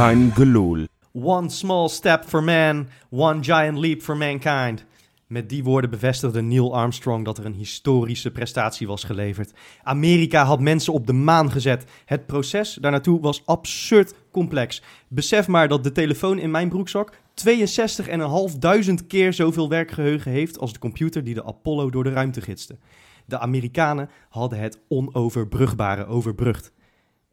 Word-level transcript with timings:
Gelul. 0.00 0.86
One 1.12 1.50
small 1.50 1.88
step 1.88 2.24
for 2.24 2.42
man, 2.42 2.88
one 3.10 3.42
giant 3.42 3.78
leap 3.78 4.02
for 4.02 4.16
mankind. 4.16 4.84
Met 5.26 5.48
die 5.48 5.64
woorden 5.64 5.90
bevestigde 5.90 6.42
Neil 6.42 6.74
Armstrong 6.74 7.24
dat 7.24 7.38
er 7.38 7.44
een 7.44 7.54
historische 7.54 8.30
prestatie 8.30 8.86
was 8.86 9.04
geleverd. 9.04 9.52
Amerika 9.82 10.44
had 10.44 10.60
mensen 10.60 10.92
op 10.92 11.06
de 11.06 11.12
maan 11.12 11.50
gezet. 11.50 11.84
Het 12.04 12.26
proces 12.26 12.74
daarnaartoe 12.74 13.20
was 13.20 13.46
absurd 13.46 14.14
complex. 14.30 14.82
Besef 15.08 15.48
maar 15.48 15.68
dat 15.68 15.84
de 15.84 15.92
telefoon 15.92 16.38
in 16.38 16.50
mijn 16.50 16.68
broekzak 16.68 17.12
62.500 17.12 19.06
keer 19.06 19.32
zoveel 19.32 19.68
werkgeheugen 19.68 20.30
heeft 20.30 20.58
als 20.58 20.72
de 20.72 20.78
computer 20.78 21.24
die 21.24 21.34
de 21.34 21.44
Apollo 21.44 21.90
door 21.90 22.04
de 22.04 22.12
ruimte 22.12 22.40
gidste. 22.40 22.78
De 23.26 23.38
Amerikanen 23.38 24.10
hadden 24.28 24.58
het 24.58 24.78
onoverbrugbare 24.88 26.06
overbrugd. 26.06 26.72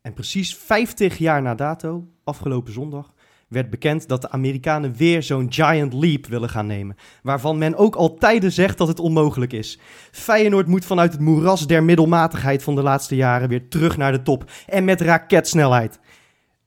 En 0.07 0.13
precies 0.13 0.55
50 0.55 1.17
jaar 1.17 1.41
na 1.41 1.55
dato, 1.55 2.07
afgelopen 2.23 2.73
zondag, 2.73 3.13
werd 3.47 3.69
bekend 3.69 4.07
dat 4.07 4.21
de 4.21 4.29
Amerikanen 4.29 4.95
weer 4.95 5.23
zo'n 5.23 5.53
giant 5.53 5.93
leap 5.93 6.25
willen 6.25 6.49
gaan 6.49 6.67
nemen. 6.67 6.95
Waarvan 7.23 7.57
men 7.57 7.75
ook 7.75 7.95
al 7.95 8.13
tijden 8.15 8.51
zegt 8.51 8.77
dat 8.77 8.87
het 8.87 8.99
onmogelijk 8.99 9.53
is. 9.53 9.79
Feyenoord 10.11 10.67
moet 10.67 10.85
vanuit 10.85 11.11
het 11.11 11.21
moeras 11.21 11.67
der 11.67 11.83
middelmatigheid 11.83 12.63
van 12.63 12.75
de 12.75 12.81
laatste 12.81 13.15
jaren 13.15 13.49
weer 13.49 13.69
terug 13.69 13.97
naar 13.97 14.11
de 14.11 14.21
top. 14.21 14.51
En 14.67 14.85
met 14.85 15.01
raketsnelheid. 15.01 15.99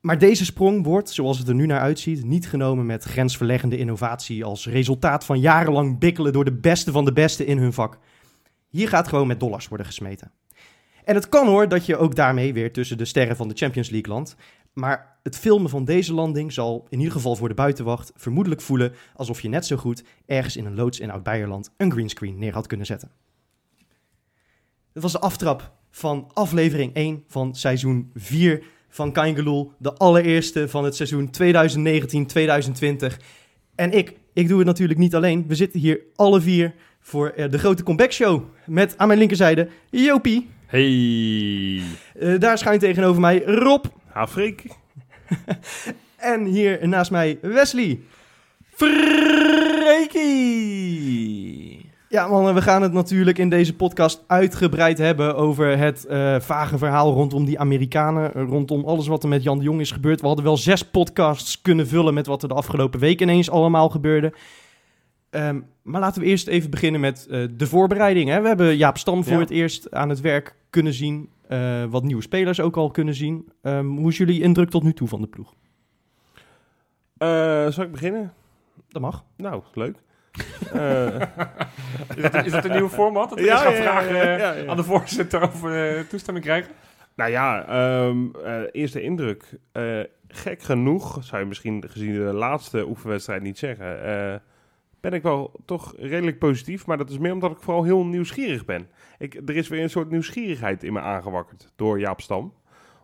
Maar 0.01 0.19
deze 0.19 0.45
sprong 0.45 0.85
wordt, 0.85 1.11
zoals 1.11 1.39
het 1.39 1.49
er 1.49 1.55
nu 1.55 1.67
naar 1.67 1.81
uitziet, 1.81 2.25
niet 2.25 2.49
genomen 2.49 2.87
met 2.87 3.05
grensverleggende 3.05 3.79
innovatie 3.79 4.45
als 4.45 4.67
resultaat 4.67 5.25
van 5.25 5.41
jarenlang 5.41 5.99
bikkelen 5.99 6.33
door 6.33 6.45
de 6.45 6.59
beste 6.59 6.93
van 6.93 7.05
de 7.05 7.13
beste 7.13 7.47
in 7.47 7.59
hun 7.59 7.73
vak. 7.73 7.99
Hier 8.69 8.89
gaat 8.89 9.09
gewoon 9.09 9.27
met 9.27 9.41
dollars 9.41 9.69
worden 9.69 9.87
gesmeten. 9.87 10.33
En 11.11 11.17
het 11.17 11.29
kan 11.29 11.47
hoor 11.47 11.69
dat 11.69 11.87
je 11.87 11.97
ook 11.97 12.15
daarmee 12.15 12.53
weer 12.53 12.73
tussen 12.73 12.99
de 12.99 13.05
sterren 13.05 13.37
van 13.37 13.49
de 13.49 13.55
Champions 13.55 13.91
League 13.91 14.13
landt. 14.13 14.37
Maar 14.73 15.19
het 15.23 15.39
filmen 15.39 15.71
van 15.71 15.85
deze 15.85 16.15
landing 16.15 16.53
zal 16.53 16.87
in 16.89 16.99
ieder 16.99 17.13
geval 17.13 17.37
voor 17.37 17.49
de 17.49 17.55
buitenwacht 17.55 18.13
vermoedelijk 18.17 18.61
voelen 18.61 18.93
alsof 19.15 19.41
je 19.41 19.49
net 19.49 19.67
zo 19.67 19.77
goed 19.77 20.05
ergens 20.27 20.57
in 20.57 20.65
een 20.65 20.75
loods 20.75 21.01
in 21.01 21.11
Oud-Beierland 21.11 21.71
een 21.77 21.93
greenscreen 21.93 22.39
neer 22.39 22.53
had 22.53 22.67
kunnen 22.67 22.87
zetten. 22.87 23.11
Het 24.93 25.03
was 25.03 25.13
de 25.13 25.19
aftrap 25.21 25.73
van 25.91 26.31
aflevering 26.33 26.95
1 26.95 27.25
van 27.27 27.55
seizoen 27.55 28.11
4 28.15 28.63
van 28.89 29.13
Kaingeloel. 29.13 29.73
De 29.79 29.95
allereerste 29.95 30.69
van 30.69 30.85
het 30.85 30.97
seizoen 30.97 31.31
2019-2020. 31.43 33.17
En 33.75 33.93
ik, 33.93 34.17
ik 34.33 34.49
doe 34.49 34.59
het 34.59 34.67
natuurlijk 34.67 34.99
niet 34.99 35.15
alleen. 35.15 35.45
We 35.47 35.55
zitten 35.55 35.81
hier 35.81 36.01
alle 36.15 36.41
vier 36.41 36.75
voor 37.01 37.29
eh, 37.29 37.51
de 37.51 37.59
grote 37.59 37.83
comeback 37.83 38.13
show. 38.13 38.43
Met 38.67 38.99
aan 38.99 39.07
mijn 39.07 39.19
linkerzijde 39.19 39.69
Jopie. 39.91 40.59
Hey. 40.71 41.81
Eh, 42.19 42.39
daar 42.39 42.59
schuin 42.59 42.79
tegenover 42.79 43.21
mij 43.21 43.43
Rob. 43.45 43.85
Afrik. 44.13 44.63
En 46.17 46.45
hier 46.45 46.89
naast 46.89 47.11
mij 47.11 47.39
Wesley. 47.43 48.01
Freekie! 50.51 51.91
Ja, 52.09 52.27
mannen, 52.27 52.55
we 52.55 52.63
gaan 52.63 52.83
het 52.83 52.93
natuurlijk 52.93 53.39
in 53.39 53.49
deze 53.49 53.77
podcast 53.77 54.25
uitgebreid 54.27 54.99
hebben 54.99 55.37
over 55.37 55.79
het 55.79 56.05
eh, 56.07 56.41
vage 56.41 56.79
verhaal 56.79 57.13
rondom 57.13 57.45
die 57.45 57.59
Amerikanen. 57.59 58.35
eh, 58.35 58.43
Rondom 58.49 58.85
alles 58.85 59.07
wat 59.07 59.23
er 59.23 59.29
met 59.29 59.43
Jan 59.43 59.59
de 59.59 59.65
Jong 59.65 59.81
is 59.81 59.91
gebeurd. 59.91 60.21
We 60.21 60.27
hadden 60.27 60.45
wel 60.45 60.57
zes 60.57 60.83
podcasts 60.83 61.63
kunnen 61.63 61.89
vullen 61.89 62.15
met 62.15 62.27
wat 62.27 62.43
er 62.43 62.49
de 62.49 62.55
afgelopen 62.55 63.01
week 63.01 63.21
ineens 63.21 63.51
allemaal 63.51 63.89
gebeurde. 63.89 64.33
Ehm, 65.31 65.61
maar 65.83 66.01
laten 66.01 66.23
we 66.23 66.29
eerst 66.29 66.47
even 66.47 66.71
beginnen 66.71 67.01
met 67.01 67.27
eh, 67.31 67.45
de 67.57 67.67
voorbereiding. 67.67 68.29
Hè. 68.29 68.41
We 68.41 68.49
hebben 68.49 68.77
Jaap 68.77 68.99
Stam 68.99 69.25
voor 69.25 69.33
Ja. 69.33 69.39
het 69.41 69.51
eerst 69.51 69.91
aan 69.91 70.09
het 70.09 70.21
werk 70.21 70.55
kunnen 70.71 70.93
zien. 70.93 71.31
eh, 71.49 71.85
wat 71.85 72.03
nieuwe 72.03 72.23
spelers 72.23 72.61
ook 72.61 72.77
al 72.77 72.91
kunnen 72.91 73.15
zien. 73.15 73.49
Ehm, 73.63 73.87
hoe 73.87 74.09
is 74.11 74.17
jullie 74.17 74.43
indruk 74.43 74.71
tot 74.71 74.83
nu 74.83 74.93
toe 74.93 75.09
van 75.09 75.21
de 75.21 75.27
ploeg? 75.27 75.55
Eh, 77.19 77.67
zal 77.69 77.85
ik 77.85 77.93
beginnen? 77.93 78.33
Dat 78.89 79.03
mag. 79.03 79.25
Nou, 79.37 79.63
leuk. 79.75 79.97
Is 82.17 82.31
dat, 82.31 82.45
is 82.47 82.53
een 82.53 82.71
nieuwe 82.71 82.89
format? 82.89 83.29
Dat 83.29 83.39
we 83.39 83.45
Ja, 83.45 83.63
ja, 83.71 83.83
vragen 83.83 84.69
aan 84.71 84.77
de 84.77 84.83
voorzitter 84.85 85.43
of 85.43 85.61
we 85.61 86.05
toestemming 86.09 86.45
krijgen? 86.47 86.73
nou 87.17 87.31
ja, 87.31 87.67
ehm, 87.67 88.17
eh, 88.45 88.61
eerste 88.73 89.03
indruk. 89.03 89.59
Gek 90.29 90.63
genoeg, 90.63 91.19
zou 91.25 91.43
je 91.43 91.49
misschien 91.49 91.85
gezien 91.89 92.13
de 92.15 92.19
laatste 92.33 92.87
oefenwedstrijd 92.89 93.43
niet 93.43 93.59
zeggen, 93.59 93.87
ben 95.01 95.13
ik 95.13 95.23
wel 95.23 95.61
toch 95.65 95.95
redelijk 95.97 96.39
positief. 96.39 96.87
Maar 96.87 96.97
dat 96.97 97.11
is 97.11 97.19
meer 97.19 97.33
omdat 97.33 97.51
ik 97.51 97.61
vooral 97.61 97.85
heel 97.85 98.05
nieuwsgierig 98.05 98.65
ben. 98.65 98.89
Ik, 99.19 99.35
er 99.35 99.57
is 99.57 99.69
weer 99.69 99.83
een 99.83 99.91
soort 99.91 100.11
nieuwsgierigheid 100.11 100.83
in 100.83 100.93
me 100.93 101.01
aangewakkerd 101.01 101.73
door 101.77 102.01
Jaap 102.01 102.21
Stam. 102.21 102.53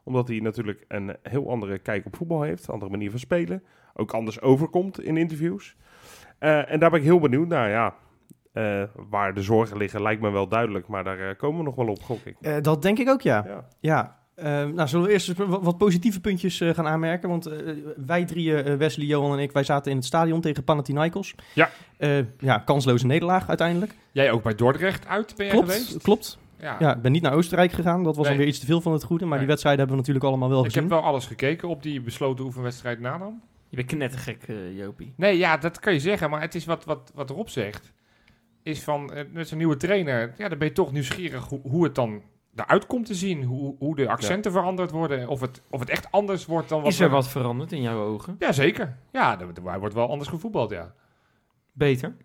Omdat 0.05 0.29
hij 0.29 0.39
natuurlijk 0.39 0.85
een 0.89 1.17
heel 1.23 1.51
andere 1.51 1.79
kijk 1.79 2.07
op 2.07 2.17
voetbal 2.17 2.43
heeft, 2.43 2.71
andere 2.71 2.91
manier 2.91 3.11
van 3.11 3.19
spelen. 3.19 3.63
Ook 3.95 4.13
anders 4.13 4.41
overkomt 4.41 5.01
in 5.01 5.17
interviews. 5.17 5.77
Eh, 6.39 6.73
en 6.73 6.81
daar 6.81 6.91
ben 6.91 6.99
ik 6.99 7.05
heel 7.05 7.19
benieuwd 7.19 7.49
naar, 7.49 7.69
ja. 7.69 7.95
Eh, 8.53 8.83
waar 9.09 9.35
de 9.35 9.43
zorgen 9.43 9.77
liggen 9.77 10.03
lijkt 10.03 10.23
me 10.23 10.31
wel 10.31 10.49
duidelijk, 10.49 10.89
maar 10.89 11.05
daar 11.05 11.29
eh, 11.29 11.37
komen 11.37 11.59
we 11.59 11.65
nog 11.65 11.75
wel 11.75 11.89
op, 11.89 12.03
gok 12.03 12.25
ik. 12.25 12.65
Dat 12.65 12.83
denk 12.83 12.99
ik 12.99 13.09
ook, 13.09 13.21
ja. 13.21 13.45
Ja. 13.47 13.69
Ja, 13.81 14.19
eh, 14.37 14.65
nou 14.65 14.89
zullen 14.89 15.07
we 15.07 15.13
eerst 15.13 15.29
eens 15.29 15.39
wat, 15.49 15.79
positieve 15.79 16.21
puntjes 16.21 16.61
eh, 16.61 16.75
gaan 16.75 16.87
aanmerken? 16.87 17.29
Want 17.29 17.47
eh, 17.47 17.59
wij 18.07 18.25
drieën, 18.25 18.65
eh, 18.65 18.75
Wesley, 18.75 19.07
Johan 19.07 19.33
en 19.33 19.39
ik, 19.43 19.53
wij 19.53 19.65
zaten 19.65 19.91
in 19.91 19.97
het 19.97 20.07
stadion 20.07 20.41
tegen 20.41 20.65
Panathinaikos. 20.65 21.35
Ja. 21.55 21.71
Eh, 21.97 22.19
ja, 22.39 22.59
kansloze 22.59 23.07
nederlaag 23.07 23.49
uiteindelijk. 23.49 23.95
Jij 24.13 24.31
ook 24.31 24.43
bij 24.43 24.55
Dordrecht 24.55 25.07
uit 25.07 25.35
ben 25.37 25.49
Klopt, 25.49 25.71
geweest? 25.73 26.03
klopt. 26.03 26.39
Ja. 26.61 26.77
Ja, 26.79 26.95
ik 26.97 27.03
ben 27.03 27.13
niet 27.13 27.23
naar 27.23 27.33
Oostenrijk 27.33 27.73
gegaan. 27.73 28.03
Dat 28.03 28.17
was 28.17 28.25
Nee. 28.27 28.29
dan 28.35 28.37
weer 28.39 28.47
iets 28.53 28.59
te 28.61 28.67
veel 28.67 28.81
van 28.81 28.93
het 28.93 29.03
goede. 29.03 29.25
Maar 29.25 29.39
die 29.39 29.47
wedstrijden 29.47 29.81
hebben 29.87 29.97
we 29.99 30.03
natuurlijk 30.07 30.33
allemaal 30.33 30.49
wel 30.57 30.65
Ik 30.65 30.65
gezien. 30.73 30.83
heb 30.83 30.91
wel 30.91 31.03
alles 31.03 31.27
gekeken 31.27 31.69
op 31.69 31.83
die 31.83 32.01
besloten 32.01 32.45
oefenwedstrijd 32.45 33.01
na 33.01 33.19
dan. 33.19 33.41
Je 33.69 33.77
bent 33.77 33.89
knettergek, 33.89 34.43
eh 34.49 34.77
Jopie. 34.79 35.13
Nee, 35.17 35.39
ja, 35.39 35.57
dat 35.57 35.79
kan 35.79 35.93
je 35.93 36.01
zeggen. 36.01 36.31
Maar 36.31 36.41
het 36.41 36.55
is 36.55 36.65
wat, 36.65 36.85
wat, 36.85 37.11
wat 37.15 37.31
Rob 37.31 37.47
zegt. 37.49 37.93
Is 38.63 38.83
van, 38.83 39.11
met 39.33 39.49
zo'n 39.49 39.59
nieuwe 39.59 39.77
trainer, 39.77 40.35
ja, 40.39 40.49
dan 40.49 40.59
ben 40.59 40.69
je 40.69 40.75
toch 40.75 40.93
nieuwsgierig 40.93 41.45
hoe, 41.49 41.61
hoe 41.63 41.85
het 41.85 41.95
dan 41.95 42.23
eruit 42.57 42.87
komt 42.87 43.07
te 43.07 43.15
zien. 43.15 43.43
Hoe, 43.45 43.75
hoe 43.79 43.97
de 43.97 44.09
accenten 44.09 44.53
veranderd 44.53 44.91
worden. 44.91 45.29
Of 45.29 45.41
het, 45.41 45.63
of 45.71 45.81
het 45.81 45.91
echt 45.91 46.11
anders 46.11 46.47
wordt 46.47 46.69
dan 46.69 46.83
wat... 46.83 46.93
Is 46.93 47.01
er 47.01 47.09
we- 47.09 47.15
wat 47.15 47.29
veranderd 47.29 47.73
in 47.73 47.83
jouw 47.83 48.05
ogen? 48.05 48.37
Ja, 48.39 48.53
zeker. 48.53 48.97
Ja, 49.13 49.41
er 49.41 49.79
wordt 49.79 49.95
wel 49.95 50.09
anders 50.11 50.29
gevoetbald, 50.29 50.71
ja. 50.71 50.95
Beter? 51.73 52.17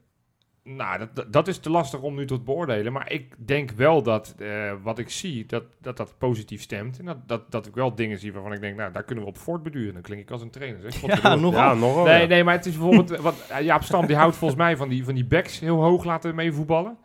Nou, 0.64 0.98
dat- 1.00 1.16
dat, 1.16 1.34
dat 1.34 1.48
is 1.48 1.58
te 1.58 1.70
lastig 1.70 2.02
om 2.02 2.16
nu 2.16 2.26
tot 2.26 2.44
beoordelen. 2.46 2.94
Maar 2.94 3.12
ik 3.12 3.36
denk 3.48 3.72
wel 3.72 4.04
dat 4.04 4.36
eh, 4.40 4.72
wat 4.84 5.00
ik 5.00 5.10
zie, 5.10 5.46
dat, 5.46 5.64
dat 5.80 5.98
dat 5.98 6.16
positief 6.18 6.62
stemt. 6.62 7.00
En 7.00 7.06
dat, 7.06 7.28
dat, 7.28 7.52
dat 7.52 7.66
ik 7.68 7.76
wel 7.76 7.96
dingen 7.96 8.18
zie 8.20 8.34
waarvan 8.34 8.54
ik 8.54 8.62
denk, 8.62 8.78
nou, 8.78 8.92
daar 8.92 9.04
kunnen 9.04 9.24
we 9.24 9.30
op 9.30 9.38
voortbeduren. 9.38 9.94
Dan 9.94 10.02
klink 10.02 10.22
ik 10.22 10.32
als 10.32 10.42
een 10.42 10.50
trainer. 10.50 10.92
Zeg. 10.92 11.02
Ja. 11.22 11.34
Ja, 11.34 11.36
nogal. 11.74 12.04
Nee, 12.06 12.22
ja. 12.22 12.28
nee, 12.28 12.44
maar 12.44 12.56
het 12.56 12.66
is 12.66 12.78
bijvoorbeeld... 12.78 13.18
wat, 13.28 13.36
eh, 13.50 13.62
Jaap 13.62 13.84
Stam, 13.84 14.06
die 14.06 14.16
houdt 14.16 14.36
volgens 14.36 14.60
mij 14.60 14.78
van 14.78 14.90
die, 14.90 15.04
van 15.04 15.14
die 15.16 15.26
backs 15.26 15.60
heel 15.60 15.82
hoog 15.82 16.04
laten 16.04 16.36
meevoetballen. 16.36 16.98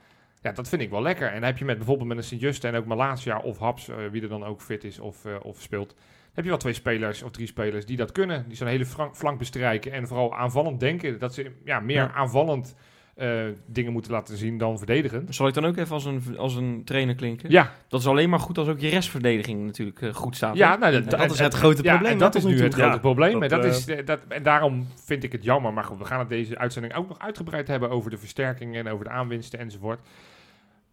Ja, 0.43 0.53
dat 0.53 0.69
vind 0.69 0.83
ik 0.83 0.91
wel 0.91 1.03
lekker. 1.03 1.27
En 1.27 1.35
dan 1.35 1.43
heb 1.43 1.59
je 1.59 1.65
met 1.65 1.77
bijvoorbeeld 1.77 2.09
met 2.09 2.17
een 2.17 2.25
Sint-Juste 2.25 2.69
en 2.69 2.75
ook 2.75 2.87
Malasia 2.87 3.39
of 3.39 3.59
Haps, 3.59 3.89
eh, 3.89 3.97
wie 4.11 4.23
er 4.23 4.29
dan 4.29 4.45
ook 4.45 4.61
fit 4.61 4.85
is 4.85 4.99
of, 4.99 5.25
eh, 5.25 5.35
of 5.43 5.61
speelt... 5.61 5.95
heb 6.35 6.45
je 6.45 6.51
wel 6.51 6.59
twee 6.59 6.73
spelers 6.73 7.23
of 7.23 7.31
drie 7.31 7.47
spelers 7.47 7.87
die 7.87 7.97
dat 7.97 8.13
kunnen. 8.13 8.45
Die 8.49 8.57
zo'n 8.57 8.67
hele 8.67 8.87
flank, 8.87 9.17
flank 9.17 9.39
bestrijken 9.39 9.93
en 9.93 10.07
vooral 10.07 10.35
aanvallend 10.37 10.81
denken. 10.81 11.19
Dat 11.19 11.35
ze 11.35 11.51
ja, 11.65 11.81
meer 11.81 11.97
Ja. 11.97 12.13
aanvallend 12.13 12.75
eh, 13.17 13.45
dingen 13.67 13.93
moeten 13.93 14.13
laten 14.13 14.37
zien 14.37 14.59
dan 14.59 14.79
verdedigen. 14.79 15.27
Zal 15.29 15.47
ik 15.47 15.55
dan 15.55 15.65
ook 15.65 15.77
even 15.77 15.93
als 15.95 16.05
een, 16.05 16.23
als 16.39 16.55
een 16.55 16.83
trainer 16.85 17.15
klinken? 17.15 17.51
Ja, 17.51 17.73
Dat 17.89 18.01
is 18.01 18.07
alleen 18.07 18.31
maar 18.31 18.39
goed 18.39 18.59
als 18.59 18.69
ook 18.69 18.81
je 18.81 18.89
restverdediging 18.89 19.65
natuurlijk 19.65 20.03
eh, 20.03 20.15
goed 20.15 20.37
staat. 20.37 20.57
ja 20.57 20.77
nou, 20.77 21.05
Dat 21.05 21.31
is 21.31 21.39
het 21.39 21.55
grote 21.55 21.83
ja, 21.83 21.91
probleem, 21.93 22.13
en 22.13 22.19
dat 22.19 22.35
is 22.35 22.45
nu 22.45 22.61
het 22.63 22.75
grote 22.75 22.91
Ja, 22.91 22.99
probleem. 22.99 23.33
dat, 23.33 23.43
en, 23.43 23.49
dat 23.49 23.65
is, 23.65 24.05
dat, 24.05 24.21
en 24.29 24.43
daarom 24.43 24.87
vind 25.05 25.25
ik 25.25 25.33
het 25.33 25.45
jammer. 25.45 25.73
Maar 25.73 25.85
goed, 25.85 25.99
we 25.99 26.05
gaan 26.05 26.19
het 26.19 26.29
deze 26.29 26.59
uitzending 26.59 26.95
ook 26.95 27.09
nog 27.09 27.19
uitgebreid 27.19 27.69
hebben 27.69 27.91
over 27.91 28.11
de 28.11 28.19
versterkingen 28.19 28.87
en 28.87 28.93
over 28.93 29.05
de 29.05 29.11
aanwinsten 29.11 29.59
enzovoort. 29.59 30.01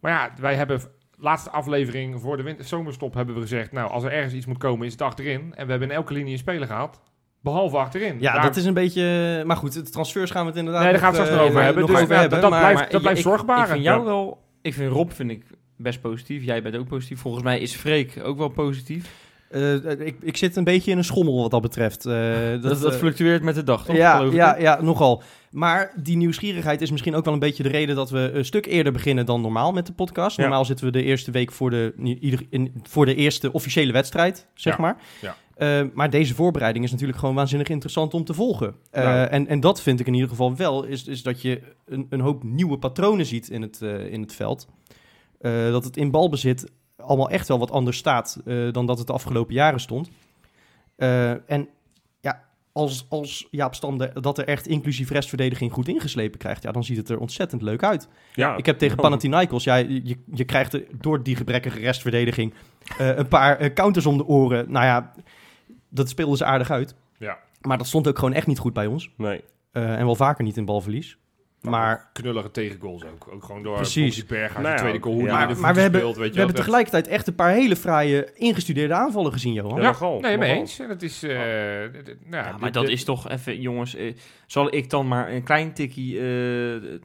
Maar 0.00 0.12
ja, 0.12 0.32
wij 0.40 0.54
hebben 0.54 0.80
laatste 1.16 1.50
aflevering 1.50 2.20
voor 2.20 2.36
de 2.36 2.42
winter, 2.42 2.64
zomerstop 2.64 3.14
hebben 3.14 3.34
we 3.34 3.40
gezegd, 3.40 3.72
nou, 3.72 3.90
als 3.90 4.04
er 4.04 4.12
ergens 4.12 4.34
iets 4.34 4.46
moet 4.46 4.58
komen, 4.58 4.86
is 4.86 4.92
het 4.92 5.02
achterin. 5.02 5.40
En 5.54 5.64
we 5.64 5.70
hebben 5.70 5.88
in 5.90 5.94
elke 5.94 6.12
linie 6.12 6.32
een 6.32 6.38
speler 6.38 6.66
gehad, 6.66 7.00
behalve 7.44 7.76
achterin. 7.76 8.16
Ja, 8.20 8.32
Daar- 8.32 8.42
dat 8.42 8.56
is 8.56 8.64
een 8.64 8.74
beetje... 8.74 9.42
Maar 9.46 9.56
goed, 9.56 9.72
de 9.72 9.82
transfers 9.82 10.30
gaan 10.30 10.42
we 10.42 10.48
het 10.48 10.58
inderdaad 10.58 10.82
Nee, 10.82 10.92
daar 10.92 11.00
gaan 11.00 11.12
we 11.12 11.16
het 11.18 11.26
straks 11.26 11.40
eh, 11.42 11.46
nog 11.46 11.54
over 11.54 11.64
hebben. 11.66 11.82
nog 11.82 11.90
Dus 11.92 12.00
over 12.02 12.14
ja, 12.14 12.20
hebben. 12.20 12.40
dat 12.40 12.50
maar- 12.50 12.60
blijft- 12.60 12.80
Maar 12.80 12.90
dat 12.90 13.00
blijft 13.00 13.18
ik- 13.18 13.24
zorgbaar. 13.26 13.62
Ik 13.66 13.70
vind 13.72 13.84
jou 13.84 13.98
Ja. 13.98 14.04
wel... 14.04 14.42
Ik 14.62 14.74
vind 14.74 14.92
Rob 14.92 15.10
vind 15.10 15.30
ik 15.30 15.42
best 15.76 16.00
positief. 16.00 16.44
Jij 16.44 16.62
bent 16.62 16.76
ook 16.76 16.88
positief. 16.88 17.20
Volgens 17.20 17.44
mij 17.44 17.58
is 17.60 17.74
Freek 17.74 18.20
ook 18.22 18.38
wel 18.38 18.48
positief. 18.48 19.10
eh, 19.50 19.74
ik, 20.06 20.16
ik 20.20 20.36
zit 20.36 20.56
een 20.56 20.64
beetje 20.64 20.90
in 20.90 20.98
een 20.98 21.04
schommel 21.04 21.40
wat 21.42 21.50
dat 21.50 21.62
betreft. 21.62 22.06
Eh, 22.06 22.14
Dat, 22.62 22.62
dat, 22.80 22.84
eh, 22.92 22.98
fluctueert 22.98 23.42
met 23.42 23.54
de 23.54 23.62
dag, 23.64 23.84
toch? 23.84 23.96
Ja, 23.96 24.56
ja, 24.58 24.82
nogal. 24.82 25.22
Maar 25.50 25.92
die 26.02 26.16
nieuwsgierigheid 26.16 26.80
is 26.82 26.90
misschien 26.90 27.14
ook 27.14 27.24
wel 27.24 27.32
een 27.34 27.38
beetje 27.38 27.62
de 27.62 27.68
reden 27.68 27.96
dat 27.96 28.10
we 28.10 28.30
een 28.34 28.44
stuk 28.44 28.66
eerder 28.66 28.92
beginnen 28.92 29.26
dan 29.26 29.40
normaal 29.40 29.72
met 29.72 29.86
de 29.86 29.92
podcast. 29.92 30.36
Ja. 30.36 30.42
Normaal 30.42 30.64
zitten 30.64 30.86
we 30.86 30.92
de 30.92 31.02
eerste 31.02 31.30
week 31.30 31.52
voor 31.52 31.70
de, 31.70 31.92
nie- 31.96 32.18
ieder, 32.20 32.40
in, 32.50 32.72
voor 32.82 33.06
de 33.06 33.14
eerste 33.14 33.52
officiële 33.52 33.92
wedstrijd, 33.92 34.46
zeg 34.54 34.76
Ja, 34.76 34.80
maar. 34.82 34.96
ja. 35.20 35.36
Eh, 35.54 35.80
maar 35.92 36.10
deze 36.10 36.34
voorbereiding 36.34 36.84
is 36.84 36.90
natuurlijk 36.90 37.18
gewoon 37.18 37.34
waanzinnig 37.34 37.68
interessant 37.68 38.14
om 38.14 38.24
te 38.24 38.34
volgen. 38.34 38.74
Eh, 38.90 39.04
Nou. 39.04 39.26
en, 39.28 39.46
en 39.46 39.60
dat 39.60 39.82
vind 39.82 40.00
ik 40.00 40.06
in 40.06 40.14
ieder 40.14 40.28
geval 40.28 40.56
wel, 40.56 40.84
is, 40.84 41.04
is 41.06 41.22
dat 41.22 41.42
je 41.42 41.62
een, 41.86 42.06
een 42.10 42.20
hoop 42.20 42.42
nieuwe 42.42 42.78
patronen 42.78 43.26
ziet 43.26 43.48
in 43.50 43.62
het, 43.62 43.82
eh, 43.82 44.12
in 44.12 44.20
het 44.20 44.34
veld. 44.34 44.68
Eh, 45.40 45.52
dat 45.70 45.84
het 45.84 45.96
in 45.96 46.10
balbezit 46.10 46.70
allemaal 46.96 47.30
echt 47.30 47.48
wel 47.48 47.58
wat 47.58 47.70
anders 47.70 47.96
staat 47.96 48.40
dan 48.72 48.86
dat 48.86 48.98
het 48.98 49.06
de 49.06 49.12
afgelopen 49.12 49.54
jaren 49.54 49.80
stond. 49.80 50.10
En 51.46 51.68
ja, 52.20 52.44
als, 52.72 53.06
als 53.08 53.48
Jaap 53.50 53.74
Stam 53.74 53.98
de- 53.98 54.12
dat 54.20 54.38
er 54.38 54.46
echt 54.46 54.66
inclusief 54.66 55.10
restverdediging 55.10 55.72
goed 55.72 55.88
ingeslepen 55.88 56.38
krijgt, 56.38 56.62
ja, 56.62 56.72
dan 56.72 56.84
ziet 56.84 56.96
het 56.96 57.08
er 57.08 57.18
ontzettend 57.18 57.62
leuk 57.62 57.82
uit. 57.82 58.08
Ja, 58.34 58.56
Ik 58.56 58.66
heb 58.66 58.78
tegen 58.78 58.96
Panathinaikos, 58.96 59.64
ja, 59.64 59.76
je, 59.76 60.16
je 60.34 60.44
krijgt 60.44 60.72
er 60.72 60.84
door 61.00 61.22
die 61.22 61.36
gebrekkige 61.36 61.78
restverdediging 61.78 62.54
een 62.98 63.28
paar 63.28 63.72
counters 63.72 64.06
om 64.06 64.16
de 64.16 64.26
oren. 64.26 64.70
Nou 64.70 64.84
ja, 64.84 65.12
dat 65.94 66.08
speelde 66.08 66.36
ze 66.36 66.44
aardig 66.44 66.70
uit. 66.70 66.94
Ja. 67.18 67.38
Maar 67.60 67.78
dat 67.78 67.86
stond 67.86 68.08
ook 68.08 68.18
gewoon 68.18 68.34
echt 68.34 68.46
niet 68.46 68.58
goed 68.58 68.72
bij 68.72 68.86
ons. 68.86 69.10
Nee. 69.16 69.40
Eh, 69.72 69.98
en 69.98 70.04
wel 70.04 70.14
vaker 70.16 70.44
niet 70.44 70.56
in 70.56 70.64
balverlies. 70.64 71.18
Maar, 71.60 72.10
knullige 72.12 72.50
tegengoals 72.50 73.04
ook. 73.04 73.28
Ook 73.32 73.44
gewoon 73.44 73.62
door 73.62 73.76
Precies. 73.76 74.14
die 74.14 74.24
Berg 74.24 74.52
Nou 74.54 74.68
ja, 74.68 74.74
tweede 74.74 75.00
goal. 75.00 75.14
Hoe 75.14 75.24
ja. 75.24 75.32
maar, 75.32 75.48
de 75.54 75.60
maar 75.60 75.74
we 75.74 75.80
hebben, 75.80 76.00
speelt, 76.00 76.16
weet 76.16 76.26
we 76.28 76.32
je 76.32 76.38
hebben 76.38 76.54
wel. 76.56 76.64
tegelijkertijd 76.64 77.08
echt 77.08 77.26
een 77.26 77.34
paar 77.34 77.50
hele 77.52 77.76
fraaie 77.76 78.28
ingestudeerde 78.34 78.94
aanvallen 78.94 79.32
gezien, 79.32 79.52
Johan. 79.52 79.80
Ja, 79.80 79.94
Ja, 80.00 80.18
nee, 80.20 80.38
mee 80.38 80.52
eens. 80.58 80.78
En 80.78 80.88
het 80.88 81.02
is... 81.02 81.22
eh, 81.22 81.30
d- 81.84 82.04
d- 82.04 82.16
nou, 82.30 82.44
Ja, 82.46 82.56
maar 82.58 82.72
dat 82.72 82.88
is 82.88 83.04
toch 83.04 83.28
even, 83.28 83.60
jongens. 83.60 83.94
eh, 83.94 84.14
zal 84.46 84.74
ik 84.74 84.90
dan 84.90 85.08
maar 85.08 85.32
een 85.32 85.42
klein 85.42 85.72
tikkie 85.72 86.20
eh, 86.20 86.98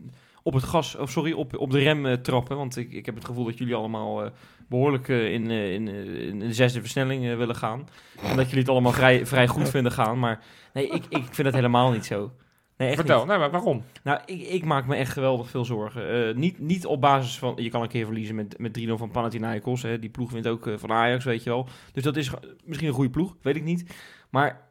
op 0.44 0.54
het 0.54 0.64
gas, 0.64 0.96
of 0.96 1.12
sorry, 1.12 1.32
op, 1.32 1.58
op 1.58 1.72
de 1.72 1.80
rem 1.80 2.22
trappen? 2.22 2.58
Want 2.58 2.78
ik, 2.78 2.92
ik 2.92 3.06
heb 3.06 3.16
het 3.16 3.26
gevoel 3.26 3.44
dat 3.46 3.58
jullie 3.58 3.76
allemaal 3.76 4.24
eh, 4.24 4.32
behoorlijk 4.70 5.10
eh, 5.10 5.34
in, 5.34 5.50
eh, 5.50 5.74
in, 5.74 5.88
eh, 5.88 6.28
in 6.28 6.40
de 6.40 6.54
zesde 6.54 6.80
versnelling 6.80 7.36
willen 7.36 7.56
gaan. 7.56 7.88
En 8.22 8.36
dat 8.36 8.46
jullie 8.46 8.60
het 8.60 8.70
allemaal 8.70 8.92
vrij, 8.92 9.26
vrij 9.26 9.48
goed 9.48 9.70
vinden 9.70 9.92
gaan. 9.92 10.20
Maar 10.20 10.44
nee, 10.74 10.88
ik, 10.88 11.06
ik 11.10 11.24
vind 11.24 11.48
het 11.48 11.56
helemaal 11.56 11.92
niet 11.92 12.06
zo. 12.06 12.32
Nee, 12.78 12.96
Vertel, 12.96 13.26
nee, 13.26 13.38
maar 13.38 13.52
waarom? 13.52 13.84
Nou, 14.04 14.20
ik, 14.26 14.42
ik 14.42 14.66
maak 14.66 14.88
me 14.88 14.96
echt 14.96 15.14
geweldig 15.14 15.50
veel 15.50 15.66
zorgen. 15.66 16.40
Niet, 16.40 16.60
niet 16.60 16.86
op 16.86 17.02
basis 17.02 17.40
van... 17.40 17.54
Je 17.56 17.70
kan 17.70 17.82
een 17.82 17.88
keer 17.88 18.06
verliezen 18.06 18.36
met, 18.36 18.58
met 18.58 18.80
3-0 18.80 18.92
van 18.94 19.12
Panathinaikos. 19.12 19.82
Hè. 19.82 20.00
Die 20.00 20.10
ploeg 20.10 20.32
wint 20.32 20.48
ook 20.48 20.70
van 20.76 20.92
Ajax, 20.92 21.26
weet 21.26 21.44
je 21.44 21.50
wel. 21.50 21.68
Dus 21.94 22.04
dat 22.04 22.16
is 22.18 22.32
misschien 22.66 22.90
een 22.90 22.96
goede 22.96 23.10
ploeg, 23.10 23.36
weet 23.42 23.56
ik 23.56 23.64
niet. 23.64 23.96
Maar 24.30 24.70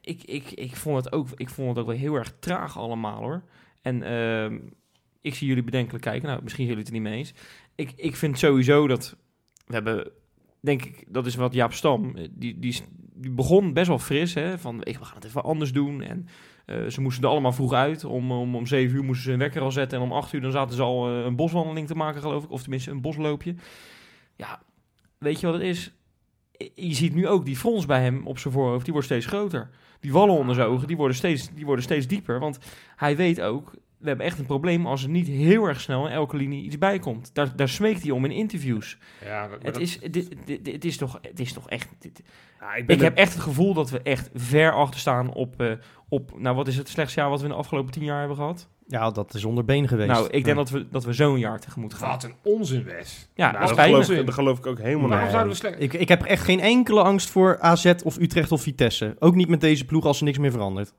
ik, 0.00 0.22
ik, 0.24 0.50
ik, 0.50 0.76
vond, 0.76 1.04
het 1.04 1.12
ook, 1.12 1.28
ik 1.34 1.48
vond 1.48 1.68
het 1.68 1.78
ook 1.78 1.86
wel 1.86 1.96
heel 1.96 2.14
erg 2.14 2.32
traag 2.38 2.78
allemaal, 2.78 3.22
hoor. 3.22 3.42
En 3.82 4.02
ehm, 4.02 4.58
ik 5.20 5.34
zie 5.34 5.48
jullie 5.48 5.64
bedenkelijk 5.64 6.04
kijken. 6.04 6.28
Nou, 6.28 6.42
misschien 6.42 6.66
zijn 6.66 6.78
jullie 6.78 6.84
het 6.84 6.94
er 6.94 7.00
niet 7.00 7.10
mee 7.10 7.18
eens. 7.18 7.34
Ik, 7.74 7.92
ik 7.96 8.16
vind 8.16 8.38
sowieso 8.38 8.86
dat... 8.86 9.16
We 9.66 9.74
hebben, 9.74 10.10
denk 10.60 10.84
ik, 10.84 11.04
dat 11.08 11.26
is 11.26 11.34
wat 11.34 11.54
Jaap 11.54 11.72
Stam... 11.72 12.16
eh, 12.16 12.28
Die, 12.30 12.58
die, 12.58 12.82
begon 13.18 13.72
best 13.72 13.88
wel 13.88 13.98
fris, 13.98 14.34
hè. 14.34 14.58
Van, 14.58 14.78
we 14.78 14.94
gaan 14.94 15.14
het 15.14 15.24
even 15.24 15.42
anders 15.44 15.72
doen. 15.72 16.02
En 16.02 16.26
eh, 16.66 16.86
ze 16.86 17.00
moesten 17.00 17.24
er 17.24 17.30
allemaal 17.30 17.52
vroeg 17.52 17.72
uit. 17.72 18.04
Om, 18.04 18.32
om, 18.32 18.56
om 18.56 18.66
7 18.66 18.96
uur 18.96 19.04
moesten 19.04 19.24
ze 19.24 19.32
een 19.32 19.38
wekker 19.38 19.62
al 19.62 19.72
zetten. 19.72 19.98
En 19.98 20.04
om 20.04 20.12
8 20.12 20.32
uur 20.32 20.40
dan 20.40 20.52
zaten 20.52 20.76
ze 20.76 20.82
al 20.82 21.08
eh, 21.08 21.24
een 21.24 21.36
boswandeling 21.36 21.86
te 21.86 21.94
maken, 21.94 22.20
geloof 22.20 22.44
ik. 22.44 22.50
Of 22.50 22.60
tenminste 22.62 22.90
een 22.90 23.00
bosloopje. 23.00 23.54
Ja, 24.36 24.62
weet 25.18 25.40
je 25.40 25.46
wat 25.46 25.54
het 25.54 25.64
is? 25.64 25.94
Je 26.74 26.94
ziet 26.94 27.14
nu 27.14 27.28
ook 27.28 27.44
die 27.44 27.56
frons 27.56 27.86
bij 27.86 28.02
hem 28.02 28.26
op 28.26 28.38
zijn 28.38 28.54
voorhoofd. 28.54 28.84
Die 28.84 28.92
wordt 28.92 29.08
steeds 29.08 29.26
groter. 29.26 29.70
Die 30.00 30.12
wallen 30.12 30.34
onder 30.34 30.54
zijn 30.54 30.68
ogen, 30.68 30.86
die 30.86 30.96
worden 30.96 31.16
steeds, 31.16 31.50
die 31.54 31.64
worden 31.64 31.84
steeds 31.84 32.06
dieper. 32.06 32.38
Want 32.40 32.58
hij 32.96 33.16
weet 33.16 33.40
ook, 33.40 33.72
we 33.98 34.08
hebben 34.08 34.26
echt 34.26 34.38
een 34.38 34.46
probleem 34.46 34.86
als 34.86 35.02
er 35.02 35.08
niet 35.08 35.26
heel 35.26 35.64
erg 35.66 35.80
snel 35.80 36.06
in 36.06 36.12
elke 36.12 36.36
linie 36.36 36.64
iets 36.64 36.78
bij 36.78 36.98
komt. 36.98 37.30
Daar, 37.34 37.56
daar 37.56 37.68
smeekt 37.68 38.02
hij 38.02 38.10
om 38.10 38.24
in 38.24 38.30
interviews. 38.30 38.98
Ja, 39.24 39.48
Het 39.50 39.64
dat- 39.74 39.80
is, 39.80 39.98
dit, 40.00 40.36
dit, 40.44 40.64
dit 40.64 40.84
is 40.84 40.96
toch, 40.96 41.18
het 41.22 41.40
is 41.40 41.52
toch 41.52 41.68
echt... 41.68 41.88
dit- 41.98 42.22
Ja, 42.60 42.74
ik 42.74 42.86
ben 42.86 42.96
ik 42.96 43.02
heb 43.02 43.16
echt 43.16 43.32
het 43.32 43.42
gevoel 43.42 43.74
dat 43.74 43.90
we 43.90 44.00
echt 44.02 44.30
ver 44.34 44.72
achter 44.72 45.00
staan 45.00 45.32
op, 45.32 45.60
eh, 45.60 45.72
op... 46.08 46.38
Nou, 46.38 46.56
wat 46.56 46.68
is 46.68 46.76
het 46.76 46.88
slechtste 46.88 47.20
jaar 47.20 47.28
wat 47.30 47.38
we 47.40 47.44
in 47.46 47.52
de 47.52 47.58
afgelopen 47.58 47.92
tien 47.92 48.04
jaar 48.04 48.18
hebben 48.18 48.36
gehad? 48.36 48.68
Ja, 48.88 49.10
dat 49.10 49.34
is 49.34 49.44
onder 49.44 49.64
been 49.64 49.88
geweest. 49.88 50.10
Nou, 50.10 50.24
ik 50.24 50.32
denk 50.32 50.46
Ja. 50.46 50.54
dat 50.54 50.70
we, 50.70 50.86
dat 50.90 51.04
we 51.04 51.12
zo'n 51.12 51.38
jaar 51.38 51.60
tegemoet 51.60 51.94
gaan. 51.94 52.10
Wat 52.10 52.24
een 52.24 52.34
onzin, 52.42 52.84
Wes. 52.84 53.28
Ja, 53.34 53.50
Nou, 53.50 53.66
dat 53.66 53.76
dat, 53.76 53.84
geloof, 53.86 54.10
ik- 54.10 54.26
dat 54.26 54.34
geloof 54.34 54.58
ik 54.58 54.66
ook 54.66 54.78
helemaal 54.78 55.08
Waarom 55.08 55.30
zouden 55.30 55.50
we 55.52 55.58
slecht... 55.58 55.80
Ik, 55.80 55.92
ik 55.92 56.08
heb 56.08 56.22
echt 56.22 56.42
geen 56.44 56.60
enkele 56.60 57.02
angst 57.02 57.30
voor 57.30 57.58
AZ 57.60 57.92
of 58.04 58.18
Utrecht 58.18 58.52
of 58.52 58.62
Vitesse. 58.62 59.16
Ook 59.18 59.34
niet 59.34 59.48
met 59.48 59.60
deze 59.60 59.84
ploeg 59.84 60.04
als 60.04 60.18
er 60.18 60.24
niks 60.24 60.38
meer 60.38 60.50
verandert. 60.50 60.94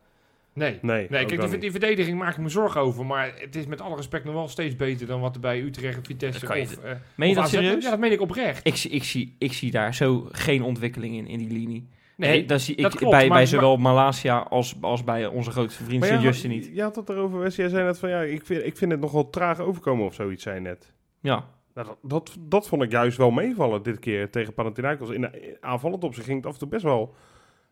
Nee. 0.57 0.77
Nee, 0.81 1.07
Nee, 1.09 1.25
kijk, 1.25 1.49
die, 1.49 1.57
die 1.59 1.71
verdediging 1.71 2.17
maak 2.17 2.31
ik 2.31 2.37
me 2.37 2.49
zorgen 2.49 2.81
over. 2.81 3.05
Maar 3.05 3.33
het 3.39 3.55
is 3.55 3.65
met 3.65 3.81
alle 3.81 3.95
respect 3.95 4.23
nog 4.25 4.33
wel 4.33 4.47
steeds 4.47 4.75
beter 4.75 5.07
dan 5.07 5.21
wat 5.21 5.35
er 5.35 5.41
bij 5.41 5.61
Utrecht, 5.61 6.07
Vitesse 6.07 6.45
kan 6.45 6.57
je- 6.59 6.63
of... 6.63 6.77
eh, 6.77 6.91
Meen 7.15 7.29
je 7.29 7.35
of 7.35 7.41
dat 7.41 7.45
AZ 7.45 7.51
serieus? 7.51 7.83
Ja, 7.83 7.89
dat 7.89 7.99
meen 7.99 8.11
ik 8.11 8.21
oprecht. 8.21 8.67
Ik, 8.67 8.75
zie- 8.75 8.91
ik, 8.91 9.03
zie, 9.03 9.35
ik 9.39 9.53
zie 9.53 9.71
daar 9.71 9.95
zo 9.95 10.27
geen 10.31 10.61
ontwikkeling 10.63 11.15
in, 11.15 11.27
in 11.27 11.37
die 11.37 11.51
linie. 11.51 11.87
Nee, 12.15 12.29
Nee, 12.29 12.45
dat 12.45 12.61
zie 12.61 12.75
ik 12.75 12.81
dat 12.81 12.95
klopt, 12.95 13.11
bij, 13.15 13.27
maar- 13.27 13.37
bij 13.37 13.45
zowel 13.45 13.77
Malasia 13.77 14.37
als, 14.37 14.75
als 14.81 15.03
bij 15.03 15.25
onze 15.27 15.51
grootste 15.51 15.83
vriend 15.83 15.99
Maar 15.99 16.09
ja, 16.09 16.15
Sint-Justin 16.15 16.49
niet. 16.49 16.69
Je 16.73 16.81
had 16.81 16.95
het 16.95 17.09
erover, 17.09 17.39
Wes. 17.39 17.55
Jij 17.55 17.69
zei 17.69 17.83
net 17.85 17.99
van 17.99 18.09
ja, 18.09 18.21
ik 18.21 18.45
vind, 18.45 18.65
ik 18.65 18.77
vind 18.77 18.91
het 18.91 18.99
nogal 19.01 19.29
traag 19.29 19.59
overkomen 19.59 20.05
of 20.05 20.13
zoiets, 20.13 20.43
zei 20.43 20.55
je 20.55 20.61
net. 20.61 20.93
Ja, 21.21 21.45
Nou, 21.73 21.87
dat, 21.87 21.97
dat, 22.01 22.35
dat 22.39 22.67
vond 22.67 22.81
ik 22.83 22.91
juist 22.91 23.17
wel 23.17 23.31
meevallen 23.31 23.83
dit 23.83 23.99
keer 23.99 24.29
tegen 24.29 24.53
Panathinaikos. 24.53 25.09
In 25.09 25.29
aanvallend 25.61 26.03
op 26.03 26.13
zich 26.15 26.23
ging 26.25 26.37
het 26.37 26.45
af 26.45 26.53
en 26.53 26.59
toe 26.59 26.67
best 26.67 26.83
wel 26.83 27.15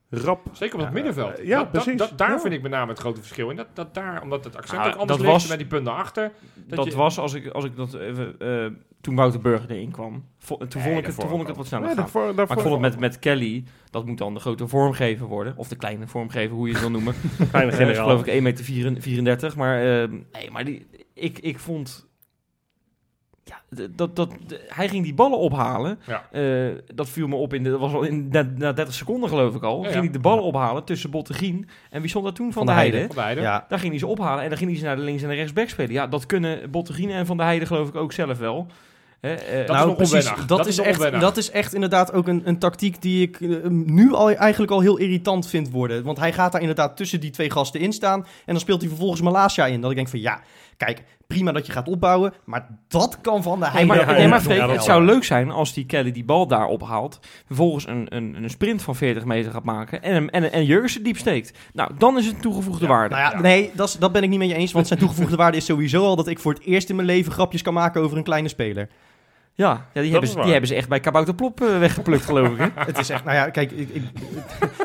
rap. 0.09 0.47
Zeker 0.51 0.73
op 0.75 0.79
het 0.79 0.89
Ja, 0.89 0.93
middenveld. 0.95 1.39
eh, 1.39 1.45
ja, 1.47 1.57
Dat- 1.59 1.71
precies. 1.71 1.97
dat- 1.97 2.17
daar 2.17 2.31
Ja. 2.31 2.39
vind 2.39 2.53
ik 2.53 2.61
met 2.61 2.71
name 2.71 2.89
het 2.91 2.99
grote 2.99 3.19
verschil. 3.19 3.49
En 3.49 3.55
dat, 3.55 3.67
dat 3.73 3.93
daar, 3.93 4.21
omdat 4.21 4.43
het 4.43 4.57
accent 4.57 4.81
Ah, 4.81 4.87
ook 4.87 4.95
anders 4.95 5.19
ligt 5.19 5.31
was- 5.31 5.47
met 5.47 5.57
die 5.57 5.67
punten 5.67 5.93
achter. 5.95 6.31
dat, 6.67 6.85
je- 6.85 6.95
was 6.95 7.17
als 7.19 7.33
ik, 7.33 7.47
als 7.47 7.65
ik 7.65 7.75
dat 7.75 7.93
even... 7.93 8.35
eh, 8.39 8.65
toen 9.01 9.15
Wouter 9.15 9.39
Burger 9.41 9.71
erin 9.71 9.91
kwam. 9.91 10.25
Vo- 10.39 10.57
toen, 10.57 10.67
Nee, 10.73 10.83
vond 10.83 10.97
ik 10.99 11.05
het, 11.05 11.19
toen 11.19 11.29
vond 11.29 11.41
ik 11.41 11.47
het 11.47 11.57
wat 11.57 11.65
sneller 11.65 11.85
Nee, 11.85 11.95
gaan. 11.95 12.03
daarvoor, 12.03 12.21
daarvoor, 12.21 12.45
Maar 12.47 12.57
ik 12.57 12.71
vond 12.71 12.83
het 12.83 12.91
met, 12.91 12.99
met 12.99 13.19
Kelly, 13.19 13.63
dat 13.89 14.05
moet 14.05 14.17
dan 14.17 14.33
de 14.33 14.39
grote 14.39 14.67
vormgever 14.67 15.27
worden. 15.27 15.53
Of 15.57 15.67
de 15.67 15.75
kleine 15.75 16.07
vormgever, 16.07 16.55
hoe 16.55 16.65
je 16.67 16.71
het 16.73 16.81
wil 16.81 16.91
noemen. 16.91 17.13
kleine 17.51 17.71
Eh, 17.71 17.77
generaal. 17.77 18.07
geloof 18.07 18.25
ik 18.25 18.27
1,34 18.33 18.41
meter. 18.41 19.01
34, 19.01 19.55
maar 19.55 20.01
eh, 20.03 20.09
nee, 20.31 20.51
maar 20.51 20.65
die, 20.65 20.85
ik, 21.13 21.39
ik 21.39 21.59
vond... 21.59 22.07
Ja, 23.47 23.61
dat, 23.95 24.15
dat, 24.15 24.35
hij 24.67 24.89
ging 24.89 25.03
die 25.03 25.13
ballen 25.13 25.37
ophalen. 25.37 25.99
Ja. 26.07 26.27
Eh, 26.31 26.75
dat 26.95 27.09
viel 27.09 27.27
me 27.27 27.35
op 27.35 27.53
in 27.53 27.63
de, 27.63 27.69
dat 27.69 27.79
was 27.79 27.93
al 27.93 28.03
in 28.03 28.27
na, 28.27 28.51
na 28.55 28.73
30 28.73 28.93
seconden 28.93 29.29
geloof 29.29 29.55
ik 29.55 29.63
al. 29.63 29.77
Ja, 29.77 29.83
ging 29.83 29.95
ja. 29.95 30.01
hij 30.01 30.11
de 30.11 30.19
ballen 30.19 30.43
ophalen 30.43 30.83
tussen 30.83 31.09
Bottegien 31.09 31.69
en 31.89 32.01
wie 32.01 32.09
stond 32.09 32.25
daar 32.25 32.33
toen? 32.33 32.53
Van, 32.53 32.53
Van 32.53 32.65
de 32.65 32.71
de 32.71 32.77
Heide. 32.77 32.97
Heide. 32.97 33.13
Van 33.13 33.23
Leiden. 33.23 33.43
Ja, 33.43 33.65
Daar 33.69 33.79
ging 33.79 33.91
hij 33.91 33.99
ze 33.99 34.07
ophalen 34.07 34.43
en 34.43 34.49
dan 34.49 34.57
ging 34.57 34.69
hij 34.69 34.79
ze 34.79 34.85
naar 34.85 34.95
de 34.95 35.01
links 35.01 35.23
en 35.23 35.29
de 35.29 35.35
rechtsback 35.35 35.69
spelen. 35.69 35.91
Ja, 35.91 36.07
dat 36.07 36.25
kunnen 36.25 36.71
Bottegien 36.71 37.09
en 37.09 37.25
Van 37.25 37.37
de 37.37 37.43
Heide 37.43 37.65
geloof 37.65 37.87
ik 37.87 37.95
ook 37.95 38.11
zelf 38.11 38.37
wel. 38.37 38.67
Hè, 39.25 39.33
eh, 39.33 39.57
Dat 39.57 39.67
nou, 39.67 39.79
is 39.79 39.85
nog 39.85 39.95
precies. 39.95 40.35
Dat, 40.35 40.47
Dat 40.47 40.67
is 40.67 40.77
echt, 40.77 41.19
dat 41.19 41.37
is 41.37 41.51
echt 41.51 41.73
inderdaad 41.73 42.13
ook 42.13 42.27
een, 42.27 42.41
een 42.45 42.59
tactiek 42.59 43.01
die 43.01 43.21
ik 43.21 43.41
eh, 43.41 43.49
nu 43.69 44.13
al, 44.13 44.31
eigenlijk 44.31 44.71
al 44.71 44.81
heel 44.81 44.97
irritant 44.97 45.47
vind 45.47 45.69
worden. 45.69 46.03
Want 46.03 46.17
hij 46.17 46.33
gaat 46.33 46.51
daar 46.51 46.61
inderdaad 46.61 46.97
tussen 46.97 47.19
die 47.19 47.29
twee 47.29 47.51
gasten 47.51 47.79
in 47.79 47.93
staan. 47.93 48.19
En 48.19 48.27
dan 48.45 48.59
speelt 48.59 48.79
hij 48.79 48.89
vervolgens 48.89 49.21
Malasia 49.21 49.65
in. 49.65 49.81
Dat 49.81 49.89
ik 49.89 49.95
denk 49.95 50.09
van 50.09 50.19
ja, 50.19 50.41
kijk, 50.77 51.03
prima 51.27 51.51
dat 51.51 51.65
je 51.65 51.71
gaat 51.71 51.87
opbouwen. 51.87 52.33
Maar 52.45 52.67
dat 52.87 53.17
kan 53.21 53.43
van 53.43 53.59
de 53.59 53.65
Nee, 53.65 53.69
Heide. 53.73 53.87
maar, 53.87 53.99
ja, 54.09 54.11
nee, 54.17 54.27
maar 54.27 54.41
Freek, 54.41 54.69
het 54.71 54.83
zou 54.83 55.03
leuk 55.05 55.23
zijn 55.23 55.51
als 55.51 55.73
die 55.73 55.85
Kelly 55.85 56.11
die 56.11 56.23
bal 56.25 56.47
daar 56.47 56.65
ophaalt. 56.67 57.19
Vervolgens 57.45 57.87
een, 57.87 58.05
een, 58.09 58.35
een 58.43 58.49
sprint 58.49 58.81
van 58.81 58.95
40 58.95 59.25
meter 59.25 59.51
gaat 59.51 59.63
maken. 59.63 60.03
En, 60.03 60.15
een- 60.15 60.29
en, 60.29 60.51
en 60.51 60.65
Jurgensen 60.65 61.03
diep 61.03 61.17
steekt. 61.17 61.57
Nou, 61.73 61.91
dan 61.97 62.17
is 62.17 62.25
het 62.25 62.41
toegevoegde 62.41 62.83
Ja, 62.85 62.91
waarde. 62.91 63.15
Nou 63.15 63.35
ja, 63.35 63.41
nee, 63.41 63.71
dat, 63.73 63.95
dat 63.99 64.11
ben 64.11 64.23
ik 64.23 64.29
niet 64.29 64.39
met 64.39 64.49
je 64.49 64.55
eens. 64.55 64.71
Want 64.71 64.87
zijn 64.87 64.99
toegevoegde 64.99 65.35
waarde 65.35 65.57
is 65.57 65.65
sowieso 65.65 66.03
al 66.05 66.15
dat 66.15 66.27
ik 66.27 66.39
voor 66.39 66.53
het 66.53 66.63
eerst 66.63 66.89
in 66.89 66.95
mijn 66.95 67.07
leven 67.07 67.31
grapjes 67.31 67.61
kan 67.61 67.73
maken 67.73 68.01
over 68.01 68.17
een 68.17 68.23
kleine 68.23 68.47
speler. 68.47 68.89
Ja, 69.57 69.85
ja 69.93 70.01
die, 70.01 70.11
hebben 70.11 70.29
ze, 70.29 70.35
die 70.41 70.51
hebben 70.51 70.67
ze 70.69 70.75
echt 70.75 70.89
bij 70.89 70.99
Kabouter 70.99 71.35
Plop 71.35 71.61
eh, 71.61 71.79
weggeplukt, 71.79 72.25
geloof 72.25 72.47
ik. 72.49 72.57
Hè? 72.57 72.67
Het 72.85 72.97
is 72.97 73.09
echt, 73.09 73.23
nou 73.23 73.35
ja, 73.35 73.49
kijk, 73.49 73.71
ik, 73.71 73.89
ik, 73.89 74.03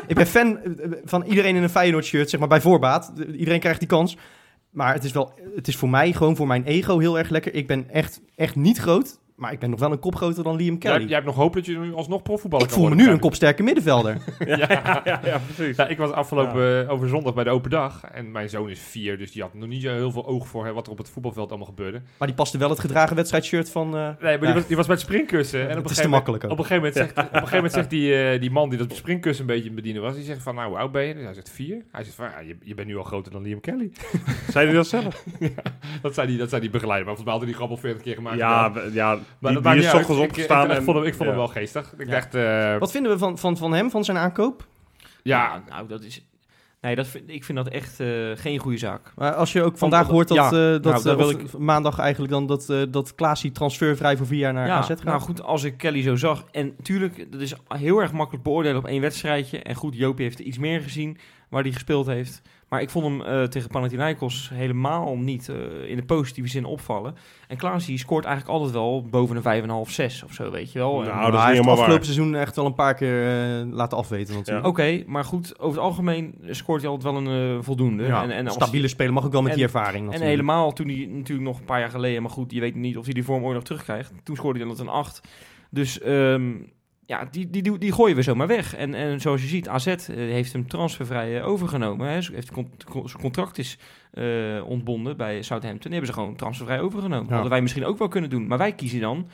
ik 0.07 0.15
ben 0.15 0.27
fan 0.27 0.57
eh, 0.57 0.91
van 1.05 1.23
iedereen 1.23 1.55
in 1.55 1.63
een 1.63 1.69
Feyenoord 1.69 2.05
shirt, 2.05 2.29
zeg 2.29 2.39
maar, 2.39 2.49
bij 2.49 2.61
voorbaat. 2.61 3.13
Iedereen 3.37 3.59
krijgt 3.59 3.79
die 3.79 3.87
kans. 3.87 4.17
Maar 4.71 4.93
het 4.93 5.03
is 5.03 5.11
wel, 5.11 5.33
het 5.55 5.67
is 5.67 5.75
voor 5.75 5.89
mij 5.89 6.13
gewoon 6.13 6.35
voor 6.35 6.47
mijn 6.47 6.63
ego 6.63 6.99
heel 6.99 7.17
erg 7.17 7.29
lekker. 7.29 7.53
Ik 7.53 7.67
ben 7.67 7.89
echt, 7.89 8.21
echt 8.35 8.55
niet 8.55 8.77
groot, 8.77 9.19
maar 9.41 9.51
ik 9.51 9.59
ben 9.59 9.69
nog 9.69 9.79
wel 9.79 9.91
een 9.91 9.99
kop 9.99 10.15
groter 10.15 10.43
dan 10.43 10.55
Liam 10.55 10.77
Kelly. 10.77 11.03
jij 11.05 11.13
hebt 11.13 11.25
nog 11.25 11.35
hoop 11.35 11.53
dat 11.53 11.65
je 11.65 11.77
nu 11.77 11.93
alsnog 11.93 12.21
profvoetballer 12.21 12.65
ik 12.65 12.71
kan 12.71 12.79
voel 12.81 12.89
me 12.89 12.95
worden, 12.95 13.11
nu 13.11 13.15
een 13.15 13.21
kopsterke 13.21 13.63
middenvelder. 13.63 14.17
ja, 14.39 15.01
ja, 15.05 15.21
ja, 15.23 15.39
precies. 15.55 15.75
Ja, 15.77 15.87
ik 15.87 15.97
was 15.97 16.11
afgelopen 16.11 16.83
eh, 16.85 16.91
over 16.91 17.07
zondag 17.07 17.33
bij 17.33 17.43
de 17.43 17.49
open 17.49 17.69
dag. 17.69 18.03
En 18.11 18.31
mijn 18.31 18.49
zoon 18.49 18.69
is 18.69 18.79
vier, 18.79 19.17
dus 19.17 19.31
die 19.31 19.41
had 19.41 19.53
nog 19.53 19.67
niet 19.69 19.81
zo 19.81 19.89
heel 19.89 20.11
veel 20.11 20.27
oog 20.27 20.47
voor 20.47 20.65
hè, 20.65 20.73
wat 20.73 20.85
er 20.85 20.91
op 20.91 20.97
het 20.97 21.09
voetbalveld 21.09 21.49
allemaal 21.49 21.67
gebeurde. 21.67 22.01
Maar 22.17 22.27
die 22.27 22.37
paste 22.37 22.57
wel 22.57 22.69
het 22.69 22.79
gedragen 22.79 23.15
wedstrijdshirt 23.15 23.69
van... 23.71 23.95
eh, 23.97 24.01
Nee, 24.01 24.13
maar 24.19 24.31
Ja. 24.31 24.37
die, 24.37 24.53
was, 24.53 24.67
die 24.67 24.75
was 24.75 24.87
met 24.87 24.99
springkussen. 24.99 25.59
En 25.59 25.65
op 25.69 25.75
een 25.75 25.81
het 25.81 25.91
is 25.91 25.97
te 25.97 26.07
makkelijk 26.07 26.43
op 26.43 26.49
een 26.49 26.65
gegeven 26.65 26.75
moment 26.75 26.95
zegt, 26.95 27.11
op 27.11 27.17
een 27.17 27.31
gegeven 27.33 27.55
moment 27.55 27.73
zegt 27.73 27.89
die, 27.89 28.15
eh, 28.23 28.39
die 28.41 28.51
man 28.51 28.69
die 28.69 28.77
dat 28.77 28.95
springkussen 28.95 29.49
een 29.49 29.55
beetje 29.55 29.71
bedienen 29.71 30.01
was, 30.01 30.15
die 30.15 30.23
zegt 30.23 30.41
van, 30.43 30.55
nou, 30.55 30.69
hoe 30.69 30.77
oud 30.77 30.91
ben 30.91 31.03
je? 31.07 31.13
Hij 31.13 31.33
zegt 31.33 31.49
vier. 31.49 31.83
Hij 31.91 32.03
zegt 32.03 32.15
van, 32.15 32.25
ja, 32.25 32.39
je, 32.39 32.57
je 32.63 32.73
bent 32.73 32.87
nu 32.87 32.97
al 32.97 33.03
groter 33.03 33.31
dan 33.31 33.41
Liam 33.41 33.59
Kelly. 33.59 33.91
Zei 34.51 34.65
hij 34.65 34.75
dat 34.75 34.87
zelf? 34.87 35.23
Dat 36.01 36.13
zei 36.13 36.27
die, 36.27 36.37
dat 36.37 36.49
zei 36.49 36.61
die 36.61 36.69
begeleider. 36.69 37.05
Maar 37.07 37.15
volgens 37.15 37.23
mij 37.23 37.33
had 37.33 37.41
hij 37.41 37.51
die 37.51 37.55
grap 37.61 37.69
al 37.69 37.77
40 37.77 38.01
keer 38.03 38.15
gemaakt. 38.15 38.37
Ja, 38.37 38.71
ja 38.93 39.19
dat 39.39 39.63
die, 39.63 39.75
is 39.75 39.93
ochtends 39.93 40.09
Ik- 40.21 40.27
opgestaan. 40.29 40.65
Ik, 40.65 40.71
ik, 40.71 40.77
en- 40.77 40.83
vond 40.83 40.97
hem, 40.97 41.05
ik 41.05 41.13
vond 41.15 41.29
hem 41.29 41.37
wel 41.37 41.47
geestig. 41.47 41.93
Ik 41.97 42.05
Ja. 42.07 42.11
dacht, 42.11 42.35
eh, 42.35 42.77
Wat 42.77 42.91
vinden 42.91 43.11
we 43.11 43.17
van, 43.17 43.37
van, 43.37 43.57
van 43.57 43.73
hem, 43.73 43.89
van 43.89 44.03
zijn 44.03 44.17
aankoop? 44.17 44.67
ja, 45.23 45.63
nou, 45.69 45.87
dat 45.87 46.03
is... 46.03 46.25
Nee, 46.81 46.95
dat 46.95 47.07
vind, 47.07 47.23
ik 47.29 47.43
vind 47.43 47.57
dat 47.57 47.67
echt 47.67 47.99
eh, 47.99 48.07
geen 48.35 48.57
goede 48.59 48.77
zaak. 48.77 49.11
Maar 49.15 49.33
als 49.33 49.51
je 49.51 49.63
ook 49.63 49.77
vandaag 49.77 50.05
Van- 50.05 50.13
hoort 50.13 50.27
dat, 50.27 50.37
ja, 50.37 50.45
eh, 50.45 50.51
dat 50.51 50.83
nou, 50.83 51.09
eh, 51.09 51.15
wil 51.15 51.29
ik- 51.29 51.57
maandag 51.57 51.99
eigenlijk 51.99 52.31
dan 52.31 52.45
dat, 52.45 52.69
eh 52.69 52.81
dat 52.89 53.15
Klaasie 53.15 53.51
transfervrij 53.51 54.17
voor 54.17 54.25
vier 54.27 54.39
jaar 54.39 54.53
naar 54.53 54.67
ja, 54.67 54.77
AZ 54.77 54.87
gaat. 54.87 55.03
nou 55.03 55.19
goed, 55.21 55.41
als 55.43 55.63
ik 55.63 55.77
Kelly 55.77 56.01
zo 56.01 56.15
zag... 56.15 56.43
En 56.51 56.75
tuurlijk, 56.83 57.31
dat 57.31 57.41
is 57.41 57.53
heel 57.67 57.99
erg 57.99 58.11
makkelijk 58.11 58.43
beoordelen 58.43 58.77
op 58.77 58.85
één 58.87 59.01
wedstrijdje. 59.01 59.59
En 59.61 59.75
goed, 59.75 59.95
Jopie 59.95 60.25
heeft 60.25 60.39
er 60.39 60.45
iets 60.45 60.57
meer 60.57 60.81
gezien. 60.81 61.17
waar 61.49 61.61
hij 61.63 61.71
gespeeld 61.71 62.05
heeft. 62.05 62.41
Maar 62.71 62.81
ik 62.81 62.89
vond 62.89 63.05
hem 63.05 63.21
eh, 63.21 63.43
tegen 63.43 63.69
Panathinaikos 63.69 64.49
helemaal 64.53 65.17
niet 65.17 65.49
eh, 65.49 65.55
in 65.89 65.95
de 65.95 66.03
positieve 66.03 66.49
zin 66.49 66.65
opvallen. 66.65 67.15
En 67.47 67.57
Klaas 67.57 67.85
die 67.85 67.97
scoort 67.97 68.25
eigenlijk 68.25 68.55
altijd 68.57 68.73
wel 68.73 69.05
boven 69.09 69.35
een 69.43 69.85
5,5, 69.87 69.91
6 69.91 70.23
of 70.23 70.33
zo, 70.33 70.51
weet 70.51 70.71
je 70.71 70.79
wel. 70.79 70.91
Nou, 71.01 71.25
En- 71.25 71.31
dat 71.31 71.41
is 71.41 71.47
niet 71.49 71.59
afgelopen 71.59 71.87
waar. 71.87 72.03
seizoen 72.03 72.35
echt 72.35 72.55
wel 72.55 72.65
een 72.65 72.73
paar 72.73 72.93
keer 72.95 73.27
eh, 73.61 73.71
laten 73.73 73.97
afweten 73.97 74.35
natuurlijk. 74.35 74.67
Oké, 74.67 75.03
maar 75.07 75.23
goed, 75.23 75.59
over 75.59 75.75
het 75.75 75.85
algemeen 75.87 76.35
scoort 76.49 76.81
hij 76.81 76.89
altijd 76.91 77.13
wel 77.13 77.25
een 77.25 77.57
eh, 77.57 77.63
voldoende. 77.63 78.03
Ja, 78.03 78.23
en, 78.23 78.31
en 78.31 78.45
als- 78.45 78.55
stabiele 78.55 78.87
speler 78.87 79.13
mag 79.13 79.25
ook 79.25 79.31
wel 79.31 79.41
met 79.41 79.51
en- 79.51 79.57
die 79.57 79.65
ervaring 79.65 80.13
En 80.13 80.21
helemaal 80.21 80.71
toen 80.73 80.87
hij 80.87 81.07
natuurlijk 81.11 81.47
nog 81.47 81.59
een 81.59 81.65
paar 81.65 81.79
jaar 81.79 81.89
geleden, 81.89 82.21
maar 82.21 82.31
goed, 82.31 82.51
je 82.51 82.59
weet 82.59 82.75
niet 82.75 82.97
of 82.97 83.05
hij 83.05 83.13
die 83.13 83.23
vorm 83.23 83.43
ooit 83.43 83.55
nog 83.55 83.63
terugkrijgt. 83.63 84.13
Toen 84.23 84.35
scoorde 84.35 84.59
hij 84.59 84.67
dan 84.67 84.79
een 84.79 84.87
8. 84.93 85.21
Dus 85.69 85.99
ehm, 86.01 86.51
ja, 87.11 87.27
die, 87.31 87.49
die, 87.49 87.61
die, 87.61 87.77
die 87.77 87.91
gooien 87.91 88.15
we 88.15 88.21
zomaar 88.21 88.47
weg. 88.47 88.75
En, 88.75 88.93
en 88.93 89.21
zoals 89.21 89.41
je 89.41 89.47
ziet, 89.47 89.67
AZ 89.67 89.87
eh, 89.87 89.97
heeft 90.15 90.53
hem 90.53 90.67
transfervrij 90.67 91.39
eh, 91.39 91.47
overgenomen. 91.47 92.07
Hè. 92.07 92.13
Heeft 92.13 92.51
zijn 92.53 93.21
contract 93.21 93.57
is 93.57 93.77
eh, 94.11 94.23
ontbonden 94.65 95.17
bij 95.17 95.41
Southampton. 95.41 95.91
Die 95.91 95.99
hebben 95.99 96.07
ze 96.07 96.19
gewoon 96.19 96.35
transfervrij 96.35 96.79
overgenomen. 96.79 97.25
Ja. 97.27 97.33
Hadden 97.33 97.51
wij 97.51 97.61
misschien 97.61 97.85
ook 97.85 97.97
wel 97.97 98.07
kunnen 98.07 98.29
doen. 98.29 98.47
Maar 98.47 98.57
wij 98.57 98.75
kiezen 98.75 98.99
dan 98.99 99.29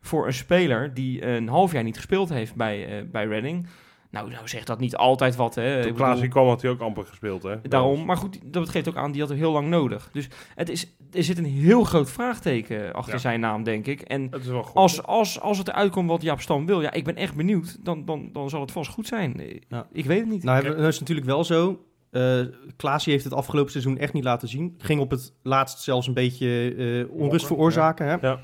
voor 0.00 0.26
een 0.26 0.32
speler 0.32 0.94
die 0.94 1.26
een 1.26 1.48
half 1.48 1.72
jaar 1.72 1.82
niet 1.82 1.96
gespeeld 1.96 2.28
heeft 2.28 2.54
bij, 2.54 2.98
eh 2.98 3.04
bij 3.10 3.26
Reading. 3.26 3.66
Nou, 4.10 4.30
nou 4.30 4.48
zegt 4.48 4.66
dat 4.66 4.80
niet 4.80 4.96
altijd 4.96 5.36
wat. 5.36 5.54
Hè. 5.54 5.82
Toen 5.82 5.94
Klaas 5.94 6.28
kwam, 6.28 6.46
had 6.46 6.62
hij 6.62 6.70
ook 6.70 6.80
amper 6.80 7.04
gespeeld, 7.06 7.42
hè? 7.42 7.60
Daarom, 7.62 8.04
maar 8.04 8.16
goed, 8.16 8.38
dat 8.52 8.68
geeft 8.68 8.88
ook 8.88 8.96
aan, 8.96 9.12
die 9.12 9.20
had 9.20 9.30
er 9.30 9.36
heel 9.36 9.52
lang 9.52 9.68
nodig. 9.68 10.08
Dus 10.12 10.28
het 10.54 10.68
is, 10.68 10.94
er 11.12 11.24
zit 11.24 11.38
een 11.38 11.44
heel 11.44 11.84
groot 11.84 12.10
vraagteken 12.10 12.92
achter 12.92 13.12
Ja. 13.14 13.18
zijn 13.20 13.40
naam, 13.40 13.62
denk 13.62 13.86
ik. 13.86 14.00
En 14.00 14.26
Het 14.30 14.40
is 14.40 14.46
wel 14.46 14.62
goed. 14.62 14.74
als, 14.74 15.02
als, 15.02 15.40
als 15.40 15.58
het 15.58 15.68
eruit 15.68 15.90
komt 15.92 16.08
wat 16.08 16.22
Jaap 16.22 16.40
Stam 16.40 16.66
wil, 16.66 16.80
ja, 16.82 16.92
ik 16.92 17.04
ben 17.04 17.16
echt 17.16 17.34
benieuwd, 17.34 17.84
dan, 17.84 18.04
dan, 18.04 18.28
dan 18.32 18.48
zal 18.50 18.60
het 18.60 18.72
vast 18.72 18.90
goed 18.90 19.06
zijn. 19.06 19.60
Ja. 19.68 19.86
Ik 19.92 20.04
weet 20.04 20.20
het 20.20 20.28
niet. 20.28 20.42
Nou, 20.42 20.56
hebben- 20.56 20.76
nou 20.76 20.88
is 20.88 20.98
natuurlijk 21.00 21.26
wel 21.26 21.44
zo. 21.44 21.82
eh 22.10 22.40
Klaasie 22.76 23.12
heeft 23.12 23.24
het 23.24 23.34
afgelopen 23.34 23.70
seizoen 23.70 23.98
echt 23.98 24.12
niet 24.12 24.24
laten 24.24 24.48
zien. 24.48 24.74
Ging 24.78 25.00
op 25.00 25.10
het 25.10 25.32
laatst 25.42 25.80
zelfs 25.82 26.06
een 26.06 26.14
beetje 26.14 26.74
eh, 27.08 27.20
onrust 27.20 27.46
veroorzaken. 27.46 28.06
Hè? 28.06 28.16
Ja. 28.28 28.32
Ik 28.34 28.40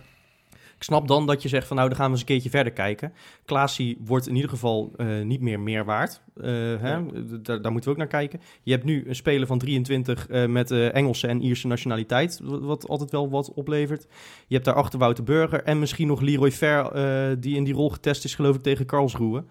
snap 0.84 1.08
dan 1.08 1.26
dat 1.26 1.42
je 1.42 1.48
zegt 1.48 1.66
van 1.66 1.76
nou, 1.76 1.88
dan 1.88 1.96
gaan 1.98 2.06
we 2.06 2.12
eens 2.12 2.20
een 2.20 2.26
keertje 2.26 2.50
verder 2.50 2.72
kijken. 2.72 3.12
Klaasie 3.44 3.98
wordt 4.04 4.28
in 4.28 4.34
ieder 4.34 4.50
geval 4.50 4.92
eh, 4.96 5.06
niet 5.22 5.40
meer 5.40 5.60
meer 5.60 5.84
waard. 5.84 6.22
Eh, 6.36 6.44
hè? 6.78 7.02
Daar, 7.42 7.62
daar 7.62 7.72
moeten 7.72 7.84
we 7.84 7.90
ook 7.90 7.96
naar 7.96 8.06
kijken. 8.06 8.40
Je 8.62 8.72
hebt 8.72 8.84
nu 8.84 9.04
een 9.08 9.14
speler 9.14 9.46
van 9.46 9.58
23 9.58 10.28
eh, 10.28 10.46
met 10.46 10.70
eh, 10.70 10.94
Engelse 10.94 11.26
en 11.26 11.42
Ierse 11.42 11.66
nationaliteit, 11.66 12.40
wat, 12.42 12.60
wat 12.62 12.88
altijd 12.88 13.10
wel 13.10 13.30
wat 13.30 13.52
oplevert. 13.54 14.06
Je 14.46 14.54
hebt 14.54 14.64
daarachter 14.66 14.98
Wouter 14.98 15.24
Burger 15.24 15.62
en 15.62 15.78
misschien 15.78 16.06
nog 16.06 16.20
Leroy 16.20 16.50
Fer, 16.52 16.92
eh, 16.92 17.36
die 17.38 17.56
in 17.56 17.64
die 17.64 17.74
rol 17.74 17.90
getest 17.90 18.24
is 18.24 18.34
geloof 18.34 18.54
ik 18.56 18.62
tegen 18.62 18.86
Karlsruhe. 18.86 19.44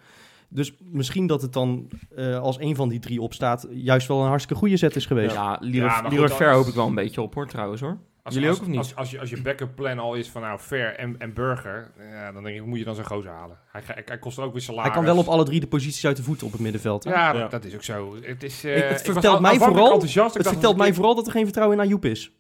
Dus 0.50 0.74
misschien 0.80 1.28
dat 1.28 1.42
het 1.42 1.54
dan 1.54 1.88
eh, 2.16 2.40
als 2.40 2.60
een 2.60 2.76
van 2.76 2.90
die 2.90 3.00
drie 3.00 3.22
opstaat 3.22 3.68
juist 3.72 4.08
wel 4.08 4.22
een 4.22 4.28
hartstikke 4.28 4.60
goede 4.62 4.78
zet 4.78 4.96
is 4.96 5.06
geweest. 5.06 5.36
ja, 5.36 5.58
Leroy, 5.60 5.90
Ja, 6.12 6.28
Ver 6.28 6.54
hoop 6.54 6.66
ik 6.68 6.74
wel 6.74 6.88
een 6.88 6.96
beetje 6.96 7.22
op 7.22 7.34
hoor, 7.34 7.48
trouwens 7.48 7.82
hoor. 7.82 7.98
Als, 8.24 8.34
Jullie 8.34 8.50
als, 8.50 8.58
ook 8.58 8.64
of 8.64 8.70
niet? 8.70 8.78
Als, 8.80 8.96
als, 8.96 9.12
je, 9.12 9.20
als 9.20 9.30
je 9.30 9.42
backup 9.42 9.76
plan 9.76 10.00
al 10.00 10.14
is 10.16 10.30
van 10.30 10.42
nou 10.42 10.60
Fair 10.60 10.96
en, 10.96 11.16
en 11.20 11.34
Burger, 11.34 11.92
ja, 12.12 12.32
dan 12.32 12.44
denk 12.44 12.56
ik, 12.58 12.66
moet 12.66 12.78
je 12.80 12.86
dan 12.86 12.96
zo'n 12.96 13.06
gozer 13.06 13.32
halen? 13.32 13.58
Hij, 13.72 13.82
hij, 14.06 14.18
kost 14.20 14.38
er 14.38 14.44
ook 14.44 14.52
weer 14.54 14.62
salaris. 14.62 14.86
Hij 14.86 14.96
kan 14.96 15.06
wel 15.06 15.18
op 15.18 15.28
alle 15.28 15.44
drie 15.44 15.60
de 15.60 15.68
posities 15.68 16.06
uit 16.06 16.18
de 16.18 16.24
voeten 16.24 16.46
op 16.48 16.52
het 16.52 16.62
middenveld. 16.62 17.04
hè? 17.04 17.10
Ja, 17.12 17.34
Ja. 17.34 17.48
dat, 17.48 17.66
is 17.66 17.74
ook 17.76 17.84
zo. 17.84 18.16
Het, 18.22 18.44
is, 18.44 18.64
eh, 18.64 18.78
Ik- 18.78 18.84
het 18.84 18.92
was 18.92 19.02
vertelt 19.02 19.40
mij 19.40 19.58
vooral- 19.58 19.92
enthousiast. 19.92 20.30
Ik 20.30 20.34
Het 20.34 20.44
dacht, 20.44 20.50
vertelt 20.56 20.74
als 20.74 20.82
mij 20.82 20.88
ik- 20.88 20.94
vooral 20.96 21.16
dat 21.16 21.26
er 21.26 21.32
geen 21.32 21.44
vertrouwen 21.44 21.78
in 21.78 21.84
Ayoub 21.86 22.06
is. 22.06 22.32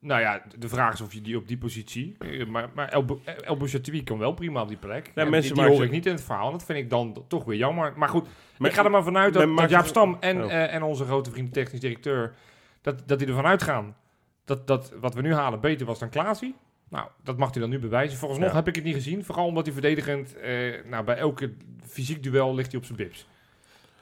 Nou 0.00 0.20
ja, 0.20 0.42
de 0.58 0.68
vraag 0.68 0.92
is 0.92 1.00
of 1.00 1.12
je 1.12 1.20
die 1.20 1.36
op 1.36 1.48
die 1.48 1.58
positie... 1.58 2.16
eh, 2.18 2.46
Maar, 2.46 2.68
maar 2.74 2.88
El, 2.88 3.04
Bo- 3.04 3.20
El 3.44 3.56
Bouchatoui 3.56 4.02
kan 4.04 4.18
wel 4.18 4.32
prima 4.32 4.62
op 4.62 4.68
die 4.68 4.76
plek. 4.76 5.10
Ja, 5.14 5.22
En 5.22 5.30
mensen 5.30 5.40
die, 5.40 5.52
die 5.52 5.54
maken 5.62 5.74
hoor 5.74 5.84
ik 5.84 5.90
niet 5.90 6.06
in 6.06 6.12
het 6.12 6.22
verhaal. 6.24 6.50
Dat 6.50 6.64
vind 6.64 6.78
ik 6.78 6.90
dan 6.90 7.24
toch 7.28 7.44
weer 7.44 7.58
jammer. 7.58 7.92
Maar 7.96 8.08
goed, 8.08 8.26
Maar- 8.58 8.70
ik 8.70 8.76
ga 8.76 8.84
er 8.84 8.90
maar 8.90 9.02
vanuit 9.02 9.32
dat, 9.34 9.70
Jaap 9.70 9.86
Stam 9.86 10.16
en, 10.20 10.44
Oh. 10.44 10.52
eh, 10.52 10.74
en 10.74 10.82
onze 10.82 11.04
grote 11.04 11.30
vriend 11.30 11.52
technisch 11.52 11.80
directeur... 11.80 12.34
Dat, 12.80 13.02
dat 13.06 13.18
die 13.18 13.28
ervan 13.28 13.46
uitgaan 13.46 13.96
dat, 14.44 14.66
dat 14.66 14.92
wat 15.00 15.14
we 15.14 15.22
nu 15.22 15.34
halen 15.34 15.60
beter 15.60 15.86
was 15.86 15.98
dan 15.98 16.08
Klaasie. 16.08 16.54
Nou, 16.88 17.06
dat 17.22 17.36
mag 17.38 17.50
hij 17.52 17.60
dan 17.60 17.70
nu 17.70 17.78
bewijzen. 17.78 18.18
Vooralsnog 18.18 18.48
Ja. 18.50 18.54
heb 18.54 18.68
ik 18.68 18.74
het 18.74 18.84
niet 18.84 18.94
gezien. 18.94 19.24
Vooral 19.24 19.46
omdat 19.46 19.64
hij 19.64 19.72
verdedigend... 19.72 20.36
eh, 20.36 20.50
nou, 20.90 21.04
bij 21.04 21.16
elke 21.16 21.52
fysiek 21.86 22.22
duel 22.22 22.54
ligt 22.54 22.70
hij 22.70 22.80
op 22.80 22.86
zijn 22.86 22.98
bips. 22.98 23.26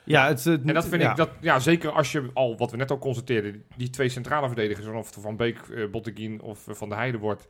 Ja, 0.04 0.26
het, 0.26 0.44
het- 0.44 0.62
En 0.66 0.74
dat 0.74 0.86
vind 0.88 1.02
ja. 1.02 1.10
ik, 1.10 1.16
dat, 1.16 1.30
ja, 1.40 1.58
zeker 1.58 1.90
als 1.90 2.12
je 2.12 2.30
al, 2.34 2.56
wat 2.56 2.70
we 2.70 2.76
net 2.76 2.90
al 2.90 2.98
constateerden, 2.98 3.64
die 3.76 3.90
twee 3.90 4.08
centrale 4.08 4.46
verdedigers, 4.46 4.86
of 4.86 5.14
het 5.14 5.22
Van 5.22 5.36
Beek, 5.36 5.58
eh 5.58 5.84
Botteguin 5.90 6.40
of 6.40 6.68
eh, 6.68 6.74
Van 6.74 6.88
der 6.88 6.98
Heijden 6.98 7.20
wordt, 7.20 7.46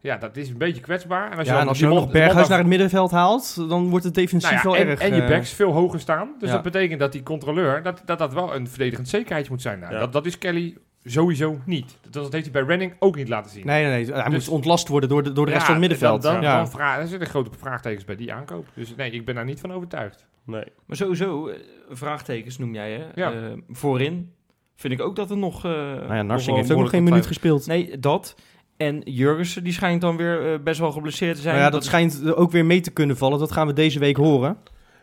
ja, 0.00 0.16
dat 0.16 0.36
is 0.36 0.48
een 0.48 0.58
beetje 0.58 0.80
kwetsbaar. 0.80 1.30
En 1.32 1.38
als 1.38 1.46
je 1.46 1.52
dan 1.54 1.68
als 1.68 1.78
je 1.78 1.86
nog 1.86 2.10
Berghuis 2.10 2.48
naar 2.48 2.58
het 2.58 2.66
middenveld 2.66 3.10
haalt, 3.10 3.68
dan 3.68 3.88
wordt 3.88 4.04
het 4.04 4.14
defensief 4.14 4.50
nou 4.50 4.62
ja, 4.62 4.70
wel 4.70 4.76
en, 4.76 4.86
erg... 4.88 5.00
en 5.00 5.14
je 5.14 5.22
eh, 5.22 5.28
backs 5.28 5.52
veel 5.52 5.72
hoger 5.72 6.00
staan. 6.00 6.34
Dus 6.38 6.48
ja. 6.48 6.54
dat 6.54 6.64
betekent 6.64 7.00
dat 7.00 7.12
die 7.12 7.22
controleur, 7.22 7.82
dat 7.82 8.02
dat, 8.04 8.18
dat 8.18 8.32
wel 8.32 8.54
een 8.54 8.68
verdedigend 8.68 9.08
zekerheidje 9.08 9.52
moet 9.52 9.62
zijn. 9.62 9.78
Nou, 9.78 9.98
dat, 9.98 10.12
dat 10.12 10.26
is 10.26 10.38
Kelly 10.38 10.76
sowieso 11.04 11.58
niet. 11.64 11.98
Dat, 12.02 12.12
dat 12.12 12.32
heeft 12.32 12.44
hij 12.44 12.52
bij 12.52 12.62
Renning 12.62 12.94
ook 12.98 13.16
niet 13.16 13.28
laten 13.28 13.50
zien. 13.50 13.66
Nee, 13.66 13.84
nee, 13.86 14.04
nee. 14.04 14.14
Hij 14.14 14.24
Dus- 14.30 14.44
moet 14.46 14.54
ontlast 14.54 14.88
worden 14.88 15.08
door 15.08 15.22
de, 15.22 15.32
door 15.32 15.46
de 15.46 15.50
rest 15.52 15.66
Ja, 15.66 15.72
van 15.72 15.80
het 15.80 15.88
middenveld. 15.90 16.22
Dan, 16.22 16.32
dan, 16.32 16.42
ja. 16.42 16.56
dan 16.56 16.70
vra- 16.70 16.98
er 16.98 17.06
zitten 17.08 17.28
grote 17.28 17.50
vraagtekens 17.58 18.04
bij 18.04 18.16
die 18.16 18.32
aankoop. 18.32 18.66
Dus 18.74 18.94
nee, 18.96 19.10
ik 19.10 19.24
ben 19.24 19.34
daar 19.34 19.44
niet 19.44 19.60
van 19.60 19.72
overtuigd. 19.72 20.26
Nee. 20.44 20.64
Maar 20.86 20.96
sowieso, 20.96 21.46
eh, 21.48 21.58
vraagtekens 21.90 22.58
noem 22.58 22.74
jij 22.74 22.92
hè. 22.92 23.04
Ja. 23.14 23.32
Eh, 23.32 23.38
voorin 23.68 24.32
vind 24.76 24.92
ik 24.92 25.00
ook 25.00 25.16
dat 25.16 25.30
er 25.30 25.36
nog... 25.36 25.64
eh 25.64 25.70
nou 25.70 26.14
ja, 26.14 26.22
Narsing 26.22 26.56
heeft 26.56 26.70
ook 26.72 26.78
nog 26.78 26.90
geen 26.90 27.04
minuut 27.04 27.26
gespeeld. 27.26 27.66
Nee, 27.66 27.98
dat. 27.98 28.34
En 28.76 29.00
Jurgensen, 29.04 29.64
die 29.64 29.72
schijnt 29.72 30.00
dan 30.00 30.16
weer 30.16 30.62
best 30.62 30.80
wel 30.80 30.92
geblesseerd 30.92 31.36
te 31.36 31.42
zijn. 31.42 31.54
Nou 31.54 31.66
ja, 31.66 31.72
dat 31.72 31.84
schijnt 31.84 32.32
ook 32.34 32.50
weer 32.50 32.64
mee 32.66 32.80
te 32.80 32.90
kunnen 32.90 33.16
vallen. 33.16 33.38
Dat 33.38 33.52
gaan 33.52 33.66
we 33.66 33.72
deze 33.72 33.98
week 33.98 34.16
horen. 34.16 34.56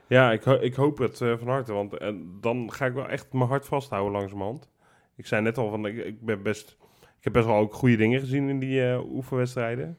Ja, 0.08 0.32
ik, 0.32 0.44
ho- 0.44 0.60
ik 0.62 0.74
hoop 0.74 0.98
het 0.98 1.22
eh, 1.22 1.34
van 1.38 1.48
harte. 1.48 1.74
Want 1.74 1.94
dan 2.42 2.72
ga 2.74 2.86
ik 2.86 2.94
wel 2.94 3.08
echt 3.08 3.34
mijn 3.34 3.50
hart 3.50 3.66
vasthouden 3.66 4.12
langzamerhand. 4.12 4.70
Ik 5.18 5.26
zei 5.26 5.42
net 5.42 5.58
al, 5.58 5.70
van, 5.70 5.86
ik, 5.86 6.06
ik, 6.06 6.22
ben 6.22 6.42
best, 6.42 6.78
ik 7.02 7.24
heb 7.24 7.34
best 7.34 7.46
wel 7.46 7.56
ook 7.56 7.74
goede 7.74 7.96
dingen 7.96 8.20
gezien 8.20 8.50
in 8.50 8.60
die 8.60 8.90
eh, 8.90 9.10
oefenwedstrijden. 9.10 9.98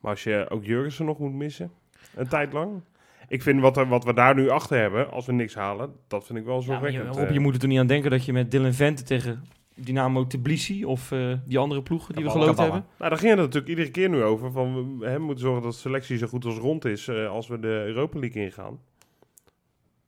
Maar 0.00 0.10
als 0.10 0.22
je 0.22 0.46
ook 0.48 0.64
Jurgensen 0.64 1.04
nog 1.04 1.18
moet 1.18 1.32
missen, 1.32 1.72
een 2.14 2.28
tijd 2.28 2.52
lang. 2.52 2.82
Ik 3.28 3.42
vind 3.42 3.60
wat, 3.60 3.76
er, 3.76 3.88
wat 3.88 4.04
we 4.04 4.14
daar 4.14 4.34
nu 4.34 4.48
achter 4.48 4.78
hebben, 4.78 5.10
als 5.10 5.26
we 5.26 5.32
niks 5.32 5.54
halen, 5.54 5.92
dat 6.06 6.26
vind 6.26 6.38
ik 6.38 6.44
wel 6.44 6.60
Ja, 6.60 6.66
maar 6.66 6.74
je, 6.74 6.80
zorgwekkend. 6.80 7.16
Rob, 7.16 7.28
eh. 7.28 7.34
je 7.34 7.40
moet 7.40 7.54
er 7.54 7.60
toch 7.60 7.70
niet 7.70 7.78
aan 7.78 7.86
denken 7.86 8.10
dat 8.10 8.24
je 8.24 8.32
met 8.32 8.50
Dylan 8.50 8.72
Vente 8.72 9.02
tegen 9.02 9.44
Dynamo 9.74 10.26
Tbilisi 10.26 10.84
of 10.84 11.12
eh, 11.12 11.32
die 11.46 11.58
andere 11.58 11.82
ploegen 11.82 12.14
die 12.14 12.24
we 12.24 12.30
geloofd 12.30 12.58
hebben. 12.58 12.86
Nou, 12.98 13.10
daar 13.10 13.18
ging 13.18 13.30
het 13.30 13.40
natuurlijk 13.40 13.68
iedere 13.68 13.90
keer 13.90 14.08
nu 14.08 14.22
over. 14.22 14.52
Van 14.52 14.98
we 14.98 15.06
hè, 15.06 15.18
moeten 15.18 15.44
zorgen 15.44 15.62
dat 15.62 15.72
de 15.72 15.78
selectie 15.78 16.18
zo 16.18 16.26
goed 16.26 16.44
als 16.44 16.58
rond 16.58 16.84
is 16.84 17.08
eh, 17.08 17.30
als 17.30 17.48
we 17.48 17.58
de 17.58 17.84
Europa 17.86 18.18
League 18.18 18.42
ingaan. 18.42 18.80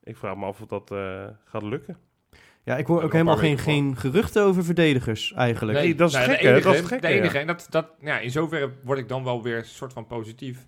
Ik 0.03 0.17
vraag 0.17 0.37
me 0.37 0.45
af 0.45 0.61
of 0.61 0.67
dat 0.67 0.91
eh, 0.91 1.25
gaat 1.45 1.63
lukken. 1.63 1.97
Ja, 2.67 2.77
ik 2.77 2.87
hoor 2.87 3.03
ook 3.03 3.13
helemaal 3.13 3.37
geen, 3.37 3.59
geen 3.59 3.97
geruchten 3.97 4.43
over 4.43 4.65
verdedigers 4.65 5.33
eigenlijk. 5.33 5.79
Nee, 5.79 5.95
dat 5.95 6.09
is 6.09 6.15
nou, 6.15 6.27
gek, 6.29 6.41
de 6.41 6.47
hè? 6.47 6.51
enige, 6.53 6.65
Dat 6.65 6.75
is 6.75 6.79
het 6.81 6.89
gekke, 6.89 7.07
De 7.07 7.13
enige, 7.13 7.35
ja. 7.35 7.41
en 7.41 7.47
dat, 7.47 7.67
dat, 7.71 7.87
ja, 8.01 8.19
in 8.19 8.31
zoverre 8.31 8.73
word 8.85 8.99
ik 8.99 9.09
dan 9.09 9.25
wel 9.25 9.43
weer 9.43 9.57
een 9.59 9.65
soort 9.65 9.93
van 9.93 10.07
positief. 10.07 10.67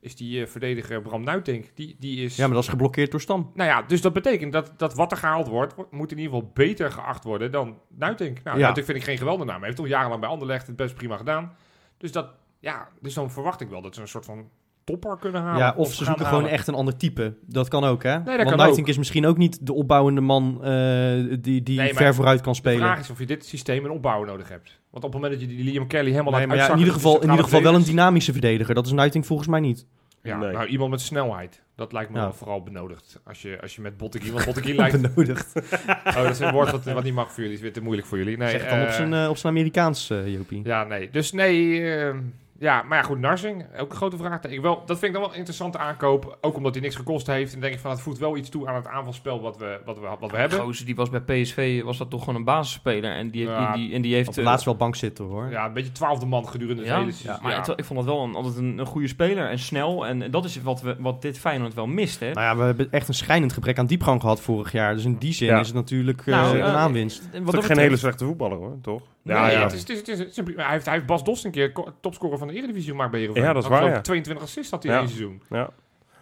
Is 0.00 0.16
die 0.16 0.40
eh, 0.42 0.46
verdediger 0.46 1.02
Bram 1.02 1.22
Nuitink. 1.24 1.70
Die, 1.74 1.96
die 1.98 2.24
is... 2.24 2.36
Ja, 2.36 2.44
maar 2.46 2.54
dat 2.54 2.62
is 2.62 2.68
geblokkeerd 2.68 3.10
door 3.10 3.20
Stam. 3.20 3.50
Nou 3.54 3.68
ja, 3.70 3.82
dus 3.82 4.00
dat 4.00 4.12
betekent 4.12 4.52
dat, 4.52 4.72
dat 4.76 4.94
wat 4.94 5.10
er 5.12 5.16
gehaald 5.18 5.48
wordt, 5.48 5.74
wordt- 5.74 5.92
moet 5.92 6.12
in 6.12 6.18
ieder 6.18 6.32
geval 6.34 6.50
beter 6.54 6.90
geacht 6.92 7.24
worden 7.24 7.50
dan 7.52 7.78
Nuitink. 7.88 8.42
Nou, 8.42 8.56
Ja. 8.56 8.62
Nuitink 8.62 8.86
vind 8.86 8.98
ik 8.98 9.04
geen 9.04 9.18
geweldige 9.18 9.46
naam. 9.46 9.56
Hij 9.56 9.64
heeft 9.64 9.76
toch 9.76 9.88
jarenlang 9.88 10.20
bij 10.20 10.30
Anderlecht 10.30 10.66
het 10.66 10.76
best 10.76 10.94
prima 10.94 11.16
gedaan. 11.16 11.56
Dus 11.96 12.12
dat, 12.12 12.30
ja, 12.58 12.88
dus 13.00 13.14
dan 13.14 13.30
verwacht 13.30 13.60
ik 13.60 13.68
wel 13.68 13.82
dat 13.82 13.94
ze 13.94 14.00
een 14.00 14.08
soort 14.08 14.24
van 14.24 14.50
topper 14.84 15.16
kunnen 15.18 15.42
halen. 15.42 15.58
Ja, 15.58 15.74
of 15.76 15.88
ze 15.94 16.04
zoeken 16.04 16.24
halen. 16.24 16.38
gewoon 16.38 16.50
echt 16.52 16.66
een 16.66 16.74
ander 16.74 16.96
type. 16.96 17.34
Dat 17.46 17.68
kan 17.68 17.84
ook, 17.84 18.02
hè? 18.02 18.22
dat 18.22 18.54
Want 18.56 18.78
ook. 18.78 18.88
is 18.88 18.98
misschien 18.98 19.26
ook 19.26 19.36
niet 19.36 19.66
de 19.66 19.72
opbouwende 19.72 20.20
man 20.20 20.58
eh, 20.64 21.36
die, 21.40 21.62
die 21.62 21.78
Nee, 21.78 21.94
ver 21.94 22.14
vooruit 22.14 22.40
kan 22.40 22.52
De 22.52 22.58
spelen. 22.58 22.78
vraag 22.80 23.00
is 23.00 23.10
of 23.10 23.18
je 23.18 23.26
dit 23.26 23.44
systeem 23.46 23.84
een 23.84 23.90
opbouw 23.90 24.24
nodig 24.24 24.48
hebt. 24.48 24.80
Want 24.90 25.04
op 25.04 25.12
het 25.12 25.20
moment 25.22 25.40
dat 25.40 25.50
je 25.50 25.56
die 25.56 25.64
Liam 25.72 25.86
Kelly 25.86 26.10
helemaal 26.10 26.32
Nee, 26.32 26.40
laat 26.46 26.48
maar 26.56 26.66
ja, 26.66 26.72
in 26.72 26.78
ieder 26.78 26.94
geval, 26.94 27.16
in 27.22 27.30
ieder 27.30 27.44
geval 27.44 27.62
wel 27.62 27.74
een 27.74 27.82
dynamische 27.84 28.32
verdediger. 28.32 28.74
Dat 28.74 28.86
is 28.86 28.92
Nuitink 28.92 29.24
volgens 29.24 29.48
mij 29.48 29.60
niet. 29.60 29.86
Ja, 30.22 30.38
Nee. 30.38 30.52
nou, 30.52 30.66
iemand 30.66 30.90
met 30.90 31.00
snelheid. 31.00 31.62
Dat 31.76 31.92
lijkt 31.92 32.10
me 32.10 32.16
Ja. 32.16 32.22
wel 32.22 32.32
vooral 32.32 32.62
benodigd. 32.62 33.20
Als 33.24 33.42
je, 33.42 33.58
als 33.60 33.74
je 33.74 33.80
met 33.80 33.96
Botteguin... 33.96 34.32
Want 34.34 34.44
Botteguin 34.44 34.76
lijkt... 34.76 35.00
Benodigd. 35.02 35.52
Oh, 36.06 36.14
dat 36.14 36.30
is 36.30 36.38
een 36.38 36.52
woord 36.52 36.70
wat, 36.70 36.84
wat 36.84 37.04
niet 37.04 37.14
mag 37.14 37.32
voor 37.32 37.40
jullie. 37.42 37.56
is 37.56 37.62
weer 37.62 37.72
te 37.72 37.82
moeilijk 37.82 38.06
voor 38.08 38.18
jullie. 38.18 38.36
Nee, 38.36 38.50
zeg 38.50 38.60
het 38.60 38.70
dan 38.70 38.80
op 38.80 38.86
eh, 38.86 38.92
zijn, 38.94 39.14
eh, 39.14 39.28
op 39.28 39.36
zijn 39.36 39.52
Amerikaans, 39.52 40.08
Jopie. 40.24 40.60
Ja, 40.64 40.84
nee. 40.84 41.10
Dus 41.10 41.32
nee, 41.32 41.82
eh, 41.94 42.14
ja, 42.60 42.82
maar 42.82 42.98
ja, 42.98 43.04
goed, 43.04 43.18
Narsing, 43.18 43.64
ook 43.78 43.90
een 43.90 43.96
grote 43.96 44.16
vraag. 44.16 44.40
Ik 44.42 44.60
wel, 44.60 44.74
dat 44.86 44.98
vind 44.98 45.02
ik 45.02 45.12
dan 45.12 45.20
wel 45.20 45.30
een 45.30 45.36
interessante 45.36 45.78
aankoop. 45.78 46.38
Ook 46.40 46.56
omdat 46.56 46.74
hij 46.74 46.82
niks 46.82 46.96
gekost 46.96 47.26
heeft. 47.26 47.46
En 47.46 47.52
dan 47.52 47.60
denk 47.60 47.74
ik 47.74 47.80
van, 47.80 47.90
het 47.90 48.00
voegt 48.00 48.18
wel 48.18 48.36
iets 48.36 48.48
toe 48.48 48.68
aan 48.68 48.74
het 48.74 48.86
aanvalspel 48.86 49.40
wat 49.40 49.56
we, 49.58 49.80
wat 49.84 49.98
we, 49.98 50.06
wat 50.20 50.30
we 50.30 50.36
hebben. 50.36 50.58
Gozer, 50.60 50.86
die 50.86 50.94
was 50.94 51.10
bij 51.10 51.20
PSV, 51.20 51.82
was 51.82 51.98
dat 51.98 52.10
toch 52.10 52.20
gewoon 52.20 52.34
een 52.34 52.44
basisspeler. 52.44 53.12
En 53.16 53.30
die, 53.30 53.46
Ja. 53.46 53.72
die, 53.72 53.82
die- 53.86 53.94
en 53.94 54.02
die 54.02 54.14
heeft... 54.14 54.28
Op 54.28 54.36
eh, 54.36 54.44
laatst 54.44 54.64
wel 54.64 54.76
bank 54.76 54.96
zitten, 54.96 55.24
hoor. 55.24 55.50
Ja, 55.50 55.66
een 55.66 55.72
beetje 55.72 55.92
twaalfde 55.92 56.26
man 56.26 56.48
gedurende 56.48 56.82
het 56.82 56.90
Ja, 56.90 56.98
hele 56.98 57.12
seizoen. 57.12 57.42
maar 57.42 57.52
Ja. 57.52 57.58
het- 57.60 57.78
ik 57.78 57.84
vond 57.84 57.98
dat 57.98 58.08
wel 58.14 58.22
een, 58.24 58.34
altijd 58.34 58.56
een, 58.56 58.78
een 58.78 58.86
goede 58.86 59.08
speler 59.08 59.48
en 59.48 59.58
snel. 59.58 60.06
En 60.06 60.30
dat 60.30 60.44
is 60.44 60.62
wat, 60.62 60.80
we, 60.82 60.96
wat 60.98 61.22
dit 61.22 61.38
Feyenoord 61.38 61.74
wel 61.74 61.86
mist, 61.86 62.20
hè. 62.20 62.32
Nou 62.32 62.46
ja, 62.46 62.56
we 62.56 62.62
hebben 62.62 62.88
echt 62.92 63.08
een 63.08 63.14
schijnend 63.14 63.52
gebrek 63.52 63.78
aan 63.78 63.86
diepgang 63.86 64.20
gehad 64.20 64.40
vorig 64.40 64.72
jaar. 64.72 64.94
Dus 64.94 65.04
in 65.04 65.16
die 65.18 65.32
zin 65.32 65.48
Ja. 65.48 65.60
is 65.60 65.66
het 65.66 65.76
natuurlijk 65.76 66.20
eh, 66.20 66.26
Nou, 66.26 66.56
een 66.58 66.64
eh, 66.64 66.74
aanwinst. 66.76 67.18
En 67.20 67.24
Het 67.24 67.34
is 67.34 67.40
wat 67.40 67.48
ook 67.54 67.60
dat 67.60 67.64
geen 67.70 67.78
hele 67.78 67.96
slechte 67.96 68.24
voetballer 68.24 68.56
hoor, 68.58 68.78
toch? 68.82 69.02
Nee, 69.22 69.36
Ja, 69.36 69.50
ja. 69.50 69.62
Het 69.62 69.72
is, 69.72 69.80
het 69.80 69.88
is, 69.90 69.98
het 69.98 70.08
is, 70.08 70.18
het 70.18 70.28
is 70.30 70.36
een 70.36 70.44
prima- 70.44 70.62
hij, 70.62 70.72
heeft, 70.72 70.84
hij 70.84 70.94
heeft 70.94 71.06
Bas 71.06 71.24
Dost 71.24 71.44
een 71.44 71.50
keer 71.50 71.72
topscorer 72.00 72.38
van 72.38 72.48
de 72.48 72.54
Eredivisie 72.54 72.90
gemaakt 72.90 73.10
bij 73.10 73.18
Heerenveen. 73.20 73.44
Ja, 73.44 73.52
dat 73.52 73.62
is 73.62 73.68
waar, 73.68 73.84
ja. 73.84 73.96
ik 73.96 74.02
22 74.02 74.44
assists 74.44 74.70
had 74.70 74.82
hij 74.82 74.92
Ja. 74.92 74.98
in 74.98 75.04
één 75.06 75.14
seizoen. 75.16 75.42
Ja. 75.50 75.70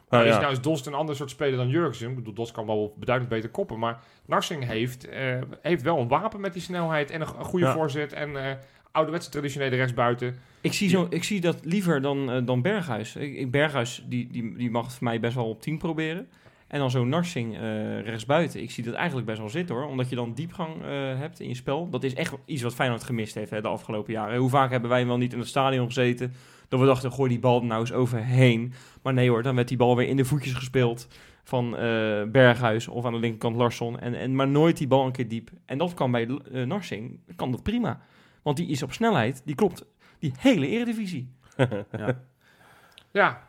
Maar 0.09 0.25
ja. 0.27 0.31
is 0.35 0.39
nou 0.41 0.53
is 0.53 0.61
Dost 0.61 0.87
een 0.87 0.95
ander 0.95 1.17
soort 1.17 1.31
speler 1.31 1.57
dan 1.57 1.69
Jurgensen? 1.69 2.09
Ik 2.11 2.15
bedoel, 2.15 2.33
Dost 2.35 2.53
kan 2.53 2.67
wel 2.67 2.95
beduidend 2.99 3.31
beter 3.31 3.51
koppen. 3.51 3.79
Maar 3.79 4.01
Narsing 4.27 4.65
heeft, 4.65 5.09
eh, 5.09 5.39
heeft 5.63 5.83
wel 5.83 5.99
een 5.99 6.09
wapen 6.09 6.41
met 6.41 6.53
die 6.53 6.63
snelheid 6.63 7.11
en 7.11 7.21
een, 7.21 7.29
een 7.39 7.45
goede 7.45 7.65
Ja. 7.67 7.73
voorzet. 7.73 8.13
En 8.13 8.37
eh 8.45 8.53
ouderwetse 8.93 9.31
traditionele 9.31 9.77
rechtsbuiten. 9.77 10.37
Ik 10.61 10.73
zie, 10.73 10.89
zo, 10.89 11.07
ik 11.11 11.25
zie 11.25 11.41
dat 11.41 11.59
liever 11.65 12.01
dan, 12.03 12.31
eh, 12.31 12.47
dan 12.47 12.63
Berghuis. 12.63 13.17
Ik, 13.17 13.37
ik- 13.37 13.51
Berghuis 13.51 14.05
die, 14.09 14.29
die, 14.31 14.57
die 14.57 14.71
mag 14.71 14.85
het 14.85 14.95
voor 14.95 15.05
mij 15.05 15.21
best 15.21 15.35
wel 15.35 15.49
op 15.49 15.63
10 15.63 15.79
proberen. 15.79 16.29
En 16.69 16.79
dan 16.79 16.91
zo'n 16.91 17.09
Narsing 17.09 17.57
eh 17.57 18.01
rechtsbuiten. 18.01 18.63
Ik 18.63 18.71
zie 18.71 18.85
dat 18.85 18.95
eigenlijk 18.95 19.27
best 19.27 19.39
wel 19.39 19.49
zitten 19.49 19.75
hoor. 19.75 19.87
Omdat 19.87 20.09
je 20.09 20.17
dan 20.17 20.35
diepgang 20.35 20.83
eh, 20.83 20.89
hebt 21.19 21.41
in 21.41 21.49
je 21.49 21.55
spel. 21.55 21.89
Dat 21.91 22.05
is 22.05 22.15
echt 22.15 22.35
iets 22.45 22.63
wat 22.63 22.75
Feyenoord 22.75 23.05
gemist 23.05 23.35
heeft 23.35 23.51
hè, 23.51 23.61
de 23.61 23.69
afgelopen 23.69 24.13
jaren. 24.13 24.39
Hoe 24.39 24.51
vaak 24.51 24.71
hebben 24.71 24.91
wij 24.91 25.07
wel 25.07 25.17
niet 25.17 25.33
in 25.33 25.39
het 25.39 25.49
stadion 25.49 25.87
gezeten. 25.87 26.33
Dat 26.69 26.81
we 26.81 26.87
dachten, 26.87 27.13
gooi 27.13 27.29
die 27.29 27.39
bal 27.39 27.61
er 27.61 27.67
nou 27.67 27.81
eens 27.81 27.93
overheen. 27.93 28.73
Maar 29.03 29.13
nee 29.13 29.29
hoor, 29.29 29.43
dan 29.43 29.55
werd 29.55 29.69
die 29.69 29.77
bal 29.77 29.97
weer 29.97 30.09
in 30.09 30.17
de 30.17 30.25
voetjes 30.25 30.55
gespeeld. 30.55 31.09
Van 31.45 31.77
eh, 31.77 32.23
Berghuis 32.23 32.89
of 32.89 33.05
aan 33.05 33.13
de 33.13 33.19
linkerkant 33.19 33.57
Larsson. 33.57 34.01
En, 34.01 34.15
en, 34.15 34.35
maar 34.35 34.49
nooit 34.49 34.77
die 34.77 34.87
bal 34.87 35.07
een 35.07 35.13
keer 35.13 35.29
diep. 35.29 35.51
En 35.65 35.79
dat 35.79 35.95
kan 35.95 36.11
bij 36.11 36.39
Narsing, 36.51 37.21
kan 37.37 37.51
dat 37.51 37.63
prima. 37.63 38.01
Want 38.43 38.57
die 38.57 38.69
is 38.69 38.83
op 38.83 38.93
snelheid, 38.93 39.43
die 39.45 39.55
klopt 39.55 39.85
die 40.19 40.33
hele 40.39 40.69
eredivisie. 40.69 41.37
Ja, 41.91 42.23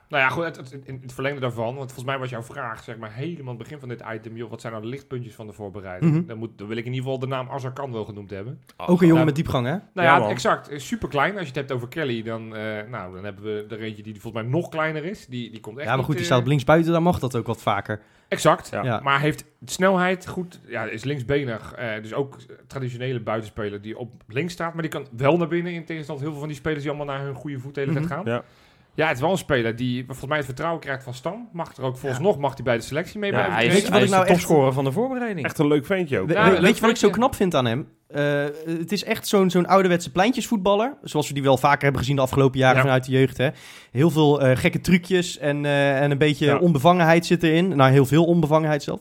nou 0.10 0.24
ja, 0.24 0.30
goed, 0.30 0.44
het, 0.44 0.56
het- 0.58 0.82
in 0.86 1.00
het 1.02 1.14
verlengde 1.14 1.40
daarvan. 1.42 1.76
Want 1.76 1.86
volgens 1.92 2.06
mij 2.06 2.18
was 2.18 2.30
jouw 2.30 2.44
vraag, 2.44 2.84
zeg 2.84 2.98
maar, 2.98 3.14
helemaal 3.14 3.42
aan 3.44 3.48
het 3.50 3.58
begin 3.58 3.80
van 3.80 3.90
dit 3.90 4.04
item. 4.14 4.36
Joh, 4.36 4.50
wat 4.50 4.62
zijn 4.62 4.74
nou 4.74 4.86
de 4.86 4.92
lichtpuntjes 4.92 5.36
van 5.36 5.48
de 5.48 5.54
voorbereiding? 5.54 6.12
Mhm. 6.16 6.26
dan, 6.26 6.38
moet, 6.38 6.58
dan 6.58 6.68
wil 6.68 6.78
ik 6.78 6.86
in 6.86 6.92
ieder 6.94 7.04
geval 7.06 7.20
de 7.20 7.28
naam 7.28 7.50
Azarkan 7.50 7.92
wel 7.92 8.06
genoemd 8.06 8.30
hebben. 8.30 8.62
Ook 8.78 9.02
een 9.02 9.08
jongen 9.08 9.20
Ja. 9.20 9.26
met 9.26 9.36
diepgang, 9.36 9.66
hè? 9.66 9.72
Nou 9.72 9.82
Ja, 9.94 10.18
ja, 10.18 10.30
exact. 10.30 10.70
Super 10.82 11.10
klein. 11.10 11.32
Als 11.32 11.42
je 11.42 11.48
het 11.48 11.56
hebt 11.56 11.72
over 11.72 11.88
Kelly, 11.88 12.24
dan, 12.24 12.56
eh, 12.56 12.62
nou, 12.90 13.14
dan 13.16 13.24
hebben 13.24 13.44
we 13.44 13.66
er 13.70 13.80
eentje 13.80 14.04
die 14.04 14.22
volgens 14.22 14.44
mij 14.44 14.52
nog 14.52 14.70
kleiner 14.70 15.06
is. 15.06 15.26
Die, 15.26 15.52
die 15.52 15.60
komt 15.60 15.78
echt 15.78 15.88
Ja, 15.88 15.96
maar 15.96 16.04
goed, 16.06 16.08
niet, 16.16 16.18
die 16.18 16.26
eh, 16.26 16.32
staat 16.32 16.40
op 16.42 16.48
linksbuiten, 16.48 16.92
dan 16.92 17.04
mag 17.04 17.20
dat 17.20 17.36
ook 17.36 17.48
wat 17.48 17.62
vaker. 17.62 18.02
Exact. 18.28 18.70
Ja. 18.70 18.84
Ja. 18.84 19.00
Maar 19.04 19.20
heeft 19.20 19.46
snelheid 19.66 20.28
goed. 20.28 20.60
Ja, 20.68 20.84
is 20.84 21.04
linksbenig. 21.04 21.74
eh, 21.74 22.02
dus 22.02 22.14
ook 22.14 22.36
traditionele 22.68 23.20
buitenspeler 23.20 23.82
die 23.82 23.98
op 23.98 24.12
links 24.28 24.54
staat. 24.54 24.74
Maar 24.74 24.82
die 24.82 24.92
kan 24.92 25.08
wel 25.12 25.38
naar 25.38 25.48
binnen. 25.48 25.74
In 25.74 25.86
tegenstelling 25.86 26.08
tot 26.08 26.20
heel 26.20 26.30
veel 26.30 26.40
van 26.40 26.48
die 26.48 26.58
spelers 26.58 26.82
die 26.82 26.92
allemaal 26.92 27.16
naar 27.16 27.26
hun 27.26 27.34
goede 27.36 27.60
voet 27.60 27.74
de 27.76 27.80
hele 27.80 27.92
tijd 27.94 28.06
Mhm. 28.06 28.14
gaan. 28.14 28.26
Ja. 28.26 28.44
Ja, 29.00 29.08
het 29.08 29.15
is 29.15 29.22
wel 29.22 29.32
een 29.32 29.38
speler 29.38 29.75
die 29.75 30.06
volgens 30.06 30.27
mij 30.27 30.38
het 30.38 30.46
vertrouwen 30.46 30.82
krijgt 30.82 31.03
van 31.03 31.13
Stam. 31.13 31.50
Mag 31.53 31.75
er 31.77 31.84
ook 31.84 31.98
volgens 31.98 32.22
nog 32.22 32.38
mag 32.38 32.53
hij 32.56 32.63
bij 32.63 32.75
de 32.77 32.84
selectie 32.84 33.20
mee 33.20 33.29
Ja, 33.29 33.36
blijven 33.36 33.56
hij 33.58 33.65
is, 33.65 33.74
Weet 33.74 33.82
je 33.82 33.88
wat 33.88 33.94
hij 33.94 34.01
ik 34.01 34.06
is 34.08 34.13
nou 34.15 34.25
de 34.25 34.32
echt- 34.32 34.39
topscorer 34.41 34.74
van 34.74 34.84
de 34.84 34.91
voorbereiding. 34.91 35.46
Echt 35.46 35.60
een 35.60 35.68
leuk 35.68 35.86
ventje 35.86 36.20
ook. 36.20 36.27
We- 36.27 36.34
Ja, 36.34 36.62
weet 36.62 36.75
je 36.75 36.82
wat 36.82 36.89
ik 36.89 36.96
zo 36.96 37.10
knap 37.10 37.36
vind 37.36 37.56
aan 37.56 37.65
hem? 37.65 37.88
Eh, 38.08 38.44
het 38.65 38.91
is 38.91 39.03
echt 39.03 39.27
zo'n 39.27 39.50
zo'n 39.50 39.65
ouderwetse 39.68 40.12
pleintjesvoetballer. 40.12 40.98
Zoals 41.03 41.27
we 41.27 41.34
die 41.34 41.44
wel 41.44 41.58
vaker 41.58 41.82
hebben 41.84 42.00
gezien 42.01 42.15
de 42.15 42.22
afgelopen 42.22 42.60
jaren 42.60 42.75
Ja. 42.77 42.82
vanuit 42.82 43.06
de 43.06 43.12
jeugd. 43.12 43.38
Hè? 43.38 43.50
Heel 43.91 44.10
veel 44.10 44.41
eh, 44.41 44.58
gekke 44.58 44.82
trucjes 44.82 45.38
en, 45.38 45.65
eh, 45.65 46.01
en 46.01 46.12
een 46.12 46.18
beetje 46.18 46.46
Ja. 46.46 46.58
onbevangenheid 46.58 47.25
zit 47.25 47.44
erin. 47.44 47.75
Nou, 47.75 47.91
heel 47.91 48.06
veel 48.06 48.25
onbevangenheid 48.25 48.84
zelf. 48.84 49.00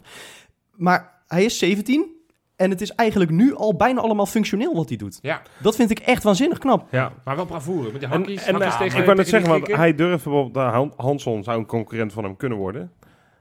Maar 0.76 1.22
hij 1.26 1.44
is 1.44 1.58
17 1.58 2.16
en 2.58 2.70
het 2.70 2.80
is 2.80 2.90
eigenlijk 2.90 3.30
nu 3.30 3.54
al 3.54 3.74
bijna 3.76 4.00
allemaal 4.00 4.26
functioneel 4.26 4.74
wat 4.74 4.88
hij 4.88 4.96
doet. 4.98 5.18
Ja, 5.22 5.42
Dat 5.58 5.76
vind 5.76 5.90
ik 5.90 5.98
echt 5.98 6.22
waanzinnig 6.22 6.58
knap. 6.58 6.86
Ja. 6.90 7.12
maar 7.24 7.36
wel 7.36 7.46
bravoure. 7.46 7.92
Met 7.92 8.00
die 8.00 8.10
En, 8.10 8.16
hakkies. 8.16 8.44
en, 8.44 8.54
hakkies 8.54 8.72
eh, 8.72 8.78
tegen, 8.78 8.98
ik 8.98 9.04
wou 9.04 9.16
net 9.16 9.26
tegen 9.26 9.40
zeggen, 9.46 9.60
want 9.66 9.76
hij 9.80 9.94
durft 9.94 10.24
bijvoorbeeld, 10.24 10.56
uh, 10.66 10.72
Han- 10.72 10.92
Hansson 10.96 11.44
zou 11.44 11.58
een 11.58 11.66
concurrent 11.66 12.12
van 12.12 12.24
hem 12.24 12.36
kunnen 12.36 12.58
worden. 12.58 12.92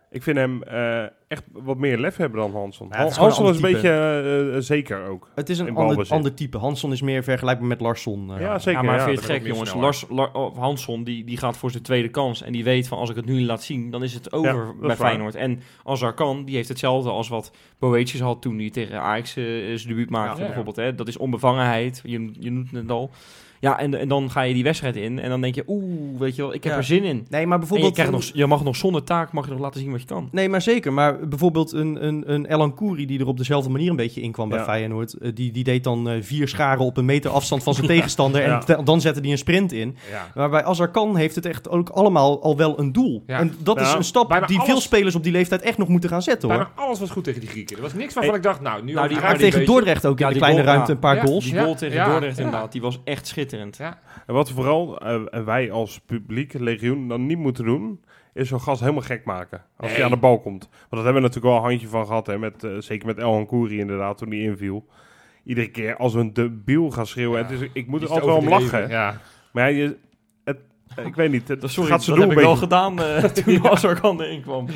Ik 0.09 0.23
vind 0.23 0.37
hem 0.37 0.63
eh, 0.63 1.03
echt 1.27 1.43
wat 1.51 1.77
meer 1.77 1.97
lef 1.97 2.15
hebben 2.15 2.39
dan 2.39 2.51
Hansson. 2.51 2.87
Ja, 2.91 2.97
het 2.97 3.11
is 3.11 3.17
een 3.17 3.27
is 3.27 3.37
een 3.37 3.45
ander 3.45 3.61
beetje 3.61 3.89
eh, 3.89 4.55
eh, 4.55 4.61
zeker 4.61 5.07
ook. 5.07 5.29
Het 5.35 5.49
is 5.49 5.59
een 5.59 5.75
ander, 5.75 6.05
ander 6.09 6.33
type. 6.33 6.57
Hansson 6.57 6.91
is 6.91 7.01
meer 7.01 7.23
vergelijkbaar 7.23 7.67
met 7.67 7.81
Larsson. 7.81 8.31
ja, 8.39 8.59
zeker. 8.59 8.81
ja, 8.81 8.87
maar 8.87 8.97
ja. 8.97 9.03
vind 9.03 9.19
je 9.19 9.25
het 9.25 9.31
gek, 9.31 9.47
jongens? 9.47 9.73
Lars, 9.73 10.05
Lar- 10.09 10.33
oh, 10.33 10.57
Hansson 10.57 11.03
die, 11.03 11.23
die 11.23 11.37
gaat 11.37 11.57
voor 11.57 11.71
zijn 11.71 11.83
tweede 11.83 12.09
kans. 12.09 12.41
En 12.41 12.51
die 12.51 12.63
weet 12.63 12.87
van 12.87 12.97
als 12.97 13.09
ik 13.09 13.15
het 13.15 13.25
nu 13.25 13.41
laat 13.41 13.63
zien, 13.63 13.91
dan 13.91 14.03
is 14.03 14.13
het 14.13 14.31
over 14.31 14.75
bij 14.77 14.87
waar. 14.87 14.95
Feyenoord. 14.95 15.35
En 15.35 15.61
Azarkan, 15.83 16.45
die 16.45 16.55
heeft 16.55 16.69
hetzelfde 16.69 17.09
als 17.09 17.27
wat 17.27 17.51
Boetjes 17.79 18.21
had 18.21 18.41
toen 18.41 18.57
hij 18.57 18.69
tegen 18.69 19.01
Ajax 19.01 19.31
zijn 19.31 19.87
debuut 19.87 20.09
maakte. 20.09 20.35
Ja, 20.35 20.39
ja. 20.39 20.45
bijvoorbeeld. 20.45 20.75
Hè? 20.75 20.95
Dat 20.95 21.07
is 21.07 21.17
onbevangenheid. 21.17 22.01
Je, 22.03 22.31
je 22.39 22.51
noemt 22.51 22.71
het 22.71 22.91
al. 22.91 23.11
Ja, 23.59 23.79
en, 23.79 23.93
en 23.99 24.07
dan 24.07 24.31
ga 24.31 24.41
je 24.41 24.53
die 24.53 24.63
wedstrijd 24.63 24.95
in. 24.95 25.19
En 25.19 25.29
dan 25.29 25.41
denk 25.41 25.55
je, 25.55 25.63
oeh, 25.67 26.19
weet 26.19 26.36
je 26.36 26.41
wel, 26.41 26.53
ik 26.53 26.63
heb 26.63 26.71
Ja. 26.73 26.77
er 26.77 26.84
zin 26.84 27.03
in. 27.03 27.25
Nee, 27.29 27.29
maar 27.29 27.41
En 27.41 27.49
je, 27.51 27.58
bijvoorbeeld... 27.58 27.93
krijgt 27.93 28.12
nog, 28.12 28.23
je 28.34 28.45
mag 28.45 28.63
nog 28.63 28.75
zonder 28.75 29.03
taak 29.03 29.32
mag 29.32 29.45
je 29.45 29.51
nog 29.51 29.60
laten 29.60 29.79
zien 29.79 29.91
wat 29.91 29.99
je 30.01 30.08
kan. 30.08 30.29
Nee, 30.32 30.49
maar 30.49 30.62
zeker. 30.62 30.93
Maar 30.93 31.27
bijvoorbeeld 31.27 31.71
een, 31.71 32.05
een, 32.08 32.23
een 32.34 32.45
Elan 32.45 32.73
Kouri 32.75 33.05
die 33.05 33.19
er 33.19 33.27
op 33.27 33.38
dezelfde 33.38 33.69
manier 33.69 33.89
een 33.89 33.95
beetje 33.95 34.21
in 34.21 34.32
kwam 34.32 34.49
bij 34.49 34.58
Ja. 34.58 34.63
Feyenoord. 34.63 35.13
eh, 35.13 35.32
Die, 35.34 35.51
die 35.51 35.63
deed 35.63 35.84
dan 35.84 36.10
eh, 36.10 36.21
vier 36.21 36.47
scharen 36.47 36.86
op 36.86 36.97
een 36.97 37.05
meter 37.05 37.32
afstand 37.32 37.63
van 37.63 37.73
zijn 37.73 37.88
tegenstander. 37.95 38.43
En 38.43 38.60
te- 38.60 38.82
dan 38.84 39.01
zette 39.01 39.19
hij 39.19 39.32
een 39.32 39.38
sprint 39.38 39.71
in. 39.71 39.95
Ja. 40.12 40.27
Maar 40.36 40.49
bij 40.49 40.63
Azarkan 40.63 41.15
heeft 41.15 41.36
het 41.36 41.45
echt 41.45 41.69
ook 41.69 41.89
allemaal 41.89 42.41
al 42.43 42.58
wel 42.58 42.79
een 42.79 42.91
doel. 42.91 43.23
Ja. 43.27 43.39
En 43.39 43.53
dat 43.60 43.82
is 43.82 43.93
een 43.93 44.03
stap 44.03 44.29
bijna 44.29 44.45
die 44.47 44.62
veel 44.62 44.79
spelers 44.82 45.15
op 45.15 45.23
die 45.23 45.32
leeftijd 45.32 45.62
echt 45.62 45.77
nog 45.77 45.88
moeten 45.88 46.10
gaan 46.10 46.21
zetten 46.21 46.49
hoor. 46.49 46.58
Bijna 46.58 46.71
alles 46.75 46.99
was 46.99 47.10
goed 47.10 47.23
tegen 47.23 47.39
die 47.39 47.49
Grieken. 47.49 47.75
Er 47.75 47.82
was 47.82 47.93
niks 47.93 48.13
waarvan 48.13 48.36
ik 48.36 48.43
dacht, 48.43 48.62
nou, 48.62 48.84
nu 48.84 48.93
Nou, 48.93 49.08
die- 49.08 49.17
tegen. 49.38 49.65
Dordrecht 49.65 50.05
ook 50.05 50.19
in 50.19 50.25
Ja, 50.25 50.27
de 50.27 50.34
die 50.34 50.41
kleine 50.43 50.62
goal, 50.62 50.73
ruimte 50.73 50.91
ja. 50.91 50.95
een 50.95 51.01
paar 51.03 51.15
Ja. 51.15 51.21
goals. 51.21 51.43
Die 51.45 51.60
goal 51.60 51.75
tegen 51.75 51.95
ja, 51.95 52.10
Dordrecht 52.10 52.38
inderdaad, 52.38 52.71
die 52.71 52.82
was 52.82 52.99
echt 53.03 53.27
schitterend. 53.27 53.45
Ja, 53.51 53.99
En 54.27 54.33
wat 54.33 54.47
we 54.47 54.53
vooral 54.53 54.99
eh, 54.99 55.43
wij 55.43 55.71
als 55.71 55.99
publiek, 55.99 56.53
legioen, 56.53 57.07
dan 57.07 57.25
niet 57.25 57.38
moeten 57.38 57.65
doen, 57.65 58.01
is 58.33 58.47
zo'n 58.47 58.62
gas 58.62 58.79
helemaal 58.79 59.01
gek 59.01 59.25
maken. 59.25 59.63
Als 59.77 59.91
hij 59.91 60.03
aan 60.03 60.10
de 60.10 60.17
bal 60.17 60.39
komt. 60.39 60.69
Want 60.69 60.89
dat 60.89 61.03
hebben 61.03 61.21
we 61.21 61.27
natuurlijk 61.27 61.53
wel 61.53 61.55
een 61.55 61.69
handje 61.69 61.88
van 61.88 62.05
gehad. 62.05 62.27
Hè, 62.27 62.38
met, 62.38 62.63
eh, 62.63 62.71
zeker 62.79 63.07
met 63.07 63.17
El 63.17 63.45
Kouri 63.45 63.79
inderdaad, 63.79 64.17
toen 64.17 64.29
hij 64.29 64.39
inviel. 64.39 64.86
Iedere 65.43 65.69
keer 65.71 65.95
als 65.97 66.13
een 66.13 66.33
debiel 66.33 66.91
gaan 66.91 67.07
schreeuwen. 67.07 67.39
Ja. 67.39 67.45
Het 67.45 67.62
is, 67.62 67.69
ik 67.73 67.88
moet 67.88 68.01
er 68.01 68.07
Die 68.07 68.15
altijd 68.15 68.25
wel 68.25 68.41
om 68.41 68.49
lachen. 68.49 68.89
Ja. 68.89 69.21
Maar 69.51 69.71
ja, 69.71 69.77
je, 69.77 69.97
het, 70.43 70.57
ik 71.05 71.15
weet 71.15 71.31
niet, 71.31 71.47
het 71.47 71.63
Sorry, 71.65 71.89
gaat 71.89 72.03
ze 72.03 72.10
dat 72.10 72.19
doen 72.19 72.29
heb 72.29 72.38
ik 72.38 72.43
wel 72.43 72.55
gedaan 72.55 73.01
eh, 73.01 73.23
toen 73.43 73.69
Azarkan 73.69 74.21
erin 74.21 74.41
kwam. 74.41 74.65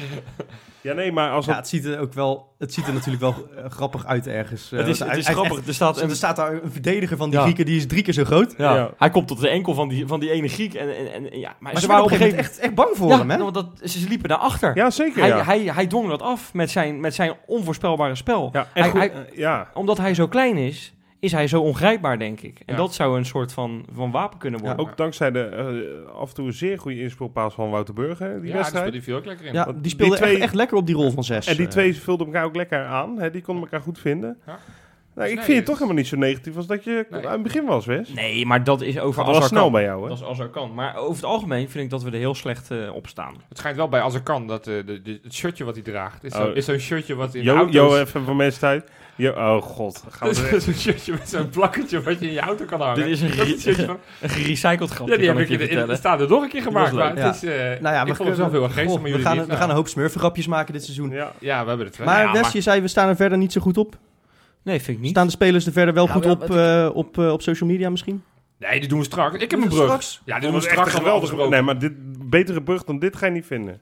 Ja, 0.82 0.94
nee, 0.94 1.12
maar 1.12 1.32
als 1.32 1.46
Ja, 1.46 1.56
het 1.56 1.68
ziet 1.68 1.86
er 1.86 2.00
ook 2.00 2.14
wel, 2.14 2.54
het 2.58 2.74
ziet 2.74 2.88
er 2.88 2.94
natuurlijk 2.94 3.22
wel 3.22 3.36
eh, 3.58 3.66
grappig 3.70 4.06
uit 4.06 4.28
ergens. 4.28 4.72
Eh, 4.72 4.80
het 4.80 4.88
is, 4.88 5.00
want 5.00 5.12
het 5.12 5.20
is 5.20 5.28
grappig, 5.28 5.68
er 5.68 5.74
staat 5.74 6.02
een 6.02 6.10
er 6.10 6.16
staat 6.16 6.36
daar 6.36 6.54
een 6.64 6.72
verdediger 6.72 7.18
van 7.18 7.30
die 7.30 7.38
Ja. 7.38 7.44
Grieken, 7.44 7.66
die 7.66 7.78
is 7.78 7.88
drie 7.88 8.02
keer 8.04 8.14
zo 8.14 8.24
groot. 8.24 8.54
Ja, 8.58 8.76
Ja. 8.76 8.92
hij 8.98 9.10
komt 9.10 9.28
tot 9.28 9.40
de 9.42 9.50
enkel 9.50 9.74
van 9.74 9.88
die, 9.88 10.08
van 10.08 10.20
die 10.20 10.32
ene 10.32 10.48
Griek. 10.48 10.74
En, 10.74 10.96
en, 10.98 11.14
en, 11.14 11.40
ja, 11.40 11.48
maar, 11.50 11.56
Maar 11.60 11.74
ze 11.76 11.80
ze 11.82 11.88
waren 11.88 12.04
op 12.04 12.12
een 12.12 12.18
gegeven 12.18 12.38
moment 12.38 12.54
echt, 12.56 12.64
echt 12.66 12.76
bang 12.76 12.90
voor 12.98 13.10
ja, 13.10 13.18
hem, 13.18 13.30
hè? 13.30 13.38
nou, 13.38 13.52
dat, 13.52 13.66
ze 13.84 14.08
liepen 14.08 14.30
daarachter. 14.30 14.76
Ja, 14.76 14.90
zeker, 14.90 15.20
hij, 15.22 15.30
ja. 15.30 15.44
hij, 15.44 15.60
hij 15.60 15.88
dwong 15.88 16.10
dat 16.10 16.22
af 16.22 16.54
met 16.54 16.70
zijn, 16.72 17.00
met 17.00 17.14
zijn 17.16 17.34
onvoorspelbare 17.46 18.16
spel. 18.16 18.50
ja, 18.54 18.68
en 18.74 18.82
hij- 18.82 18.90
goed, 18.92 19.00
hij- 19.00 19.12
eh, 19.12 19.38
ja. 19.38 19.70
Omdat 19.74 19.98
hij 19.98 20.14
zo 20.14 20.28
klein 20.28 20.58
is, 20.58 20.94
is 21.22 21.32
hij 21.32 21.48
zo 21.48 21.62
ongrijpbaar, 21.62 22.20
denk 22.20 22.42
ik. 22.42 22.60
En 22.66 22.74
Ja. 22.74 22.80
dat 22.82 22.94
zou 22.94 23.18
een 23.18 23.26
soort 23.26 23.54
van, 23.54 23.86
van 23.94 24.12
wapen 24.12 24.40
kunnen 24.40 24.60
worden. 24.60 24.78
Ook 24.80 24.98
dankzij 24.98 25.32
de 25.32 25.44
eh, 25.44 26.16
af 26.16 26.30
en 26.30 26.36
toe 26.36 26.52
zeer 26.52 26.80
goede 26.80 27.00
inspeelpaas 27.02 27.54
van 27.54 27.70
Wouter 27.70 27.94
Burger, 27.94 28.28
die 28.28 28.36
ja, 28.36 28.42
die 28.42 28.52
wedstrijd. 28.54 28.68
speelde- 28.70 28.92
die 28.92 29.02
viel 29.02 29.16
ook 29.16 29.26
lekker 29.26 29.46
in. 29.46 29.54
Ja, 29.54 29.66
die 29.66 29.82
die 29.82 29.92
speelde 29.92 30.16
twee- 30.16 30.34
echt, 30.34 30.42
echt 30.42 30.54
lekker 30.54 30.78
op 30.78 30.86
die 30.86 30.96
rol 30.96 31.12
van 31.12 31.24
zes. 31.24 31.48
En 31.48 31.56
die 31.56 31.66
eh. 31.66 31.72
twee 31.72 31.96
vulden 31.96 32.26
elkaar 32.26 32.44
ook 32.46 32.56
lekker 32.56 32.86
aan. 32.86 33.20
Hè? 33.20 33.32
Die 33.32 33.42
konden 33.42 33.64
elkaar 33.64 33.82
goed 33.82 34.00
vinden. 34.00 34.38
Ja. 35.22 35.28
Nou, 35.28 35.30
ik 35.30 35.36
Nee, 35.36 35.46
vind 35.46 35.58
het 35.58 35.66
toch 35.66 35.76
helemaal 35.76 35.98
niet 35.98 36.08
zo 36.08 36.18
negatief 36.18 36.56
als 36.58 36.68
dat 36.68 36.84
je 36.84 37.06
Nee. 37.10 37.26
aan 37.28 37.32
het 37.34 37.44
begin 37.44 37.66
was, 37.66 37.86
Wes. 37.86 38.10
Nee, 38.10 38.46
maar 38.46 38.64
dat 38.64 38.82
is 38.82 39.00
over 39.00 39.24
Azarkan. 39.24 39.48
snel 39.48 39.72
bij 39.72 39.84
jou, 39.84 40.02
hè? 40.04 40.08
Dat 40.10 40.18
is 40.18 40.24
Azarkan. 40.24 40.74
Maar 40.74 40.96
over 40.96 41.16
het 41.16 41.24
algemeen 41.26 41.70
vind 41.70 41.84
ik 41.84 41.90
dat 41.90 42.04
we 42.04 42.12
er 42.12 42.18
heel 42.18 42.36
slecht 42.36 42.72
eh, 42.72 42.78
op 42.96 43.08
staan. 43.08 43.34
Het 43.50 43.58
schijnt 43.58 43.78
wel 43.78 43.90
bij 43.90 44.02
Azarkan 44.02 44.48
dat 44.48 44.68
eh, 44.68 44.74
de, 44.86 45.02
de, 45.02 45.20
het 45.24 45.34
shirtje 45.34 45.64
wat 45.64 45.74
hij 45.76 45.84
draagt, 45.84 46.24
is, 46.24 46.32
zo, 46.34 46.44
Oh. 46.48 46.56
is 46.56 46.66
zo'n 46.66 46.78
shirtje 46.78 47.16
wat 47.16 47.34
in 47.36 47.40
de 47.44 47.46
Jo, 47.48 47.56
auto's... 47.56 47.74
Jo, 47.76 47.96
even 47.98 48.24
voor 48.24 48.36
mensen 48.36 48.60
tijd. 48.60 48.90
Jo, 49.16 49.32
oh 49.32 49.62
god. 49.62 50.04
Gaan 50.10 50.30
we 50.30 50.42
Dat 50.42 50.52
is 50.54 50.64
zo'n 50.64 50.74
shirtje 50.74 51.12
met 51.12 51.30
zo'n 51.30 51.50
plakketje 51.50 52.02
wat 52.02 52.20
je 52.20 52.26
in 52.28 52.32
je 52.34 52.40
auto 52.40 52.66
kan 52.66 52.82
hangen. 52.82 52.96
Dit 52.96 53.08
is 53.08 53.22
een 53.22 53.32
shirtje 53.32 53.76
van- 53.86 53.98
Een 54.22 54.30
gerecycled 54.30 54.90
grapje, 54.90 55.12
Ja, 55.14 55.18
die 55.20 55.28
kan 55.28 55.38
heb 55.38 55.50
ik 55.50 55.60
je 55.60 55.68
in, 55.68 55.90
in, 55.90 55.96
staat 55.98 56.22
er 56.22 56.28
nog 56.30 56.44
een 56.44 56.50
keer 56.50 56.62
gemaakt. 56.62 56.92
Maar 56.94 57.16
het 57.16 57.36
is, 57.36 57.44
eh, 57.44 57.54
Nou 57.82 57.96
ja, 57.96 58.06
ik 58.06 58.16
vond 58.16 58.28
het 58.30 58.38
zelf 58.38 58.52
heel 58.52 58.64
erg 58.64 58.74
geestig, 58.74 59.02
we, 59.02 59.08
jullie 59.10 59.24
gaan, 59.26 59.46
we 59.46 59.54
een 59.54 59.70
hoop 59.70 59.88
smurfengrapjes 59.88 60.48
maken 60.48 60.74
dit 60.74 60.84
seizoen. 60.84 61.10
Ja. 61.10 61.32
Ja, 61.40 61.62
we 61.64 61.68
hebben 61.70 61.88
het. 61.88 62.00
Maar 62.00 62.24
ja, 62.24 62.32
Wes, 62.32 62.52
je 62.52 62.62
zei 62.62 62.82
we 62.82 62.88
staan 62.88 63.10
er 63.10 63.16
verder 63.16 63.38
niet 63.38 63.52
zo 63.52 63.62
goed 63.62 63.78
op. 63.78 63.96
Nee, 64.64 64.82
vind 64.82 64.98
ik 64.98 65.04
niet. 65.04 65.12
Staan 65.12 65.26
de 65.26 65.32
spelers 65.32 65.66
er 65.66 65.72
verder 65.72 65.94
wel 65.94 66.06
Ja, 66.06 66.12
goed 66.14 66.26
op, 66.26 66.50
eh, 66.50 66.90
op, 66.94 67.18
eh, 67.18 67.32
op 67.32 67.42
social 67.42 67.70
media 67.70 67.90
misschien? 67.90 68.24
Nee, 68.58 68.80
die 68.80 68.90
doen 68.90 69.00
we 69.00 69.06
straks. 69.06 69.36
Ik 69.36 69.52
heb 69.52 69.62
een 69.62 69.68
brug. 69.70 69.84
straks? 69.84 70.22
Ja, 70.26 70.34
die 70.34 70.42
Dat 70.42 70.52
doen 70.52 70.60
we 70.62 70.68
straks 70.70 70.94
geweldig. 70.94 71.50
Nee, 71.50 71.62
maar 71.62 71.80
dit, 71.80 71.94
betere 72.30 72.64
brug 72.64 72.84
dan 72.84 73.00
dit 73.00 73.16
ga 73.16 73.26
je 73.26 73.32
niet 73.32 73.46
vinden. 73.46 73.82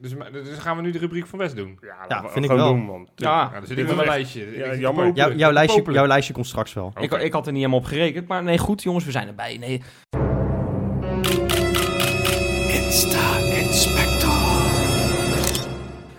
Dus, 0.00 0.14
maar- 0.14 0.32
dus 0.32 0.58
gaan 0.58 0.76
we 0.76 0.82
nu 0.82 0.90
de 0.90 0.98
rubriek 0.98 1.26
van 1.26 1.38
West 1.38 1.56
doen. 1.56 1.78
Ja, 1.80 1.94
Ja, 2.08 2.22
we 2.22 2.28
vind 2.28 2.44
ik 2.44 2.50
gewoon 2.50 2.66
wel. 2.66 2.74
doen, 2.74 2.84
man. 2.84 3.08
Ja, 3.14 3.50
Ja, 3.52 3.58
dan 3.58 3.66
zit 3.66 3.78
ik 3.78 3.94
mijn 3.94 4.06
lijstje. 4.08 4.52
Te 4.70 4.78
jammer. 4.78 5.12
Jouw, 5.36 5.52
lijstje, 5.52 5.82
jouw 5.92 6.06
lijstje 6.06 6.32
komt 6.32 6.46
straks 6.46 6.72
wel. 6.72 6.92
Ik, 7.00 7.12
ik 7.12 7.32
had 7.32 7.46
er 7.46 7.52
niet 7.52 7.60
helemaal 7.60 7.80
op 7.82 7.86
gerekend, 7.86 8.28
maar 8.28 8.42
nee, 8.42 8.58
goed 8.58 8.82
jongens, 8.82 9.04
we 9.04 9.10
zijn 9.10 9.28
erbij. 9.28 9.56
Nee. 9.58 9.82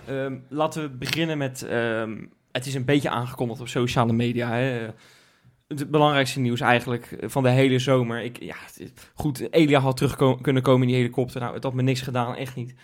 Ehm, 0.06 0.34
laten 0.48 0.82
we 0.82 0.88
beginnen 0.90 1.38
met, 1.38 1.62
ehm, 1.62 2.16
het 2.56 2.66
is 2.66 2.74
een 2.74 2.84
beetje 2.84 3.10
aangekondigd 3.10 3.60
op 3.60 3.68
sociale 3.68 4.12
media. 4.12 4.50
Hè. 4.50 4.88
Het 5.68 5.90
belangrijkste 5.90 6.40
nieuws 6.40 6.60
eigenlijk 6.60 7.16
van 7.20 7.42
de 7.42 7.48
hele 7.50 7.78
zomer. 7.78 8.22
Ik, 8.22 8.42
ja, 8.42 8.54
het- 8.76 9.10
goed, 9.14 9.52
Elia 9.52 9.78
had 9.80 9.96
terug 9.96 10.40
kunnen 10.40 10.62
komen 10.62 10.82
in 10.82 10.88
die 10.88 10.96
helikopter. 10.96 11.40
Nou, 11.40 11.54
het 11.54 11.62
had 11.62 11.74
me 11.74 11.82
niks 11.82 12.00
gedaan, 12.00 12.34
echt 12.36 12.54
niet. 12.56 12.74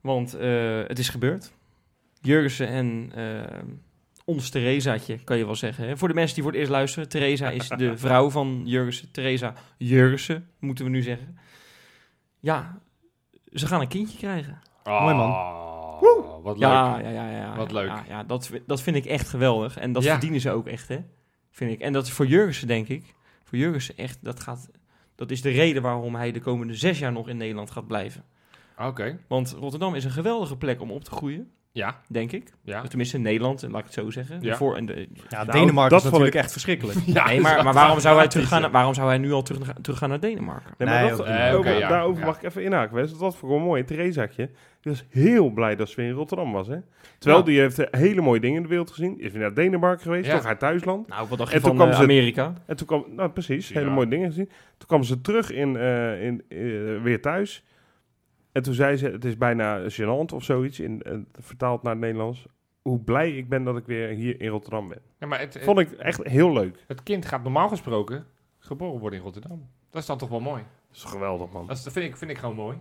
Want 0.00 0.34
eh, 0.34 0.80
het 0.86 0.98
is 0.98 1.08
gebeurd. 1.08 1.52
Jurgensen 2.20 2.68
en 2.68 3.12
ehm, 3.14 3.66
ons 4.24 4.50
Theresaatje, 4.50 5.18
kan 5.24 5.38
je 5.38 5.44
wel 5.44 5.54
zeggen. 5.54 5.86
Hè? 5.88 5.96
Voor 5.96 6.08
de 6.08 6.14
mensen 6.14 6.34
die 6.34 6.42
voor 6.42 6.52
het 6.52 6.60
eerst 6.60 6.72
luisteren, 6.72 7.08
Theresa 7.08 7.50
is 7.50 7.68
de 7.68 7.96
vrouw 8.04 8.30
van 8.30 8.62
Jurgensen. 8.64 9.10
Theresa 9.10 9.54
Jurgensen, 9.78 10.48
moeten 10.58 10.84
we 10.84 10.90
nu 10.90 11.02
zeggen. 11.02 11.38
Ja, 12.40 12.78
ze 13.52 13.66
gaan 13.66 13.80
een 13.80 13.88
kindje 13.88 14.18
krijgen. 14.18 14.62
Mooi, 14.84 15.14
man. 15.14 15.30
Wat 16.42 16.58
leuk. 16.58 16.68
Ja, 16.68 16.98
ja, 16.98 17.08
ja, 17.10 17.30
ja. 17.30 17.56
Wat 17.56 17.72
leuk. 17.72 17.86
Ja, 17.88 18.04
ja, 18.08 18.22
dat, 18.24 18.50
dat 18.66 18.82
vind 18.82 18.96
ik 18.96 19.04
echt 19.04 19.28
geweldig. 19.28 19.78
En 19.78 19.92
dat 19.92 20.02
Ja. 20.02 20.10
verdienen 20.12 20.40
ze 20.40 20.50
ook 20.50 20.66
echt, 20.66 20.88
hè. 20.88 20.98
Vind 21.50 21.70
ik. 21.72 21.80
En 21.80 21.92
dat 21.92 22.06
is 22.06 22.12
voor 22.12 22.26
Jurgensen, 22.26 22.66
denk 22.66 22.88
ik. 22.88 23.14
Voor 23.44 23.58
Jurgensen 23.58 23.96
echt, 23.96 24.18
dat 24.24 24.40
gaat... 24.40 24.68
Dat 25.14 25.30
is 25.30 25.42
de 25.42 25.50
reden 25.50 25.82
waarom 25.82 26.14
hij 26.14 26.32
de 26.32 26.40
komende 26.40 26.74
zes 26.74 26.98
jaar 26.98 27.12
nog 27.12 27.28
in 27.28 27.36
Nederland 27.36 27.70
gaat 27.70 27.86
blijven. 27.86 28.24
Oké. 28.78 29.18
Want 29.28 29.56
Rotterdam 29.58 29.94
is 29.94 30.04
een 30.04 30.10
geweldige 30.10 30.56
plek 30.56 30.80
om 30.80 30.90
op 30.90 31.04
te 31.04 31.10
groeien, 31.10 31.50
Ja, 31.74 32.00
denk 32.08 32.32
ik. 32.32 32.52
ja. 32.62 32.82
Tenminste 32.82 33.16
in 33.16 33.22
Nederland, 33.22 33.62
laat 33.62 33.78
ik 33.78 33.84
het 33.84 33.94
zo 33.94 34.10
zeggen. 34.10 34.38
Ja. 34.40 34.56
voor 34.56 34.76
en 34.76 34.86
de, 34.86 35.08
Ja, 35.28 35.44
Nou, 35.44 35.50
Denemarken 35.58 35.90
dat 35.90 35.98
is 35.98 36.04
natuurlijk 36.04 36.34
ik- 36.34 36.40
echt 36.40 36.52
verschrikkelijk. 36.52 36.98
ja 37.06 37.26
nee, 37.26 37.40
maar, 37.40 37.64
maar 37.64 37.72
waarom, 37.74 38.00
zou 38.00 38.18
hij 38.18 38.28
teruggaan, 38.28 38.60
naar- 38.60 38.70
waarom 38.70 38.94
zou 38.94 39.08
hij 39.08 39.18
nu 39.18 39.32
al 39.32 39.42
terug, 39.42 39.72
teruggaan 39.80 40.08
naar 40.08 40.20
Denemarken? 40.20 40.74
Nee, 40.78 40.88
Nee, 40.88 41.00
maar 41.08 41.16
dat. 41.16 41.26
Eh, 41.26 41.78
ja. 41.78 41.88
daarover 41.88 42.20
Ja. 42.20 42.26
mag 42.26 42.36
ik 42.36 42.42
even 42.42 42.62
inhaken. 42.64 42.94
Wes. 42.96 43.10
Dat 43.10 43.18
was 43.20 43.36
voor 43.36 43.56
een 43.56 43.62
mooi. 43.62 43.84
Theresaatje, 43.84 44.46
die 44.80 44.92
was 44.92 45.04
heel 45.10 45.50
blij 45.50 45.76
dat 45.76 45.88
ze 45.88 45.96
weer 45.96 46.06
in 46.08 46.14
Rotterdam 46.14 46.52
was. 46.52 46.66
Hè? 46.66 46.76
Terwijl 47.18 47.40
Ja. 47.42 47.48
die 47.48 47.60
heeft 47.60 47.78
eh, 47.78 48.00
hele 48.00 48.20
mooie 48.20 48.40
dingen 48.40 48.56
in 48.56 48.62
de 48.62 48.68
wereld 48.68 48.90
gezien. 48.90 49.20
Is 49.20 49.32
weer 49.32 49.40
naar 49.40 49.54
Denemarken 49.54 50.02
geweest, 50.02 50.26
Ja. 50.26 50.34
toch 50.34 50.44
haar 50.44 50.58
thuisland. 50.58 51.08
Nou, 51.08 51.28
wat 51.28 51.38
dacht 51.38 51.50
je 51.50 51.56
En 51.56 51.62
toen 51.62 51.70
van 51.76 51.78
kwam 51.78 51.90
eh, 51.90 51.96
ze- 51.96 52.02
Amerika? 52.02 52.52
En 52.66 52.76
toen 52.76 52.86
kwam, 52.86 53.04
nou 53.08 53.30
precies, 53.30 53.68
Ja. 53.68 53.78
hele 53.78 53.90
mooie 53.90 54.08
dingen 54.08 54.28
gezien. 54.28 54.46
Toen 54.78 54.86
kwam 54.88 55.02
ze 55.02 55.20
terug 55.20 55.50
in, 55.52 55.76
eh, 55.76 56.24
in, 56.24 56.42
weer 57.02 57.20
thuis. 57.20 57.64
En 58.52 58.62
toen 58.62 58.74
zei 58.74 58.96
ze, 58.96 59.08
het 59.08 59.24
is 59.24 59.36
bijna 59.36 59.88
gênant 59.88 60.34
of 60.34 60.44
zoiets, 60.44 60.80
in, 60.80 61.02
eh, 61.02 61.18
vertaald 61.32 61.82
naar 61.82 61.92
het 61.92 62.00
Nederlands. 62.00 62.46
Hoe 62.82 63.00
blij 63.00 63.36
ik 63.36 63.48
ben 63.48 63.64
dat 63.64 63.76
ik 63.76 63.86
weer 63.86 64.08
hier 64.08 64.40
in 64.40 64.48
Rotterdam 64.48 64.88
ben. 64.88 65.00
Ja, 65.18 65.26
maar 65.26 65.40
het, 65.40 65.58
Vond 65.62 65.78
ik 65.78 65.92
echt 65.92 66.22
heel 66.22 66.52
leuk. 66.52 66.84
het 66.86 67.02
kind 67.02 67.26
gaat 67.26 67.42
normaal 67.42 67.68
gesproken 67.68 68.26
geboren 68.58 69.00
worden 69.00 69.18
in 69.18 69.24
Rotterdam. 69.24 69.68
Dat 69.90 70.00
is 70.00 70.06
dan 70.06 70.18
toch 70.18 70.28
wel 70.28 70.40
mooi. 70.40 70.62
Dat 70.88 70.96
is 70.96 71.04
geweldig, 71.04 71.52
man. 71.52 71.66
Dat, 71.66 71.76
is, 71.76 71.82
dat 71.82 71.92
vind, 71.92 72.06
ik, 72.06 72.16
vind 72.16 72.30
ik 72.30 72.38
gewoon 72.38 72.56
mooi. 72.56 72.78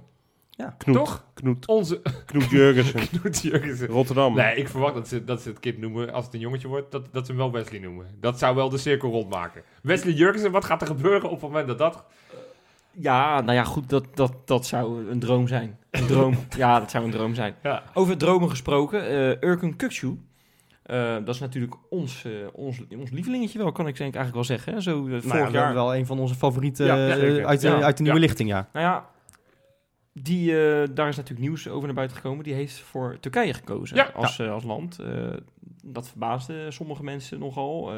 Knoet, 0.78 0.96
Toch? 0.96 1.26
Knoet, 1.34 1.68
Onze 1.68 2.02
Knoet 2.26 2.50
Jurgensen, 2.50 3.10
Knoet 3.20 3.42
Jurgensen. 3.42 3.88
Rotterdam. 3.88 4.36
Nee, 4.36 4.56
ik 4.56 4.68
verwacht 4.68 4.94
dat 4.94 5.08
ze, 5.08 5.24
dat 5.24 5.42
ze 5.42 5.50
het 5.50 5.60
kind 5.60 5.78
noemen, 5.78 6.14
als 6.14 6.26
het 6.26 6.34
een 6.34 6.40
jongetje 6.40 6.68
wordt, 6.68 6.92
dat, 6.92 7.08
dat 7.12 7.26
ze 7.26 7.32
hem 7.32 7.42
wel 7.42 7.52
Wesley 7.52 7.80
noemen. 7.80 8.08
Dat 8.20 8.40
zou 8.40 8.56
wel 8.56 8.70
de 8.70 8.78
cirkel 8.78 9.10
rondmaken. 9.12 9.64
Wesley 9.82 10.14
Jurgensen, 10.14 10.52
wat 10.52 10.66
gaat 10.66 10.82
er 10.82 10.88
gebeuren 10.88 11.24
op 11.30 11.32
het 11.32 11.42
moment 11.42 11.68
dat 11.68 11.78
dat... 11.78 12.06
Ja, 13.00 13.42
nou 13.42 13.54
ja, 13.58 13.64
goed, 13.64 13.90
dat, 13.90 14.06
dat, 14.16 14.34
dat 14.46 14.66
zou 14.66 15.10
een 15.10 15.20
droom 15.20 15.48
zijn. 15.48 15.78
Een 15.90 16.06
droom. 16.08 16.36
ja, 16.58 16.80
dat 16.80 16.92
zou 16.92 17.06
een 17.06 17.12
droom 17.12 17.36
zijn. 17.36 17.56
Ja. 17.64 17.84
Over 17.94 18.18
dromen 18.18 18.50
gesproken, 18.50 19.02
Urken 19.48 19.76
Kukcu. 19.76 20.20
eh, 20.84 21.14
dat 21.14 21.36
is 21.36 21.40
natuurlijk 21.40 21.76
ons, 21.90 22.26
eh, 22.26 22.32
ons, 22.54 22.82
ons 22.98 23.10
lievelingetje 23.10 23.58
wel, 23.58 23.72
kan 23.72 23.88
ik 23.88 23.98
denk 23.98 24.16
eigenlijk 24.16 24.48
wel 24.48 24.58
zeggen. 24.58 24.74
Hè? 24.74 24.82
Zo 24.82 25.02
vorig 25.06 25.26
Nou 25.26 25.40
ja, 25.40 25.50
jaar. 25.50 25.74
wel 25.74 25.96
een 25.96 26.06
van 26.06 26.20
onze 26.20 26.36
favorieten 26.36 26.86
Ja, 26.86 26.96
uit, 27.46 27.66
uit 27.66 27.98
de 27.98 28.04
nieuwe 28.04 28.20
Ja. 28.20 28.26
lichting, 28.26 28.50
ja. 28.50 28.70
Nou 28.74 28.86
ja, 28.86 29.06
die, 30.14 30.48
daar 30.94 31.08
is 31.08 31.16
natuurlijk 31.16 31.48
nieuws 31.48 31.68
over 31.70 31.86
naar 31.86 31.96
buiten 31.96 32.18
gekomen. 32.18 32.44
Die 32.44 32.54
heeft 32.54 32.80
voor 32.80 33.18
Turkije 33.20 33.54
gekozen 33.54 34.14
als, 34.14 34.40
als 34.42 34.64
land. 34.64 35.00
Dat 35.86 36.08
verbaasde 36.10 36.72
sommige 36.72 37.04
mensen 37.04 37.40
nogal. 37.40 37.92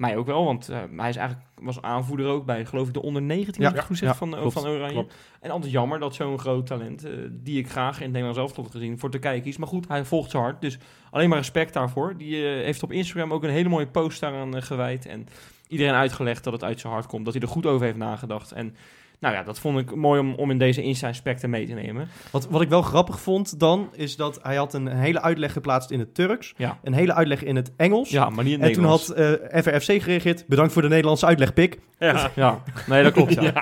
Mij 0.00 0.16
ook 0.16 0.26
wel, 0.26 0.44
want 0.44 0.68
eh, 0.68 0.78
hij 0.96 1.08
is 1.08 1.16
eigenlijk, 1.16 1.48
was 1.54 1.82
aanvoerder 1.82 2.26
ook 2.26 2.44
bij, 2.46 2.64
geloof 2.64 2.86
ik, 2.86 2.94
de 2.94 3.02
onder 3.02 3.22
19, 3.22 3.62
Ja. 3.62 3.68
als 3.68 3.74
ik 3.74 3.76
het 3.80 3.88
goed 3.88 3.98
zeg, 3.98 4.08
Ja, 4.08 4.14
van, 4.14 4.32
eh, 4.34 4.38
klopt. 4.40 4.52
van 4.52 4.66
Oranje. 4.66 4.92
Klopt. 4.92 5.14
En 5.40 5.50
altijd 5.50 5.72
jammer 5.72 5.98
dat 5.98 6.14
zo'n 6.14 6.38
groot 6.38 6.66
talent, 6.66 7.04
eh, 7.04 7.12
die 7.30 7.58
ik 7.58 7.68
graag 7.70 7.96
in 7.96 8.02
het 8.02 8.10
Nederlands 8.12 8.38
elftal 8.38 8.62
had 8.62 8.72
gezien, 8.72 8.98
voor 8.98 9.10
Turkije 9.10 9.40
kiest. 9.40 9.58
Maar 9.58 9.68
goed, 9.68 9.88
hij 9.88 10.04
volgt 10.04 10.30
zijn 10.30 10.42
hart, 10.42 10.60
dus 10.60 10.78
alleen 11.10 11.28
maar 11.28 11.38
respect 11.38 11.72
daarvoor. 11.72 12.16
Die 12.16 12.36
heeft 12.36 12.82
op 12.82 12.92
Instagram 12.92 13.32
ook 13.32 13.42
een 13.44 13.50
hele 13.50 13.68
mooie 13.68 13.86
post 13.86 14.20
daaraan 14.20 14.62
gewijd. 14.62 15.06
En 15.06 15.26
iedereen 15.68 15.94
uitgelegd 15.94 16.44
dat 16.44 16.52
het 16.52 16.64
uit 16.64 16.80
zijn 16.80 16.92
hart 16.92 17.06
komt, 17.06 17.24
dat 17.24 17.34
hij 17.34 17.42
er 17.42 17.48
goed 17.48 17.66
over 17.66 17.86
heeft 17.86 17.98
nagedacht. 17.98 18.52
En 18.52 18.74
nou 19.20 19.34
ja, 19.34 19.42
dat 19.42 19.58
vond 19.58 19.78
ik 19.78 19.94
mooi 19.94 20.20
om, 20.20 20.34
om 20.34 20.50
in 20.50 20.58
deze 20.58 20.82
Insta-aspecten 20.82 21.50
mee 21.50 21.66
te 21.66 21.72
nemen. 21.74 22.08
Wat, 22.30 22.48
wat 22.48 22.60
ik 22.60 22.68
wel 22.68 22.82
grappig 22.82 23.20
vond 23.20 23.58
dan, 23.60 23.88
is 23.92 24.16
dat 24.16 24.38
hij 24.42 24.56
had 24.56 24.74
een 24.74 24.86
hele 24.86 25.20
uitleg 25.22 25.52
geplaatst 25.52 25.90
in 25.90 25.98
het 25.98 26.14
Turks. 26.14 26.54
Ja. 26.56 26.78
Een 26.82 26.92
hele 26.92 27.14
uitleg 27.14 27.42
in 27.42 27.56
het 27.56 27.72
Engels. 27.76 28.10
Ja, 28.10 28.30
maar 28.30 28.44
niet 28.44 28.58
in 28.58 28.62
en 28.62 28.72
toen 28.72 28.84
had 28.84 29.08
eh 29.08 29.32
FRFC 29.62 30.02
gereageerd, 30.02 30.46
bedankt 30.46 30.72
voor 30.72 30.82
de 30.82 30.88
Nederlandse 30.88 31.26
uitleg, 31.26 31.52
pik. 31.52 31.78
Ja. 31.98 32.30
Ja, 32.34 32.62
nee, 32.86 33.02
dat 33.02 33.12
klopt, 33.12 33.34
ja. 33.40 33.42
Ja, 33.42 33.52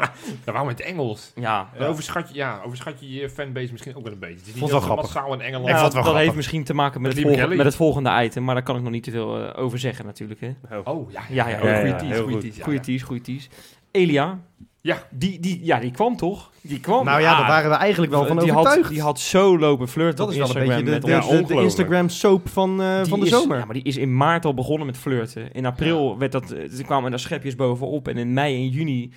ja 0.44 0.52
waarom 0.52 0.68
in 0.68 0.74
het 0.76 0.84
Engels? 0.84 1.32
Ja, 1.34 1.68
Dan 1.78 1.86
Overschat, 1.86 2.28
je, 2.28 2.34
ja, 2.34 2.60
overschat 2.64 3.00
je 3.00 3.12
je 3.12 3.30
fanbase 3.30 3.72
misschien 3.72 3.96
ook 3.96 4.02
wel 4.02 4.12
een 4.12 4.18
beetje. 4.18 4.34
Het 4.36 4.46
is 4.46 4.52
niet 4.54 4.58
Vond 4.58 4.70
dat 4.70 4.80
wel 4.80 4.88
ze 4.88 4.94
grappig. 4.94 5.14
massaal 5.14 5.32
in 5.34 5.40
Engeland... 5.40 5.68
Ik 5.68 5.74
Ja, 5.74 5.80
vond 5.80 5.84
het 5.84 5.92
wel 5.92 6.02
dat 6.02 6.02
grappig. 6.02 6.22
heeft 6.22 6.36
misschien 6.36 6.64
te 6.64 6.74
maken 6.74 7.00
met 7.00 7.02
Met 7.02 7.10
het, 7.10 7.18
Liam 7.18 7.26
volgen- 7.28 7.44
Kelly. 7.44 7.56
met 7.56 7.66
het 7.66 7.76
volgende 7.76 8.22
item, 8.24 8.44
maar 8.44 8.54
daar 8.54 8.64
kan 8.64 8.76
ik 8.76 8.82
nog 8.82 8.90
niet 8.92 9.02
te 9.02 9.10
veel 9.10 9.52
eh, 9.54 9.62
over 9.62 9.78
zeggen 9.78 10.04
natuurlijk. 10.04 10.40
Hè. 10.40 10.78
Oh, 10.84 11.10
ja. 11.12 11.20
Ja, 11.28 11.48
ja, 11.48 11.48
Ja, 11.48 11.58
goede 11.58 11.86
ja, 11.86 11.96
tease, 11.96 12.04
heel 12.12 12.16
goede 12.22 12.32
goed. 12.32 12.40
tease, 12.40 12.56
Ja, 12.58 12.62
goede 12.64 12.78
ja. 12.78 12.84
tease, 12.84 13.04
goede 13.04 13.22
tease. 13.22 13.48
Elia, 13.90 14.38
Ja. 14.80 15.06
die, 15.10 15.40
die, 15.40 15.64
ja, 15.64 15.78
die 15.80 15.90
kwam 15.90 16.16
toch? 16.16 16.50
Die 16.60 16.80
kwam. 16.80 17.04
nou 17.04 17.20
ja, 17.20 17.38
daar 17.38 17.46
waren 17.48 17.70
we 17.70 17.76
eigenlijk 17.76 18.12
wel 18.12 18.26
van 18.26 18.38
die 18.38 18.50
overtuigd. 18.52 18.80
Had, 18.82 18.90
die 18.90 19.02
had 19.02 19.20
zo 19.20 19.58
lopen 19.58 19.88
flirten 19.88 20.16
dat 20.16 20.26
op 20.26 20.32
is 20.32 20.38
wel 20.38 20.48
een 20.48 20.54
Instagram 20.62 20.84
beetje 20.84 20.84
de, 20.84 20.90
met 20.90 21.02
de, 21.02 21.14
ons. 21.16 21.24
Ja, 21.26 21.30
de- 21.30 21.36
de 21.36 21.42
ongelooflijk. 21.42 21.70
Instagram 21.78 22.08
soap 22.08 22.48
van, 22.48 22.82
eh, 22.82 22.96
Die 22.96 23.06
van 23.08 23.20
de 23.20 23.26
is- 23.26 23.32
zomer. 23.32 23.58
Ja, 23.58 23.64
maar 23.64 23.74
die 23.74 23.82
is 23.82 23.96
in 23.96 24.16
maart 24.16 24.44
al 24.44 24.54
begonnen 24.54 24.86
met 24.86 24.96
flirten. 24.96 25.52
In 25.52 25.66
april 25.66 26.18
werd 26.18 26.32
dat, 26.32 26.50
eh, 26.50 26.78
er 26.78 26.84
kwamen 26.84 27.10
daar 27.10 27.20
schepjes 27.20 27.54
bovenop. 27.54 28.08
En 28.08 28.16
in 28.16 28.32
mei 28.32 28.54
en 28.56 28.68
juni, 28.68 29.12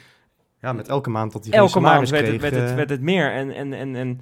Ja, 0.62 0.74
met 0.74 0.88
elke 0.88 1.10
maand 1.10 1.32
dat 1.32 1.44
hij 1.46 1.54
elke 1.54 1.80
maand 1.80 2.10
werd 2.10 2.28
het, 2.28 2.42
werd, 2.42 2.56
het, 2.56 2.70
eh, 2.70 2.76
werd 2.76 2.90
het 2.90 3.02
meer. 3.02 3.32
En, 3.32 3.52
en, 3.56 3.74
en, 3.74 3.96
en, 3.96 4.20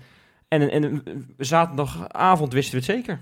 en, 0.48 0.70
en, 0.70 0.82
en 1.06 1.28
zaterdagavond 1.38 2.54
wisten 2.54 2.72
we 2.80 2.86
het 2.86 2.96
zeker. 2.96 3.20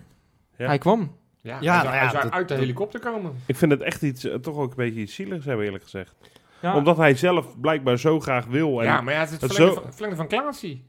Ja. 0.57 0.65
Hij 0.65 0.77
kwam. 0.77 1.15
Ja, 1.41 1.57
Ja, 1.61 1.73
hij 1.73 1.81
zou, 1.81 1.83
nou 1.83 1.95
hij 1.95 2.03
ja, 2.05 2.09
zou 2.11 2.23
dat- 2.23 2.31
uit 2.31 2.47
de 2.47 2.55
helikopter 2.55 2.99
komen. 2.99 3.31
Ik 3.45 3.55
vind 3.55 3.71
het 3.71 3.81
echt 3.81 4.01
iets, 4.01 4.23
eh, 4.23 4.35
toch 4.35 4.55
ook 4.57 4.69
een 4.69 4.75
beetje 4.75 5.01
iets 5.01 5.15
zieligs 5.15 5.45
hebben, 5.45 5.65
eerlijk 5.65 5.83
gezegd. 5.83 6.15
Ja. 6.61 6.75
Omdat 6.75 6.97
hij 6.97 7.15
zelf 7.15 7.59
blijkbaar 7.59 7.97
zo 7.99 8.19
graag 8.19 8.45
wil. 8.45 8.79
En 8.79 8.85
ja, 8.85 9.01
maar 9.01 9.13
ja, 9.13 9.19
het 9.19 9.29
is 9.31 9.41
het 9.41 9.45
verlengde 9.51 9.75
zo- 9.75 9.81
van, 9.81 9.91
verlengde 9.93 10.17
van 10.17 10.27
Klaasie. 10.27 10.85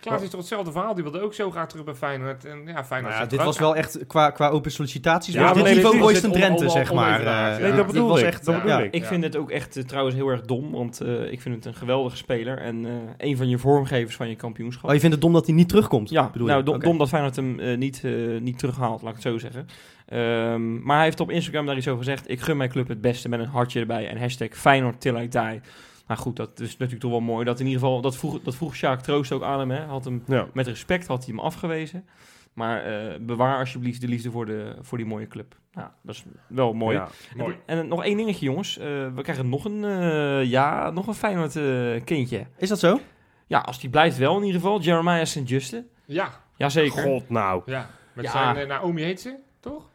Klaas 0.00 0.22
is 0.22 0.30
toch 0.30 0.40
hetzelfde 0.40 0.72
verhaal. 0.72 0.94
Die 0.94 1.02
wilde 1.02 1.20
ook 1.20 1.34
zo 1.34 1.50
graag 1.50 1.68
terug 1.68 1.84
bij 1.84 1.94
Feyenoord. 1.94 2.44
En 2.44 2.66
ja, 2.66 2.84
Feyenoord 2.84 3.12
nou 3.12 3.24
ja, 3.24 3.30
dit 3.30 3.42
was 3.44 3.58
wel 3.58 3.76
echt, 3.76 4.06
qua, 4.06 4.30
qua 4.30 4.48
open 4.48 4.70
sollicitaties, 4.70 5.34
Ja, 5.34 5.40
was 5.40 5.46
maar 5.48 5.64
dit 5.64 5.64
nee, 5.64 5.74
niveau 5.74 5.98
Royston 5.98 6.30
dit- 6.30 6.40
Drenthe, 6.40 6.68
zeg 6.68 6.92
maar. 6.92 7.60
Nee, 7.60 7.72
dat 7.72 7.86
bedoel 7.86 8.08
was 8.08 8.20
ik, 8.20 8.26
echt, 8.26 8.44
dat 8.44 8.54
bedoel 8.54 8.78
ja. 8.78 8.88
ik. 8.90 9.04
Vind 9.04 9.24
het 9.24 9.36
ook 9.36 9.50
echt 9.50 9.76
eh, 9.76 9.84
trouwens 9.84 10.16
heel 10.16 10.28
erg 10.28 10.40
dom, 10.40 10.70
want 10.70 11.00
eh, 11.00 11.32
ik 11.32 11.40
vind 11.40 11.54
het 11.54 11.64
een 11.64 11.74
geweldige 11.74 12.16
speler 12.16 12.58
en 12.58 12.86
eh, 12.86 12.92
een 13.16 13.36
van 13.36 13.48
je 13.48 13.58
vormgevers 13.58 14.16
van 14.16 14.28
je 14.28 14.36
kampioenschap. 14.36 14.84
Oh, 14.88 14.94
je 14.94 15.00
vindt 15.00 15.14
het 15.14 15.24
dom 15.24 15.32
dat 15.32 15.46
hij 15.46 15.54
niet 15.54 15.68
terugkomt? 15.68 16.10
ja, 16.10 16.30
bedoel 16.32 16.46
nou, 16.46 16.62
dom, 16.62 16.98
dat 16.98 17.08
Feyenoord 17.08 17.36
hem 17.36 17.78
niet, 17.78 18.02
niet 18.40 18.58
terughaalt, 18.58 19.02
laat 19.02 19.16
ik 19.16 19.22
het 19.22 19.32
zo 19.32 19.38
zeggen. 19.38 19.66
Ehm, 20.06 20.82
maar 20.82 20.96
hij 20.96 21.04
heeft 21.04 21.20
op 21.20 21.30
Instagram 21.30 21.66
daar 21.66 21.76
iets 21.76 21.88
over 21.88 22.04
gezegd. 22.04 22.30
Ik 22.30 22.40
gun 22.40 22.56
mijn 22.56 22.70
club 22.70 22.88
het 22.88 23.00
beste 23.00 23.28
met 23.28 23.40
een 23.40 23.46
hartje 23.46 23.80
erbij 23.80 24.08
en 24.08 24.18
hashtag 24.18 24.48
Feyenoord 24.52 25.00
till 25.00 25.16
I 25.16 25.28
die. 25.28 25.60
Nou 26.08 26.20
goed, 26.20 26.36
dat 26.36 26.60
is 26.60 26.70
natuurlijk 26.72 27.00
toch 27.00 27.10
wel 27.10 27.20
mooi. 27.20 27.44
Dat 27.44 27.60
in 27.60 27.66
ieder 27.66 27.80
geval, 27.80 28.00
dat 28.00 28.16
vroeg, 28.16 28.40
dat 28.42 28.54
vroeg 28.56 28.74
Sjaak 28.76 29.00
Troost 29.00 29.32
ook 29.32 29.42
aan 29.42 29.58
hem. 29.58 29.70
Hè. 29.70 29.84
Had 29.84 30.04
hem 30.04 30.22
Ja. 30.26 30.46
met 30.52 30.66
respect 30.66 31.06
had 31.06 31.24
hij 31.24 31.34
hem 31.34 31.44
afgewezen. 31.44 32.06
Maar 32.52 32.82
eh, 32.84 33.18
bewaar 33.20 33.58
alsjeblieft 33.58 34.00
de 34.00 34.08
liefde 34.08 34.30
voor, 34.30 34.46
de, 34.46 34.76
voor 34.80 34.98
die 34.98 35.06
mooie 35.06 35.26
club. 35.26 35.56
Nou, 35.72 35.88
dat 36.02 36.14
is 36.14 36.24
wel 36.46 36.72
mooi. 36.72 36.96
Ja. 36.96 37.08
Mooi. 37.36 37.56
En, 37.66 37.78
en 37.78 37.88
nog 37.88 38.04
één 38.04 38.16
dingetje, 38.16 38.44
jongens. 38.44 38.78
Eh, 38.78 38.86
we 39.14 39.22
krijgen 39.22 39.48
nog 39.48 39.64
een, 39.64 39.84
eh, 39.84 40.44
ja, 40.44 40.90
nog 40.90 41.06
een 41.06 41.14
Feyenoord 41.14 41.56
eh, 41.56 42.04
kindje. 42.04 42.46
Is 42.56 42.68
dat 42.68 42.78
zo? 42.78 43.00
Ja, 43.46 43.58
als 43.58 43.80
die 43.80 43.90
blijft 43.90 44.18
wel 44.18 44.36
in 44.36 44.44
ieder 44.44 44.60
geval. 44.60 44.80
Jeremiah 44.80 45.24
St. 45.24 45.48
Juste. 45.48 45.86
Ja, 46.06 46.30
Jazeker. 46.56 47.02
God 47.02 47.30
nou. 47.30 47.62
ja. 47.66 47.90
Met 48.12 48.24
Ja. 48.24 48.30
zijn 48.54 48.68
Naomi 48.68 49.02
heet 49.02 49.20
ze, 49.20 49.36
toch? 49.60 49.90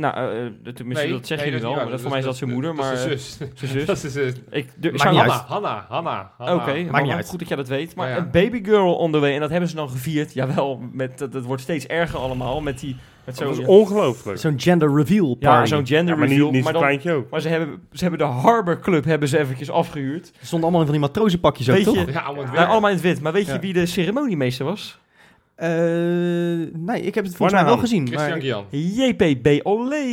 Nou, 0.00 0.14
eh, 0.16 0.46
eh, 0.46 0.52
dat- 0.62 0.76
tenminste, 0.76 1.08
dat 1.08 1.26
zeg 1.26 1.44
je 1.44 1.50
dat 1.50 1.54
nu 1.54 1.66
wel. 1.66 1.70
niet 1.70 1.80
Maar 1.82 1.90
dat, 1.90 2.00
voor 2.00 2.10
mij 2.10 2.18
is 2.18 2.24
dat 2.24 2.36
zijn 2.36 2.50
moeder. 2.50 2.76
dat 2.76 2.84
Maar 2.84 2.96
zus. 2.96 3.36
zijn 3.36 3.50
zus. 3.54 3.86
Dat 3.90 4.04
is 4.04 4.16
eh, 4.16 4.26
Ik, 4.60 4.68
zou- 4.80 4.92
niet 4.92 5.02
Hanna. 5.02 5.44
Hanna, 5.48 5.86
Hanna. 5.88 6.54
Oké, 6.54 6.72
niet 6.72 7.12
uit. 7.12 7.28
goed 7.28 7.38
dat 7.38 7.48
jij 7.48 7.56
dat 7.56 7.68
weet. 7.68 7.94
Maar 7.94 8.08
Ja, 8.08 8.14
ja. 8.14 8.20
een 8.20 8.30
baby 8.30 8.64
girl 8.64 8.94
on 8.94 9.12
the 9.12 9.18
way. 9.18 9.34
En 9.34 9.40
dat 9.40 9.50
hebben 9.50 9.68
ze 9.68 9.74
dan 9.74 9.88
gevierd. 9.90 10.32
Jawel, 10.34 10.80
met, 10.92 11.18
dat, 11.18 11.32
dat 11.32 11.44
wordt 11.44 11.62
steeds 11.62 11.86
erger 11.86 12.18
allemaal. 12.18 12.60
Met, 12.60 12.78
die, 12.80 12.96
met 13.24 13.36
Dat 13.38 13.54
zo'n 13.54 13.60
is 13.62 13.66
ongelooflijk. 13.68 14.38
Zo'n 14.38 14.60
gender 14.60 14.94
reveal 14.96 15.36
ja, 15.40 15.50
party. 15.50 15.68
zo'n 15.68 15.86
gender 15.86 16.14
Ja, 16.14 16.20
maar 16.20 16.28
reveal. 16.28 16.44
niet, 16.44 16.54
niet 16.54 16.64
maar, 16.64 16.72
zo'n 16.72 16.82
dan, 16.82 16.90
kleintje 16.90 17.12
ook. 17.12 17.30
maar 17.30 17.40
ze, 17.40 17.48
hebben, 17.48 17.82
ze 17.92 18.00
hebben 18.00 18.18
de 18.18 18.24
Harbor 18.34 18.78
Club 18.80 19.04
hebben 19.04 19.28
ze 19.28 19.38
eventjes 19.38 19.70
afgehuurd. 19.70 20.26
Er 20.40 20.46
stonden 20.46 20.68
allemaal 20.68 20.86
van 20.86 20.92
die 20.98 21.00
matrozenpakjes 21.06 21.68
ook, 21.70 21.74
Weet 21.76 21.84
toch? 21.84 21.94
je- 21.94 22.12
Ja, 22.12 22.20
allemaal 22.64 22.88
in 22.90 22.94
het 22.96 23.04
wit. 23.04 23.20
Maar 23.20 23.32
weet 23.32 23.46
je 23.46 23.52
Ja. 23.52 23.58
wie 23.60 23.72
de 23.72 23.86
ceremoniemeester 23.86 24.64
was? 24.64 24.98
Eh, 25.60 25.68
nee, 26.72 27.00
ik 27.02 27.14
heb 27.14 27.24
het 27.24 27.36
volgens 27.36 27.60
mij 27.60 27.64
wel 27.64 27.78
gezien. 27.78 28.06
Christian 28.06 28.30
Maar, 28.30 28.40
Gian. 28.40 28.64
JPB 28.70 29.66
Olé. 29.66 30.04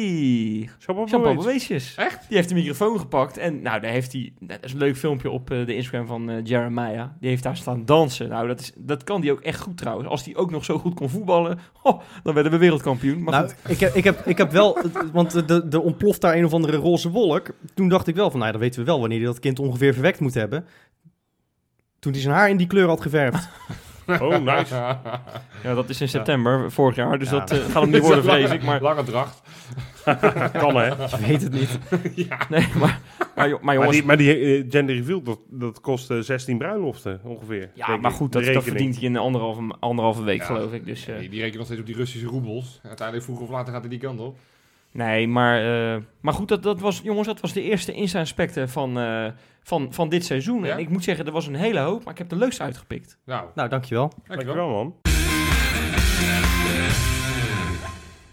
Jean-Paul. 0.77 1.35
Boetjes. 1.35 1.95
Echt? 1.95 2.25
Die 2.27 2.37
heeft 2.37 2.49
de 2.49 2.55
microfoon 2.55 2.99
gepakt. 2.99 3.37
En 3.37 3.61
nou, 3.61 3.79
daar 3.79 3.91
heeft 3.91 4.11
hij... 4.11 4.33
Dat 4.39 4.63
is 4.63 4.71
een 4.71 4.77
leuk 4.77 4.97
filmpje 4.97 5.29
op 5.29 5.51
eh, 5.51 5.65
de 5.65 5.75
Instagram 5.75 6.07
van 6.07 6.29
eh, 6.29 6.35
Jeremiah. 6.43 7.05
Die 7.19 7.29
heeft 7.29 7.43
daar 7.43 7.57
staan 7.57 7.85
dansen. 7.85 8.29
Nou, 8.29 8.47
dat, 8.47 8.59
is, 8.59 8.71
dat 8.75 9.03
kan 9.03 9.21
die 9.21 9.31
ook 9.31 9.41
echt 9.41 9.59
goed 9.59 9.77
trouwens. 9.77 10.09
Als 10.09 10.23
die 10.23 10.35
ook 10.35 10.51
nog 10.51 10.65
zo 10.65 10.77
goed 10.77 10.93
kon 10.93 11.09
voetballen... 11.09 11.59
oh, 11.83 12.01
dan 12.23 12.33
werden 12.33 12.51
we 12.51 12.57
wereldkampioen. 12.57 13.23
Maar 13.23 13.33
nou, 13.33 13.45
goed. 13.45 13.71
ik 13.71 13.79
heb, 13.79 13.95
ik, 13.95 14.03
heb, 14.03 14.25
ik 14.25 14.37
heb 14.37 14.51
wel... 14.51 14.77
Want 15.13 15.47
de, 15.47 15.67
de 15.67 15.81
ontploft 15.81 16.21
daar 16.21 16.35
een 16.35 16.45
of 16.45 16.53
andere 16.53 16.77
roze 16.77 17.09
wolk. 17.09 17.47
Toen 17.73 17.89
dacht 17.89 18.07
ik 18.07 18.15
wel 18.15 18.31
van, 18.31 18.39
nou, 18.39 18.51
dan 18.51 18.61
weten 18.61 18.79
we 18.79 18.85
wel 18.85 18.99
wanneer 18.99 19.17
hij 19.17 19.27
dat 19.27 19.39
kind 19.39 19.59
ongeveer 19.59 19.93
verwekt 19.93 20.19
moet 20.19 20.33
hebben. 20.33 20.65
Toen 21.99 22.11
hij 22.11 22.21
zijn 22.21 22.33
haar 22.33 22.49
in 22.49 22.57
die 22.57 22.67
kleur 22.67 22.87
had 22.87 23.01
geverfd. 23.01 23.49
Oh, 24.07 24.37
nice. 24.37 24.75
Ja, 25.63 25.73
dat 25.73 25.89
is 25.89 26.01
in 26.01 26.09
september 26.09 26.71
vorig 26.71 26.95
jaar. 26.95 27.19
Dus 27.19 27.29
dat 27.29 27.51
eh, 27.51 27.57
gaat 27.57 27.81
hem 27.81 27.91
niet 27.91 28.01
worden, 28.01 28.23
vrees 28.31 28.51
ik. 28.51 28.63
Maar 28.63 28.81
Lange 28.81 29.03
dracht. 29.03 29.41
kan 30.53 30.75
hè. 30.75 30.85
Je 30.85 31.17
weet 31.27 31.41
het 31.41 31.51
niet. 31.53 31.79
ja. 32.15 32.37
Nee, 32.49 32.67
maar 32.79 32.99
Maar, 33.35 33.49
maar 33.49 33.59
Maar 33.61 33.75
jongens, 33.75 33.91
die, 33.95 34.05
maar 34.05 34.17
die 34.17 34.33
eh, 34.35 34.65
gender 34.69 34.95
reveal, 34.95 35.21
dat, 35.21 35.39
dat 35.49 35.81
kost 35.81 36.11
eh, 36.11 36.17
16 36.19 36.57
bruiloften 36.57 37.19
ongeveer. 37.23 37.69
ja, 37.73 37.97
maar 37.97 38.11
goed, 38.11 38.31
dat, 38.31 38.43
verdient 38.63 38.95
hij 38.95 39.03
in 39.03 39.17
anderhalve, 39.17 39.75
anderhalve 39.79 40.23
week, 40.23 40.43
geloof 40.43 40.73
ik. 40.73 40.85
Dus, 40.85 41.07
eh, 41.07 41.19
Die, 41.19 41.29
die 41.29 41.39
rekenen 41.39 41.57
nog 41.57 41.65
steeds 41.65 41.81
op 41.81 41.87
die 41.87 41.95
Russische 41.95 42.27
roebels. 42.27 42.79
Uiteindelijk 42.83 43.27
vroeg 43.27 43.39
of 43.39 43.49
later 43.49 43.73
gaat 43.73 43.81
hij 43.81 43.89
die 43.89 43.99
kant 43.99 44.19
op. 44.19 44.37
Nee, 44.97 45.27
maar, 45.27 45.93
eh, 45.93 46.01
maar 46.21 46.33
goed, 46.33 46.47
dat, 46.47 46.63
dat 46.63 46.79
was, 46.79 47.01
jongens, 47.03 47.27
dat 47.27 47.39
was 47.39 47.53
de 47.53 47.61
eerste 47.61 47.93
insta-inspecten 47.93 48.69
van, 48.69 48.99
eh, 48.99 49.25
van, 49.63 49.87
van 49.93 50.09
dit 50.09 50.25
seizoen. 50.25 50.63
Ja? 50.63 50.71
En 50.71 50.79
ik 50.79 50.89
moet 50.89 51.03
zeggen, 51.03 51.25
er 51.25 51.31
was 51.31 51.47
een 51.47 51.55
hele 51.55 51.79
hoop, 51.79 52.03
maar 52.03 52.13
ik 52.13 52.17
heb 52.19 52.29
de 52.29 52.35
leukste 52.35 52.63
uitgepikt. 52.63 53.17
Nou, 53.25 53.45
Nou, 53.55 53.69
dankjewel. 53.69 54.11
dankjewel. 54.27 54.55
Dankjewel 54.55 54.69
man. 54.69 54.95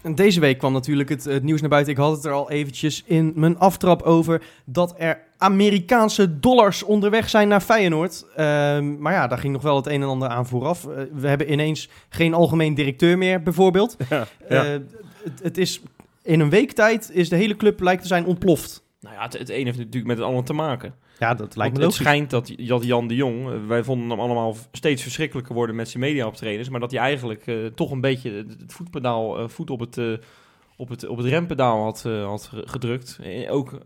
En 0.01 0.15
deze 0.15 0.39
week 0.39 0.57
kwam 0.57 0.73
natuurlijk 0.73 1.09
het, 1.09 1.23
het 1.23 1.43
nieuws 1.43 1.61
naar 1.61 1.69
buiten. 1.69 1.93
Ik 1.93 1.99
had 1.99 2.15
het 2.15 2.25
er 2.25 2.31
al 2.31 2.51
eventjes 2.51 3.03
in 3.05 3.31
mijn 3.35 3.57
aftrap 3.59 4.01
over 4.01 4.41
dat 4.65 4.95
er 4.97 5.19
Amerikaanse 5.37 6.39
dollars 6.39 6.83
onderweg 6.83 7.29
zijn 7.29 7.47
naar 7.47 7.61
Feyenoord. 7.61 8.25
Ehm, 8.35 8.99
maar 9.01 9.13
ja, 9.13 9.27
daar 9.27 9.37
ging 9.37 9.53
nog 9.53 9.61
wel 9.61 9.75
het 9.75 9.87
een 9.87 10.01
en 10.01 10.07
ander 10.07 10.27
aan 10.27 10.47
vooraf. 10.47 10.85
Eh, 10.87 11.03
we 11.13 11.27
hebben 11.27 11.51
ineens 11.51 11.89
geen 12.09 12.33
algemeen 12.33 12.73
directeur 12.73 13.17
meer, 13.17 13.41
bijvoorbeeld. 13.43 13.95
Ja, 14.09 14.25
ja. 14.49 14.65
Eh, 14.65 14.71
het, 15.23 15.39
het 15.43 15.57
is 15.57 15.81
in 16.25 16.39
een 16.39 16.49
week 16.49 16.71
tijd 16.71 17.09
is 17.13 17.29
de 17.29 17.35
hele 17.35 17.55
club 17.55 17.79
lijkt 17.79 18.01
te 18.01 18.07
zijn 18.07 18.25
ontploft. 18.25 18.83
Nou 18.99 19.15
ja, 19.15 19.21
het, 19.23 19.37
het 19.37 19.49
een 19.49 19.65
heeft 19.65 19.77
natuurlijk 19.77 20.05
met 20.05 20.17
het 20.17 20.25
ander 20.25 20.43
te 20.43 20.53
maken. 20.53 20.95
Ja, 21.19 21.33
dat 21.33 21.55
lijkt 21.55 21.57
Want 21.57 21.77
me 21.77 21.83
het 21.83 21.93
schijnt 21.93 22.29
dat, 22.29 22.51
dat 22.57 22.83
Jan 22.83 23.07
de 23.07 23.15
Jong, 23.15 23.49
eh, 23.51 23.67
wij 23.67 23.83
vonden 23.83 24.09
hem 24.09 24.19
allemaal 24.19 24.55
steeds 24.71 25.01
verschrikkelijker 25.01 25.53
worden 25.55 25.75
met 25.75 25.89
zijn 25.89 26.03
media-optredens, 26.03 26.69
maar 26.69 26.79
dat 26.79 26.91
hij 26.91 26.99
eigenlijk 26.99 27.47
eh, 27.47 27.55
toch 27.65 27.91
een 27.91 28.01
beetje 28.01 28.31
het, 28.31 28.73
voetpedaal, 28.73 29.39
eh, 29.39 29.47
voet 29.47 29.69
op 29.69 29.79
het, 29.79 29.97
op 30.77 30.89
het, 30.89 31.07
op 31.07 31.17
het 31.17 31.25
rempedaal 31.25 31.83
had, 31.83 32.01
had 32.03 32.43
ge- 32.45 32.63
gedrukt. 32.65 33.19
Eh, 33.23 33.53
ook 33.53 33.77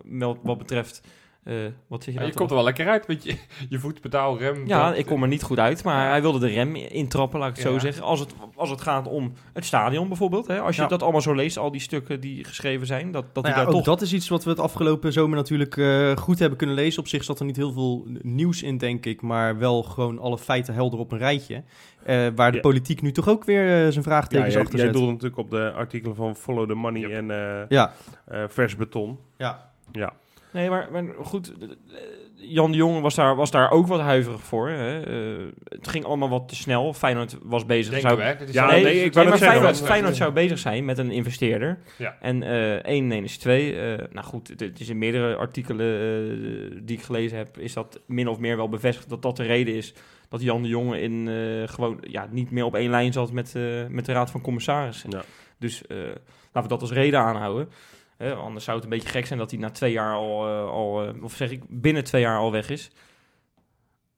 wat 0.43 0.57
betreft, 0.57 1.01
eh, 1.43 1.55
wat 1.87 2.03
zeg 2.03 2.13
je 2.13 2.19
Ja, 2.19 2.25
je 2.25 2.33
komt 2.33 2.49
er 2.49 2.55
wel 2.55 2.65
lekker 2.65 2.87
uit 2.87 3.07
met 3.07 3.23
je, 3.23 3.35
je 3.69 3.79
voetpedaal, 3.79 4.37
rem. 4.37 4.67
Ja, 4.67 4.89
dat- 4.89 4.97
ik 4.97 5.05
kom 5.05 5.21
er 5.21 5.27
niet 5.27 5.43
goed 5.43 5.59
uit, 5.59 5.83
maar 5.83 6.09
hij 6.09 6.21
wilde 6.21 6.39
de 6.39 6.47
rem 6.47 6.75
intrappen, 6.75 7.39
laat 7.39 7.49
ik 7.49 7.55
het 7.55 7.63
Ja. 7.65 7.71
zo 7.71 7.79
zeggen. 7.79 8.03
Als 8.03 8.19
het, 8.19 8.33
als 8.55 8.69
het 8.69 8.81
gaat 8.81 9.07
om 9.07 9.33
het 9.53 9.65
stadion 9.65 10.07
bijvoorbeeld. 10.07 10.47
Hè? 10.47 10.59
Als 10.59 10.75
je 10.75 10.81
Ja. 10.81 10.87
dat 10.87 11.01
allemaal 11.03 11.21
zo 11.21 11.33
leest, 11.35 11.57
al 11.57 11.71
die 11.71 11.81
stukken 11.81 12.19
die 12.19 12.43
geschreven 12.43 12.87
zijn, 12.87 13.11
dat, 13.11 13.25
dat 13.33 13.43
Nou 13.43 13.55
daar 13.55 13.65
ook 13.67 13.71
toch... 13.71 13.83
dat 13.83 14.01
is 14.01 14.13
iets 14.13 14.29
wat 14.29 14.43
we 14.43 14.49
het 14.49 14.59
afgelopen 14.59 15.13
zomer 15.13 15.37
natuurlijk 15.37 15.77
eh, 15.77 16.15
goed 16.17 16.39
hebben 16.39 16.57
kunnen 16.57 16.75
lezen. 16.75 16.99
Op 16.99 17.07
zich 17.07 17.23
zat 17.23 17.39
er 17.39 17.45
niet 17.45 17.55
heel 17.57 17.71
veel 17.71 18.05
nieuws 18.21 18.63
in, 18.63 18.77
denk 18.77 19.05
ik. 19.05 19.21
Maar 19.21 19.57
wel 19.57 19.83
gewoon 19.83 20.19
alle 20.19 20.37
feiten 20.37 20.73
helder 20.73 20.99
op 20.99 21.11
een 21.11 21.17
rijtje. 21.17 21.63
Eh, 22.03 22.27
waar 22.35 22.49
de 22.51 22.55
Ja. 22.57 22.63
politiek 22.63 23.01
nu 23.01 23.11
toch 23.11 23.27
ook 23.29 23.43
weer 23.43 23.67
zijn 23.67 23.91
Ja, 23.93 24.01
vraagtekens 24.01 24.53
jij, 24.53 24.61
achter 24.61 24.75
jij 24.77 24.85
zet. 24.85 24.95
doelde 24.95 25.11
natuurlijk 25.11 25.39
op 25.39 25.49
de 25.49 25.71
artikelen 25.71 26.15
van 26.15 26.35
Follow 26.35 26.67
the 26.67 26.73
Money 26.75 27.01
Yep. 27.01 27.11
en 27.11 27.31
eh, 27.31 27.65
Ja, 27.69 27.93
eh, 28.25 28.43
Vers 28.47 28.75
Beton. 28.75 29.19
ja. 29.37 29.67
Ja, 29.91 30.13
Nee, 30.53 30.69
maar, 30.69 30.87
maar 30.91 31.03
goed, 31.23 31.53
eh, 31.61 31.67
Jan 32.35 32.71
de 32.71 32.77
Jong 32.77 33.01
was 33.01 33.15
daar, 33.15 33.35
was 33.35 33.51
daar 33.51 33.71
ook 33.71 33.87
wat 33.87 33.99
huiverig 33.99 34.41
voor. 34.43 34.69
Hè? 34.69 35.01
Eh, 35.01 35.45
het 35.63 35.87
ging 35.87 36.05
allemaal 36.05 36.29
wat 36.29 36.47
te 36.47 36.55
snel. 36.55 36.93
Feyenoord 36.93 37.37
was 37.43 37.65
bezig. 37.65 37.91
Denken 37.93 38.09
zou- 38.09 38.21
Ja, 38.51 38.65
nee, 38.65 38.83
nee, 38.83 38.93
nee, 38.93 39.03
ik 39.03 39.13
maar 39.15 39.23
zeggen, 39.23 39.47
Feyenoord, 39.47 39.81
Feyenoord 39.81 40.15
zou 40.15 40.31
bezig 40.33 40.59
zijn 40.59 40.85
met 40.85 40.97
een 40.97 41.11
investeerder. 41.11 41.79
Ja. 41.97 42.17
En 42.21 42.43
eh 42.43 42.71
1 42.73 43.03
en 43.03 43.11
1 43.11 43.23
is 43.23 43.37
2. 43.37 43.79
Eh, 43.79 44.05
nou 44.11 44.25
goed, 44.25 44.47
het, 44.47 44.59
het 44.59 44.79
is 44.79 44.89
in 44.89 44.97
meerdere 44.97 45.35
artikelen 45.35 46.85
die 46.85 46.97
ik 46.97 47.03
gelezen 47.03 47.37
heb, 47.37 47.57
is 47.57 47.73
dat 47.73 47.99
min 48.05 48.27
of 48.27 48.39
meer 48.39 48.57
wel 48.57 48.69
bevestigd 48.69 49.09
dat 49.09 49.21
dat 49.21 49.37
de 49.37 49.43
reden 49.43 49.75
is 49.75 49.93
dat 50.29 50.41
Jan 50.41 50.61
de 50.61 50.67
Jonge 50.67 51.01
in, 51.01 51.29
gewoon 51.69 51.97
ja, 52.01 52.27
niet 52.31 52.51
meer 52.51 52.63
op 52.65 52.75
één 52.75 52.89
lijn 52.89 53.13
zat 53.13 53.31
met, 53.31 53.53
met 53.89 54.05
de 54.05 54.11
Raad 54.11 54.31
van 54.31 54.41
Commissarissen. 54.41 55.09
Ja. 55.09 55.21
Dus 55.59 55.81
laten 55.87 56.61
we 56.61 56.67
dat 56.67 56.81
als 56.81 56.91
reden 56.91 57.19
aanhouden. 57.19 57.69
Hè, 58.19 58.33
anders 58.33 58.65
zou 58.65 58.75
het 58.75 58.85
een 58.85 58.91
beetje 58.91 59.09
gek 59.09 59.25
zijn 59.25 59.39
dat 59.39 59.51
hij 59.51 59.59
na 59.59 59.69
twee 59.69 59.91
jaar 59.91 60.13
al, 60.15 60.47
eh, 60.47 60.69
al 60.69 61.03
eh, 61.07 61.23
of 61.23 61.35
zeg 61.35 61.51
ik, 61.51 61.61
binnen 61.67 62.03
twee 62.03 62.21
jaar 62.21 62.37
al 62.39 62.51
weg 62.51 62.69
is. 62.69 62.89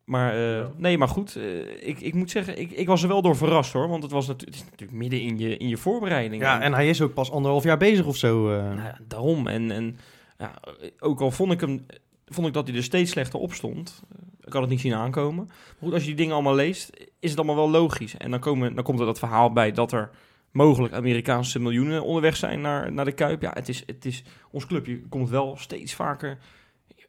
Maar 0.03 0.33
eh, 0.33 0.57
Ja. 0.57 0.71
nee, 0.77 0.97
maar 0.97 1.07
goed, 1.07 1.37
ik, 1.79 1.99
ik 1.99 2.13
moet 2.13 2.31
zeggen, 2.31 2.59
ik, 2.59 2.71
ik 2.71 2.87
was 2.87 3.01
er 3.01 3.07
wel 3.07 3.21
door 3.21 3.35
verrast 3.35 3.73
hoor. 3.73 3.87
Want 3.87 4.03
het, 4.03 4.11
was 4.11 4.27
natu- 4.27 4.45
het 4.45 4.55
is 4.55 4.63
natuurlijk 4.63 4.91
midden 4.91 5.21
in 5.21 5.37
je, 5.37 5.57
in 5.57 5.67
je 5.67 5.77
voorbereiding. 5.77 6.41
ja, 6.41 6.61
en 6.61 6.73
hij 6.73 6.89
is 6.89 7.01
ook 7.01 7.13
pas 7.13 7.31
anderhalf 7.31 7.63
jaar 7.63 7.77
bezig 7.77 8.05
of 8.05 8.15
zo. 8.17 8.47
Nou 8.47 8.75
ja, 8.75 8.97
daarom. 9.07 9.47
En, 9.47 9.71
en 9.71 9.97
ja, 10.37 10.53
ook 10.99 11.21
al 11.21 11.31
vond 11.31 11.51
ik, 11.51 11.59
hem, 11.61 11.85
vond 12.27 12.47
ik 12.47 12.53
dat 12.53 12.67
hij 12.67 12.77
er 12.77 12.83
steeds 12.83 13.11
slechter 13.11 13.39
op 13.39 13.53
stond. 13.53 14.01
Ik 14.43 14.53
had 14.53 14.61
het 14.61 14.71
niet 14.71 14.81
zien 14.81 14.93
aankomen. 14.93 15.45
Maar 15.45 15.55
goed, 15.79 15.93
als 15.93 16.01
je 16.01 16.07
die 16.07 16.17
dingen 16.17 16.33
allemaal 16.33 16.55
leest, 16.55 16.89
is 17.19 17.29
het 17.29 17.37
allemaal 17.39 17.55
wel 17.55 17.69
logisch. 17.81 18.17
En 18.17 18.31
dan, 18.31 18.39
komen, 18.39 18.75
dan 18.75 18.83
komt 18.83 18.99
er 18.99 19.05
dat 19.05 19.19
verhaal 19.19 19.51
bij 19.53 19.71
dat 19.71 19.91
er 19.91 20.09
mogelijk 20.51 20.93
Amerikaanse 20.93 21.59
miljoenen 21.59 22.03
onderweg 22.03 22.35
zijn 22.35 22.61
naar, 22.61 22.91
naar 22.91 23.05
de 23.05 23.11
Kuip. 23.11 23.41
Ja, 23.41 23.51
het 23.53 23.69
is, 23.69 23.83
het 23.85 24.05
is, 24.05 24.23
ons 24.51 24.65
clubje 24.65 25.01
komt 25.09 25.29
wel 25.29 25.57
steeds 25.57 25.93
vaker 25.93 26.37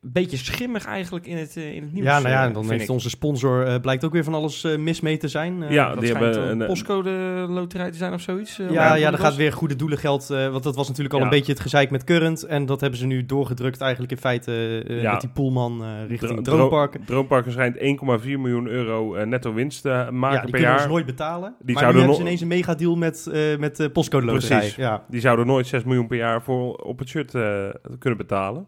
beetje 0.04 0.36
schimmig 0.36 0.84
eigenlijk 0.84 1.26
in 1.26 1.36
het, 1.36 1.56
eh, 1.56 1.74
in 1.74 1.82
het 1.82 1.92
nieuws. 1.92 2.06
ja, 2.06 2.18
nou 2.18 2.28
ja, 2.28 2.40
eh, 2.40 2.46
en 2.46 2.52
dan 2.52 2.70
heeft 2.70 2.82
ik. 2.82 2.90
onze 2.90 3.08
sponsor 3.10 3.66
eh, 3.66 3.80
blijkt 3.80 4.04
ook 4.04 4.12
weer 4.12 4.24
van 4.24 4.34
alles 4.34 4.64
eh, 4.64 4.78
mis 4.78 5.00
mee 5.00 5.16
te 5.16 5.28
zijn. 5.28 5.62
Eh, 5.62 5.70
ja 5.70 5.88
Dat 5.88 5.98
die 6.00 6.08
schijnt 6.08 6.34
hebben 6.34 6.50
een 6.50 6.60
een, 6.60 6.66
postcode 6.66 7.10
loterij 7.48 7.90
te 7.90 7.96
zijn 7.96 8.12
of 8.12 8.20
zoiets. 8.20 8.56
Ja, 8.70 8.94
ja, 8.94 9.12
er 9.12 9.18
gaat 9.18 9.36
weer 9.36 9.52
goede 9.52 9.76
doelen 9.76 9.98
geld. 9.98 10.30
eh, 10.30 10.48
want 10.48 10.62
dat 10.62 10.76
was 10.76 10.86
natuurlijk 10.88 11.14
al 11.14 11.20
Ja. 11.20 11.26
een 11.26 11.30
beetje 11.30 11.52
het 11.52 11.60
gezeik 11.60 11.90
met 11.90 12.04
Current. 12.04 12.42
En 12.42 12.66
dat 12.66 12.80
hebben 12.80 12.98
ze 12.98 13.06
nu 13.06 13.26
doorgedrukt 13.26 13.80
eigenlijk 13.80 14.12
in 14.12 14.18
feite 14.18 14.82
eh, 14.88 15.02
Ja. 15.02 15.10
met 15.12 15.20
die 15.20 15.30
Poelman 15.30 15.82
eh, 15.84 15.88
richting 16.08 16.44
Dro- 16.44 16.56
Droomparken. 16.56 17.04
Droomparken 17.04 17.52
schijnt 17.52 17.76
1,4 17.76 18.38
miljoen 18.38 18.66
euro 18.66 19.14
eh, 19.14 19.26
netto 19.26 19.54
winst 19.54 19.82
te 19.82 19.88
maken 20.10 20.20
Ja, 20.20 20.30
die 20.30 20.40
per 20.40 20.50
kunnen 20.50 20.60
jaar. 20.70 20.78
ons 20.78 20.86
nooit 20.88 21.06
betalen. 21.06 21.54
Die 21.60 21.74
maar 21.74 21.82
zouden 21.82 21.92
nu 21.94 21.98
hebben 21.98 22.14
ze 22.16 22.22
ineens 22.22 22.40
een 22.40 22.48
megadeal 22.48 22.96
met, 22.96 23.26
eh 23.32 23.58
met 23.58 23.76
de 23.76 23.90
postcode 23.90 24.26
loterij. 24.26 24.58
Precies. 24.58 24.76
Ja. 24.76 25.04
Die 25.08 25.20
zouden 25.20 25.46
nooit 25.46 25.66
6 25.66 25.84
miljoen 25.84 26.06
per 26.06 26.16
jaar 26.16 26.42
voor 26.42 26.74
op 26.74 26.98
het 26.98 27.08
shirt 27.08 27.34
eh, 27.34 27.64
kunnen 27.98 28.18
betalen. 28.18 28.66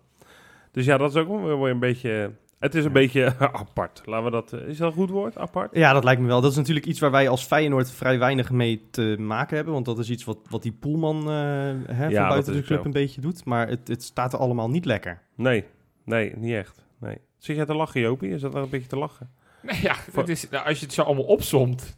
Dus 0.75 0.85
ja, 0.85 0.97
dat 0.97 1.11
is 1.11 1.17
ook 1.17 1.29
wel 1.29 1.61
weer 1.61 1.71
een 1.71 1.79
beetje... 1.79 2.33
Het 2.59 2.75
is 2.75 2.85
een 2.85 2.93
beetje 2.93 3.35
apart. 3.39 4.03
Laten 4.05 4.25
we 4.25 4.31
dat... 4.31 4.53
eh, 4.53 4.69
is 4.69 4.77
dat 4.77 4.89
een 4.89 4.97
goed 4.97 5.11
woord? 5.11 5.39
Apart? 5.39 5.77
ja, 5.77 5.93
dat 5.93 6.05
lijkt 6.05 6.21
me 6.21 6.27
wel. 6.27 6.41
Dat 6.41 6.51
is 6.51 6.57
natuurlijk 6.57 6.87
iets 6.87 7.01
waar 7.01 7.11
wij 7.11 7.29
als 7.29 7.45
Feyenoord 7.45 7.91
vrij 7.93 8.19
weinig 8.19 8.51
mee 8.51 8.87
te 8.91 9.17
maken 9.19 9.57
hebben. 9.57 9.75
Want 9.75 9.85
dat 9.87 9.99
is 9.99 10.11
iets 10.11 10.25
wat, 10.25 10.39
wat 10.51 10.63
die 10.63 10.73
Poelman 10.73 11.19
eh 11.19 11.97
hè, 11.97 12.09
dat 12.09 12.15
van 12.19 12.29
buiten 12.29 12.53
is 12.55 12.61
de 12.61 12.67
club 12.67 12.79
zo. 12.79 12.85
een 12.85 12.93
beetje 12.93 13.21
doet. 13.21 13.45
Maar 13.45 13.69
het, 13.69 13.89
het 13.89 14.03
staat 14.03 14.33
er 14.33 14.39
allemaal 14.39 14.71
niet 14.71 14.85
lekker. 14.85 15.21
Nee. 15.35 15.65
Nee, 16.05 16.33
niet 16.37 16.53
echt. 16.53 16.85
Nee. 17.01 17.17
Zit 17.39 17.57
jij 17.57 17.65
te 17.65 17.75
lachen, 17.75 18.01
Jopie? 18.01 18.31
Is 18.31 18.41
dat 18.41 18.53
nou 18.53 18.65
een 18.65 18.71
beetje 18.71 18.89
te 18.89 18.99
lachen? 18.99 19.31
Nee, 19.63 19.83
ja, 19.83 19.95
het 20.13 20.29
is, 20.29 20.51
nou, 20.51 20.67
als 20.67 20.79
je 20.79 20.85
het 20.85 20.95
zo 20.95 21.03
allemaal 21.03 21.25
opzomt, 21.25 21.97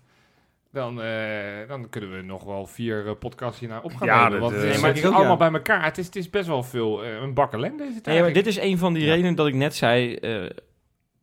dan, 0.77 1.03
eh, 1.03 1.69
dan 1.69 1.89
kunnen 1.89 2.17
we 2.17 2.23
nog 2.23 2.45
wel 2.45 2.67
vier 2.67 3.07
eh, 3.07 3.13
podcasts 3.19 3.61
hierna 3.61 3.81
op 3.83 3.95
gaan 3.95 4.07
Ja, 4.07 4.23
nemen. 4.23 4.31
dat, 4.41 4.41
Want 4.41 4.55
eh, 4.63 4.83
het 4.83 4.97
is 4.97 5.05
allemaal 5.05 5.23
ja. 5.25 5.37
bij 5.37 5.51
elkaar. 5.53 5.85
Het 5.85 5.99
is, 5.99 6.07
het 6.07 6.17
is 6.17 6.31
best 6.31 6.47
wel 6.47 6.63
veel, 6.63 7.05
een 7.05 7.35
bak 7.35 7.53
ellende 7.53 7.83
is 7.85 7.95
het 7.95 8.05
Nee, 8.07 8.15
maar 8.15 8.25
eigenlijk. 8.25 8.45
dit 8.45 8.47
is 8.47 8.71
een 8.71 8.79
van 8.79 8.93
die 8.93 9.05
Ja. 9.05 9.11
redenen 9.15 9.35
dat 9.35 9.47
ik 9.47 9.55
net 9.55 9.75
zei. 9.75 10.15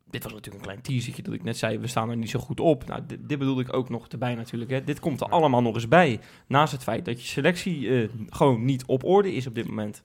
dit 0.09 0.23
was 0.23 0.33
natuurlijk 0.33 0.55
een 0.63 0.69
klein 0.69 0.81
teasertje 0.81 1.21
dat 1.23 1.33
ik 1.33 1.43
net 1.43 1.57
zei. 1.57 1.77
We 1.79 1.87
staan 1.87 2.09
er 2.09 2.17
niet 2.17 2.29
zo 2.29 2.39
goed 2.39 2.59
op. 2.59 2.85
Nou, 2.85 3.01
dit, 3.07 3.19
dit 3.29 3.39
bedoelde 3.39 3.61
ik 3.61 3.73
ook 3.73 3.89
nog 3.89 4.07
erbij 4.07 4.35
natuurlijk. 4.35 4.71
Hè. 4.71 4.83
Dit 4.83 4.99
komt 4.99 5.21
er 5.21 5.27
Ja. 5.29 5.33
allemaal 5.33 5.61
nog 5.61 5.75
eens 5.75 5.87
bij. 5.87 6.19
Naast 6.47 6.71
het 6.71 6.83
feit 6.83 7.05
dat 7.05 7.21
je 7.21 7.27
selectie 7.27 8.09
gewoon 8.29 8.65
niet 8.65 8.83
op 8.85 9.03
orde 9.03 9.33
is 9.33 9.47
op 9.47 9.55
dit 9.55 9.67
moment. 9.67 10.03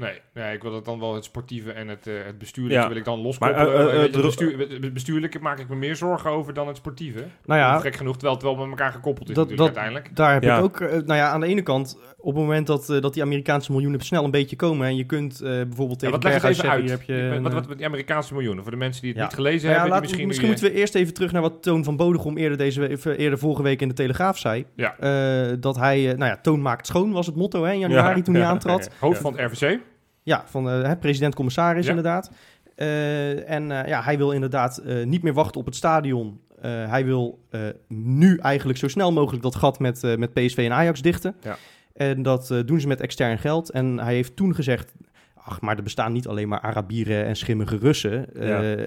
Nee, 0.00 0.20
nee, 0.34 0.54
ik 0.54 0.62
wil 0.62 0.70
dat 0.72 0.84
dan 0.84 0.98
wel 1.00 1.14
het 1.14 1.24
sportieve 1.24 1.72
en 1.72 1.88
het, 1.88 2.06
eh, 2.06 2.14
het 2.26 2.38
bestuurlijke 2.38 2.82
Ja. 2.82 2.88
wil 2.88 2.96
ik 2.96 3.04
dan 3.04 3.20
loskoppelen. 3.20 3.66
Maar, 3.66 3.86
eh, 3.86 3.94
eh, 3.94 4.00
het 4.02 4.12
dro- 4.12 4.22
bestuur- 4.22 4.58
het 4.58 4.92
bestuurlijke 4.92 5.38
maak 5.38 5.58
ik 5.58 5.68
me 5.68 5.74
meer 5.76 5.96
zorgen 5.96 6.30
over 6.30 6.54
dan 6.54 6.66
het 6.66 6.76
sportieve. 6.76 7.24
Nou 7.44 7.60
ja, 7.60 7.78
Gek 7.78 7.96
genoeg, 7.96 8.12
terwijl 8.12 8.34
het 8.34 8.42
wel 8.42 8.54
met 8.56 8.68
elkaar 8.68 8.92
gekoppeld 8.92 9.28
is 9.28 9.34
Dat- 9.34 9.48
natuurlijk 9.48 9.74
dat- 9.74 9.82
uiteindelijk. 9.84 10.16
Daar 10.16 10.32
heb 10.32 10.42
Ja. 10.42 10.56
ik 10.58 10.62
ook, 10.64 10.80
nou 10.80 11.14
ja, 11.14 11.28
aan 11.30 11.40
de 11.40 11.46
ene 11.46 11.62
kant, 11.62 11.98
op 12.18 12.34
het 12.34 12.42
moment 12.42 12.66
dat, 12.66 12.90
eh, 12.90 13.00
dat 13.00 13.14
die 13.14 13.22
Amerikaanse 13.22 13.72
miljoenen 13.72 14.00
snel 14.00 14.24
een 14.24 14.30
beetje 14.30 14.56
komen 14.56 14.86
en 14.86 14.96
je 14.96 15.04
kunt 15.04 15.40
eh, 15.40 15.48
bijvoorbeeld 15.50 16.00
Ja, 16.00 16.06
tegen 16.08 16.10
wat 16.10 16.22
leg 16.24 16.34
even 16.34 16.54
zeggen, 16.54 16.70
uit. 16.72 16.80
hier 16.82 16.90
heb 16.90 17.02
je 17.02 17.12
wat, 17.28 17.36
een, 17.36 17.42
wat, 17.42 17.52
wat, 17.52 17.66
wat 17.66 17.76
die 17.76 17.86
Amerikaanse 17.86 18.32
miljoenen, 18.34 18.62
voor 18.62 18.72
de 18.72 18.78
mensen 18.78 19.00
die 19.02 19.10
het 19.10 19.18
Ja. 19.18 19.24
niet 19.26 19.34
gelezen 19.34 19.60
nou 19.60 19.70
ja, 19.72 19.74
hebben, 19.74 19.92
laat- 19.92 20.00
misschien... 20.02 20.26
misschien 20.26 20.48
moeten 20.48 20.64
we 20.64 20.72
eerst 20.74 20.94
even 20.94 21.14
terug 21.14 21.32
naar 21.32 21.42
wat 21.42 21.62
Toon 21.62 21.84
van 21.84 21.96
Bodegom 21.96 22.36
eerder, 22.36 22.58
deze, 22.58 23.16
eerder 23.16 23.38
vorige 23.38 23.62
week 23.62 23.80
in 23.82 23.88
de 23.88 23.94
Telegraaf 23.94 24.38
zei. 24.38 24.64
Ja. 24.76 24.96
Eh, 24.98 25.56
dat 25.60 25.76
hij, 25.76 26.02
nou 26.02 26.30
ja, 26.30 26.36
Toon 26.42 26.62
maakt 26.62 26.86
schoon 26.86 27.12
was 27.12 27.26
het 27.26 27.36
motto 27.36 27.64
hè, 27.64 27.72
in 27.72 27.78
januari 27.78 28.16
Ja, 28.16 28.22
toen 28.22 28.34
hij 28.34 28.42
ja, 28.42 28.48
aantrad. 28.50 28.84
ja. 28.90 29.06
hoofd 29.06 29.20
van 29.20 29.38
het 29.38 29.52
RVC. 29.52 29.78
Ja, 30.22 30.44
van 30.46 30.70
eh, 30.70 30.92
president-commissaris 31.00 31.84
Ja. 31.84 31.90
inderdaad. 31.90 32.30
Eh, 32.74 33.50
en 33.50 33.70
eh, 33.70 33.88
ja, 33.88 34.02
hij 34.02 34.18
wil 34.18 34.30
inderdaad 34.30 34.82
niet 35.04 35.22
meer 35.22 35.32
wachten 35.32 35.60
op 35.60 35.66
het 35.66 35.76
stadion. 35.76 36.40
Hij 36.60 37.04
wil 37.04 37.48
nu 37.88 38.38
eigenlijk 38.38 38.78
zo 38.78 38.88
snel 38.88 39.12
mogelijk 39.12 39.42
dat 39.42 39.54
gat 39.54 39.78
met, 39.78 40.16
met 40.18 40.32
PSV 40.32 40.56
en 40.56 40.72
Ajax 40.72 41.02
dichten. 41.02 41.36
Ja. 41.42 41.56
En 41.94 42.22
dat 42.22 42.54
doen 42.66 42.80
ze 42.80 42.86
met 42.86 43.00
extern 43.00 43.38
geld. 43.38 43.70
En 43.70 43.98
hij 43.98 44.14
heeft 44.14 44.36
toen 44.36 44.54
gezegd... 44.54 44.92
Ach, 45.34 45.60
maar 45.60 45.76
er 45.76 45.82
bestaan 45.82 46.12
niet 46.12 46.28
alleen 46.28 46.48
maar 46.48 46.60
Arabieren 46.60 47.24
en 47.24 47.36
schimmige 47.36 47.76
Russen. 47.76 48.34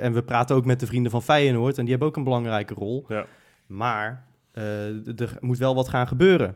En 0.02 0.14
we 0.14 0.24
praten 0.24 0.56
ook 0.56 0.66
met 0.66 0.80
de 0.80 0.86
vrienden 0.86 1.12
van 1.12 1.24
Feyenoord. 1.24 1.78
En 1.78 1.82
die 1.82 1.90
hebben 1.90 2.08
ook 2.08 2.16
een 2.18 2.24
belangrijke 2.24 2.74
rol. 2.74 3.06
Ja. 3.08 3.26
Maar 3.66 4.26
er 5.16 5.38
moet 5.40 5.58
wel 5.58 5.76
wat 5.76 5.90
gaan 5.90 6.08
gebeuren. 6.08 6.56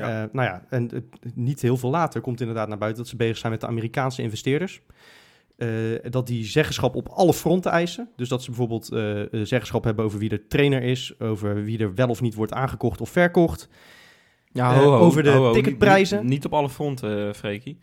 Ja. 0.00 0.22
Eh, 0.22 0.28
nou 0.32 0.48
ja, 0.48 0.64
en 0.68 1.10
niet 1.34 1.62
heel 1.62 1.76
veel 1.76 1.90
later 1.90 2.20
komt 2.20 2.40
inderdaad 2.40 2.68
naar 2.68 2.78
buiten 2.78 3.02
dat 3.02 3.10
ze 3.10 3.16
bezig 3.16 3.36
zijn 3.36 3.52
met 3.52 3.60
de 3.60 3.66
Amerikaanse 3.66 4.22
investeerders. 4.22 4.82
Eh, 5.56 5.68
dat 6.10 6.26
die 6.26 6.44
zeggenschap 6.44 6.94
op 6.94 7.08
alle 7.08 7.34
fronten 7.34 7.70
eisen. 7.70 8.08
Dus 8.16 8.28
dat 8.28 8.42
ze 8.42 8.50
bijvoorbeeld 8.50 8.92
eh, 8.92 9.40
zeggenschap 9.42 9.84
hebben 9.84 10.04
over 10.04 10.18
wie 10.18 10.28
de 10.28 10.46
trainer 10.46 10.82
is, 10.82 11.20
over 11.20 11.64
wie 11.64 11.78
er 11.78 11.94
wel 11.94 12.08
of 12.08 12.20
niet 12.20 12.34
wordt 12.34 12.52
aangekocht 12.52 13.00
of 13.00 13.10
verkocht. 13.10 13.68
Ja, 14.52 14.80
over 14.80 15.22
de 15.22 15.50
ticketprijzen. 15.52 16.20
Niet, 16.20 16.28
niet 16.28 16.44
op 16.44 16.54
alle 16.54 16.68
fronten, 16.68 17.34
Freekie. 17.34 17.78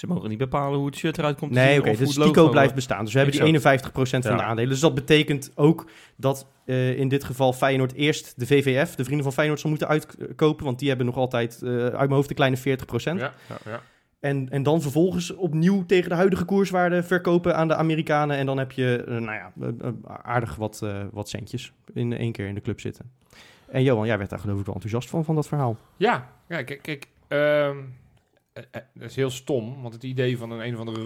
Ze 0.00 0.06
mogen 0.06 0.28
niet 0.28 0.38
bepalen 0.38 0.78
hoe 0.78 0.86
het 0.86 0.96
shirt 0.96 1.18
eruit 1.18 1.36
komt 1.36 1.52
te 1.52 1.58
Nee, 1.58 1.70
zien 1.70 1.78
oké, 1.80 1.88
hoe 1.88 1.98
dus 1.98 2.16
logo, 2.16 2.48
blijft 2.48 2.74
bestaan. 2.74 3.04
Dus 3.04 3.12
we 3.12 3.18
hebben 3.18 3.36
exact. 3.40 3.82
die 3.82 3.90
51% 3.90 4.22
van 4.22 4.30
Ja. 4.30 4.36
de 4.36 4.42
aandelen. 4.42 4.70
Dus 4.70 4.80
dat 4.80 4.94
betekent 4.94 5.52
ook 5.54 5.90
dat 6.16 6.46
eh, 6.64 6.98
in 6.98 7.08
dit 7.08 7.24
geval 7.24 7.52
Feyenoord 7.52 7.92
eerst 7.92 8.32
de 8.36 8.46
VVF, 8.46 8.94
de 8.94 9.04
vrienden 9.04 9.24
van 9.24 9.32
Feyenoord, 9.32 9.60
zal 9.60 9.70
moeten 9.70 9.88
uitkopen. 9.88 10.64
Want 10.64 10.78
die 10.78 10.88
hebben 10.88 11.06
nog 11.06 11.16
altijd 11.16 11.62
eh, 11.62 11.70
uit 11.70 11.92
mijn 11.92 12.10
hoofd 12.10 12.28
een 12.30 12.36
kleine 12.36 12.56
40%. 12.58 12.62
Ja, 12.62 13.12
ja, 13.48 13.58
ja. 13.64 13.80
En, 14.20 14.48
en 14.50 14.62
dan 14.62 14.82
vervolgens 14.82 15.34
opnieuw 15.34 15.86
tegen 15.86 16.08
de 16.08 16.14
huidige 16.16 16.44
koerswaarde 16.44 17.02
verkopen 17.02 17.56
aan 17.56 17.68
de 17.68 17.74
Amerikanen. 17.74 18.36
En 18.36 18.46
dan 18.46 18.58
heb 18.58 18.72
je, 18.72 19.04
eh, 19.08 19.14
nou 19.16 19.32
ja, 19.32 19.52
aardig 20.22 20.56
wat, 20.56 20.80
eh, 20.82 21.02
wat 21.12 21.28
centjes 21.28 21.72
in 21.94 22.12
één 22.12 22.32
keer 22.32 22.46
in 22.46 22.54
de 22.54 22.60
club 22.60 22.80
zitten. 22.80 23.10
En 23.68 23.82
Johan, 23.82 24.06
jij 24.06 24.18
werd 24.18 24.30
daar 24.30 24.38
geloof 24.38 24.58
ik 24.58 24.64
wel 24.64 24.74
enthousiast 24.74 25.10
van, 25.10 25.24
van 25.24 25.34
dat 25.34 25.48
verhaal. 25.48 25.76
Ja, 25.96 26.28
ja 26.48 26.62
kijk, 26.62 26.82
kijk 26.82 27.06
ehm, 27.28 27.40
eh, 27.40 27.66
eh, 27.68 27.76
dat 28.52 29.10
is 29.10 29.16
heel 29.16 29.30
stom, 29.30 29.82
want 29.82 29.94
het 29.94 30.02
idee 30.02 30.38
van 30.38 30.50
een, 30.50 30.66
een 30.66 30.74
of 30.74 30.80
andere 30.80 31.04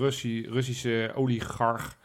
Russische 0.49 1.13
oligarch 1.15 1.97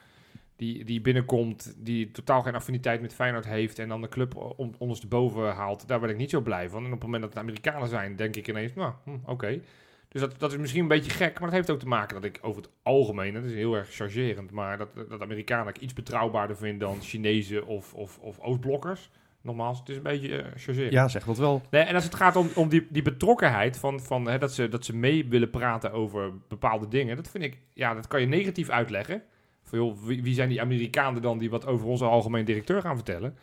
die, 0.59 0.83
die 0.83 1.01
binnenkomt, 1.01 1.75
die 1.77 2.11
totaal 2.11 2.41
geen 2.41 2.55
affiniteit 2.55 3.01
met 3.01 3.13
Feyenoord 3.13 3.45
heeft 3.45 3.79
en 3.79 3.87
dan 3.87 4.01
de 4.01 4.09
club 4.09 4.35
on, 4.57 4.75
ondersteboven 4.77 5.53
haalt, 5.53 5.87
daar 5.87 5.99
ben 5.99 6.09
ik 6.09 6.17
niet 6.17 6.29
zo 6.29 6.41
blij 6.41 6.69
van. 6.69 6.79
En 6.79 6.85
op 6.85 6.91
het 6.91 7.03
moment 7.03 7.21
dat 7.21 7.33
het 7.33 7.41
Amerikanen 7.41 7.87
zijn, 7.87 8.15
denk 8.15 8.35
ik 8.35 8.47
ineens, 8.47 8.73
nou, 8.73 8.93
hm, 9.03 9.17
oké. 9.25 9.61
Dus 10.07 10.21
dat, 10.21 10.39
dat 10.39 10.51
is 10.51 10.57
misschien 10.57 10.81
een 10.81 10.87
beetje 10.87 11.11
gek, 11.11 11.33
maar 11.33 11.49
dat 11.49 11.57
heeft 11.57 11.69
ook 11.69 11.79
te 11.79 11.87
maken 11.87 12.15
dat 12.15 12.23
ik 12.23 12.39
over 12.41 12.61
het 12.61 12.71
algemeen, 12.83 13.33
dat 13.33 13.43
is 13.43 13.53
heel 13.53 13.75
erg 13.75 13.93
chargerend, 13.93 14.51
maar 14.51 14.77
dat, 14.77 14.89
dat 15.09 15.21
Amerikanen 15.21 15.67
ik 15.67 15.81
iets 15.81 15.93
betrouwbaarder 15.93 16.57
vind 16.57 16.79
dan 16.79 17.01
Chinezen 17.01 17.65
of, 17.65 17.93
of, 17.93 18.19
of 18.19 18.39
Oostblokkers. 18.39 19.09
Nogmaals, 19.41 19.79
het 19.79 19.89
is 19.89 19.95
een 19.95 20.03
beetje 20.03 20.45
chargerend. 20.55 20.93
Ja, 20.93 21.07
zeg 21.07 21.25
dat 21.25 21.37
wel. 21.37 21.61
Nee, 21.69 21.81
en 21.81 21.95
als 21.95 22.03
het 22.03 22.15
gaat 22.15 22.35
om, 22.35 22.49
om 22.55 22.69
die, 22.69 22.87
die 22.89 23.01
betrokkenheid 23.01 23.77
van, 23.77 23.99
van 23.99 24.27
hè, 24.27 24.37
dat, 24.37 24.53
ze, 24.53 24.67
dat 24.67 24.85
ze 24.85 24.95
mee 24.95 25.27
willen 25.27 25.49
praten 25.49 25.91
over 25.91 26.31
bepaalde 26.47 26.87
dingen, 26.87 27.15
dat 27.15 27.29
vind 27.29 27.43
ik, 27.43 27.57
ja, 27.73 27.93
dat 27.93 28.07
kan 28.07 28.21
je 28.21 28.27
negatief 28.27 28.69
uitleggen. 28.69 29.23
Van, 29.63 29.79
joh, 29.79 29.97
wie, 30.03 30.23
wie 30.23 30.33
zijn 30.33 30.49
die 30.49 30.61
Amerikanen 30.61 31.21
dan 31.21 31.37
die 31.37 31.49
wat 31.49 31.65
over 31.65 31.87
onze 31.87 32.05
algemeen 32.05 32.45
directeur 32.45 32.81
gaan 32.81 32.95
vertellen? 32.95 33.37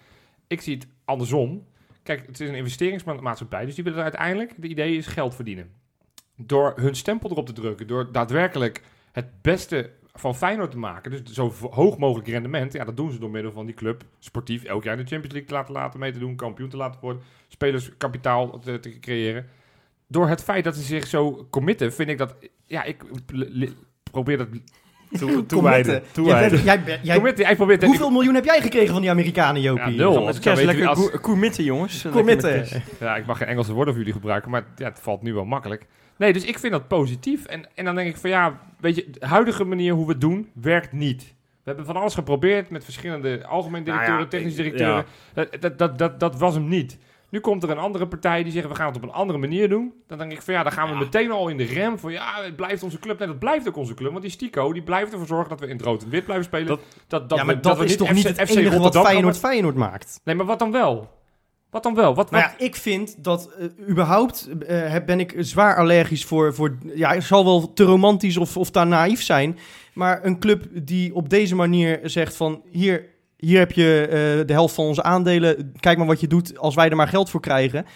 Ik 0.46 0.61
zie 0.61 0.74
het 0.74 0.87
andersom. 1.04 1.66
Kijk, 2.02 2.26
het 2.26 2.40
is 2.40 2.48
een 2.48 2.54
investeringsmaatschappij, 2.54 3.64
dus 3.64 3.74
die 3.74 3.85
willen 3.85 4.02
uiteindelijk, 4.02 4.54
de 4.56 4.68
idee 4.68 4.96
is 4.96 5.06
geld 5.06 5.35
verdienen. 5.35 5.70
Door 6.37 6.72
hun 6.76 6.94
stempel 6.94 7.30
erop 7.30 7.46
te 7.46 7.52
drukken, 7.52 7.87
door 7.87 8.12
daadwerkelijk 8.12 8.82
het 9.12 9.42
beste 9.42 9.90
van 10.20 10.35
Feyenoord 10.35 10.70
te 10.70 10.79
maken, 10.79 11.11
dus 11.11 11.22
zo 11.33 11.52
hoog 11.70 11.98
mogelijk 11.98 12.29
rendement, 12.29 12.72
ja, 12.72 12.85
dat 12.85 12.96
doen 12.96 13.12
ze 13.12 13.18
door 13.18 13.31
middel 13.31 13.52
van 13.52 13.66
die 13.66 13.74
club 13.74 14.02
sportief 14.18 14.64
elk 14.64 14.85
jaar 14.85 14.98
in 14.98 15.05
de 15.05 15.09
Champions 15.09 15.33
League 15.33 15.48
te 15.48 15.55
laten, 15.55 15.72
laten 15.74 16.00
mee 16.00 16.12
te 16.12 16.18
doen, 16.18 16.37
kampioen 16.37 16.68
te 16.68 16.76
laten 16.76 17.00
worden, 17.00 17.22
spelerskapitaal 17.48 18.59
te, 18.59 18.81
te 18.81 18.98
creëren. 18.98 19.46
Door 20.07 20.29
het 20.29 20.42
feit 20.42 20.64
dat 20.64 20.74
ze 20.74 20.83
zich 20.83 21.07
zo 21.07 21.46
committen, 21.50 21.92
vind 21.92 22.09
ik 22.09 22.18
dat, 22.18 22.35
ja, 22.64 22.85
ik 22.85 23.05
probeer 24.11 24.37
dat... 24.38 24.48
Toe, 25.18 25.46
toewijden. 25.46 25.92
Jij 25.92 26.02
toewijden. 26.12 26.64
jij 26.64 26.83
bent- 26.83 27.02
hoeveel 27.88 28.11
miljoen 28.11 28.35
heb 28.35 28.44
jij 28.44 28.61
gekregen 28.61 28.92
van 28.92 29.00
die 29.00 29.11
Amerikanen, 29.11 29.62
Jopie? 29.62 29.83
Ja, 29.92 29.96
nul. 29.96 30.26
Als 30.26 30.40
lekker 30.64 30.88
jongens. 31.64 32.02
Committen. 32.12 32.66
Ja, 33.00 33.16
ik 33.16 33.26
mag 33.26 33.38
geen 33.38 33.48
Engelse 33.48 33.72
woorden 33.72 33.94
voor 33.94 34.02
jullie 34.02 34.18
gebruiken, 34.20 34.50
maar 34.50 34.66
ja, 34.76 34.88
het 34.88 35.00
valt 35.00 35.22
nu 35.22 35.35
wel 35.35 35.44
makkelijk. 35.44 35.87
Nee, 36.18 36.33
dus 36.33 36.44
ik 36.44 36.59
vind 36.59 36.72
dat 36.72 36.88
positief. 36.88 37.44
En, 37.44 37.66
en 37.74 37.85
dan 37.85 37.94
denk 37.94 38.09
ik 38.09 38.16
van 38.16 38.31
ja, 38.31 38.61
weet 38.81 38.96
je, 38.96 39.11
de 39.11 39.26
huidige 39.26 39.64
manier 39.64 39.92
hoe 39.94 40.07
we 40.07 40.12
het 40.12 40.20
doen, 40.20 40.50
werkt 40.55 40.92
niet. 40.92 41.22
We 41.62 41.72
hebben 41.72 41.85
van 41.87 41.96
alles 41.96 42.14
geprobeerd 42.14 42.70
met 42.70 42.85
verschillende 42.85 43.46
algemeen 43.46 43.83
Nou 43.83 43.85
directeuren, 43.85 44.22
ja, 44.24 44.29
technische 44.31 44.64
ik- 44.64 44.76
directeuren. 44.76 45.05
Dat, 45.35 45.61
dat, 45.62 45.79
dat, 45.79 45.98
dat, 45.98 46.20
dat 46.20 46.38
was 46.38 46.55
hem 46.55 46.68
niet. 46.68 46.98
Nu 47.31 47.40
komt 47.40 47.62
er 47.62 47.70
een 47.70 47.79
andere 47.79 48.07
partij 48.07 48.42
die 48.42 48.52
zeggen 48.52 48.70
we 48.70 48.76
gaan 48.76 48.87
het 48.87 48.96
op 48.96 49.02
een 49.02 49.11
andere 49.11 49.38
manier 49.38 49.68
doen. 49.68 49.92
Dan 50.07 50.18
denk 50.18 50.33
ik 50.33 50.42
van 50.42 50.55
ja, 50.55 50.62
dan 50.62 50.72
gaan 50.72 50.87
we 50.88 50.92
Ja. 50.94 50.98
meteen 50.98 51.31
al 51.31 51.48
in 51.48 51.57
de 51.57 51.64
rem 51.64 51.98
van 51.98 52.12
ja, 52.12 52.42
het 52.42 52.57
blijft 52.57 52.83
onze 52.83 52.98
club. 52.98 53.18
Nee, 53.18 53.29
dat 53.29 53.38
blijft 53.38 53.68
ook 53.68 53.76
onze 53.76 53.94
club. 53.94 54.11
Want 54.11 54.22
die 54.22 54.31
Stico, 54.31 54.72
die 54.72 54.83
blijft 54.83 55.12
ervoor 55.12 55.26
zorgen 55.26 55.48
dat 55.48 55.61
we 55.61 55.66
in 55.66 55.76
het 55.76 55.85
rood 55.85 56.02
en 56.02 56.09
wit 56.11 56.24
blijven 56.24 56.44
spelen. 56.46 56.66
Dat- 56.66 56.81
Dat, 57.07 57.29
dat, 57.29 57.38
ja, 57.38 57.44
we- 57.46 57.52
maar 57.52 57.62
dat, 57.62 57.79
we 57.79 57.85
is 57.85 57.96
toch 57.96 58.12
niet 58.12 58.24
het 58.29 58.35
FC 58.37 58.40
enige 58.40 58.62
wat 58.64 58.72
Rotterdam 58.72 59.02
gaan 59.02 59.11
Feyenoord. 59.12 59.38
Feyenoord 59.38 59.74
maakt? 59.76 60.20
Nee, 60.24 60.35
maar 60.35 60.46
wat 60.46 60.59
dan 60.59 60.72
wel? 60.72 61.11
Wat 61.70 61.83
dan 61.83 61.94
wel? 61.94 62.14
Wat, 62.14 62.16
wat, 62.16 62.31
Nou 62.31 62.44
ja, 62.59 62.64
ik 62.64 62.76
vind 62.76 63.24
dat 63.24 63.50
eh, 63.59 63.88
überhaupt 63.88 64.48
eh, 64.66 64.90
heb- 64.90 65.07
ben 65.07 65.20
ik 65.20 65.35
zwaar 65.38 65.76
allergisch 65.76 66.24
voor, 66.24 66.55
voor... 66.55 66.76
Ja, 66.94 67.12
het 67.14 67.22
zal 67.24 67.44
wel 67.44 67.72
te 67.72 67.85
romantisch 67.85 68.37
of, 68.37 68.57
of 68.57 68.70
te 68.70 68.85
naïef 68.85 69.22
zijn. 69.22 69.59
Maar 69.94 70.24
een 70.24 70.38
club 70.38 70.64
die 70.72 71.14
op 71.14 71.29
deze 71.29 71.55
manier 71.55 72.00
zegt 72.02 72.37
van... 72.37 72.62
Hier, 72.70 73.07
hier 73.37 73.59
heb 73.59 73.72
je 73.72 74.00
eh, 74.07 74.46
de 74.46 74.52
helft 74.52 74.74
van 74.74 74.85
onze 74.85 75.02
aandelen. 75.02 75.72
Kijk 75.81 75.98
maar 75.98 76.07
wat 76.07 76.20
je 76.20 76.26
doet 76.26 76.59
als 76.59 76.74
wij 76.74 76.88
er 76.90 76.96
maar 76.96 77.09
geld 77.09 77.31
voor 77.31 77.40
krijgen. 77.40 77.87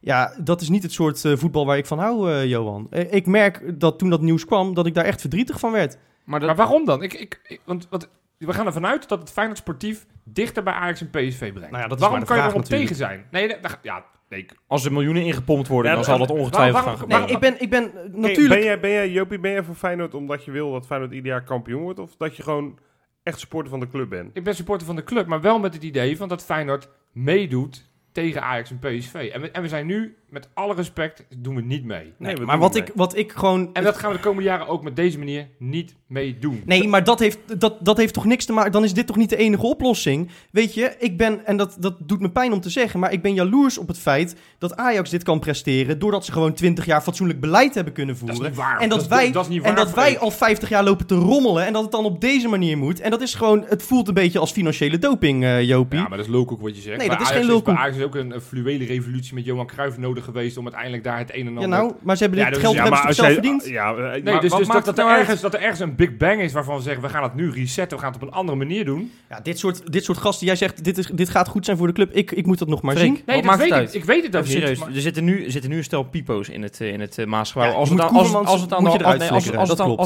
Ja, 0.00 0.34
dat 0.42 0.60
is 0.60 0.68
niet 0.68 0.82
het 0.82 0.92
soort 0.92 1.24
eh, 1.24 1.32
voetbal 1.36 1.66
waar 1.66 1.76
ik 1.78 1.86
van 1.86 1.98
hou, 1.98 2.32
eh, 2.32 2.44
Johan. 2.46 2.86
Ik 3.10 3.26
merk 3.26 3.80
dat 3.80 3.98
toen 3.98 4.10
dat 4.10 4.20
nieuws 4.20 4.44
kwam, 4.44 4.74
dat 4.74 4.86
ik 4.86 4.94
daar 4.94 5.04
echt 5.04 5.20
verdrietig 5.20 5.58
van 5.58 5.72
werd. 5.72 5.98
Maar 6.24 6.38
dat, 6.40 6.48
Maar 6.48 6.58
waarom 6.58 6.84
dan? 6.84 7.02
Ik, 7.02 7.12
ik, 7.14 7.40
ik- 7.46 7.60
want, 7.64 7.86
want 7.90 8.08
we 8.38 8.52
gaan 8.52 8.66
ervan 8.66 8.86
uit 8.86 9.08
dat 9.08 9.18
het 9.20 9.30
Feyenoord 9.30 9.58
sportief 9.58 10.06
dichter 10.32 10.62
bij 10.62 10.72
Ajax 10.72 11.00
en 11.00 11.10
PSV 11.10 11.38
brengt. 11.38 11.70
Nou 11.70 11.82
ja, 11.82 11.88
dat 11.88 11.98
waarom 12.00 12.18
kan 12.24 12.36
je 12.36 12.42
vraag 12.42 12.50
erop 12.52 12.62
natuurlijk. 12.62 12.90
tegen 12.90 12.96
zijn? 13.06 13.26
Nee, 13.30 13.56
ja, 13.82 14.04
nee. 14.28 14.46
als 14.66 14.84
er 14.84 14.92
miljoenen 14.92 15.22
ingepompt 15.22 15.68
worden, 15.68 15.90
Ja, 15.90 15.96
dan 15.96 16.04
zal 16.06 16.18
dat 16.18 16.30
ongetwijfeld 16.30 16.84
waarom- 16.84 16.98
gaan 16.98 17.08
Nee, 17.08 17.18
gebeuren. 17.34 17.60
ik 17.60 17.70
ben, 17.70 17.82
ik 17.82 17.92
ben 17.92 18.10
natuurlijk... 18.20 18.48
Ben 18.54 18.62
jij, 18.64 18.80
ben 18.80 18.90
jij, 18.90 19.10
Jopie, 19.10 19.38
ben 19.38 19.50
jij 19.50 19.62
voor 19.62 19.74
Feyenoord 19.74 20.14
omdat 20.14 20.44
je 20.44 20.50
wil 20.50 20.72
dat 20.72 20.86
Feyenoord 20.86 21.12
ieder 21.12 21.30
jaar 21.30 21.44
kampioen 21.44 21.82
wordt? 21.82 21.98
Of 21.98 22.16
dat 22.16 22.36
je 22.36 22.42
gewoon 22.42 22.78
echt 23.22 23.38
supporter 23.38 23.70
van 23.70 23.80
de 23.80 23.88
club 23.88 24.08
bent? 24.08 24.30
ik 24.36 24.44
ben 24.44 24.54
supporter 24.54 24.86
van 24.86 24.96
de 24.96 25.04
club, 25.04 25.26
maar 25.26 25.40
wel 25.40 25.58
met 25.58 25.74
het 25.74 25.82
idee 25.82 26.16
van 26.16 26.28
dat 26.28 26.44
Feyenoord 26.44 26.88
meedoet 27.12 27.86
tegen 28.12 28.42
Ajax 28.42 28.70
en 28.70 28.78
PSV. 28.78 29.14
En 29.32 29.40
we, 29.40 29.50
en 29.50 29.62
we 29.62 29.68
zijn 29.68 29.86
nu, 29.86 30.16
met 30.30 30.48
alle 30.54 30.74
respect, 30.74 31.24
doen 31.36 31.54
we 31.54 31.62
niet 31.62 31.84
mee. 31.84 32.12
Nee, 32.18 32.34
we 32.34 32.44
maar 32.44 32.58
wat 32.58 32.76
ik, 32.76 32.90
wat 32.94 33.16
ik 33.16 33.32
gewoon... 33.32 33.70
En 33.72 33.84
dat 33.84 33.96
gaan 33.98 34.10
we 34.10 34.16
de 34.16 34.22
komende 34.22 34.48
jaren 34.48 34.66
ook 34.68 34.82
met 34.82 34.96
deze 34.96 35.18
manier 35.18 35.48
niet 35.58 35.94
mee 36.06 36.38
doen. 36.38 36.62
Nee, 36.66 36.88
maar 36.88 37.04
dat 37.04 37.18
heeft, 37.18 37.38
dat, 37.60 37.76
dat 37.80 37.96
heeft 37.96 38.14
toch 38.14 38.24
niks 38.24 38.44
te 38.44 38.52
maken. 38.52 38.72
Dan 38.72 38.84
is 38.84 38.92
dit 38.94 39.06
toch 39.06 39.16
niet 39.16 39.30
de 39.30 39.36
enige 39.36 39.66
oplossing? 39.66 40.30
Weet 40.50 40.74
je, 40.74 40.94
ik 40.98 41.16
ben, 41.16 41.46
en 41.46 41.56
dat, 41.56 41.76
dat 41.80 41.94
doet 42.08 42.20
me 42.20 42.30
pijn 42.30 42.52
om 42.52 42.60
te 42.60 42.70
zeggen, 42.70 43.00
maar 43.00 43.12
ik 43.12 43.22
ben 43.22 43.34
jaloers 43.34 43.78
op 43.78 43.88
het 43.88 43.98
feit 43.98 44.36
dat 44.58 44.76
Ajax 44.76 45.10
dit 45.10 45.22
kan 45.22 45.38
presteren. 45.40 45.98
doordat 45.98 46.24
ze 46.24 46.32
gewoon 46.32 46.52
20 46.54 46.84
jaar 46.84 47.00
fatsoenlijk 47.00 47.40
beleid 47.40 47.74
hebben 47.74 47.92
kunnen 47.92 48.14
Dat 48.14 48.22
is 48.28 48.30
voeren. 48.34 48.50
niet 48.50 48.60
waar. 48.60 48.80
En 48.80 48.88
dat, 48.88 49.00
is- 49.00 49.06
wij, 49.06 49.32
dat 49.32 49.48
is 49.50 49.60
en 49.60 49.74
dat 49.74 49.94
wij 49.94 50.18
al 50.18 50.30
50 50.30 50.68
jaar 50.68 50.84
lopen 50.84 51.06
te 51.06 51.14
rommelen. 51.14 51.66
En 51.66 51.72
dat 51.72 51.82
het 51.82 51.92
dan 51.92 52.04
op 52.04 52.20
deze 52.20 52.48
manier 52.48 52.78
moet. 52.78 53.00
En 53.00 53.10
dat 53.10 53.20
is 53.20 53.34
gewoon, 53.34 53.64
het 53.68 53.82
voelt 53.82 54.08
een 54.08 54.14
beetje 54.14 54.38
als 54.38 54.52
financiële 54.52 54.98
doping, 54.98 55.44
eh 55.44 55.62
Jopie. 55.62 55.98
Ja, 55.98 56.08
maar 56.08 56.16
dat 56.18 56.26
is 56.26 56.32
lulkoek 56.32 56.60
wat 56.60 56.76
je 56.76 56.82
zegt. 56.82 56.98
Nee, 56.98 57.08
Bij 57.08 57.16
dat 57.16 57.26
is 57.26 57.32
Ajax 57.32 57.38
geen 57.44 57.50
lulkoek. 57.54 57.74
Bij 57.74 57.82
Ajax 57.82 57.96
is 57.96 58.02
ook 58.04 58.14
een, 58.14 58.34
een 58.34 58.40
fluwele 58.40 58.84
revolutie 58.84 59.34
met 59.34 59.44
Johan 59.44 59.66
Cruijff 59.66 59.98
nodig 59.98 60.17
geweest 60.22 60.56
om 60.56 60.62
uiteindelijk 60.64 61.04
daar 61.04 61.18
het 61.18 61.34
een 61.34 61.46
en 61.46 61.52
Ja, 61.52 61.60
ander... 61.60 61.68
nou, 61.68 61.92
maar 62.02 62.16
ze 62.16 62.22
hebben 62.22 62.40
Ja, 62.40 62.44
dit 62.46 62.54
dus- 62.54 62.62
geld 62.62 62.74
ja, 62.74 62.82
hebben 62.82 63.00
maar 63.02 63.14
zelf 63.14 63.32
verdiend? 63.32 63.66
Ja, 63.66 63.94
eh, 63.94 63.96
Nee, 63.96 64.22
maar 64.22 64.40
dus, 64.40 64.52
dus 64.52 64.66
maakt 64.66 64.84
dat, 64.84 64.98
er 64.98 65.04
nou 65.04 65.18
ergens, 65.18 65.40
dat 65.40 65.54
er 65.54 65.60
ergens 65.60 65.80
een 65.80 65.94
big 65.94 66.16
bang 66.16 66.40
is 66.40 66.52
waarvan 66.52 66.76
we 66.76 66.82
zeggen... 66.82 67.02
we 67.02 67.08
gaan 67.08 67.22
het 67.22 67.34
nu 67.34 67.50
resetten, 67.50 67.96
we 67.98 68.02
gaan 68.04 68.12
het 68.12 68.22
op 68.22 68.28
een 68.28 68.34
andere 68.34 68.58
manier 68.58 68.84
doen. 68.84 69.12
Ja, 69.30 69.40
dit 69.40 69.58
soort, 69.58 69.92
dit 69.92 70.04
soort 70.04 70.18
gasten, 70.18 70.46
jij 70.46 70.56
zegt, 70.56 70.84
dit, 70.84 70.98
is, 70.98 71.06
dit 71.06 71.28
gaat 71.28 71.48
goed 71.48 71.64
zijn 71.64 71.76
voor 71.76 71.86
de 71.86 71.92
club. 71.92 72.12
Ik, 72.12 72.30
ik 72.30 72.46
moet 72.46 72.58
dat 72.58 72.68
nog 72.68 72.82
maar 72.82 72.94
Freek, 72.96 73.06
zien. 73.06 73.14
Wat 73.16 73.26
Nee, 73.26 73.36
dat 73.36 73.44
maakt 73.44 73.58
weet 73.58 73.68
het 73.70 73.78
ik. 73.78 73.84
uit? 73.86 73.94
Ik 73.94 74.04
weet 74.04 74.22
het 74.26 74.36
ook 74.36 74.42
niet. 74.42 74.52
serieus, 74.52 74.78
maar- 74.78 74.94
er 74.94 75.00
zitten, 75.00 75.24
nu, 75.24 75.44
er 75.44 75.50
zitten 75.50 75.70
nu 75.70 75.76
een 75.76 75.84
stel 75.84 76.02
pipo's 76.02 76.48
in 76.48 76.62
het, 76.62 76.80
eh, 76.80 76.92
in 76.92 77.00
het 77.00 77.18
eh, 77.18 77.26
Maasgebouw. 77.26 77.70
Ja, 77.70 77.74
als, 77.76 77.90
het 77.90 78.00
aan, 78.00 78.08
als, 78.14 78.34
als 78.34 78.60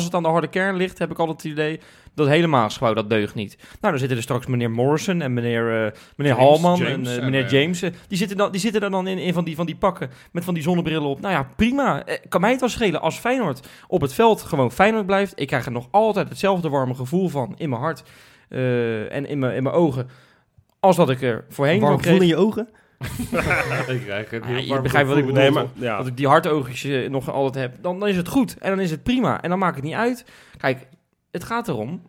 het 0.05 0.15
aan 0.15 0.23
de 0.23 0.29
harde 0.29 0.49
kern 0.49 0.77
ligt, 0.77 0.99
heb 0.99 1.11
ik 1.11 1.19
altijd 1.19 1.43
het 1.43 1.53
idee 1.53 1.81
dat 2.15 2.27
het 2.27 2.35
hele 2.35 2.47
Maasgebouw, 2.47 2.95
dat 2.95 3.11
deugt 3.11 3.35
niet. 3.35 3.57
Nou, 3.59 3.69
dan 3.81 3.99
zitten 3.99 4.17
er 4.17 4.23
straks 4.23 4.47
meneer 4.47 4.71
Morrison 4.71 5.21
en 5.21 5.33
meneer, 5.33 5.85
eh, 5.85 5.93
meneer 6.17 6.37
James, 6.37 6.49
Halman 6.49 6.79
James 6.79 7.09
en 7.09 7.13
eh, 7.13 7.17
en, 7.17 7.25
meneer 7.25 7.45
eh, 7.45 7.51
James. 7.51 7.81
die, 7.81 8.19
zitten 8.19 8.37
dan, 8.37 8.53
die 8.53 8.61
zitten 8.61 8.81
daar 8.81 8.91
dan 8.91 9.07
in, 9.07 9.19
in 9.19 9.33
van, 9.33 9.45
die, 9.45 9.55
van 9.55 9.67
die 9.67 9.77
pakken 9.77 10.11
met 10.33 10.45
van 10.45 10.55
die 10.55 10.63
zonnebrillen 10.63 11.09
op. 11.09 11.21
Nou 11.21 11.35
ja, 11.35 11.49
prima. 11.57 12.05
Eh, 12.05 12.19
kan 12.29 12.41
mij 12.41 12.51
het 12.51 12.61
wel 12.61 12.69
schelen 12.69 13.01
als 13.01 13.19
Feyenoord 13.19 13.69
op 13.87 14.01
het 14.01 14.15
veld 14.15 14.43
gewoon 14.43 14.73
Feyenoord 14.73 15.07
blijft. 15.07 15.33
Ik 15.37 15.47
krijg 15.47 15.67
er 15.67 15.73
nog 15.73 15.89
altijd 15.91 16.29
hetzelfde 16.29 16.69
warme 16.69 16.95
gevoel 16.95 17.29
van 17.29 17.55
in 17.57 17.69
mijn 17.69 17.81
hart 17.81 18.03
eh, 18.49 19.13
en 19.13 19.27
in 19.27 19.39
mijn, 19.39 19.55
in 19.55 19.63
mijn 19.63 19.75
ogen 19.75 20.09
als 20.81 20.97
wat 20.97 21.11
ik 21.11 21.23
er 21.23 21.45
voorheen 21.49 21.81
Warm 21.81 22.03
gevoel 22.03 22.21
in 22.21 22.27
je 22.27 22.37
ogen? 22.37 22.69
ik 23.89 24.01
krijg 24.05 24.31
het 24.31 24.43
Ah, 24.43 24.49
heel 24.49 24.59
je 24.59 24.69
warm 24.69 24.83
begrijpt 24.83 25.09
wat 25.09 25.19
ik 25.19 25.27
bedoel. 25.27 25.41
Nee, 25.41 25.51
maar 25.51 25.67
ja. 25.75 25.97
Dat 25.97 26.07
ik 26.07 26.17
die 26.17 26.29
hartoogjes 26.29 27.09
nog 27.09 27.33
altijd 27.33 27.55
heb, 27.55 27.83
dan, 27.83 27.99
dan 27.99 28.09
is 28.09 28.17
het 28.17 28.29
goed. 28.29 28.57
En 28.59 28.71
dan 28.71 28.81
is 28.81 28.91
het 28.91 29.03
prima. 29.03 29.43
En 29.43 29.51
dan 29.51 29.59
maakt 29.59 29.75
het 29.75 29.85
niet 29.85 29.95
uit. 29.95 30.25
Kijk, 30.59 30.87
het 31.33 31.45
gaat 31.45 31.69
erom. 31.69 32.03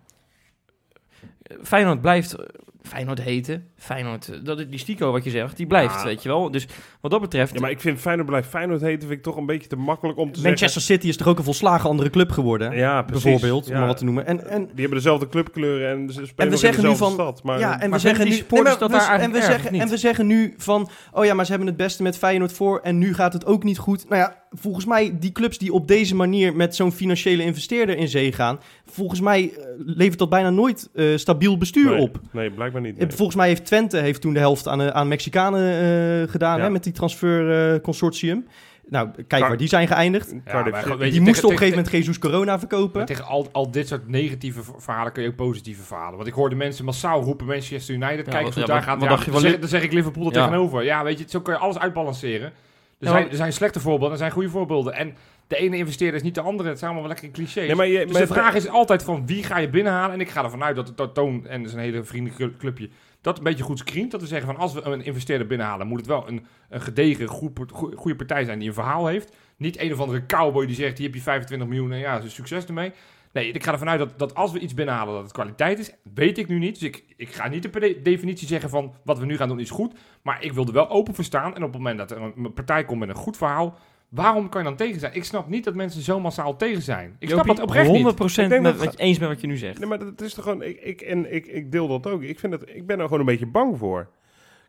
Feyenoord 1.64 2.02
blijft 2.02 2.34
eh, 2.36 2.46
Feyenoord 2.82 3.22
heten. 3.22 3.68
Feyenoord, 3.78 4.28
eh, 4.30 4.38
dat 4.44 4.60
is 4.60 4.68
die 4.70 4.80
stico 4.80 5.12
wat 5.12 5.24
je 5.24 5.30
zegt, 5.30 5.58
die 5.58 5.68
blijft, 5.68 5.94
Ja. 5.96 6.04
weet 6.04 6.24
je 6.24 6.30
wel. 6.30 6.52
Dus 6.52 6.68
wat 7.02 7.12
dat 7.12 7.22
betreft... 7.22 7.54
Ja, 7.54 7.60
maar 7.60 7.70
ik 7.72 7.80
vind 7.82 8.00
Feyenoord 8.00 8.28
blijft 8.28 8.50
Feyenoord 8.50 8.82
heten 8.82 9.00
vind 9.08 9.12
ik 9.12 9.24
toch 9.24 9.36
een 9.36 9.46
beetje 9.46 9.68
te 9.68 9.76
makkelijk 9.76 10.18
om 10.18 10.32
te 10.32 10.42
Manchester 10.42 10.82
City 10.82 11.08
is 11.08 11.18
toch 11.18 11.28
ook 11.28 11.38
een 11.38 11.44
volslagen 11.44 11.90
andere 11.90 12.10
club 12.10 12.32
geworden? 12.32 12.76
Ja, 12.76 13.02
precies. 13.02 13.24
bijvoorbeeld, 13.24 13.66
om 13.66 13.72
Ja. 13.72 13.78
maar 13.78 13.88
wat 13.88 13.98
te 13.98 14.04
noemen. 14.04 14.26
En, 14.26 14.50
en, 14.50 14.60
Die 14.62 14.72
hebben 14.76 14.98
dezelfde 14.98 15.28
clubkleuren 15.30 15.90
en 15.92 16.08
ze 16.14 16.26
spelen 16.26 16.34
we 16.36 16.46
nog 16.46 16.60
zeggen 16.60 16.84
in 16.84 16.86
nu 16.90 16.92
dezelfde 16.92 17.16
van- 17.16 17.26
stad. 17.34 17.44
Maar, 17.44 17.60
ja, 17.60 17.74
en 17.74 17.80
we 17.84 17.88
maar 17.88 18.00
zeggen 18.00 18.24
nu 18.24 18.30
die 18.30 18.40
supporters 18.40 18.70
nee, 18.80 18.90
maar 18.90 18.98
dat 19.00 19.08
daar 19.08 19.18
we- 19.18 19.24
en 19.24 19.32
we 19.32 19.42
zeggen 19.42 19.80
en 19.80 19.90
we 19.90 19.98
zeggen 19.98 20.28
nu 20.28 20.54
van 20.58 20.90
oh 21.12 21.26
ja, 21.26 21.34
maar 21.34 21.44
ze 21.46 21.50
hebben 21.52 21.70
het 21.70 21.78
beste 21.78 22.04
met 22.04 22.18
Feyenoord 22.18 22.54
voor 22.54 22.80
en 22.80 22.98
nu 22.98 23.14
gaat 23.14 23.34
het 23.34 23.46
ook 23.46 23.64
niet 23.64 23.78
goed. 23.78 24.10
Nou 24.10 24.22
ja, 24.22 24.43
volgens 24.56 24.86
mij 24.86 25.18
die 25.20 25.32
clubs 25.32 25.58
die 25.58 25.74
op 25.74 25.88
deze 25.88 26.16
manier 26.16 26.56
met 26.56 26.76
zo'n 26.76 26.92
financiële 26.92 27.44
investeerder 27.44 27.98
in 27.98 28.08
zee 28.08 28.32
gaan, 28.32 28.60
volgens 28.86 29.20
mij 29.22 29.52
eh, 29.58 29.66
levert 29.78 30.20
dat 30.20 30.30
bijna 30.30 30.50
nooit 30.50 30.90
eh, 30.94 31.06
stabiel 31.16 31.58
bestuur 31.58 31.90
nee, 31.92 32.02
op. 32.02 32.20
Nee, 32.32 32.52
blijkbaar 32.52 32.82
niet. 32.82 32.98
Eh, 32.98 33.08
nee. 33.08 33.16
Volgens 33.16 33.38
mij 33.38 33.48
heeft 33.48 33.66
Twente 33.66 33.98
heeft 33.98 34.22
toen 34.22 34.34
de 34.34 34.40
helft 34.40 34.68
aan, 34.68 34.94
aan 34.94 35.08
Mexicanen 35.08 35.72
eh, 35.72 36.32
gedaan 36.32 36.58
Ja. 36.58 36.64
hè, 36.64 36.70
met 36.70 36.84
die 36.84 36.94
transferconsortium. 36.94 38.46
Nou, 38.90 39.10
kijk 39.12 39.28
Car- 39.28 39.40
waar 39.40 39.58
die 39.58 39.68
zijn 39.68 39.88
geëindigd. 39.88 40.34
Ja, 40.46 40.64
maar 40.64 40.98
Die 41.10 41.22
moesten 41.22 41.44
op 41.46 41.52
een 41.52 41.58
gegeven 41.58 41.78
moment 41.78 41.92
Jesus 41.92 42.20
Corona 42.20 42.60
verkopen. 42.60 42.98
Maar 42.98 43.06
tegen 43.06 43.26
al, 43.26 43.48
al 43.52 43.72
dit 43.72 43.88
soort 43.88 44.08
negatieve 44.08 44.62
verhalen 44.78 45.12
kun 45.12 45.24
je 45.24 45.30
ook 45.30 45.36
positieve 45.36 45.84
verhalen. 45.84 46.16
Want 46.16 46.28
ik 46.28 46.34
hoorde 46.34 46.56
mensen 46.56 46.86
massaal 46.86 47.22
roepen 47.22 47.46
Manchester 47.46 47.96
United. 47.96 48.26
Ja, 48.26 48.32
kijk 48.32 48.36
eens 48.36 48.44
wat- 48.44 48.54
hoe 48.54 48.62
ja, 48.64 48.68
daar 48.74 48.82
gaat. 48.84 49.00
dan, 49.42 49.60
dan 49.60 49.70
zeg 49.70 49.84
ik 49.84 49.94
Liverpool 49.94 50.26
er 50.30 50.34
Ja. 50.34 50.46
tegenover. 50.46 50.84
Ja, 50.84 51.04
weet 51.04 51.20
je, 51.20 51.26
zo 51.28 51.42
kun 51.42 51.54
je 51.54 51.60
alles 51.60 51.80
uitbalanceren. 51.80 52.52
Er, 53.04 53.10
zijn, 53.12 53.22
maar- 53.24 53.32
er 53.32 53.38
zijn 53.38 53.54
slechte 53.54 53.80
voorbeelden 53.80 54.08
en 54.08 54.14
er 54.14 54.18
zijn 54.20 54.32
goede 54.32 54.50
voorbeelden. 54.50 54.94
En 54.94 55.16
de 55.48 55.56
ene 55.58 55.78
investeerder 55.78 56.16
is 56.16 56.24
niet 56.24 56.36
de 56.36 56.42
andere. 56.42 56.70
Het 56.70 56.80
zijn 56.80 56.92
allemaal 56.92 57.10
wel 57.10 57.20
lekker 57.20 57.40
clichés. 57.42 57.68
Nee, 57.68 57.76
maar 57.76 57.88
je, 57.88 58.06
dus 58.06 58.18
de 58.18 58.28
vraag 58.28 58.56
is 58.56 58.68
altijd 58.68 59.04
van 59.04 59.26
wie 59.26 59.44
ga 59.44 59.58
je 59.58 59.70
binnenhalen? 59.70 60.14
En 60.14 60.22
ik 60.22 60.30
ga 60.30 60.44
ervan 60.44 60.64
uit 60.64 60.76
dat, 60.76 60.98
dat 60.98 61.14
Toon 61.14 61.48
en 61.48 61.70
zijn 61.70 61.82
hele 61.82 62.04
vriendelijke 62.04 62.58
clubje 62.58 62.90
dat 63.22 63.38
een 63.38 63.44
beetje 63.44 63.64
goed 63.64 63.80
screent. 63.80 64.12
Dat 64.12 64.22
we 64.22 64.28
zeggen 64.28 64.48
van 64.48 64.58
als 64.58 64.74
we 64.74 64.82
een 64.84 65.04
investeerder 65.04 65.48
binnenhalen, 65.48 65.88
moet 65.88 65.98
het 66.00 66.08
wel 66.08 66.28
een, 66.28 66.46
een 66.70 66.82
gedegen, 66.82 67.28
goed, 67.28 67.60
goe- 67.72 67.96
goede 67.96 68.16
partij 68.18 68.44
zijn 68.44 68.60
die 68.60 68.68
een 68.68 68.74
verhaal 68.74 69.08
heeft. 69.08 69.36
Niet 69.58 69.80
een 69.80 69.94
of 69.94 70.00
andere 70.00 70.26
cowboy 70.26 70.66
die 70.66 70.76
zegt 70.76 70.98
hier 70.98 71.06
heb 71.08 71.16
je 71.16 71.22
25 71.22 71.68
miljoen 71.68 71.92
en 71.92 72.00
ja, 72.00 72.22
succes 72.28 72.66
ermee. 72.66 72.92
Nee, 73.34 73.52
ik 73.52 73.64
ga 73.64 73.72
ervan 73.72 73.90
uit 73.90 74.00
dat, 74.00 74.20
dat 74.20 74.36
als 74.36 74.52
we 74.52 74.60
iets 74.60 74.74
binnenhalen 74.74 75.14
dat 75.14 75.24
het 75.24 75.32
kwaliteit 75.32 75.80
is. 75.80 75.92
Weet 76.14 76.38
ik 76.38 76.48
nu 76.48 76.60
niet. 76.60 76.74
Dus 76.80 76.84
ik, 76.90 77.04
ik 77.18 77.30
ga 77.30 77.48
niet 77.48 77.72
per 77.72 77.82
de- 77.82 78.00
definitie 78.04 78.48
zeggen 78.48 78.70
van 78.70 78.94
wat 79.04 79.20
we 79.20 79.26
nu 79.26 79.38
gaan 79.38 79.48
doen 79.48 79.60
is 79.60 79.70
goed. 79.70 79.94
Maar 80.22 80.44
ik 80.44 80.54
wil 80.54 80.66
er 80.66 80.74
wel 80.74 80.90
open 80.90 81.16
voor 81.16 81.24
staan. 81.24 81.56
En 81.56 81.64
op 81.64 81.70
het 81.74 81.78
moment 81.78 81.98
dat 81.98 82.12
er 82.12 82.22
een, 82.22 82.34
een 82.38 82.54
partij 82.54 82.86
komt 82.86 83.00
met 83.00 83.10
een 83.10 83.16
goed 83.16 83.38
verhaal. 83.38 83.78
Waarom 84.10 84.50
kan 84.50 84.62
je 84.62 84.68
dan 84.68 84.78
tegen 84.78 85.00
zijn? 85.00 85.14
Ik 85.16 85.24
snap 85.24 85.48
niet 85.50 85.64
dat 85.64 85.74
mensen 85.76 86.02
zo 86.02 86.20
massaal 86.20 86.56
tegen 86.56 86.82
zijn. 86.82 87.16
Ik 87.20 87.30
snap 87.30 87.46
dat 87.48 87.60
oprecht 87.62 87.92
niet. 87.92 88.06
100% 88.22 88.44
Ik 88.44 88.50
denk 88.50 88.50
met 88.50 88.64
dat- 88.64 88.86
wat 88.86 88.94
je, 88.94 89.00
eens 89.04 89.20
met 89.20 89.28
wat 89.30 89.42
je 89.42 89.48
nu 89.48 89.58
zegt. 89.58 89.80
Nee, 89.80 89.90
maar 89.90 90.00
dat 90.00 90.22
is 90.22 90.34
toch 90.34 90.44
gewoon... 90.44 90.62
Ik, 90.62 90.82
ik, 90.82 91.02
en 91.02 91.34
ik, 91.34 91.46
ik 91.48 91.72
deel 91.72 91.88
dat 91.88 92.08
ook. 92.08 92.22
Ik, 92.22 92.40
vind 92.40 92.54
het, 92.54 92.64
ik 92.76 92.86
ben 92.86 92.98
er 92.98 93.04
gewoon 93.04 93.20
een 93.20 93.26
beetje 93.26 93.46
bang 93.46 93.78
voor. 93.78 94.10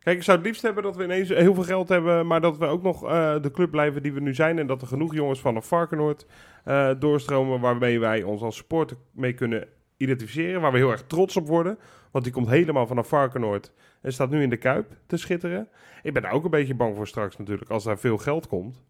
Kijk, 0.04 0.16
ik 0.16 0.22
zou 0.22 0.36
het 0.36 0.46
liefst 0.46 0.62
hebben 0.62 0.82
dat 0.82 0.96
we 0.96 1.04
ineens 1.04 1.28
heel 1.28 1.54
veel 1.54 1.62
geld 1.62 1.88
hebben... 1.88 2.26
maar 2.26 2.40
dat 2.40 2.58
we 2.58 2.66
ook 2.66 2.82
nog 2.82 3.04
eh, 3.04 3.42
de 3.42 3.50
club 3.50 3.70
blijven 3.70 4.02
die 4.02 4.12
we 4.12 4.20
nu 4.20 4.34
zijn... 4.34 4.58
en 4.58 4.66
dat 4.66 4.82
er 4.82 4.88
genoeg 4.88 5.14
jongens 5.14 5.40
vanaf 5.40 5.66
Varkenoord 5.66 6.26
eh, 6.64 6.90
doorstromen... 6.98 7.60
waarmee 7.60 8.00
wij 8.00 8.22
ons 8.22 8.42
als 8.42 8.56
supporter 8.56 8.96
mee 9.12 9.32
kunnen 9.32 9.68
identificeren... 9.96 10.60
waar 10.60 10.72
we 10.72 10.78
heel 10.78 10.90
erg 10.90 11.04
trots 11.06 11.36
op 11.36 11.46
worden. 11.46 11.78
Want 12.10 12.24
die 12.24 12.32
komt 12.32 12.48
helemaal 12.48 12.86
vanaf 12.86 13.08
Varkenoord... 13.08 13.72
en 14.00 14.12
staat 14.12 14.30
nu 14.30 14.42
in 14.42 14.50
de 14.50 14.56
Kuip 14.56 14.96
te 15.06 15.16
schitteren. 15.16 15.68
Ik 16.02 16.12
ben 16.12 16.22
daar 16.22 16.32
ook 16.32 16.44
een 16.44 16.50
beetje 16.50 16.74
bang 16.74 16.96
voor 16.96 17.06
straks 17.06 17.36
natuurlijk... 17.36 17.70
als 17.70 17.84
daar 17.84 17.98
veel 17.98 18.18
geld 18.18 18.46
komt. 18.46 18.84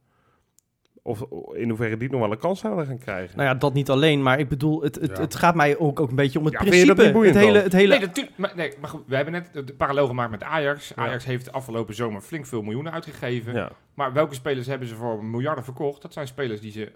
Of 1.07 1.25
in 1.53 1.69
hoeverre 1.69 1.97
die 1.97 2.11
nog 2.11 2.21
wel 2.21 2.33
een 2.33 2.39
kans 2.39 2.61
zouden 2.61 2.87
gaan 2.87 2.99
krijgen. 2.99 3.37
Nou 3.37 3.49
ja, 3.49 3.55
dat 3.55 3.75
niet 3.75 3.91
alleen, 3.91 4.23
maar 4.23 4.39
ik 4.39 4.49
bedoel, 4.49 4.83
het, 4.83 4.95
het, 4.95 5.17
Ja. 5.17 5.21
het 5.23 5.35
gaat 5.35 5.55
mij 5.55 5.79
ook, 5.79 6.01
ook 6.01 6.09
een 6.11 6.17
beetje 6.17 6.39
om 6.39 6.45
het 6.45 6.55
Ja, 6.55 6.61
vind 6.61 6.75
je 6.75 6.85
dat 6.87 6.97
principe. 6.97 7.27
het 7.27 7.37
hele, 7.37 7.59
het 7.59 7.73
hele, 7.73 7.89
Nee, 7.97 8.07
natuurlijk. 8.07 8.39
Maar, 8.39 8.53
nee, 8.57 8.73
maar 8.81 8.91
goed, 8.91 9.03
we 9.07 9.17
hebben 9.17 9.33
net 9.33 9.67
de 9.67 9.75
parallel 9.75 10.07
gemaakt 10.07 10.31
met 10.31 10.43
Ajax. 10.43 10.89
Ja. 10.89 10.95
Ajax 11.03 11.25
heeft 11.25 11.45
de 11.45 11.53
afgelopen 11.53 11.95
zomer 11.95 12.21
flink 12.21 12.47
veel 12.47 12.63
miljoenen 12.63 12.93
uitgegeven. 12.93 13.55
ja. 13.55 13.71
Maar 13.95 14.13
welke 14.13 14.35
spelers 14.35 14.67
hebben 14.67 14.89
ze 14.89 14.95
voor 14.95 15.25
miljarden 15.25 15.65
verkocht? 15.65 16.03
Dat 16.03 16.13
zijn 16.13 16.27
spelers 16.27 16.61
die 16.61 16.73
ze 16.73 16.93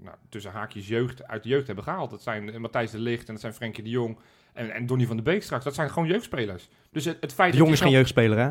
nou, 0.00 0.16
tussen 0.28 0.50
haakjes 0.52 0.88
jeugd, 0.88 1.24
uit 1.26 1.42
de 1.42 1.48
jeugd 1.48 1.66
hebben 1.66 1.84
gehaald. 1.84 2.10
Dat 2.10 2.22
zijn 2.22 2.52
eh, 2.52 2.58
Matthijs 2.60 2.90
de 2.90 2.98
Ligt 2.98 3.26
en 3.26 3.32
dat 3.32 3.40
zijn 3.40 3.54
Frenkie 3.54 3.84
de 3.84 3.90
Jong 3.90 4.18
en, 4.58 4.70
en 4.74 4.86
Donny 4.86 5.06
van 5.06 5.16
de 5.16 5.22
Beek 5.22 5.42
straks. 5.42 5.64
Dat 5.64 5.74
zijn 5.74 5.90
gewoon 5.90 6.08
jeugdspelers. 6.08 6.68
Dus 6.92 7.04
het, 7.04 7.16
het 7.20 7.34
feit 7.34 7.50
de 7.52 7.56
jong 7.58 7.70
dat 7.70 7.78
is 7.78 7.84
geen 7.84 7.94
jeugdspeler, 7.94 8.38
hè? 8.38 8.50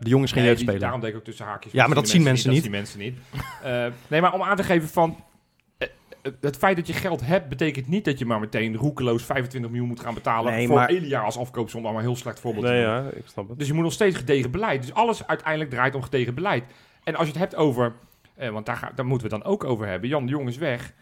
De 0.00 0.08
jong 0.08 0.24
is 0.24 0.32
geen 0.32 0.42
Nee, 0.42 0.42
die- 0.42 0.42
jeugdspeler. 0.42 0.80
daarom 0.80 1.00
denk 1.00 1.12
ik 1.12 1.18
ook 1.18 1.24
tussen 1.24 1.44
haakjes. 1.46 1.72
Ja, 1.72 1.86
maar 1.86 1.94
dat 1.94 2.08
zien 2.08 2.22
mensen 2.22 2.52
Dat 2.52 2.62
zien 2.62 2.70
mensen 2.70 2.98
niet. 2.98 3.18
Eh, 3.62 3.86
nee, 4.08 4.20
maar 4.20 4.32
om 4.34 4.42
aan 4.42 4.56
te 4.56 4.62
geven 4.62 4.88
van... 4.88 5.24
eh, 5.78 5.88
eh, 6.22 6.32
Het 6.40 6.56
feit 6.56 6.76
dat 6.76 6.86
je 6.86 6.92
geld 6.92 7.26
hebt, 7.26 7.48
betekent 7.48 7.88
niet 7.88 8.04
dat 8.04 8.18
je 8.18 8.26
maar 8.26 8.40
meteen 8.40 8.76
roekeloos 8.76 9.22
25 9.24 9.70
miljoen 9.70 9.88
moet 9.88 10.00
gaan 10.00 10.14
betalen 10.14 10.52
Nee, 10.52 10.66
voor 10.66 10.76
maar- 10.76 10.88
Elia 10.88 11.20
als 11.20 11.38
afkoopsom. 11.38 11.80
Om 11.86 11.92
maar 11.92 12.00
een 12.00 12.06
heel 12.08 12.16
slecht 12.16 12.40
voorbeeld 12.40 12.64
te 12.66 12.70
Nee, 12.72 12.80
ja, 12.80 13.04
ik 13.14 13.22
snap 13.26 13.48
het. 13.48 13.58
Dus 13.58 13.66
je 13.66 13.72
moet 13.74 13.82
nog 13.82 13.92
steeds 13.92 14.16
gedegen 14.16 14.50
beleid. 14.50 14.80
Dus 14.82 14.94
alles 14.94 15.26
uiteindelijk 15.26 15.70
draait 15.70 15.94
om 15.94 16.02
gedegen 16.02 16.34
beleid. 16.34 16.64
En 17.04 17.14
als 17.14 17.26
je 17.26 17.32
het 17.32 17.40
hebt 17.42 17.56
over, 17.56 17.92
eh, 18.34 18.48
want 18.50 18.66
daar, 18.66 18.76
ga, 18.76 18.92
daar 18.94 19.06
moeten 19.06 19.28
we 19.28 19.34
het 19.34 19.44
dan 19.44 19.52
ook 19.52 19.64
over 19.64 19.86
hebben. 19.86 20.08
Jan 20.08 20.24
de 20.26 20.30
Jong 20.32 20.48
is 20.48 20.56
weg. 20.56 20.92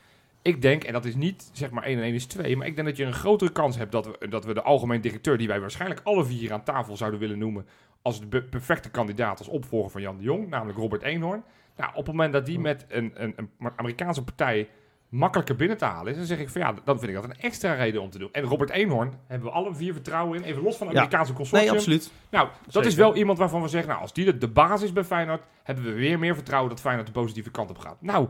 Ik 0.47 0.63
denk, 0.63 0.85
en 0.85 0.93
dat 0.93 1.05
is 1.05 1.15
niet 1.15 1.51
zeg 1.53 1.71
maar 1.71 1.83
1 1.83 1.99
en 1.99 2.05
1 2.05 2.15
is 2.15 2.27
2, 2.27 2.57
maar 2.57 2.67
ik 2.67 2.75
denk 2.75 2.89
dat 2.89 2.97
je 2.97 3.05
een 3.05 3.13
grotere 3.13 3.53
kans 3.53 3.77
hebt 3.77 3.93
dat 3.93 4.07
we, 4.07 4.29
dat 4.29 4.45
we 4.45 4.55
de 4.55 4.63
algemeen 4.63 5.01
directeur, 5.01 5.39
die 5.39 5.49
wij 5.49 5.61
waarschijnlijk 5.61 6.01
alle 6.05 6.25
vier 6.25 6.53
aan 6.53 6.63
tafel 6.65 6.97
zouden 6.97 7.21
willen 7.21 7.39
noemen, 7.39 7.67
als 8.03 8.21
de 8.29 8.43
perfecte 8.43 8.91
kandidaat 8.91 9.39
als 9.39 9.49
opvolger 9.49 9.91
van 9.91 10.01
Jan 10.01 10.17
de 10.17 10.23
Jong, 10.23 10.49
namelijk 10.49 10.79
Robert 10.79 11.03
Eenhoorn. 11.03 11.45
Nou, 11.77 11.91
op 11.91 11.97
het 11.97 12.07
moment 12.07 12.33
dat 12.33 12.47
die 12.47 12.59
met 12.59 12.87
een, 12.89 13.13
een, 13.15 13.35
een 13.37 13.73
Amerikaanse 13.77 14.25
partij 14.25 14.69
makkelijker 15.09 15.57
binnen 15.57 15.77
te 15.77 15.85
halen 15.85 16.13
is, 16.13 16.17
dan 16.19 16.27
zeg 16.27 16.39
ik 16.39 16.49
van 16.49 16.61
ja, 16.61 16.75
dan 16.85 16.99
vind 16.99 17.11
ik 17.11 17.15
dat 17.17 17.25
een 17.25 17.41
extra 17.41 17.75
reden 17.75 18.03
om 18.03 18.11
te 18.11 18.19
doen. 18.19 18.29
En 18.33 18.43
Robert 18.43 18.71
Eenhoorn 18.71 19.13
hebben 19.27 19.49
we 19.49 19.55
alle 19.55 19.75
vier 19.75 19.93
vertrouwen 19.93 20.39
in, 20.39 20.45
even 20.45 20.63
los 20.63 20.77
van 20.77 20.87
Ja. 20.87 20.93
Amerikaanse 20.93 21.33
consortium. 21.33 21.71
Nee, 21.71 21.79
absoluut. 21.79 22.13
Nou, 22.31 22.49
dat 22.49 22.73
Zeker. 22.73 22.89
is 22.89 22.95
wel 22.95 23.17
iemand 23.17 23.39
waarvan 23.39 23.63
we 23.63 23.69
zeggen, 23.69 23.89
nou, 23.89 24.03
als 24.03 24.13
die 24.13 24.25
de, 24.25 24.39
de 24.39 24.49
basis 24.49 24.93
bij 24.93 25.05
Feyenoord, 25.05 25.43
hebben 25.63 25.85
we 25.85 25.93
weer 25.93 26.19
meer 26.19 26.35
vertrouwen 26.35 26.71
dat 26.71 26.81
Feyenoord 26.81 27.07
de 27.07 27.13
positieve 27.13 27.51
kant 27.51 27.71
op 27.71 27.79
gaat. 27.79 28.03
Nou, 28.03 28.29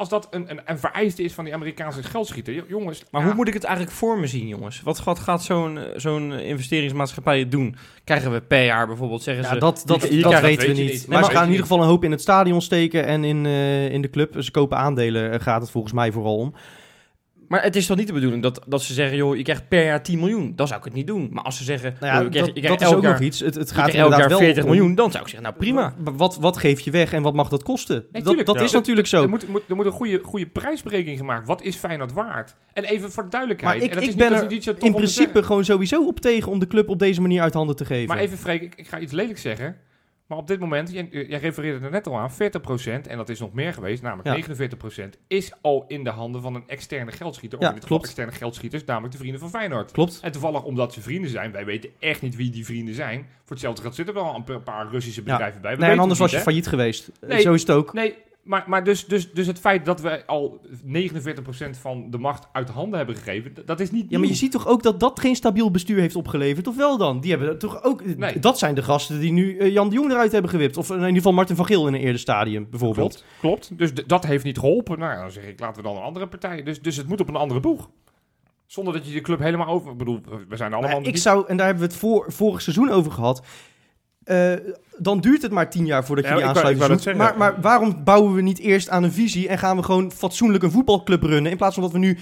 als 0.00 0.08
dat 0.08 0.28
een, 0.30 0.50
een, 0.50 0.60
een 0.64 0.78
vereiste 0.78 1.22
is 1.22 1.32
van 1.32 1.44
die 1.44 1.54
Amerikaanse 1.54 2.02
geldschieter, 2.02 2.54
jo- 2.54 2.64
jongens. 2.68 3.04
Maar 3.10 3.20
ja, 3.20 3.26
hoe 3.26 3.36
moet 3.36 3.48
ik 3.48 3.54
het 3.54 3.64
eigenlijk 3.64 3.96
voor 3.96 4.18
me 4.18 4.26
zien, 4.26 4.48
jongens? 4.48 4.80
Wat, 4.82 5.04
wat 5.04 5.18
gaat 5.18 5.42
zo'n 5.42 5.78
eh, 5.78 5.84
zo'n 5.96 6.32
investeringsmaatschappij 6.32 7.48
doen? 7.48 7.76
Krijgen 8.04 8.32
we 8.32 8.40
per 8.40 8.64
jaar 8.64 8.86
bijvoorbeeld, 8.86 9.22
zeggen 9.22 9.44
Ja, 9.44 9.52
ze... 9.52 9.58
dat, 9.58 9.82
dat, 9.86 10.08
weten 10.08 10.66
we 10.66 10.72
niet. 10.72 10.92
niet. 10.92 11.06
Maar 11.06 11.20
Maar 11.20 11.30
ze 11.30 11.36
gaan 11.36 11.44
in 11.44 11.50
ieder 11.50 11.66
geval 11.66 11.80
een 11.82 11.88
hoop 11.88 12.04
in 12.04 12.10
het 12.10 12.20
stadion 12.20 12.62
steken 12.62 13.06
en 13.06 13.24
in, 13.24 13.46
eh, 13.46 13.92
in 13.92 14.02
de 14.02 14.10
club. 14.10 14.42
Ze 14.42 14.50
kopen 14.50 14.78
aandelen, 14.78 15.32
eh, 15.32 15.40
gaat 15.40 15.60
het 15.60 15.70
volgens 15.70 15.92
mij 15.92 16.12
vooral 16.12 16.36
om. 16.36 16.54
Maar 17.50 17.62
het 17.62 17.76
is 17.76 17.86
toch 17.86 17.96
niet 17.96 18.06
de 18.06 18.12
bedoeling 18.12 18.42
dat, 18.42 18.60
dat 18.66 18.82
ze 18.82 18.92
zeggen, 18.92 19.16
joh, 19.16 19.36
je 19.36 19.42
krijgt 19.42 19.68
per 19.68 19.84
jaar 19.84 20.02
10 20.02 20.18
miljoen. 20.18 20.52
Dan 20.56 20.66
zou 20.66 20.78
ik 20.78 20.84
het 20.84 20.94
niet 20.94 21.06
doen. 21.06 21.28
Maar 21.32 21.44
als 21.44 21.56
ze 21.56 21.64
zeggen, 21.64 21.96
Nou 22.00 22.12
ja, 22.12 22.14
joh, 22.14 22.24
je 22.24 22.30
krijgt, 22.30 22.46
dat, 22.46 22.56
je 22.56 22.62
krijgt 22.62 22.78
dat 22.80 22.88
is 22.88 22.94
elk 22.94 22.96
ook 23.04 23.10
jaar, 23.10 23.12
nog 23.20 23.28
iets. 23.28 23.40
Het, 23.40 23.54
het 23.54 23.72
gaat 23.72 23.88
elk 23.94 24.10
jaar 24.16 24.28
wel 24.28 24.38
40 24.38 24.62
om- 24.64 24.70
miljoen, 24.70 24.94
dan 24.94 25.10
zou 25.10 25.22
ik 25.22 25.28
zeggen, 25.28 25.48
nou 25.48 25.60
prima. 25.64 25.94
Wa- 25.98 26.12
Wat, 26.12 26.36
wat 26.36 26.56
geef 26.56 26.80
je 26.80 26.90
weg 26.90 27.12
en 27.12 27.22
wat 27.22 27.34
mag 27.34 27.48
dat 27.48 27.62
kosten? 27.62 28.04
dat 28.12 28.24
dat 28.46 28.54
Ja. 28.58 28.62
is 28.64 28.72
natuurlijk 28.72 29.06
zo. 29.06 29.22
Er 29.22 29.28
moet, 29.28 29.48
moet, 29.48 29.62
er 29.68 29.76
moet 29.76 29.86
een 29.86 29.92
goede, 29.92 30.20
goede 30.22 30.46
prijsberekening 30.46 31.18
gemaakt. 31.18 31.46
Wat 31.46 31.62
is 31.62 31.76
Feyenoord 31.76 32.12
waard? 32.12 32.56
En 32.72 32.84
even 32.84 33.12
voor 33.12 33.22
de 33.22 33.28
duidelijkheid. 33.28 33.74
Maar 33.74 33.84
ik- 33.84 33.90
en 33.90 33.94
dat 33.94 34.04
ik 34.04 34.10
is 34.10 34.16
ben 34.16 34.32
er 34.76 34.84
In 34.84 34.94
principe 34.94 35.42
gewoon 35.42 35.64
sowieso 35.64 36.06
op 36.06 36.20
tegen 36.20 36.52
om 36.52 36.58
de 36.58 36.66
club 36.66 36.88
op 36.88 36.98
deze 36.98 37.20
manier 37.20 37.42
uit 37.42 37.54
handen 37.54 37.76
te 37.76 37.84
geven. 37.84 38.08
Maar 38.08 38.18
even 38.18 38.38
Freek, 38.38 38.62
ik, 38.62 38.74
ik 38.76 38.88
ga 38.88 38.98
iets 38.98 39.12
lelijks 39.12 39.42
zeggen. 39.42 39.76
Maar 40.30 40.38
op 40.38 40.46
dit 40.46 40.60
moment, 40.60 40.92
jij, 40.92 41.08
jij 41.10 41.38
refereerde 41.38 41.84
er 41.84 41.90
net 41.90 42.06
al 42.06 42.18
aan, 42.18 42.30
40%, 42.30 42.34
en 43.08 43.16
dat 43.16 43.28
is 43.28 43.40
nog 43.40 43.52
meer 43.52 43.72
geweest, 43.72 44.02
namelijk 44.02 44.46
Ja. 44.48 44.54
49%, 45.04 45.08
is 45.26 45.52
al 45.60 45.84
in 45.88 46.04
de 46.04 46.10
handen 46.10 46.42
van 46.42 46.54
een 46.54 46.62
externe 46.66 47.12
geldschieter. 47.12 47.58
Of 47.58 47.64
Ja, 47.64 47.72
in 47.74 47.80
klopt. 47.80 48.04
externe 48.04 48.32
geldschieters, 48.32 48.84
namelijk 48.84 49.12
de 49.12 49.18
vrienden 49.18 49.40
van 49.40 49.50
Feyenoord. 49.50 49.90
Klopt. 49.92 50.18
En 50.22 50.32
toevallig 50.32 50.62
omdat 50.62 50.92
ze 50.92 51.00
vrienden 51.00 51.30
zijn, 51.30 51.52
wij 51.52 51.64
weten 51.64 51.90
echt 51.98 52.22
niet 52.22 52.36
wie 52.36 52.50
die 52.50 52.64
vrienden 52.64 52.94
zijn. 52.94 53.18
Voor 53.20 53.50
hetzelfde 53.50 53.82
geld 53.82 53.94
zitten 53.94 54.14
er 54.14 54.22
wel 54.22 54.34
een 54.34 54.44
pa- 54.44 54.58
paar 54.58 54.88
Russische 54.90 55.22
Ja. 55.24 55.32
bedrijven 55.32 55.60
bij. 55.60 55.74
We 55.76 55.80
Nee, 55.82 55.90
en 55.90 55.98
anders 55.98 56.18
was 56.18 56.30
je 56.30 56.38
failliet 56.38 56.66
geweest. 56.66 57.10
Nee. 57.20 57.40
Zo 57.40 57.52
is 57.52 57.60
het 57.60 57.70
ook. 57.70 57.92
Nee, 57.92 58.14
maar, 58.42 58.64
maar 58.66 58.84
dus, 58.84 59.06
dus, 59.06 59.32
dus 59.32 59.46
het 59.46 59.58
feit 59.58 59.84
dat 59.84 60.00
we 60.00 60.26
al 60.26 60.60
49% 60.86 61.70
van 61.70 62.10
de 62.10 62.18
macht 62.18 62.48
uit 62.52 62.68
handen 62.68 62.98
hebben 62.98 63.16
gegeven, 63.16 63.52
dat 63.66 63.80
is 63.80 63.90
niet 63.90 64.10
Ja, 64.10 64.18
maar 64.18 64.28
je 64.28 64.34
ziet 64.34 64.52
toch 64.52 64.66
ook 64.66 64.82
dat 64.82 65.00
dat 65.00 65.20
geen 65.20 65.36
stabiel 65.36 65.70
bestuur 65.70 66.00
heeft 66.00 66.16
opgeleverd? 66.16 66.66
Of 66.66 66.76
wel 66.76 66.98
dan? 66.98 67.20
Die 67.20 67.30
hebben 67.30 67.58
toch 67.58 67.82
ook... 67.82 68.16
Nee. 68.16 68.38
Dat 68.38 68.58
zijn 68.58 68.74
de 68.74 68.82
gasten 68.82 69.20
die 69.20 69.32
nu 69.32 69.58
eh, 69.58 69.72
Jan 69.72 69.88
de 69.88 69.94
Jong 69.94 70.10
eruit 70.10 70.32
hebben 70.32 70.50
gewipt. 70.50 70.76
Of 70.76 70.90
in 70.90 70.96
ieder 70.96 71.14
geval 71.14 71.32
Martin 71.32 71.56
van 71.56 71.66
Geel 71.66 71.86
in 71.86 71.94
een 71.94 72.00
eerder 72.00 72.20
stadium, 72.20 72.66
bijvoorbeeld. 72.70 73.24
Klopt, 73.40 73.68
klopt. 73.68 73.78
Dus 73.78 74.06
dat 74.06 74.26
heeft 74.26 74.44
niet 74.44 74.58
geholpen. 74.58 74.98
Nou, 74.98 75.20
dan 75.20 75.30
zeg 75.30 75.44
ik, 75.44 75.60
laten 75.60 75.82
we 75.82 75.88
dan 75.88 75.96
een 75.96 76.02
andere 76.02 76.28
partij. 76.28 76.62
Dus, 76.62 76.80
dus 76.82 76.96
het 76.96 77.08
moet 77.08 77.20
op 77.20 77.28
een 77.28 77.36
andere 77.36 77.60
boeg. 77.60 77.90
Zonder 78.66 78.92
dat 78.94 79.06
je 79.06 79.12
de 79.12 79.20
club 79.20 79.38
helemaal 79.38 79.66
over... 79.66 79.90
Ik 79.92 79.98
bedoel, 79.98 80.20
we 80.48 80.56
zijn 80.56 80.72
allemaal... 80.72 80.90
Nou 80.90 81.02
ja, 81.02 81.08
ik 81.08 81.16
zou, 81.16 81.46
en 81.48 81.56
daar 81.56 81.66
hebben 81.66 81.84
we 81.84 81.90
het 81.90 82.00
voor, 82.00 82.32
vorig 82.32 82.62
seizoen 82.62 82.90
over 82.90 83.12
gehad. 83.12 83.42
eh, 84.24 84.52
dan 85.02 85.20
duurt 85.20 85.42
het 85.42 85.50
maar 85.52 85.70
tien 85.70 85.86
jaar 85.86 86.04
voordat 86.04 86.24
je 86.24 86.30
Ja, 86.30 86.36
die 86.36 86.44
ik 86.44 86.50
aansluiting 86.50 86.92
ik 86.92 87.00
zoekt. 87.02 87.16
Maar, 87.16 87.34
maar 87.38 87.60
waarom 87.60 88.04
bouwen 88.04 88.34
we 88.34 88.40
niet 88.42 88.58
eerst 88.58 88.88
aan 88.88 89.02
een 89.02 89.12
visie 89.12 89.48
en 89.48 89.58
gaan 89.58 89.76
we 89.76 89.82
gewoon 89.82 90.12
fatsoenlijk 90.12 90.62
een 90.62 90.70
voetbalclub 90.70 91.22
runnen? 91.22 91.50
In 91.50 91.56
plaats 91.56 91.74
van 91.74 91.82
dat 91.82 91.92
we 91.92 91.98
nu 91.98 92.18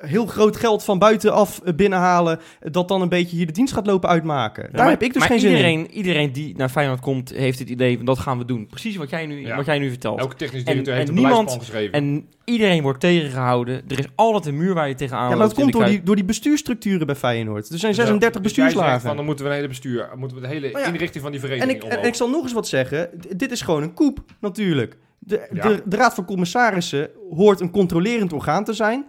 heel 0.00 0.26
groot 0.26 0.56
geld 0.56 0.84
van 0.84 0.98
buitenaf 0.98 1.60
eh, 1.64 1.74
binnenhalen, 1.74 2.38
eh, 2.60 2.72
dat 2.72 2.88
dan 2.88 3.00
een 3.02 3.08
beetje 3.08 3.36
hier 3.36 3.46
de 3.46 3.52
dienst 3.52 3.74
gaat 3.74 3.86
lopen 3.86 4.08
uitmaken. 4.08 4.62
Daar 4.62 4.80
maar, 4.82 4.90
heb 4.90 5.02
ik 5.02 5.12
dus 5.12 5.18
maar 5.18 5.30
geen 5.30 5.40
zin 5.40 5.64
in. 5.64 5.90
iedereen, 5.90 6.32
die 6.32 6.56
naar 6.56 6.68
Feyenoord 6.68 7.00
komt, 7.00 7.30
heeft 7.30 7.58
het 7.58 7.68
idee 7.68 7.96
van 7.96 8.04
dat 8.06 8.18
gaan 8.18 8.38
we 8.38 8.44
doen. 8.44 8.66
Precies 8.66 8.96
wat 8.96 9.10
jij 9.10 9.26
nu, 9.26 9.40
Ja. 9.46 9.56
wat 9.56 9.66
jij 9.66 9.78
nu 9.78 9.88
vertelt. 9.88 10.18
Elke 10.18 10.34
technisch 10.36 10.60
En- 10.62 10.66
directeur 10.66 10.94
heeft 10.94 11.08
en 11.08 11.14
een 11.16 11.20
niemand- 11.22 11.56
geschreven. 11.58 11.92
En 11.92 12.26
iedereen 12.44 12.82
wordt 12.82 13.00
tegengehouden. 13.00 13.82
Er 13.88 13.98
is 13.98 14.04
altijd 14.14 14.46
een 14.46 14.56
muur 14.56 14.74
waar 14.74 14.88
je 14.88 14.94
tegenaan 14.94 15.22
Ja, 15.22 15.28
maar 15.28 15.38
dat 15.38 15.46
loopt 15.46 15.60
komt 15.60 15.72
door 15.72 15.84
die, 15.84 16.02
door 16.02 16.16
die 16.16 16.24
bestuurstructuren 16.24 17.06
bij 17.06 17.14
Feyenoord. 17.16 17.68
Er 17.68 17.78
zijn 17.78 17.94
36 17.94 18.42
Dus 18.42 18.54
jij 18.54 18.64
zegt 18.64 18.64
bestuurslagen. 18.76 19.06
Van, 19.06 19.16
dan 19.16 19.24
moeten 19.24 19.44
we 19.44 19.50
een 19.50 19.56
hele 19.56 19.68
bestuur... 19.68 20.08
Moeten 20.16 20.36
we 20.36 20.42
de 20.42 20.48
hele 20.52 20.68
ja, 20.70 20.84
inrichting 20.86 21.22
van 21.22 21.32
die 21.32 21.40
En 21.40 21.46
vereniging 21.46 21.76
ik, 21.76 21.82
en 21.82 21.88
omhoog. 21.90 22.04
Ik 22.14 22.20
zal 22.20 22.30
nog 22.30 22.42
eens 22.42 22.52
wat 22.52 22.68
zeggen. 22.68 23.10
D- 23.20 23.38
dit 23.38 23.50
is 23.50 23.60
gewoon 23.62 23.82
een 23.82 23.94
koep, 23.94 24.18
natuurlijk. 24.40 24.96
De, 25.18 25.48
Ja. 25.52 25.68
de, 25.68 25.82
de 25.84 25.96
Raad 25.96 26.14
van 26.14 26.24
Commissarissen 26.24 27.10
hoort 27.30 27.60
een 27.60 27.70
controlerend 27.70 28.32
orgaan 28.32 28.64
te 28.64 28.72
zijn. 28.72 29.06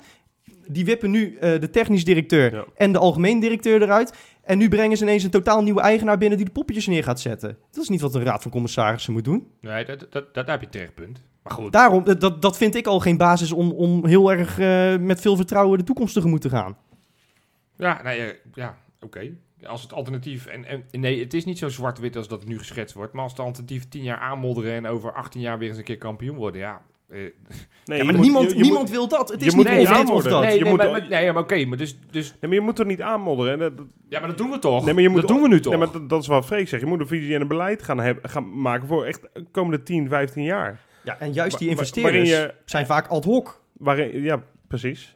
Die 0.68 0.86
wippen 0.86 1.12
nu 1.12 1.36
eh, 1.38 1.60
de 1.60 1.70
technisch 1.70 2.06
directeur 2.06 2.54
Ja. 2.54 2.66
en 2.76 2.92
de 2.92 2.98
algemeen 3.00 3.40
directeur 3.40 3.82
eruit. 3.82 4.14
En 4.44 4.58
nu 4.58 4.70
brengen 4.70 4.98
ze 4.98 5.04
ineens 5.04 5.24
een 5.24 5.30
totaal 5.30 5.64
nieuwe 5.64 5.82
eigenaar 5.82 6.18
binnen 6.18 6.38
die 6.38 6.46
de 6.48 6.52
poppetjes 6.52 6.88
neer 6.88 7.04
gaat 7.04 7.20
zetten. 7.20 7.58
Dat 7.72 7.84
is 7.84 7.90
niet 7.90 8.02
wat 8.02 8.16
een 8.16 8.24
Raad 8.24 8.42
van 8.42 8.52
Commissarissen 8.52 9.14
moet 9.14 9.24
doen. 9.24 9.48
Nee, 9.62 9.86
dat, 9.86 10.00
dat, 10.00 10.12
dat, 10.12 10.34
daar 10.34 10.46
heb 10.50 10.60
je 10.60 10.66
een 10.66 10.72
terecht 10.72 10.94
punt. 10.94 11.22
Maar 11.44 11.54
goed. 11.54 11.72
Daarom, 11.72 12.04
dat- 12.04 12.22
dat, 12.22 12.42
dat 12.42 12.58
vind 12.58 12.76
ik 12.76 12.88
al 12.88 13.00
geen 13.00 13.18
basis 13.18 13.52
om, 13.52 13.72
om 13.72 14.06
heel 14.06 14.32
erg 14.32 14.60
eh, 14.60 14.98
met 14.98 15.22
veel 15.22 15.36
vertrouwen 15.36 15.78
de 15.78 15.84
toekomst 15.84 16.14
tegemoet 16.14 16.42
te 16.42 16.50
gaan. 16.50 16.78
Ja, 17.78 18.02
nee, 18.04 18.20
eh, 18.20 18.36
ja, 18.54 18.78
oké. 19.02 19.32
Als 19.64 19.82
het 19.82 19.94
alternatief... 19.94 20.46
En, 20.46 20.66
en 20.66 20.84
nee, 20.92 21.20
het 21.20 21.34
is 21.34 21.46
niet 21.46 21.58
zo 21.58 21.70
zwart-wit 21.70 22.16
als 22.16 22.28
dat 22.28 22.40
het 22.40 22.50
nu 22.50 22.58
geschetst 22.58 22.96
wordt. 22.96 23.14
Maar 23.14 23.24
als 23.24 23.32
het 23.32 23.42
alternatief 23.42 23.90
10 23.90 24.04
jaar 24.04 24.18
aanmodderen... 24.18 24.74
en 24.74 24.88
over 24.88 25.14
18 25.14 25.42
jaar 25.42 25.58
weer 25.58 25.70
eens 25.70 25.78
een 25.78 25.84
keer 25.84 25.98
kampioen 25.98 26.36
worden... 26.36 26.62
Ja, 26.62 26.82
Eh, 27.10 27.20
Nee, 27.86 27.98
ja, 27.98 28.04
maar 28.04 28.14
moet- 28.14 28.24
niemand, 28.24 28.50
je- 28.52 28.56
je 28.58 28.62
niemand 28.62 28.82
moet- 28.82 28.90
wil 28.92 29.08
dat. 29.08 29.30
Het 29.30 29.40
je 29.40 29.46
is 29.46 29.56
moet 29.56 29.64
niet 29.64 29.74
dat. 29.74 29.84
nee, 29.84 29.88
je 30.58 30.64
nee, 30.64 30.70
moet 30.72 30.78
maar, 30.78 31.08
nee, 31.10 31.32
maar 31.32 31.42
oké, 31.44 31.66
maar 31.66 31.78
dus, 31.78 31.98
dus... 32.12 32.30
Nee, 32.30 32.38
maar 32.42 32.54
je 32.54 32.62
moet 32.62 32.80
er 32.80 32.86
niet 32.86 33.02
aanmodderen. 33.02 33.52
hè. 33.52 33.58
Dat, 33.58 33.78
dat- 33.78 33.86
Ja, 34.10 34.20
maar 34.20 34.28
dat 34.30 34.38
doen 34.38 34.50
we 34.50 34.60
toch? 34.60 34.86
nee, 34.86 34.94
maar 34.94 35.04
je 35.04 35.10
moet 35.10 35.20
dat 35.22 35.30
doen 35.30 35.42
we 35.42 35.48
nu 35.48 35.60
toch? 35.60 35.72
Nee, 35.74 35.82
maar 35.82 35.92
dat, 35.92 36.10
dat 36.10 36.22
is 36.22 36.28
wat 36.28 36.46
Freek 36.46 36.68
zegt. 36.68 36.82
Je 36.82 36.88
moet 36.88 37.00
een 37.00 37.08
visie 37.08 37.36
en 37.36 37.42
een 37.42 37.48
beleid 37.48 37.84
gaan, 37.84 38.00
hebben, 38.00 38.30
gaan 38.30 38.62
maken 38.62 38.88
voor 38.88 39.06
echt 39.06 39.22
de 39.34 39.46
komende 39.52 39.84
10, 39.84 40.08
15 40.10 40.44
jaar. 40.44 40.80
Ja, 41.04 41.20
en 41.20 41.34
juist 41.34 41.58
die 41.60 41.70
investeerders 41.70 42.30
je- 42.30 42.54
zijn 42.66 42.86
vaak 42.86 43.08
ad 43.08 43.24
hoc. 43.26 43.62
Waarin, 43.74 44.22
ja, 44.22 44.44
precies. 44.68 45.15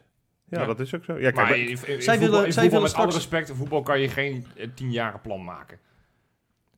Ja, 0.50 0.60
Ja. 0.60 0.66
dat 0.66 0.80
is 0.80 0.94
ook 0.94 1.04
zo. 1.04 1.12
Ja, 1.12 1.30
kijk, 1.30 1.34
maar 1.48 1.56
in, 1.58 1.68
in, 1.68 1.68
in 1.68 1.76
Zij 1.76 1.96
voetbal, 1.96 2.18
willen- 2.18 2.46
in 2.46 2.52
zij 2.52 2.62
voetbal 2.62 2.80
willen 2.80 2.82
met 2.82 2.94
alle 2.94 3.12
respect, 3.12 3.50
voetbal 3.54 3.82
kan 3.82 4.00
je 4.00 4.08
geen 4.08 4.46
eh, 4.56 4.68
tienjaren 4.74 5.20
plan 5.20 5.44
maken. 5.44 5.78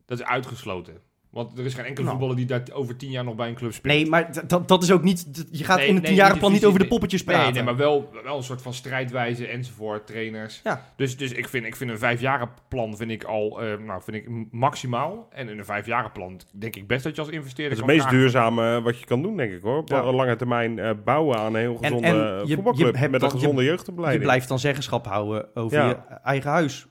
Dat 0.06 0.18
is 0.18 0.24
uitgesloten. 0.24 1.00
Want 1.32 1.58
er 1.58 1.64
is 1.64 1.74
geen 1.74 1.84
enkele 1.84 2.06
Nou. 2.06 2.10
voetballer 2.18 2.36
die 2.36 2.46
daar 2.46 2.62
over 2.72 2.96
tien 2.96 3.10
jaar 3.10 3.24
nog 3.24 3.34
bij 3.34 3.48
een 3.48 3.54
club 3.54 3.72
speelt. 3.72 3.94
Nee, 3.94 4.06
maar 4.06 4.46
dat, 4.46 4.68
dat 4.68 4.82
is 4.82 4.90
ook 4.92 5.02
niet... 5.02 5.46
Je 5.50 5.64
gaat 5.64 5.76
Nee, 5.76 5.86
in 5.86 5.94
het 5.94 6.02
nee, 6.02 6.12
tienjarenplan 6.12 6.50
niet 6.52 6.60
niet 6.60 6.68
over 6.68 6.80
de 6.82 6.86
poppetjes 6.88 7.24
Nee, 7.24 7.36
praten. 7.36 7.54
nee, 7.54 7.62
maar 7.62 7.76
wel, 7.76 8.10
wel 8.24 8.36
een 8.36 8.42
soort 8.42 8.62
van 8.62 8.74
strijdwijze 8.74 9.46
enzovoort, 9.46 10.06
trainers. 10.06 10.60
Ja. 10.64 10.84
Dus, 10.96 11.16
dus 11.16 11.32
ik, 11.32 11.48
vind, 11.48 11.66
ik 11.66 11.76
vind 11.76 11.90
een 11.90 11.98
vijfjarenplan 11.98 12.96
vind 12.96 13.10
ik 13.10 13.24
al 13.24 13.60
eh, 13.62 13.78
nou, 13.78 14.02
vind 14.02 14.16
ik 14.16 14.28
maximaal. 14.50 15.28
En 15.30 15.48
in 15.48 15.58
een 15.58 15.64
vijfjarenplan 15.64 16.40
denk 16.52 16.76
ik 16.76 16.86
best 16.86 17.02
dat 17.04 17.12
je 17.14 17.20
als 17.20 17.28
dat 17.30 17.38
investeerder 17.38 17.72
is 17.72 17.78
het 17.78 17.86
meest 17.86 18.10
duurzame 18.10 18.82
wat 18.82 18.98
je 18.98 19.04
kan 19.06 19.22
doen, 19.22 19.36
denk 19.36 19.52
ik 19.52 19.62
hoor. 19.62 19.76
Op 19.78 19.88
Ja. 19.88 20.02
een 20.02 20.14
lange 20.14 20.36
termijn 20.36 20.78
eh, 20.78 20.90
bouwen 21.04 21.38
aan 21.38 21.54
een 21.54 21.60
heel 21.60 21.76
gezonde 21.76 22.06
en 22.06 22.14
eh, 22.40 22.46
je- 22.46 22.54
voetbalclub 22.54 22.96
je 22.96 23.08
met 23.08 23.22
een 23.22 23.30
gezonde 23.30 23.62
Je 23.62 23.68
jeugdopleiding. 23.68 24.22
blijft 24.24 24.48
dan 24.48 24.58
zeggenschap 24.58 25.06
houden 25.06 25.56
over 25.56 25.78
Ja. 25.78 25.88
je 25.88 25.96
eigen 26.22 26.50
huis. 26.50 26.86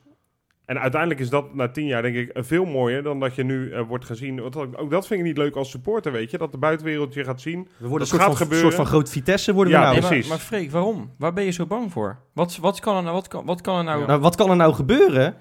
En 0.64 0.80
uiteindelijk 0.80 1.20
is 1.20 1.28
dat 1.30 1.54
na 1.54 1.68
tien 1.68 1.86
jaar 1.86 2.02
denk 2.02 2.16
ik 2.16 2.30
veel 2.34 2.64
mooier 2.64 3.02
dan 3.02 3.20
dat 3.20 3.34
je 3.34 3.44
nu 3.44 3.70
eh, 3.72 3.82
wordt 3.88 4.04
gezien. 4.04 4.40
Want 4.40 4.56
ook 4.56 4.90
dat 4.90 5.06
vind 5.06 5.20
ik 5.20 5.26
niet 5.26 5.36
leuk 5.36 5.56
als 5.56 5.70
supporter, 5.70 6.12
weet 6.12 6.30
je. 6.30 6.38
Dat 6.38 6.52
de 6.52 6.58
buitenwereld 6.58 7.14
je 7.14 7.24
gaat 7.24 7.40
zien. 7.40 7.68
We 7.76 7.88
worden 7.88 7.90
Dat 7.90 8.00
een 8.00 8.06
soort 8.06 8.20
gaat 8.22 8.30
van, 8.30 8.36
gebeuren. 8.36 8.66
soort 8.66 8.74
van 8.74 8.86
groot 8.86 9.08
Vitesse 9.10 9.52
worden 9.54 9.72
Ja, 9.72 9.78
we 9.78 9.84
nou. 9.84 9.92
Nee, 9.94 10.02
maar, 10.02 10.10
precies. 10.10 10.30
maar 10.30 10.38
Freek, 10.38 10.70
waarom? 10.70 11.10
Waar 11.18 11.32
ben 11.32 11.44
je 11.44 11.50
zo 11.50 11.66
bang 11.66 11.92
voor? 11.92 12.18
Wat, 12.32 12.56
wat, 12.60 12.80
kan, 12.80 12.96
er 12.96 13.02
nou, 13.02 13.14
wat, 13.14 13.28
kan, 13.28 13.44
wat 13.44 13.60
kan 13.60 13.78
er 13.78 13.84
nou... 13.84 14.00
Ja. 14.00 14.06
Nou, 14.06 14.20
wat 14.20 14.36
kan 14.36 14.50
er 14.50 14.56
nou 14.56 14.74
gebeuren? 14.74 15.36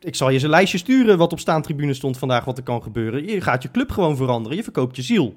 Ik 0.00 0.14
zal 0.14 0.28
je 0.28 0.34
eens 0.34 0.42
een 0.42 0.50
lijstje 0.50 0.78
sturen 0.78 1.18
wat 1.18 1.32
op 1.32 1.38
staantribune 1.38 1.94
stond 1.94 2.18
vandaag 2.18 2.44
wat 2.44 2.56
er 2.58 2.64
kan 2.64 2.82
gebeuren. 2.82 3.26
Je 3.26 3.40
gaat 3.40 3.62
je 3.62 3.70
club 3.70 3.90
gewoon 3.90 4.16
veranderen. 4.16 4.56
Je 4.56 4.62
verkoopt 4.62 4.96
je 4.96 5.02
ziel. 5.02 5.34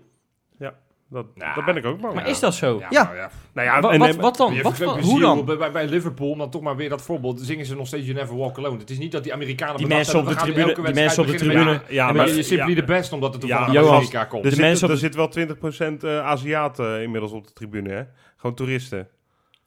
Dat, 1.09 1.25
Nou, 1.35 1.55
dat 1.55 1.65
ben 1.65 1.75
ik 1.75 1.85
ook 1.85 2.01
bang. 2.01 2.13
maar 2.13 2.27
is 2.29 2.39
dat 2.39 2.55
zo? 2.55 2.77
Ja, 2.79 2.87
Ja. 2.89 3.03
nou 3.03 3.15
ja. 3.15 3.29
Nou 3.53 3.67
ja, 3.67 3.75
en- 3.75 3.81
wat, 3.99 4.09
en- 4.09 4.21
wat 4.21 4.37
dan? 4.37 4.61
Wat, 4.61 4.77
je 4.77 4.85
hoe 4.85 5.19
dan? 5.19 5.45
Bij, 5.45 5.71
bij 5.71 5.87
Liverpool, 5.87 6.29
om 6.29 6.37
dan 6.37 6.49
toch 6.49 6.61
maar 6.61 6.75
weer 6.75 6.89
dat 6.89 7.01
voorbeeld, 7.01 7.39
zingen 7.41 7.65
ze 7.65 7.75
nog 7.75 7.87
steeds 7.87 8.05
You 8.05 8.17
Never 8.17 8.37
Walk 8.37 8.57
Alone. 8.57 8.77
Het 8.77 8.89
is 8.89 8.97
niet 8.97 9.11
dat 9.11 9.23
die 9.23 9.33
Amerikanen 9.33 9.77
Die 9.77 9.87
bedacht 9.87 10.03
mensen 10.13 10.19
op 10.31 10.37
de 10.37 10.43
tribune- 10.43 10.73
die 10.83 10.93
mensen 10.93 11.21
op 11.23 11.27
de 11.29 11.35
tribune- 11.35 11.71
Ja, 11.71 11.75
maar 11.75 11.93
Ja, 11.93 12.11
maar 12.11 12.27
je 12.27 12.43
simply 12.43 12.69
ja. 12.69 12.75
the 12.75 12.83
best, 12.83 13.13
omdat 13.13 13.33
het 13.33 13.41
Ja, 13.43 13.47
toevallig 13.57 13.73
Johan, 13.81 13.93
Amerika 13.95 14.23
komt. 14.25 14.43
Er, 14.43 14.49
De 14.49 14.55
zit, 14.55 14.65
mensen 14.65 14.87
er 14.87 14.93
de- 14.93 14.99
zit 14.99 15.15
wel 15.15 15.27
20% 15.27 16.03
eh 16.03 16.19
Aziaten 16.25 17.01
inmiddels 17.01 17.31
op 17.31 17.47
de 17.47 17.53
tribune, 17.53 17.89
hè? 17.89 18.01
Gewoon 18.37 18.55
toeristen. 18.55 19.07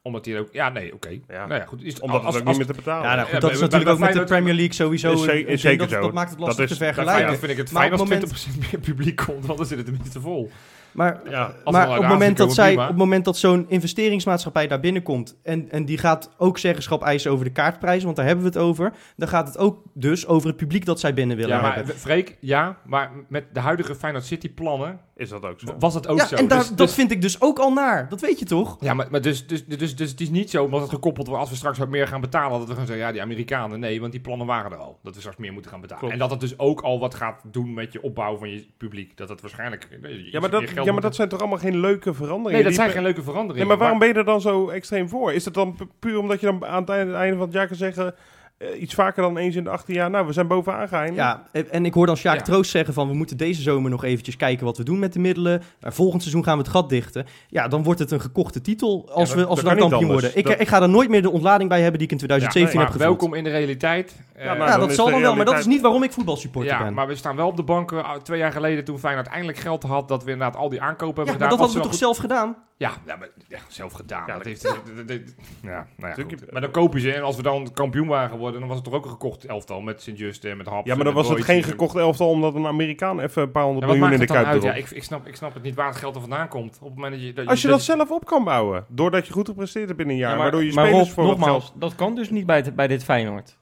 Omdat 0.01 0.23
die 0.23 0.33
er 0.35 0.39
ook... 0.39 0.47
Ja, 0.51 0.69
nee, 0.69 0.93
oké. 0.93 1.09
Ja. 1.27 1.45
Nou 1.45 1.59
ja, 1.59 1.65
goed. 1.65 1.83
Is, 1.83 1.99
Omdat 1.99 2.23
als, 2.23 2.33
het 2.35 2.41
ook 2.43 2.47
als, 2.47 2.57
niet 2.57 2.67
meer 2.67 2.75
te 2.75 2.81
betalen 2.83 3.03
Ja, 3.09 3.15
nou 3.15 3.23
goed, 3.25 3.33
Ja, 3.33 3.39
dat 3.39 3.51
is 3.51 3.59
natuurlijk 3.59 3.89
ook 3.91 3.99
met 3.99 4.13
de 4.13 4.23
Premier 4.23 4.53
League 4.53 4.73
sowieso. 4.73 5.11
Is 5.11 5.21
ze- 5.21 5.31
een 5.39 5.47
is 5.47 5.61
zeker 5.61 5.77
dat, 5.79 5.89
zo. 5.89 6.01
dat 6.01 6.13
maakt 6.13 6.29
het 6.29 6.39
lastig 6.39 6.57
Dat 6.59 6.69
is- 6.71 6.77
te 6.77 6.83
vergelijken. 6.83 7.37
Vind 7.39 7.51
ik 7.51 7.57
het 7.57 7.71
Maar 7.71 7.81
fijn 7.81 7.91
als 7.99 8.01
het 8.01 8.09
moment- 8.09 8.29
20% 8.31 8.71
meer 8.71 8.81
publiek 8.81 9.15
komt, 9.25 9.45
want 9.45 9.57
dan 9.57 9.67
zit 9.67 9.77
het 9.77 9.85
tenminste 9.85 10.19
vol. 10.21 10.51
Maar, 10.91 11.19
Ja, 11.29 11.53
maar 11.63 11.89
op 11.89 11.97
het 11.99 12.07
moment 12.07 12.37
dat, 12.37 12.53
zij, 12.53 12.77
op 12.77 12.87
het 12.87 12.95
moment 12.95 13.25
dat 13.25 13.37
zo'n 13.37 13.65
investeringsmaatschappij 13.69 14.67
daar 14.67 14.79
binnenkomt... 14.79 15.37
En, 15.43 15.71
en 15.71 15.85
die 15.85 15.97
gaat 15.97 16.31
ook 16.37 16.57
zeggenschap 16.57 17.03
eisen 17.03 17.31
over 17.31 17.45
de 17.45 17.51
kaartprijzen... 17.51 18.03
want 18.03 18.15
daar 18.15 18.25
hebben 18.25 18.43
we 18.43 18.49
het 18.51 18.59
over... 18.59 18.93
dan 19.15 19.27
gaat 19.27 19.47
het 19.47 19.57
ook 19.57 19.83
dus 19.93 20.27
over 20.27 20.47
het 20.47 20.57
publiek 20.57 20.85
dat 20.85 20.99
zij 20.99 21.13
binnen 21.13 21.37
willen 21.37 21.55
Ja, 21.55 21.61
maar 21.61 21.75
hebben. 21.75 21.95
Freek, 21.95 22.37
ja, 22.39 22.77
maar 22.85 23.11
met 23.27 23.45
de 23.53 23.59
huidige 23.59 23.95
Feyenoord 23.95 24.25
City 24.25 24.53
plannen 24.53 24.99
is 25.19 25.29
dat 25.29 25.45
ook 25.45 25.59
zo. 25.59 25.75
was 25.79 25.93
het 25.93 26.07
ook 26.07 26.17
ja, 26.17 26.25
zo. 26.25 26.35
en 26.35 26.47
daar, 26.47 26.57
Dus- 26.59 26.67
dat 26.67 26.77
dus- 26.77 26.93
vind 26.93 27.11
ik 27.11 27.21
dus 27.21 27.41
ook 27.41 27.59
al 27.59 27.73
naar. 27.73 28.09
Dat 28.09 28.21
weet 28.21 28.39
je 28.39 28.45
toch? 28.45 28.77
Ja, 28.79 28.93
maar, 28.93 29.07
maar 29.11 29.21
dus, 29.21 29.47
dus, 29.47 29.65
dus, 29.65 29.95
dus 29.95 30.09
het 30.11 30.21
is 30.21 30.29
niet 30.29 30.49
zo, 30.49 30.63
omdat 30.63 30.81
het 30.81 30.89
gekoppeld 30.89 31.27
wordt 31.27 31.41
als 31.41 31.49
we 31.51 31.55
straks 31.57 31.77
wat 31.77 31.89
meer 31.89 32.07
gaan 32.07 32.21
betalen, 32.21 32.59
dat 32.59 32.67
we 32.67 32.75
gaan 32.75 32.85
zeggen, 32.85 33.05
ja, 33.05 33.11
die 33.11 33.21
Amerikanen, 33.21 33.79
nee, 33.79 33.99
want 33.99 34.11
die 34.11 34.21
plannen 34.21 34.47
waren 34.47 34.71
er 34.71 34.77
al. 34.77 34.99
Dat 35.03 35.13
we 35.13 35.19
straks 35.19 35.37
meer 35.37 35.53
moeten 35.53 35.71
gaan 35.71 35.81
betalen. 35.81 35.99
Klopt. 36.03 36.13
En 36.13 36.19
dat 36.19 36.31
het 36.31 36.39
dus 36.39 36.59
ook 36.59 36.81
al 36.81 36.99
wat 36.99 37.15
gaat 37.15 37.41
doen 37.51 37.73
met 37.73 37.93
je 37.93 38.01
opbouw 38.03 38.37
van 38.37 38.49
je 38.49 38.65
publiek. 38.77 39.17
Dat 39.17 39.29
het 39.29 39.41
waarschijnlijk... 39.41 39.87
je- 40.01 40.31
Ja, 40.31 40.39
maar 40.39 40.49
dat, 40.49 40.69
ja, 40.69 40.83
maar 40.83 40.93
moet- 40.93 41.01
dat 41.01 41.15
zijn 41.15 41.29
toch 41.29 41.39
allemaal 41.39 41.57
geen 41.57 41.79
leuke 41.79 42.13
veranderingen? 42.13 42.51
Nee, 42.53 42.63
dat 42.63 42.73
zijn 42.73 42.89
geen 42.89 43.03
leuke 43.03 43.23
veranderingen. 43.23 43.57
Nee, 43.57 43.67
maar 43.67 43.77
waarom 43.77 43.99
ben 43.99 44.07
je 44.07 44.13
er 44.13 44.25
dan 44.25 44.41
zo 44.41 44.69
extreem 44.69 45.09
voor? 45.09 45.33
Is 45.33 45.45
het 45.45 45.53
dan 45.53 45.75
pu- 45.75 45.87
puur 45.99 46.17
omdat 46.19 46.39
je 46.39 46.45
dan 46.45 46.65
aan 46.65 46.81
het 46.81 46.89
einde, 46.89 47.13
einde 47.13 47.35
van 47.37 47.45
het 47.45 47.53
jaar 47.55 47.67
kan 47.67 47.75
zeggen... 47.77 48.15
eh, 48.59 48.81
iets 48.81 48.93
vaker 48.93 49.21
dan 49.21 49.37
eens 49.37 49.55
in 49.55 49.63
de 49.63 49.69
18 49.69 49.93
jaar... 49.95 50.09
Nou, 50.09 50.25
we 50.25 50.33
zijn 50.33 50.47
bovenaan 50.47 50.87
geëindigd. 50.87 51.15
Ja, 51.17 51.43
en 51.71 51.85
ik 51.85 51.93
hoor 51.93 52.05
dan 52.05 52.17
Sjaak 52.17 52.35
Ja. 52.37 52.41
Troost 52.41 52.71
zeggen 52.71 52.93
van... 52.93 53.07
we 53.07 53.13
moeten 53.13 53.37
deze 53.37 53.61
zomer 53.61 53.91
nog 53.91 54.03
eventjes 54.03 54.35
kijken 54.35 54.65
wat 54.65 54.77
we 54.77 54.83
doen 54.83 54.99
met 54.99 55.13
de 55.13 55.19
middelen. 55.19 55.61
Maar 55.81 55.93
volgend 55.93 56.21
seizoen 56.21 56.43
gaan 56.43 56.57
we 56.57 56.63
het 56.63 56.71
gat 56.71 56.89
dichten. 56.89 57.25
Ja, 57.47 57.67
dan 57.67 57.83
wordt 57.83 57.99
het 57.99 58.11
een 58.11 58.21
gekochte 58.21 58.61
titel 58.61 59.09
als 59.13 59.29
Ja, 59.29 59.35
we, 59.35 59.45
als 59.45 59.61
we 59.61 59.65
dat 59.69 59.77
dan 59.77 59.89
kampioen 59.89 60.11
worden. 60.11 60.37
Ik, 60.37 60.45
Dat- 60.45 60.59
ik 60.59 60.67
ga 60.67 60.81
er 60.81 60.89
nooit 60.89 61.09
meer 61.09 61.21
de 61.21 61.31
ontlading 61.31 61.69
bij 61.69 61.81
hebben 61.81 61.97
die 61.99 62.07
ik 62.07 62.11
in 62.11 62.17
2017 62.17 62.77
maar 62.79 62.85
heb 62.91 62.95
gevoeld. 63.01 63.19
welkom 63.19 63.37
in 63.37 63.43
de 63.43 63.49
realiteit. 63.49 64.15
Ja, 64.35 64.39
Eh, 64.41 64.45
nou, 64.45 64.69
ja, 64.69 64.77
dat 64.77 64.93
zal 64.93 65.09
dan 65.09 65.21
wel, 65.21 65.35
maar 65.35 65.45
dat 65.45 65.57
is 65.57 65.65
niet 65.65 65.81
waarom 65.81 66.03
ik 66.03 66.11
voetbalsupporter 66.11 66.71
ja, 66.71 66.83
ben. 66.83 66.93
maar 66.93 67.07
we 67.07 67.15
staan 67.15 67.35
wel 67.35 67.47
op 67.47 67.55
de 67.57 67.63
bank 67.63 67.91
eh, 67.91 68.11
twee 68.23 68.39
jaar 68.39 68.51
geleden 68.51 68.83
toen 68.83 68.99
Feyenoord 68.99 69.27
eindelijk 69.27 69.57
geld 69.57 69.83
had 69.83 70.07
dat 70.07 70.23
we 70.23 70.31
inderdaad 70.31 70.55
al 70.55 70.69
die 70.69 70.81
aankopen 70.81 71.05
ja, 71.05 71.13
hebben 71.13 71.25
maar 71.25 71.33
gedaan. 71.33 71.49
dat 71.49 71.59
hadden 71.59 71.77
we 71.77 71.83
toch 71.89 71.97
zelf 71.99 72.17
gedaan? 72.17 72.55
Ja, 72.79 72.91
ja, 73.05 73.15
maar, 73.15 73.29
ja, 73.47 73.59
zelf 73.67 73.93
gedaan. 73.93 74.23
Ja, 74.27 74.33
dat 74.35 74.45
heeft, 74.45 74.61
dat- 74.63 74.81
dat- 74.95 75.07
dat- 75.07 75.19
ja, 75.61 75.87
nou 75.97 76.13
ja, 76.17 76.23
goed. 76.23 76.51
Maar 76.51 76.61
dan 76.61 76.71
kopen 76.71 76.99
ze 77.01 77.13
en 77.13 77.21
als 77.21 77.35
we 77.35 77.41
dan 77.41 77.71
kampioen 77.73 78.07
waren 78.07 78.29
geworden, 78.29 78.59
dan 78.59 78.67
was 78.69 78.77
het 78.77 78.85
toch 78.85 78.95
ook 78.95 79.03
een 79.05 79.11
gekocht 79.11 79.45
elftal 79.45 79.81
met 79.81 80.01
Sint-Just 80.01 80.45
en 80.45 80.57
met 80.57 80.67
Haps. 80.67 80.87
Ja, 80.87 80.95
maar 80.95 81.03
dan 81.05 81.13
was 81.13 81.29
het 81.29 81.43
geen 81.43 81.57
en- 81.57 81.63
gekocht 81.63 81.95
elftal... 81.95 82.29
omdat 82.29 82.55
een 82.55 82.65
Amerikaan 82.65 83.19
even 83.19 83.41
een 83.41 83.51
paar 83.51 83.63
honderd 83.63 83.85
Ja, 83.85 83.91
miljoen 83.91 84.13
in 84.13 84.19
de 84.19 84.25
kuip 84.25 84.45
uit? 84.45 84.63
Ja, 84.63 84.73
ik, 84.73 84.89
ik, 84.89 85.03
snap, 85.03 85.27
ik 85.27 85.35
snap 85.35 85.53
het 85.53 85.63
niet 85.63 85.75
waar 85.75 85.87
het 85.87 85.95
geld 85.97 86.15
er 86.15 86.21
vandaan 86.21 86.47
komt. 86.47 86.77
Op 86.81 86.85
het 86.87 86.95
moment 86.95 87.13
dat 87.13 87.23
je... 87.23 87.33
Dat 87.33 87.47
Als 87.47 87.61
je 87.61 87.67
dat 87.67 87.81
zelf 87.81 88.11
op 88.11 88.25
kan 88.25 88.43
bouwen... 88.43 88.85
doordat 88.89 89.27
je 89.27 89.33
goed 89.33 89.47
gepresteerd 89.47 89.85
hebt 89.85 89.97
binnen 89.97 90.15
een 90.15 90.21
jaar... 90.21 90.31
Ja, 90.31 90.35
maar, 90.35 90.43
waardoor 90.51 90.67
je 90.69 90.73
maar 90.73 90.85
spelers 90.85 91.07
Rob, 91.07 91.15
voor 91.15 91.23
nogmaals, 91.25 91.65
geld... 91.65 91.81
dat 91.81 91.95
kan 91.95 92.15
dus 92.15 92.29
niet 92.29 92.45
bij, 92.45 92.55
het- 92.57 92.75
bij 92.75 92.87
dit 92.87 93.03
Feyenoord. 93.03 93.57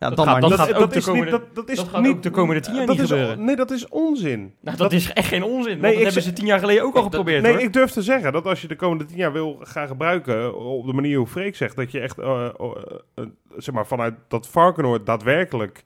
Ja, 0.00 0.08
Dat 0.08 0.16
dan 0.16 0.26
gaat- 0.26 0.40
maar 0.40 0.50
dat 0.50 0.58
gaat 0.60 0.96
is 0.96 1.04
komende- 1.04 1.30
niet, 1.30 1.40
dat, 1.40 1.54
dat 1.54 1.68
is 1.68 1.90
dat 1.90 2.02
niet, 2.02 2.22
de 2.22 2.30
komende 2.30 2.60
tien 2.60 2.74
jaar 2.74 2.86
dat 2.86 2.94
niet 2.96 3.04
is, 3.04 3.10
gebeuren. 3.10 3.44
Nee, 3.44 3.56
dat 3.56 3.70
is 3.70 3.88
onzin. 3.88 4.54
Nou, 4.60 4.76
dat, 4.76 4.92
is 4.92 5.12
echt 5.12 5.28
geen 5.28 5.42
onzin. 5.42 5.80
Nee, 5.80 5.94
dat 5.94 6.02
hebben 6.02 6.22
ze 6.22 6.32
tien 6.32 6.46
jaar 6.46 6.58
geleden 6.58 6.82
ook 6.82 6.94
al 6.94 7.02
Dat- 7.02 7.10
geprobeerd, 7.10 7.42
Nee, 7.42 7.52
hoor. 7.52 7.60
ik 7.62 7.72
durf 7.72 7.90
te 7.90 8.02
zeggen 8.02 8.32
dat 8.32 8.46
als 8.46 8.62
je 8.62 8.68
de 8.68 8.76
komende 8.76 9.04
tien 9.04 9.16
jaar 9.16 9.32
wil 9.32 9.58
gaan 9.62 9.86
gebruiken 9.88 10.58
op 10.58 10.86
de 10.86 10.92
manier 10.92 11.16
hoe 11.18 11.26
Freek 11.26 11.56
zegt, 11.56 11.76
dat 11.76 11.90
je 11.90 12.00
echt 12.00 12.18
eh, 12.18 12.44
eh, 12.58 12.70
eh, 13.14 13.24
zeg 13.56 13.74
maar 13.74 13.86
vanuit 13.86 14.14
dat 14.28 14.48
Varkenoord 14.48 15.06
daadwerkelijk 15.06 15.84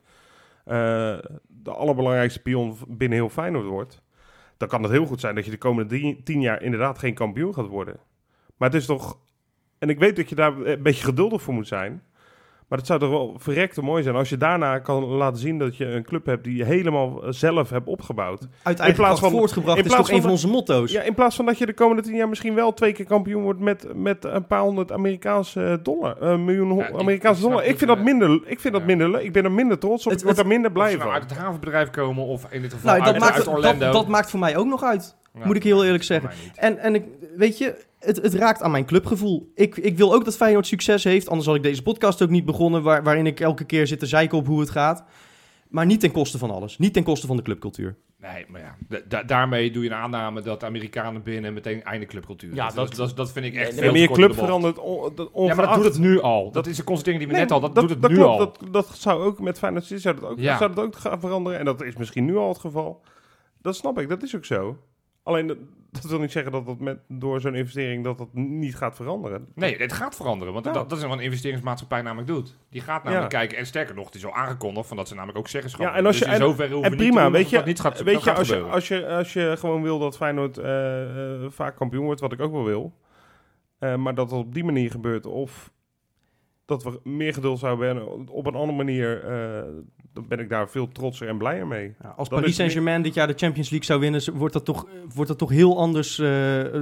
eh, 0.65 0.75
de 1.47 1.71
allerbelangrijkste 1.71 2.41
pion 2.43 2.77
binnen 2.89 3.19
heel 3.19 3.29
Feyenoord 3.29 3.67
wordt, 3.67 4.03
dan 4.57 4.69
kan 4.69 4.83
het 4.83 4.93
heel 4.93 5.07
goed 5.07 5.21
zijn 5.21 5.35
dat 5.35 5.45
je 5.45 5.51
de 5.51 5.59
komende 5.59 6.17
tien 6.25 6.41
jaar 6.41 6.63
inderdaad 6.63 6.99
geen 6.99 7.15
kampioen 7.15 7.55
gaat 7.55 7.67
worden. 7.69 7.97
Maar 8.57 8.69
het 8.71 8.81
is 8.81 8.87
toch, 8.87 9.19
en 9.79 9.89
ik 9.89 9.99
weet 9.99 10.17
dat 10.17 10.29
je 10.29 10.35
daar 10.35 10.57
een 10.59 10.83
beetje 10.83 11.05
geduldig 11.05 11.43
voor 11.43 11.55
moet 11.55 11.69
zijn. 11.69 12.03
Maar 12.75 12.83
het 12.83 12.93
zou 12.93 13.03
toch 13.03 13.11
wel 13.11 13.35
verrekte 13.39 13.83
mooi 13.83 14.03
zijn 14.03 14.15
als 14.15 14.29
je 14.29 14.37
daarna 14.37 14.79
kan 14.79 15.05
laten 15.05 15.39
zien 15.41 15.59
dat 15.59 15.77
je 15.77 15.85
een 15.87 16.05
club 16.05 16.27
hebt 16.27 16.45
die 16.45 16.57
je 16.57 16.65
helemaal 16.65 17.23
eh, 17.23 17.29
zelf 17.33 17.71
hebt 17.71 17.87
opgebouwd. 17.87 18.49
Uit 18.63 18.81
in 18.81 18.95
plaats 18.95 19.21
van- 19.21 19.31
voortgebracht 19.31 19.79
in 19.79 19.85
is 19.85 19.91
plaats 19.91 20.09
toch 20.09 20.17
een 20.17 20.23
van 20.23 20.31
van 20.31 20.31
onze 20.31 20.49
motto's. 20.49 20.93
Ja, 20.93 21.03
in 21.03 21.15
plaats 21.15 21.37
van 21.37 21.47
dat 21.47 21.59
je 21.59 21.67
de 21.67 21.73
komende 21.75 22.03
tien 22.03 22.15
jaar 22.15 22.29
misschien 22.29 22.55
wel 22.55 22.73
twee 22.75 22.93
keer 22.93 23.05
kampioen 23.05 23.43
wordt 23.43 23.61
met, 23.61 23.87
met 23.95 24.25
een 24.25 24.47
paar 24.47 24.61
honderd 24.61 24.93
Amerikaanse 24.93 25.81
dollar. 25.83 26.17
Een 26.23 26.45
miljoen 26.45 26.77
Ja, 26.77 26.87
ik- 26.89 26.99
Amerikaanse 26.99 27.43
dollar. 27.43 27.63
Ik 27.63 27.69
het, 27.69 27.77
vind 27.79 27.91
dat 27.91 27.99
eh, 27.99 28.05
minder. 28.05 28.41
Ik 28.45 28.61
vind 28.61 28.75
dat 28.75 28.85
minder. 28.85 29.11
leuk. 29.11 29.23
Ik 29.23 29.33
ben 29.33 29.45
er 29.45 29.53
minder 29.53 29.79
trots 29.79 30.05
op. 30.05 30.11
Het- 30.11 30.21
ik 30.21 30.27
word 30.27 30.39
er 30.39 30.47
minder 30.47 30.73
blij 30.73 30.91
nou 30.91 31.03
van. 31.03 31.11
uit 31.13 31.23
het 31.31 31.39
havenbedrijf 31.39 31.91
komen 31.91 32.25
of 32.25 32.47
in 32.51 32.63
dit 32.63 32.73
geval 32.73 32.91
Nou, 32.91 33.05
dat 33.05 33.13
uit, 33.13 33.23
maakt, 33.23 33.35
uit 33.35 33.45
dat, 33.45 33.55
Orlando. 33.55 33.93
dat 33.93 34.09
maakt 34.09 34.31
voor 34.31 34.41
mij 34.41 34.57
ook 34.57 34.67
nog 34.67 34.83
uit. 34.83 35.17
Ja, 35.39 35.47
moet 35.47 35.57
ik 35.57 35.63
heel 35.63 35.85
eerlijk 35.85 36.05
zeggen. 36.05 36.31
En, 36.55 36.79
en 36.79 36.95
ik, 36.95 37.05
weet 37.37 37.59
je, 37.59 37.75
het, 38.05 38.17
het 38.23 38.35
raakt 38.35 38.63
aan 38.63 38.71
mijn 38.71 38.85
clubgevoel. 38.87 39.51
Ik, 39.55 39.77
ik 39.77 39.97
wil 39.97 40.15
ook 40.15 40.25
dat 40.25 40.37
Feyenoord 40.37 40.67
succes 40.67 41.05
heeft. 41.05 41.29
Anders 41.29 41.47
had 41.47 41.57
ik 41.57 41.63
deze 41.63 41.83
podcast 41.83 42.23
ook 42.23 42.31
niet 42.31 42.45
begonnen... 42.45 42.83
Waar, 42.83 43.03
waarin 43.03 43.27
ik 43.27 43.41
elke 43.41 43.65
keer 43.65 43.87
zit 43.87 43.99
te 43.99 44.07
zeiken 44.07 44.39
op 44.39 44.47
hoe 44.47 44.61
het 44.61 44.71
gaat. 44.71 45.05
Maar 45.69 45.87
niet 45.87 46.01
ten 46.01 46.11
koste 46.13 46.39
van 46.39 46.51
alles. 46.51 46.79
Niet 46.79 46.93
ten 46.93 47.03
koste 47.03 47.27
van 47.27 47.37
de 47.37 47.43
clubcultuur. 47.43 47.97
Nee, 48.21 48.45
maar 48.49 48.61
ja, 48.61 48.77
da- 48.89 49.01
da- 49.09 49.23
daarmee 49.23 49.71
doe 49.71 49.83
je 49.83 49.89
een 49.91 49.97
aanname 49.97 50.41
dat 50.41 50.65
Amerikanen 50.65 51.23
binnen 51.23 51.53
meteen 51.55 51.83
einde 51.83 52.07
clubcultuur. 52.07 52.55
Ja, 52.55 52.67
dat, 52.67 52.75
dat- 52.75 52.97
dat, 52.97 53.17
dat 53.17 53.33
vind 53.33 53.47
ik 53.47 53.55
echt 53.55 53.81
Nee, 53.81 53.91
veel 53.91 54.07
door 54.07 54.17
club 54.17 54.35
verandert 54.35 54.79
on, 54.79 55.13
dat 55.15 55.31
Ja, 55.35 55.55
maar 55.55 55.67
dat 55.67 55.75
doet 55.75 55.85
het 55.85 55.99
nu 55.99 56.21
al. 56.21 56.51
Dat 56.51 56.67
is 56.67 56.79
een 56.79 56.85
constatering 56.85 57.19
die 57.23 57.27
we 57.33 57.39
Nee, 57.39 57.43
net 57.43 57.53
al. 57.53 57.61
Dat, 57.61 57.75
doet 57.75 57.91
het 57.91 58.09
nu 58.09 58.15
klopt. 58.15 58.29
al. 58.31 58.39
Dat, 58.39 58.59
dat 58.73 58.89
zou 58.95 59.23
ook 59.25 59.41
met 59.41 59.59
Feyenoord 59.59 59.85
zou 59.85 60.15
dat 60.21 60.31
ook, 60.31 60.39
Ja. 60.39 60.59
zou 60.59 60.75
dat 60.75 60.85
ook 60.85 60.97
gaan 60.97 61.21
veranderen. 61.21 61.59
En 61.59 61.65
dat 61.65 61.83
is 61.83 61.97
misschien 61.97 62.25
nu 62.25 62.37
al 62.37 62.49
het 62.49 62.59
geval. 62.59 63.03
Dat 63.63 63.77
snap 63.77 63.99
ik. 63.99 64.09
Dat 64.09 64.23
is 64.23 64.37
ook 64.37 64.45
zo. 64.45 64.79
Alleen 65.23 65.69
dat, 65.95 66.03
dat 66.03 66.11
wil 66.11 66.21
niet 66.21 66.33
zeggen 66.33 66.53
dat 66.53 66.67
dat 66.67 66.79
met, 66.81 66.99
door 67.09 67.41
zo'n 67.41 67.55
investering 67.55 68.05
dat 68.05 68.19
dat 68.19 68.29
niet 68.33 68.77
gaat 68.77 68.97
veranderen. 68.97 69.47
Nee, 69.55 69.77
het 69.77 69.93
gaat 69.93 70.17
veranderen. 70.17 70.53
Want 70.53 70.65
Ja. 70.67 70.73
dat, 70.73 70.89
dat 70.89 70.99
is 70.99 71.05
wat 71.05 71.13
een 71.19 71.25
investeringsmaatschappij 71.25 72.03
namelijk 72.03 72.29
doet. 72.29 72.57
Die 72.71 72.81
gaat 72.81 73.05
namelijk 73.05 73.31
kijken. 73.31 73.59
En 73.59 73.67
sterker 73.67 73.95
nog, 73.95 74.07
het 74.07 74.15
is 74.15 74.25
al 74.27 74.35
aangekondigd 74.35 74.89
van 74.89 74.97
dat 74.97 75.09
ze 75.09 75.15
namelijk 75.15 75.39
ook 75.39 75.49
zeggenschap 75.49 75.87
Ja, 75.87 75.95
en 75.95 76.07
als 76.07 76.19
je- 76.19 76.25
dus 76.25 76.33
in 76.35 76.41
zoverre 76.41 76.81
En 76.83 76.97
prima, 76.97 77.23
doen 77.23 77.33
weet 77.33 77.51
je, 77.51 77.57
dat 77.57 77.67
niet 77.67 77.81
gaat, 77.81 78.03
weet 78.03 78.15
dat 78.15 78.25
je, 78.25 78.33
als, 78.33 78.49
je, 78.49 78.63
als, 78.63 78.89
je, 78.89 79.07
als 79.09 79.33
je 79.33 79.55
gewoon 79.59 79.83
wil 79.83 79.99
dat 79.99 80.17
Feyenoord 80.17 80.59
eh, 80.59 81.35
eh, 81.45 81.51
vaak 81.51 81.77
kampioen 81.77 82.05
wordt, 82.05 82.21
wat 82.21 82.33
ik 82.33 82.41
ook 82.41 82.53
wel 82.53 82.65
wil, 82.65 82.93
eh, 83.79 83.97
maar 83.97 84.15
dat 84.15 84.31
het 84.31 84.41
op 84.41 84.55
die 84.55 84.65
manier 84.65 84.91
gebeurt, 84.91 85.27
of 85.27 85.73
dat 86.67 86.83
we 86.83 87.01
meer 87.03 87.33
geduld 87.35 87.59
zouden 87.59 87.87
hebben. 87.87 88.29
Op 88.29 88.47
een 88.47 88.55
andere 88.55 88.77
manier 88.77 89.25
eh, 89.25 89.63
dan 90.13 90.29
ben 90.29 90.39
ik 90.39 90.49
daar 90.49 90.69
veel 90.69 90.89
trotser 90.89 91.29
en 91.29 91.39
blijer 91.39 91.67
mee. 91.67 91.95
Ja, 92.03 92.09
als 92.09 92.29
Dat 92.29 92.39
Paris 92.39 92.51
is 92.51 92.57
Saint-Germain 92.57 93.03
dit 93.03 93.15
jaar 93.15 93.27
de 93.27 93.33
Champions 93.37 93.71
League 93.71 93.87
zou 93.89 94.01
winnen, 94.01 94.23
wordt 94.35 94.53
dat 94.55 94.65
toch, 94.65 94.87
wordt 95.15 95.29
dat 95.29 95.39
toch 95.39 95.51
heel 95.51 95.79
anders 95.79 96.19
eh, 96.19 96.27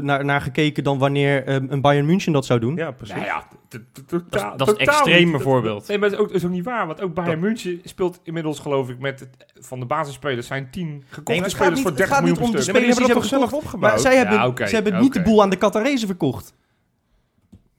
naar, 0.01 0.25
naar 0.25 0.41
gekeken 0.41 0.85
dan 0.85 0.99
wanneer 0.99 1.45
eh, 1.45 1.55
een 1.55 1.81
Bayern 1.81 2.07
München 2.07 2.33
dat 2.33 2.47
zou 2.47 2.61
doen? 2.61 2.77
Ja, 2.77 2.91
precies. 2.91 3.15
Nou 3.15 3.27
ja, 3.27 3.45
Dat, 3.69 3.81
is- 3.95 4.03
dat 4.07 4.21
is 4.33 4.67
het 4.67 4.79
totaal 4.79 4.79
extreme 4.79 5.41
voorbeeld. 5.41 5.89
Nee, 5.89 5.99
maar 5.99 6.09
dat 6.11 6.19
is 6.19 6.25
ook, 6.25 6.33
dat 6.33 6.41
is 6.41 6.45
ook 6.47 6.53
niet 6.53 6.65
waar. 6.65 6.87
Want 6.87 7.01
ook 7.01 7.15
Bayern 7.15 7.41
München 7.41 7.81
speelt 7.85 8.21
inmiddels, 8.23 8.59
geloof 8.59 8.89
ik, 8.89 8.99
met 8.99 9.21
het, 9.21 9.29
van 9.61 9.81
de 9.81 9.87
basisspelers 9.87 10.47
zijn 10.47 10.71
tien 10.71 11.03
gekochte 11.09 11.41
Nee, 11.41 11.51
spelers 11.51 11.81
voor 11.81 11.91
niet- 11.91 11.99
30 11.99 12.05
het 12.05 12.09
gaat 12.15 12.19
miljoen 12.19 12.37
per 12.39 12.47
om 12.47 12.53
de 12.53 12.63
stuk. 12.63 12.75
Nee, 12.75 12.83
maar 12.83 12.93
die 12.95 13.05
hebben 13.05 13.23
dat 13.23 13.31
toch 13.31 13.39
zelf 13.51 13.63
opgebouwd? 13.63 13.93
Maar 13.93 14.01
zij 14.03 14.17
hebben, 14.17 14.53
Ja, 14.59 14.67
ze 14.67 14.75
hebben 14.75 15.01
niet 15.01 15.13
de 15.13 15.23
boel 15.23 15.43
aan 15.43 15.51
de 15.51 15.57
Qatarezen 15.57 16.07
verkocht. 16.07 16.55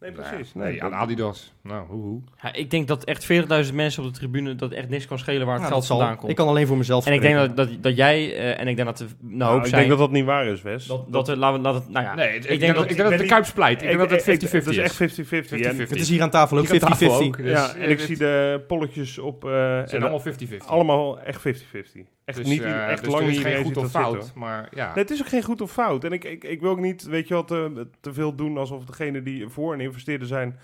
Nee, 0.04 0.12
precies. 0.12 0.54
Nee, 0.54 0.66
Nee, 0.72 0.84
aan 0.84 0.94
Adidas. 0.94 1.54
Nou, 1.62 1.88
hoe, 1.88 2.02
hoe. 2.02 2.22
Ja, 2.42 2.54
ik 2.54 2.72
denk 2.72 2.88
dat 2.88 3.04
echt 3.04 3.24
40.000 3.68 3.74
mensen 3.74 4.04
op 4.04 4.14
de 4.14 4.20
tribune 4.20 4.56
dat 4.56 4.72
echt 4.72 4.90
niks 4.90 5.08
kan 5.08 5.20
schelen 5.20 5.46
waar 5.46 5.54
het 5.54 5.62
Nou, 5.62 5.74
geld 5.74 5.86
vandaan 5.88 6.16
komt. 6.18 6.30
Ik 6.30 6.36
kan 6.36 6.48
alleen 6.48 6.68
voor 6.68 6.78
mezelf 6.78 7.06
en 7.06 7.14
ik 7.14 7.22
denk 7.22 7.36
dat, 7.36 7.56
dat, 7.56 7.70
dat 7.84 7.96
jij 7.96 8.36
eh, 8.38 8.60
en 8.60 8.68
ik 8.68 8.76
denk 8.76 8.88
dat 8.88 9.00
een 9.00 9.08
Nou, 9.20 9.52
hoop 9.52 9.62
ik 9.62 9.68
zijn. 9.68 9.78
denk 9.80 9.90
dat 9.90 10.00
dat 10.00 10.12
niet 10.12 10.26
waar 10.26 10.46
is, 10.46 10.62
Wes. 10.62 10.86
dat, 10.86 11.12
dat 11.12 11.28
laten 11.28 11.58
we, 11.62 11.64
laten 11.68 11.86
we- 11.86 11.92
nou 11.92 12.06
ja, 12.06 12.16
Nee, 12.16 12.28
ik, 12.36 12.44
ik 12.46 12.60
denk 12.60 12.74
dat, 12.74 12.76
dat- 12.82 12.92
ik 12.92 12.98
denk 12.98 13.10
dat 13.10 13.20
de 13.20 13.26
Kuip 13.26 13.46
splijt. 13.46 13.82
Ik 13.82 13.88
denk 13.88 14.00
dat 14.00 14.10
het 14.10 14.22
50-50 14.22 14.52
Het 14.52 14.68
is 14.68 14.78
echt 14.78 14.96
50-50. 14.96 15.52
En- 15.52 15.76
50-50. 15.76 15.90
Het 15.90 16.00
is 16.00 16.10
hier 16.10 16.22
aan 16.22 16.30
tafel 16.30 16.58
ook 16.58 16.68
Hier 16.68 16.84
aan 16.84 16.90
tafel 16.90 17.22
50-50. 17.22 17.26
ook. 17.28 17.38
Dus, 17.38 17.52
Ja, 17.52 17.74
en 17.76 17.90
ik 17.90 18.00
eh, 18.00 18.06
zie 18.06 18.18
de 18.18 18.62
polletjes 18.68 19.18
op... 19.20 19.46
eh, 19.46 19.52
Het 19.78 19.90
zijn 19.90 20.02
en 20.02 20.08
allemaal 20.10 20.34
50-50. 20.34 20.66
allemaal 20.68 21.20
echt 21.20 21.42
50-50. 21.42 22.08
Echt 22.26 22.38
Dus, 22.38 22.48
niet, 22.48 22.62
eh, 22.62 22.88
echt 22.90 23.04
dus 23.04 23.12
lang 23.14 23.24
er 23.24 23.30
is 23.30 23.36
niet 23.36 23.46
geen 23.46 23.52
iedereen 23.52 23.66
goed 23.66 23.76
ziet 23.76 23.84
of 23.86 23.92
dat 23.92 24.02
fout. 24.02 24.14
zitten. 24.24 24.40
Maar 24.40 24.68
ja. 24.76 24.86
Nee, 24.86 25.04
het 25.04 25.12
is 25.12 25.22
ook 25.22 25.28
geen 25.28 25.44
goed 25.44 25.62
of 25.62 25.72
fout. 25.72 26.04
En 26.04 26.12
ik, 26.12 26.24
ik, 26.24 26.44
ik 26.44 26.62
wil 26.62 26.70
ook 26.70 26.80
niet, 26.80 27.04
weet 27.04 27.28
je 27.28 27.34
wat, 27.34 27.48
te, 27.48 27.88
te 28.02 28.14
veel 28.14 28.36
doen 28.36 28.58
alsof 28.58 28.86
degene 28.86 29.24
die 29.24 29.48
voor 29.50 29.74
een 29.74 29.80
investeerder 29.94 30.28
zijn... 30.28 30.60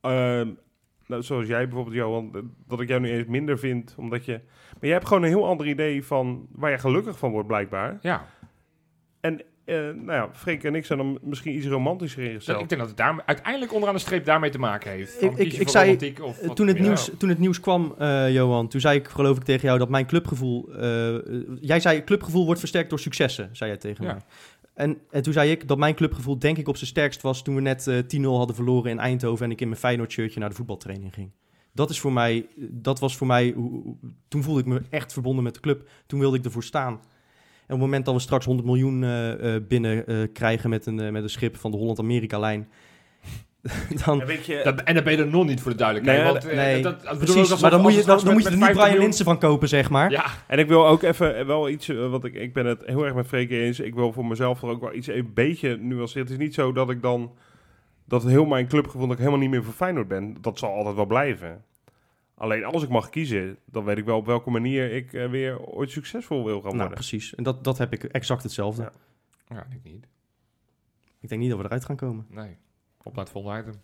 ehm, 0.00 0.48
nou, 1.06 1.22
zoals 1.22 1.46
jij 1.46 1.64
bijvoorbeeld, 1.64 1.96
Johan, 1.96 2.50
dat 2.66 2.80
ik 2.80 2.88
jou 2.88 3.00
nu 3.00 3.10
eens 3.10 3.26
minder 3.26 3.58
vind, 3.58 3.94
omdat 3.98 4.24
je... 4.24 4.32
Maar 4.72 4.80
jij 4.84 4.92
hebt 4.92 5.06
gewoon 5.06 5.22
een 5.22 5.28
heel 5.28 5.46
ander 5.46 5.66
idee 5.66 6.04
van 6.04 6.46
waar 6.52 6.70
je 6.70 6.78
gelukkig 6.78 7.18
van 7.18 7.30
wordt, 7.30 7.46
blijkbaar. 7.48 7.98
ja. 8.02 8.26
En, 9.20 9.40
eh, 9.64 9.76
nou 9.76 10.12
ja, 10.12 10.28
Freek 10.32 10.64
en 10.64 10.74
ik 10.74 10.84
zijn 10.84 10.98
dan 10.98 11.18
misschien 11.22 11.56
iets 11.56 11.66
romantischer 11.66 12.22
ingesteld. 12.24 12.60
ik 12.62 12.68
denk 12.68 12.80
dat 12.80 12.90
het 12.90 12.98
daar, 12.98 13.22
uiteindelijk 13.26 13.72
onderaan 13.72 13.94
de 13.94 14.00
streep 14.00 14.24
daarmee 14.24 14.50
te 14.50 14.58
maken 14.58 14.90
heeft. 14.90 15.14
Ik- 15.22 15.30
Van, 15.30 15.38
ik- 15.38 15.52
ik 15.52 15.68
zei- 15.68 16.14
of 16.22 16.38
Eh, 16.40 16.46
wat 16.46 16.56
Toen 16.56 16.66
het, 16.66 16.78
nieuws, 16.80 17.10
toen 17.18 17.28
het 17.28 17.38
nieuws 17.38 17.60
kwam, 17.60 17.94
eh, 17.98 18.32
Johan, 18.34 18.68
toen 18.68 18.80
zei 18.80 18.98
ik 18.98 19.08
geloof 19.08 19.36
ik 19.36 19.42
tegen 19.42 19.66
jou 19.66 19.78
dat 19.78 19.88
mijn 19.88 20.06
clubgevoel... 20.06 20.72
eh, 20.74 21.14
eh, 21.16 21.22
jij 21.60 21.80
zei 21.80 22.04
clubgevoel 22.04 22.44
wordt 22.44 22.60
versterkt 22.60 22.90
door 22.90 22.98
successen, 22.98 23.48
zei 23.52 23.70
jij 23.70 23.78
tegen 23.78 24.04
Ja. 24.04 24.12
mij. 24.12 24.20
En, 24.76 24.98
en 25.10 25.22
toen 25.22 25.32
zei 25.32 25.50
ik 25.50 25.68
dat 25.68 25.78
mijn 25.78 25.94
clubgevoel 25.94 26.38
denk 26.38 26.58
ik 26.58 26.68
op 26.68 26.76
zijn 26.76 26.90
sterkst 26.90 27.22
was 27.22 27.42
toen 27.42 27.54
we 27.54 27.60
net 27.60 27.86
eh 27.86 27.98
10-0 27.98 28.22
hadden 28.22 28.56
verloren 28.56 28.90
in 28.90 28.98
Eindhoven 28.98 29.44
en 29.44 29.50
ik 29.50 29.60
in 29.60 29.68
mijn 29.68 29.80
Feyenoord 29.80 30.12
shirtje 30.12 30.40
naar 30.40 30.48
de 30.48 30.54
voetbaltraining 30.54 31.14
ging. 31.14 31.30
Dat 31.72 31.90
is 31.90 32.00
voor 32.00 32.12
mij, 32.12 32.46
dat 32.56 32.98
was 32.98 33.16
voor 33.16 33.26
mij, 33.26 33.54
toen 34.28 34.42
voelde 34.42 34.60
ik 34.60 34.66
me 34.66 34.82
echt 34.90 35.12
verbonden 35.12 35.44
met 35.44 35.54
de 35.54 35.60
club. 35.60 35.88
Toen 36.06 36.20
wilde 36.20 36.36
ik 36.36 36.44
ervoor 36.44 36.64
staan. 36.64 36.92
En 36.92 37.74
op 37.74 37.80
het 37.80 37.90
moment 37.90 38.04
dat 38.04 38.14
we 38.14 38.20
straks 38.20 38.44
100 38.44 38.68
miljoen 38.68 39.04
eh, 39.04 39.54
binnen 39.68 40.32
krijgen 40.32 40.70
met 40.70 40.86
een, 40.86 41.12
met 41.12 41.22
een 41.22 41.30
schip 41.30 41.56
van 41.56 41.70
de 41.70 41.76
Holland-Amerika-lijn, 41.76 42.68
dan, 44.04 44.22
je, 44.42 44.60
Dat, 44.64 44.80
en 44.80 44.94
dan 44.94 45.04
ben 45.04 45.12
je 45.12 45.18
er 45.18 45.26
nog 45.26 45.46
niet 45.46 45.60
voor 45.60 45.70
de 45.70 45.76
duidelijkheid. 45.76 46.22
Nee, 46.22 46.32
want, 46.32 46.44
eh, 46.44 46.56
nee, 46.56 46.82
dat, 46.82 47.02
dat 47.02 47.18
bedoel 47.18 47.34
ik 47.36 47.42
precies. 47.42 47.60
Maar 47.60 47.70
dan 47.70 47.80
moet 47.80 47.94
je, 47.94 48.04
dan, 48.04 48.20
moet 48.32 48.42
je 48.42 48.48
er 48.48 48.56
niet 48.56 48.64
Brian 48.64 48.76
50 48.76 48.98
Linsen 48.98 49.24
van 49.24 49.38
kopen, 49.38 49.68
zeg 49.68 49.90
maar. 49.90 50.10
Ja, 50.10 50.24
En 50.46 50.58
ik 50.58 50.68
wil 50.68 50.86
ook 50.86 51.02
even 51.02 51.36
eh, 51.36 51.46
wel 51.46 51.68
iets, 51.68 51.88
eh, 51.88 52.10
want 52.10 52.24
ik, 52.24 52.34
ik 52.34 52.52
ben 52.52 52.66
het 52.66 52.82
heel 52.84 53.04
erg 53.04 53.14
met 53.14 53.26
Freek 53.26 53.50
eens. 53.50 53.80
Ik 53.80 53.94
wil 53.94 54.12
voor 54.12 54.26
mezelf 54.26 54.62
er 54.62 54.68
ook 54.68 54.80
wel 54.80 54.94
iets 54.94 55.06
een 55.06 55.30
beetje 55.34 55.76
nuanceren. 55.76 56.22
Het 56.22 56.32
is 56.32 56.38
niet 56.38 56.54
zo 56.54 56.72
dat 56.72 56.90
ik 56.90 57.02
dan, 57.02 57.32
dat 58.04 58.22
heel 58.24 58.44
mijn 58.44 58.68
clubgevoel, 58.68 59.02
dat 59.06 59.12
ik 59.12 59.18
helemaal 59.18 59.40
niet 59.40 59.50
meer 59.50 59.64
voor 59.64 59.74
Feyenoord 59.74 60.08
ben. 60.08 60.36
Dat 60.40 60.58
zal 60.58 60.70
altijd 60.74 60.94
wel 60.96 61.06
blijven. 61.06 61.64
Alleen 62.34 62.64
als 62.64 62.82
ik 62.82 62.88
mag 62.88 63.08
kiezen, 63.08 63.58
dan 63.64 63.84
weet 63.84 63.98
ik 63.98 64.04
wel 64.04 64.16
op 64.16 64.26
welke 64.26 64.50
manier 64.50 64.92
ik 64.92 65.12
eh, 65.12 65.30
weer 65.30 65.60
ooit 65.60 65.90
succesvol 65.90 66.44
wil 66.44 66.54
gaan 66.54 66.62
Nou, 66.62 66.76
worden. 66.76 66.94
precies. 66.94 67.34
En 67.34 67.42
dat, 67.42 67.64
dat 67.64 67.78
heb 67.78 67.92
ik 67.92 68.04
exact 68.04 68.42
hetzelfde. 68.42 68.82
Ja. 68.82 68.92
ja 69.48 69.66
ik 69.70 69.80
niet. 69.92 70.06
Ik 71.20 71.28
denk 71.28 71.40
niet 71.40 71.50
dat 71.50 71.58
we 71.58 71.64
eruit 71.64 71.84
gaan 71.84 71.96
komen. 71.96 72.26
Nee. 72.28 72.56
Op 73.06 73.14
naar 73.14 73.24
het 73.24 73.32
volgende 73.32 73.58
item. 73.60 73.74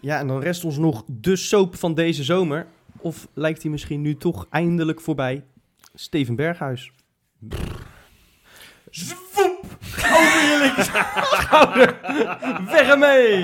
Ja, 0.00 0.18
en 0.18 0.26
dan 0.26 0.40
rest 0.40 0.64
ons 0.64 0.76
nog 0.76 1.04
de 1.06 1.36
soap 1.36 1.76
van 1.76 1.94
deze 1.94 2.24
zomer. 2.24 2.66
Of 2.96 3.28
lijkt 3.34 3.62
hij 3.62 3.70
misschien 3.70 4.00
nu 4.00 4.16
toch 4.16 4.46
eindelijk 4.50 5.00
voorbij? 5.00 5.44
Steven 5.94 6.36
Berghuis. 6.36 6.92
Zwoep! 8.90 9.64
Over 9.96 10.40
je 10.42 10.58
linkerschouder. 10.62 11.96
Weg 12.70 12.88
ermee! 12.88 13.42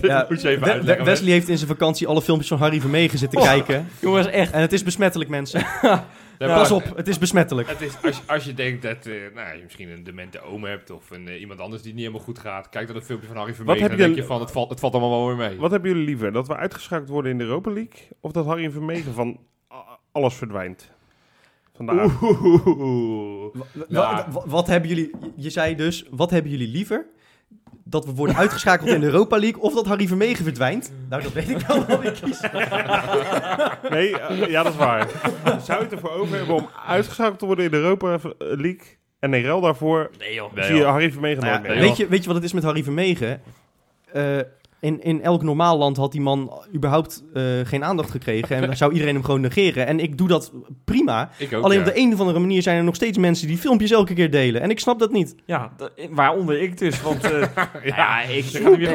Ja, 0.00 0.26
Moet 0.28 0.40
je 0.42 0.48
even 0.48 0.62
We- 0.64 0.72
uitleggen. 0.72 1.04
We- 1.04 1.10
Wesley 1.10 1.30
heeft 1.32 1.48
in 1.48 1.56
zijn 1.56 1.68
vakantie 1.70 2.06
alle 2.06 2.22
filmpjes 2.22 2.48
van 2.48 2.58
Harry 2.58 2.80
Vermegen 2.80 3.18
zitten 3.18 3.40
kijken. 3.42 3.88
Jongens, 4.00 4.26
echt. 4.26 4.52
En 4.52 4.60
het 4.60 4.72
is 4.72 4.82
besmettelijk, 4.82 5.30
mensen. 5.30 5.66
Nee, 6.38 6.48
Pas 6.48 6.70
op, 6.70 6.96
het 6.96 7.08
is 7.08 7.18
besmettelijk. 7.18 7.68
Het 7.68 7.80
is, 7.80 8.02
als, 8.02 8.16
je, 8.16 8.22
als 8.26 8.44
je 8.44 8.54
denkt 8.54 8.82
dat 8.82 9.06
eh, 9.06 9.14
nou, 9.34 9.56
je 9.56 9.62
misschien 9.62 9.88
een 9.90 10.04
demente 10.04 10.40
oom 10.40 10.64
hebt 10.64 10.90
of 10.90 11.10
een, 11.10 11.28
eh, 11.28 11.40
iemand 11.40 11.60
anders 11.60 11.82
die 11.82 11.92
niet 11.92 12.00
helemaal 12.00 12.24
goed 12.24 12.38
gaat, 12.38 12.68
kijk 12.68 12.86
dan 12.86 12.96
een 12.96 13.02
filmpje 13.02 13.26
van 13.28 13.36
Harry 13.36 13.54
Vermegen 13.54 13.82
heb 13.82 13.90
en 13.90 13.96
je- 13.96 14.02
dan 14.02 14.12
denk 14.12 14.22
je 14.26 14.32
van 14.32 14.40
het 14.40 14.50
valt, 14.50 14.70
het 14.70 14.80
valt 14.80 14.92
allemaal 14.92 15.26
wel 15.26 15.36
weer 15.36 15.48
mee. 15.48 15.58
Wat 15.58 15.70
hebben 15.70 15.90
jullie 15.90 16.04
liever? 16.06 16.32
Dat 16.32 16.46
we 16.48 16.56
uitgeschakeld 16.56 17.08
worden 17.08 17.32
in 17.32 17.38
de 17.38 17.44
Europa 17.44 17.70
League? 17.70 18.08
Of 18.20 18.32
dat 18.32 18.46
Harry 18.46 18.70
Vermegen 18.70 19.12
van 19.14 19.38
alles 20.12 20.34
verdwijnt? 20.34 20.90
Vandaag. 21.74 22.20
Ja. 23.88 24.26
wa- 24.30 24.42
Wat 24.46 24.66
hebben 24.66 24.88
jullie... 24.88 25.10
Je 25.36 25.50
zei 25.50 25.74
dus, 25.74 26.04
wat 26.10 26.30
hebben 26.30 26.50
jullie 26.50 26.68
liever? 26.68 27.06
Dat 27.84 28.04
we 28.04 28.14
worden 28.14 28.36
uitgeschakeld 28.36 28.88
in 28.88 29.00
de 29.00 29.06
Europa 29.06 29.38
League 29.38 29.62
of 29.62 29.74
dat 29.74 29.86
Harry 29.86 30.06
Vermegen 30.06 30.44
verdwijnt? 30.44 30.92
Nou, 31.08 31.22
dat 31.22 31.32
weet 31.32 31.48
ik 31.48 31.58
wel 31.58 31.86
wat 31.86 32.04
ik 32.04 32.14
kies. 32.14 32.40
Nee, 33.90 34.18
eh, 34.18 34.48
ja, 34.50 34.62
dat 34.62 34.72
is 34.72 34.78
waar. 34.78 35.08
Zou 35.62 35.78
je 35.78 35.84
het 35.84 35.92
ervoor 35.92 36.10
over 36.10 36.36
hebben 36.36 36.54
om 36.54 36.68
uitgeschakeld 36.86 37.38
te 37.38 37.46
worden 37.46 37.64
in 37.64 37.70
de 37.70 37.76
Europa 37.76 38.18
League? 38.38 38.96
En 39.18 39.34
in 39.34 39.44
ruil 39.44 39.60
daarvoor 39.60 40.10
Nee 40.18 40.34
joh. 40.34 40.52
Zie 40.54 40.76
je. 40.76 40.84
Harry 40.84 41.12
Vermegen 41.12 41.42
nooit 41.42 41.54
ja, 41.54 41.60
meer. 41.60 41.80
weet, 41.80 41.96
je, 41.96 42.08
weet 42.08 42.20
je 42.20 42.26
wat 42.26 42.36
het 42.36 42.44
is 42.44 42.52
met 42.52 42.62
Harry 42.62 42.82
Vermegen? 42.82 43.40
Eh, 44.12 44.38
in, 44.80 45.02
in 45.02 45.22
elk 45.22 45.42
normaal 45.42 45.78
land 45.78 45.96
had 45.96 46.12
die 46.12 46.20
man 46.20 46.52
überhaupt 46.74 47.24
eh, 47.34 47.42
geen 47.64 47.84
aandacht 47.84 48.10
gekregen. 48.10 48.56
En 48.56 48.62
dan 48.66 48.76
zou 48.76 48.92
iedereen 48.92 49.14
hem 49.14 49.24
gewoon 49.24 49.40
negeren. 49.40 49.86
En 49.86 50.00
ik 50.00 50.18
doe 50.18 50.28
dat 50.28 50.52
prima. 50.84 51.30
Ik 51.38 51.52
ook, 51.54 51.64
Alleen 51.64 51.78
ja. 51.78 51.86
op 51.86 51.94
de 51.94 52.00
een 52.00 52.12
of 52.12 52.20
andere 52.20 52.38
manier 52.38 52.62
zijn 52.62 52.76
er 52.76 52.84
nog 52.84 52.94
steeds 52.94 53.18
mensen 53.18 53.46
die 53.46 53.58
filmpjes 53.58 53.90
elke 53.90 54.14
keer 54.14 54.30
delen. 54.30 54.60
En 54.60 54.70
ik 54.70 54.80
snap 54.80 54.98
dat 54.98 55.12
niet. 55.12 55.34
Ja, 55.44 55.72
waaronder 56.10 56.60
ik 56.62 56.78
dus. 56.78 57.02
Want 57.02 57.24
eh, 57.24 57.42
ja, 57.96 58.20
ik, 58.22 58.44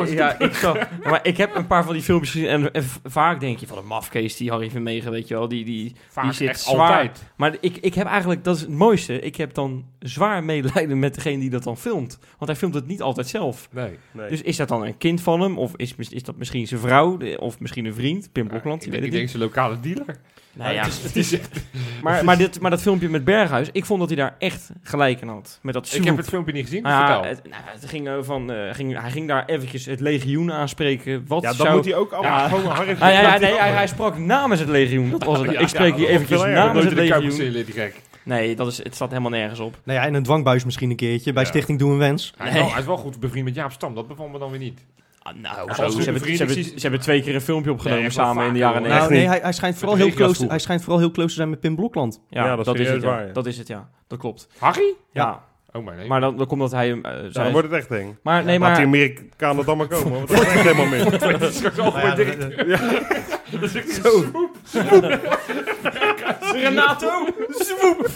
ja, 0.09 0.39
ik, 0.39 0.61
maar 1.03 1.19
ik 1.23 1.37
heb 1.37 1.55
een 1.55 1.67
paar 1.67 1.83
van 1.83 1.93
die 1.93 2.03
filmpjes 2.03 2.31
gezien. 2.31 2.47
En, 2.47 2.83
vaak 3.03 3.39
denk 3.39 3.57
je 3.57 3.67
van 3.67 3.77
een 3.77 3.85
mafkees, 3.85 4.37
die 4.37 4.49
Harry 4.49 4.69
Vermegen, 4.69 5.11
weet 5.11 5.27
je 5.27 5.33
wel. 5.33 5.47
Die, 5.47 5.65
die, 5.65 5.95
Vaak 6.09 6.23
die 6.23 6.33
zit 6.33 6.47
echt 6.47 6.61
zwaar. 6.61 6.79
altijd. 6.79 7.23
Maar 7.35 7.57
ik, 7.59 7.77
ik 7.77 7.93
heb 7.93 8.07
eigenlijk, 8.07 8.43
dat 8.43 8.55
is 8.55 8.61
het 8.61 8.69
mooiste. 8.69 9.19
Ik 9.19 9.35
heb 9.35 9.53
dan 9.53 9.85
zwaar 9.99 10.43
medelijden 10.43 10.99
met 10.99 11.15
degene 11.15 11.39
die 11.39 11.49
dat 11.49 11.63
dan 11.63 11.77
filmt. 11.77 12.19
Want 12.37 12.51
hij 12.51 12.55
filmt 12.55 12.73
het 12.73 12.87
niet 12.87 13.01
altijd 13.01 13.27
zelf. 13.27 13.69
Nee. 13.71 13.97
Nee. 14.11 14.29
Dus 14.29 14.41
is 14.41 14.57
dat 14.57 14.67
dan 14.67 14.85
een 14.85 14.97
kind 14.97 15.21
van 15.21 15.41
hem? 15.41 15.57
Of 15.57 15.72
is, 15.75 15.95
is 16.09 16.23
dat 16.23 16.37
misschien 16.37 16.67
zijn 16.67 16.79
vrouw? 16.79 17.17
Of 17.37 17.59
misschien 17.59 17.85
een 17.85 17.93
vriend? 17.93 18.31
Pim 18.31 18.47
Blokland, 18.47 18.85
ik 18.85 18.91
weet 18.91 18.97
ik 18.97 19.01
het 19.03 19.11
denk 19.11 19.21
niet. 19.23 19.31
zijn 19.31 19.43
lokale 19.43 19.79
dealer. 19.79 20.17
Nou 20.53 20.73
ja, 20.73 20.83
het 21.03 21.15
is 21.15 21.33
echt- 21.33 21.59
maar, 22.03 22.25
maar, 22.25 22.37
dit, 22.37 22.59
maar 22.59 22.71
dat 22.71 22.81
filmpje 22.81 23.09
met 23.09 23.23
Berghuis, 23.23 23.69
ik 23.71 23.85
vond 23.85 23.99
dat 23.99 24.09
hij 24.09 24.17
daar 24.17 24.35
echt 24.39 24.69
gelijk 24.81 25.21
in 25.21 25.27
had. 25.27 25.59
Met 25.61 25.73
dat 25.73 25.93
ik 25.95 26.03
heb 26.03 26.17
het 26.17 26.27
filmpje 26.27 26.53
niet 26.53 26.65
gezien, 26.65 26.81
Nou 26.83 26.95
ja, 26.95 27.13
vertel. 27.13 27.29
het, 27.29 27.49
nou, 27.49 27.63
het 27.65 27.85
ging 27.85 28.07
eh, 28.07 28.13
van, 28.21 28.51
eh, 28.51 28.73
ging, 28.73 29.01
hij 29.01 29.11
ging 29.11 29.27
daar 29.27 29.45
eventjes 29.45 29.85
het 29.85 29.99
legioen 29.99 30.51
aanspreken. 30.51 31.23
Wat 31.27 31.41
ja, 31.41 31.47
dan 31.47 31.57
zou... 31.57 31.75
moet 31.75 31.85
hij 31.85 31.95
ook 31.95 32.11
allemaal 32.11 32.37
Ja. 32.39 32.47
gewoon 32.57 32.71
Ah, 32.71 32.87
ja, 32.97 33.09
ja, 33.09 33.37
nee, 33.37 33.53
hij, 33.55 33.71
hij 33.71 33.87
sprak 33.87 34.17
namens 34.17 34.59
het 34.59 34.69
legioen. 34.69 35.09
Dat 35.09 35.23
was 35.23 35.39
het. 35.39 35.51
Ja, 35.51 35.59
ik 35.59 35.67
spreek 35.67 35.91
ja, 35.91 35.97
hier 35.97 36.09
eventjes 36.09 36.41
namens 36.41 36.83
het 36.85 36.97
in 36.97 36.99
legioen. 37.07 37.31
zitten, 37.31 37.65
die 37.65 37.73
gek. 37.73 38.01
Nee, 38.25 38.55
dat 38.55 38.67
is, 38.67 38.83
het 38.83 38.95
staat 38.95 39.09
helemaal 39.09 39.31
nergens 39.31 39.59
op. 39.59 39.77
Nou 39.83 39.99
ja, 39.99 40.05
en 40.05 40.13
een 40.13 40.23
dwangbuis 40.23 40.65
misschien 40.65 40.89
een 40.89 40.95
keertje. 40.95 41.33
Bij 41.33 41.43
Ja. 41.43 41.49
Stichting 41.49 41.79
Doe 41.79 41.91
een 41.91 41.97
Wens. 41.97 42.33
Hij, 42.37 42.47
is 42.47 42.53
Nee. 42.53 42.61
wel, 42.61 42.71
hij 42.71 42.79
is 42.81 42.85
wel 42.87 42.97
goed 42.97 43.19
bevriend 43.19 43.45
met 43.45 43.55
Jaap 43.55 43.71
Stam, 43.71 43.95
dat 43.95 44.07
bevalt 44.07 44.31
me 44.31 44.39
dan 44.39 44.49
weer 44.49 44.59
niet. 44.59 44.79
Ah, 45.23 45.33
nou, 45.35 45.73
zo, 45.73 45.89
ze, 45.89 46.01
hebben, 46.01 46.21
vriend, 46.21 46.23
ze, 46.23 46.31
ik 46.31 46.37
hebben, 46.37 46.55
zie- 46.55 46.73
ze 46.75 46.81
hebben 46.81 46.99
twee 46.99 47.21
keer 47.21 47.35
een 47.35 47.41
filmpje 47.41 47.71
opgenomen 47.71 47.97
Nee, 47.99 48.07
echt 48.07 48.15
samen 48.17 48.45
in 48.47 48.53
de 48.53 48.59
jaren 48.59 48.77
hoor. 48.79 48.87
negentig. 48.87 49.09
Nou, 49.09 49.19
nee, 49.21 49.27
hij, 49.29 49.39
hij, 49.41 49.51
schijnt 49.53 49.77
vooral 49.77 49.95
heel 49.97 50.09
close, 50.11 50.45
hij 50.47 50.59
schijnt 50.59 50.81
vooral 50.81 50.99
heel 50.99 51.11
close 51.11 51.27
te 51.27 51.33
zijn 51.33 51.49
met 51.49 51.59
Pim 51.59 51.75
Blokland. 51.75 52.21
Ja, 52.29 52.45
Ja, 52.45 52.55
dat 52.55 52.65
dat, 52.65 52.75
is 52.75 52.81
is 52.81 52.89
het, 52.93 53.01
ja. 53.03 53.25
Dat 53.33 53.45
is 53.45 53.57
het, 53.57 53.67
ja. 53.67 53.89
Dat 54.07 54.19
klopt. 54.19 54.47
Harry? 54.57 54.93
Ja, 55.11 55.43
Oh, 55.75 55.85
maar 55.85 55.95
nee. 55.95 56.07
maar 56.07 56.19
dan, 56.21 56.37
dan 56.37 56.47
komt 56.47 56.59
dat 56.61 56.71
hij 56.71 56.87
hem... 56.87 57.05
eh, 57.05 57.11
Ja, 57.31 57.43
dan 57.43 57.51
wordt 57.51 57.67
het 57.69 57.77
echt 57.77 57.89
ding. 57.89 58.15
maar 58.23 58.43
nee, 58.43 58.59
Laat 58.59 58.75
die 58.77 58.85
maar... 58.87 58.99
Amerikanen 58.99 59.65
dan 59.65 59.77
maar 59.77 59.87
komen, 59.87 60.11
want 60.11 60.27
dat 60.27 60.41
is 60.41 60.45
echt 60.47 60.61
helemaal 60.61 60.85
mis. 60.85 61.03
dat 61.39 61.41
is 61.41 61.55
straks 61.55 61.79
algemeen 61.79 62.15
direct. 62.15 62.55
Renato, 66.53 67.09
swoep! 67.49 68.09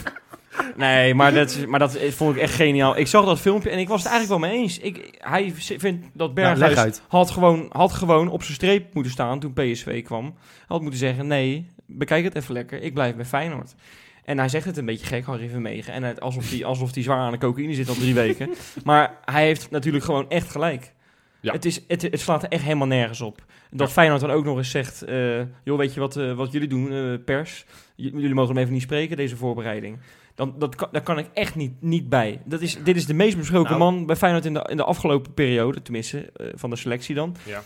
Nee, 0.76 1.14
maar 1.14 1.34
dat, 1.34 1.66
maar 1.68 1.80
dat 1.80 1.97
vond 2.10 2.36
ik 2.36 2.41
echt 2.41 2.53
geniaal. 2.53 2.97
Ik 2.97 3.08
zag 3.08 3.26
dat 3.26 3.39
filmpje 3.39 3.70
en 3.70 3.80
ik 3.80 3.88
was 3.88 4.03
het 4.03 4.12
eigenlijk 4.12 4.41
wel 4.41 4.49
mee 4.51 4.60
eens. 4.62 4.80
Ik, 4.80 5.16
hij 5.18 5.53
vindt 5.55 6.05
dat 6.14 6.34
Nou, 6.34 6.34
Berghuis 6.34 7.01
had, 7.08 7.30
gewoon, 7.32 7.66
had 7.72 7.91
gewoon 7.93 8.30
op 8.30 8.43
zijn 8.43 8.55
streep 8.55 8.93
moeten 8.93 9.12
staan 9.12 9.39
toen 9.39 9.53
PSV 9.53 10.03
kwam. 10.03 10.24
Hij 10.26 10.66
had 10.68 10.82
moeten 10.82 10.99
zeggen, 10.99 11.28
nee, 11.28 11.70
bekijk 11.86 12.24
het 12.24 12.36
even 12.36 12.53
lekker. 12.53 12.82
Ik 12.82 12.93
blijf 12.93 13.16
bij 13.16 13.26
Feyenoord. 13.26 13.76
En 14.24 14.38
hij 14.38 14.49
zegt 14.49 14.66
het 14.66 14.78
een 14.78 14.86
beetje 14.86 15.05
gek, 15.05 15.26
Harry 15.26 15.49
Vermegen. 15.49 15.93
En 15.93 16.03
het, 16.03 16.22
alsof 16.22 16.49
hij 16.49 16.66
alsof 16.66 16.91
die 16.91 17.03
zwaar 17.03 17.18
aan 17.20 17.32
de 17.32 17.38
cocaïne 17.38 17.74
zit 17.74 17.89
al 17.89 17.95
drie 17.95 18.14
weken. 18.14 18.49
Maar 18.84 19.18
hij 19.26 19.43
heeft 19.45 19.70
natuurlijk 19.72 20.05
gewoon 20.05 20.30
echt 20.30 20.49
gelijk. 20.49 20.93
Ja. 21.41 21.51
Het, 21.53 21.66
is, 21.66 21.82
het, 21.88 22.01
het 22.01 22.20
slaat 22.20 22.43
er 22.43 22.49
echt 22.49 22.64
helemaal 22.64 22.88
nergens 22.88 23.22
op. 23.22 23.45
Dat 23.72 23.88
Ja. 23.88 23.93
Feyenoord 23.93 24.22
dan 24.22 24.32
ook 24.32 24.45
nog 24.45 24.58
eens 24.58 24.70
zegt... 24.72 25.01
eh, 25.01 25.39
joh, 25.64 25.78
weet 25.78 25.93
je 25.93 25.99
wat, 25.99 26.16
eh, 26.16 26.34
wat 26.34 26.51
jullie 26.51 26.68
doen, 26.68 26.91
eh, 26.93 27.24
pers? 27.26 27.66
J- 27.95 28.10
jullie 28.14 28.34
mogen 28.34 28.53
hem 28.53 28.62
even 28.62 28.74
niet 28.74 28.82
spreken, 28.82 29.18
deze 29.18 29.36
voorbereiding. 29.36 29.97
Dan, 30.38 30.53
dat 30.57 30.75
kan, 30.75 30.88
daar 30.91 31.01
kan 31.01 31.17
ik 31.17 31.27
echt 31.33 31.55
niet, 31.55 31.71
niet 31.79 32.09
bij. 32.09 32.41
Dat 32.45 32.61
is, 32.61 32.77
dit 32.83 32.95
is 32.95 33.05
de 33.05 33.13
meest 33.13 33.38
besproken 33.38 33.77
Nou. 33.77 33.91
man 33.93 34.05
bij 34.05 34.15
Feyenoord 34.15 34.45
in 34.45 34.53
de, 34.53 34.65
in 34.69 34.77
de 34.77 34.83
afgelopen 34.83 35.33
periode. 35.33 35.81
Tenminste, 35.81 36.31
eh, 36.35 36.47
van 36.55 36.69
de 36.69 36.75
selectie 36.75 37.15
dan. 37.15 37.35
Ja. 37.43 37.61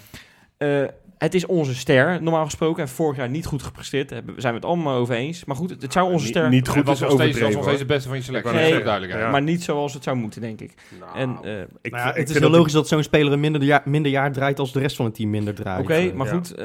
Eh, 0.58 0.84
het 1.18 1.34
is 1.34 1.46
onze 1.46 1.76
ster, 1.76 2.22
normaal 2.22 2.46
gesproken. 2.46 2.82
Heeft 2.84 2.96
vorig 2.96 3.18
jaar 3.18 3.30
niet 3.30 3.46
goed 3.46 3.64
gepresteerd. 3.64 4.10
Daar 4.10 4.22
zijn 4.38 4.54
we 4.54 4.60
het 4.60 4.68
allemaal 4.70 4.96
over 4.98 5.16
eens. 5.16 5.46
Maar 5.46 5.56
goed, 5.56 5.70
het, 5.70 5.82
het 5.82 5.94
zou 5.94 6.12
onze 6.12 6.26
Niet- 6.26 6.36
ster... 6.36 6.50
niet 6.50 6.68
goed 6.68 6.86
was 6.86 7.02
is 7.02 7.02
nog 7.02 7.12
steeds, 7.12 7.40
was 7.40 7.54
nog 7.54 7.64
steeds 7.64 7.80
het 7.80 7.88
beste 7.88 8.08
van 8.08 8.18
je 8.18 8.24
selectie. 8.24 8.54
Nee, 8.54 8.84
duidelijkheid. 8.84 9.24
Ja. 9.26 9.30
Maar 9.32 9.42
niet 9.42 9.64
zoals 9.64 9.94
het 9.94 10.04
zou 10.04 10.18
moeten, 10.18 10.42
denk 10.42 10.62
ik. 10.62 10.74
Nou, 11.00 11.18
En, 11.18 11.38
eh, 11.44 11.62
ik, 11.82 11.92
Nou 11.92 12.04
ja, 12.04 12.10
ik 12.10 12.16
het 12.18 12.30
is 12.30 12.40
heel 12.40 12.50
logisch 12.50 12.74
dat 12.74 12.88
zo'n 12.88 13.04
speler 13.04 13.34
een 13.34 13.40
minder 13.40 13.64
jaar, 13.64 13.82
minder 13.86 14.12
jaar 14.12 14.32
draait 14.32 14.60
als 14.60 14.72
de 14.74 14.80
rest 14.80 14.96
van 14.96 15.06
het 15.06 15.16
team 15.16 15.30
minder 15.30 15.54
draait. 15.56 15.84
Oké, 15.84 15.94
Eh, 15.94 16.14
maar 16.14 16.28
ja. 16.28 16.34
goed. 16.34 16.56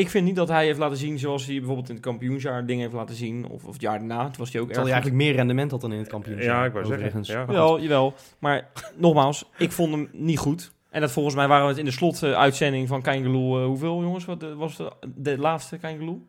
Eh, 0.00 0.04
ik 0.04 0.10
vind 0.10 0.24
niet 0.26 0.36
dat 0.36 0.48
hij 0.48 0.64
heeft 0.64 0.78
laten 0.78 0.96
zien 0.96 1.18
zoals 1.18 1.46
hij 1.46 1.54
bijvoorbeeld 1.56 1.88
in 1.88 1.94
het 1.94 2.04
kampioensjaar 2.04 2.66
dingen 2.66 2.82
heeft 2.82 2.94
laten 2.94 3.14
zien. 3.14 3.46
Of, 3.48 3.64
of 3.64 3.72
het 3.72 3.80
jaar 3.82 3.98
daarna. 3.98 4.24
Toen 4.24 4.34
was 4.38 4.52
hij 4.52 4.60
ook 4.60 4.68
erg 4.68 4.76
Terwijl 4.76 4.84
hij 4.84 4.92
eigenlijk 4.92 5.22
meer 5.22 5.34
rendement 5.34 5.70
had 5.70 5.80
dan 5.80 5.92
in 5.92 5.98
het 5.98 6.08
kampioenschap. 6.08 6.54
Ja, 6.54 6.64
ik 6.64 6.72
wou 6.72 6.84
zeggen, 6.84 7.04
overigens. 7.06 7.28
ja. 7.28 7.36
Maar 7.36 7.46
goed. 7.46 7.54
Jawel, 7.54 7.80
jawel. 7.80 8.14
Maar 8.38 8.68
nogmaals, 8.96 9.44
ik 9.58 9.72
vond 9.72 9.92
hem 9.92 10.08
niet 10.12 10.38
goed. 10.38 10.72
En 10.90 11.00
dat 11.00 11.12
volgens 11.12 11.34
mij 11.34 11.48
waren 11.48 11.62
we 11.64 11.68
het 11.70 11.78
in 11.78 11.84
de 11.84 11.90
slotuitzending 11.90 12.88
van 12.88 13.02
Kangaloo. 13.02 13.66
hoeveel 13.66 14.02
jongens? 14.02 14.24
Wat 14.24 14.42
eh, 14.42 14.48
was 14.54 14.76
de, 14.76 14.92
de 15.14 15.38
laatste 15.38 15.78
Kangaloo? 15.78 16.20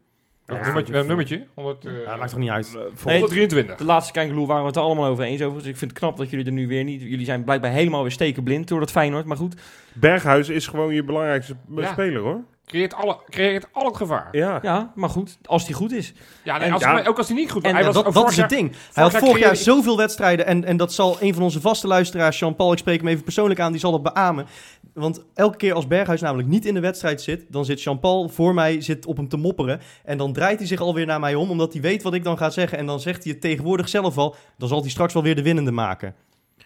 Ja, 0.45 0.55
Ja, 0.57 0.63
nummertje, 0.65 0.95
een 0.97 1.07
nummertje. 1.07 1.47
100, 1.53 1.85
eh, 1.85 1.91
Ja, 2.05 2.15
maakt 2.15 2.29
toch 2.29 2.39
niet 2.39 2.49
uit. 2.49 2.65
Eh, 2.67 2.81
voor- 2.93 3.11
Nee, 3.11 3.19
123. 3.19 3.75
De 3.77 3.85
laatste 3.85 4.13
Kangaloo 4.13 4.45
waren 4.45 4.61
we 4.61 4.67
het 4.67 4.75
er 4.75 4.81
allemaal 4.81 5.05
over 5.05 5.23
eens 5.23 5.41
over. 5.41 5.57
Dus 5.57 5.67
ik 5.67 5.77
vind 5.77 5.91
het 5.91 5.99
knap 5.99 6.17
dat 6.17 6.29
jullie 6.29 6.45
er 6.45 6.51
nu 6.51 6.67
weer 6.67 6.83
niet... 6.83 7.01
Jullie 7.01 7.25
zijn 7.25 7.43
blijkbaar 7.43 7.71
helemaal 7.71 8.01
weer 8.01 8.11
stekenblind 8.11 8.67
door 8.67 8.79
dat 8.79 8.91
Feyenoord. 8.91 9.25
Maar 9.25 9.37
goed, 9.37 9.55
Berghuis 9.93 10.49
is 10.49 10.67
gewoon 10.67 10.93
je 10.93 11.03
belangrijkste 11.03 11.55
Ja. 11.75 11.91
speler, 11.91 12.21
hoor. 12.21 12.41
Creëert, 12.71 12.93
alle, 12.93 13.17
creëert 13.29 13.67
al 13.71 13.85
het 13.85 13.97
gevaar. 13.97 14.27
Ja. 14.31 14.59
ja, 14.61 14.91
maar 14.95 15.09
goed. 15.09 15.37
Als 15.45 15.65
die 15.65 15.75
goed 15.75 15.91
is. 15.91 16.13
Ja, 16.43 16.57
nee, 16.57 16.67
En- 16.67 16.73
als, 16.73 16.81
ja. 16.81 17.03
ook 17.05 17.17
als 17.17 17.27
hij 17.27 17.35
niet 17.37 17.51
goed. 17.51 17.63
En 17.63 17.75
hij 17.75 17.83
was 17.83 18.13
dat, 18.13 18.29
is 18.31 18.37
het 18.37 18.49
ding. 18.49 18.75
Hij 18.93 19.03
had 19.03 19.17
vorig 19.17 19.39
jaar 19.39 19.55
zoveel 19.55 19.97
wedstrijden. 19.97 20.45
En, 20.45 20.65
en 20.65 20.77
dat 20.77 20.93
zal 20.93 21.17
een 21.19 21.33
van 21.33 21.43
onze 21.43 21.61
vaste 21.61 21.87
luisteraars, 21.87 22.39
Jean-Paul, 22.39 22.71
ik 22.71 22.77
spreek 22.77 22.99
hem 22.99 23.07
even 23.07 23.23
persoonlijk 23.23 23.59
aan, 23.59 23.71
die 23.71 23.79
zal 23.81 23.91
dat 23.91 24.03
beamen. 24.13 24.45
Want 24.93 25.23
elke 25.33 25.57
keer 25.57 25.73
als 25.73 25.87
Berghuis 25.87 26.21
namelijk 26.21 26.47
niet 26.49 26.65
in 26.65 26.73
de 26.73 26.79
wedstrijd 26.79 27.21
zit, 27.21 27.45
dan 27.49 27.65
zit 27.65 27.81
Jean-Paul 27.83 28.29
voor 28.29 28.53
mij 28.53 28.81
zit 28.81 29.05
op 29.05 29.17
hem 29.17 29.27
te 29.29 29.37
mopperen. 29.37 29.81
En 30.05 30.17
dan 30.17 30.33
draait 30.33 30.57
hij 30.57 30.67
zich 30.67 30.79
alweer 30.79 31.05
naar 31.05 31.19
mij 31.19 31.35
om, 31.35 31.49
omdat 31.49 31.73
hij 31.73 31.81
weet 31.81 32.03
wat 32.03 32.13
ik 32.13 32.23
dan 32.23 32.37
ga 32.37 32.49
zeggen. 32.49 32.77
En 32.77 32.85
dan 32.85 32.99
zegt 32.99 33.23
hij 33.23 33.31
het 33.31 33.41
tegenwoordig 33.41 33.89
zelf 33.89 34.17
al. 34.17 34.35
Dan 34.57 34.67
zal 34.67 34.81
hij 34.81 34.89
straks 34.89 35.13
wel 35.13 35.23
weer 35.23 35.35
de 35.35 35.43
winnende 35.43 35.71
maken. 35.71 36.15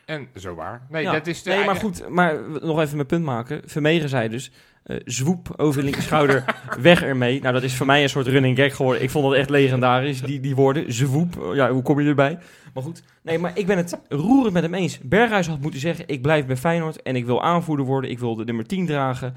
En 0.05 0.27
zo 0.35 0.55
waar. 0.55 0.85
Nee, 0.89 1.03
Ja. 1.03 1.11
dat 1.11 1.27
is 1.27 1.43
de 1.43 1.49
Nee, 1.49 1.65
maar 1.65 1.75
goed. 1.75 2.09
Maar 2.09 2.39
nog 2.61 2.79
even 2.81 2.95
mijn 2.95 3.07
punt 3.07 3.23
maken. 3.23 3.61
Vermegen 3.65 4.09
zei 4.09 4.29
dus... 4.29 4.51
eh, 4.86 4.97
zwoep 5.05 5.53
over 5.57 5.79
de 5.79 5.83
linkerschouder, 5.83 6.43
weg 6.79 7.03
ermee. 7.03 7.41
Nou, 7.41 7.53
dat 7.53 7.63
is 7.63 7.75
voor 7.75 7.86
mij 7.86 8.03
een 8.03 8.09
soort 8.09 8.27
running 8.27 8.57
gag 8.57 8.75
geworden. 8.75 9.03
Ik 9.03 9.09
vond 9.09 9.25
dat 9.25 9.33
echt 9.33 9.49
legendarisch, 9.49 10.21
die, 10.21 10.39
die 10.39 10.55
woorden. 10.55 10.93
Zwoep, 10.93 11.51
ja, 11.53 11.71
hoe 11.71 11.81
kom 11.81 11.99
je 11.99 12.09
erbij? 12.09 12.38
Maar 12.73 12.83
goed, 12.83 13.03
nee, 13.21 13.39
maar 13.39 13.51
ik 13.55 13.65
ben 13.65 13.77
het 13.77 13.99
roerend 14.09 14.53
met 14.53 14.63
hem 14.63 14.73
eens. 14.73 14.99
Berghuis 14.99 15.47
had 15.47 15.59
moeten 15.59 15.79
zeggen, 15.79 16.07
ik 16.07 16.21
blijf 16.21 16.45
bij 16.45 16.57
Feyenoord 16.57 17.01
en 17.01 17.15
ik 17.15 17.25
wil 17.25 17.43
aanvoerder 17.43 17.86
worden. 17.86 18.09
Ik 18.09 18.19
wil 18.19 18.36
de 18.36 18.43
nummer 18.43 18.65
10 18.65 18.86
dragen. 18.86 19.36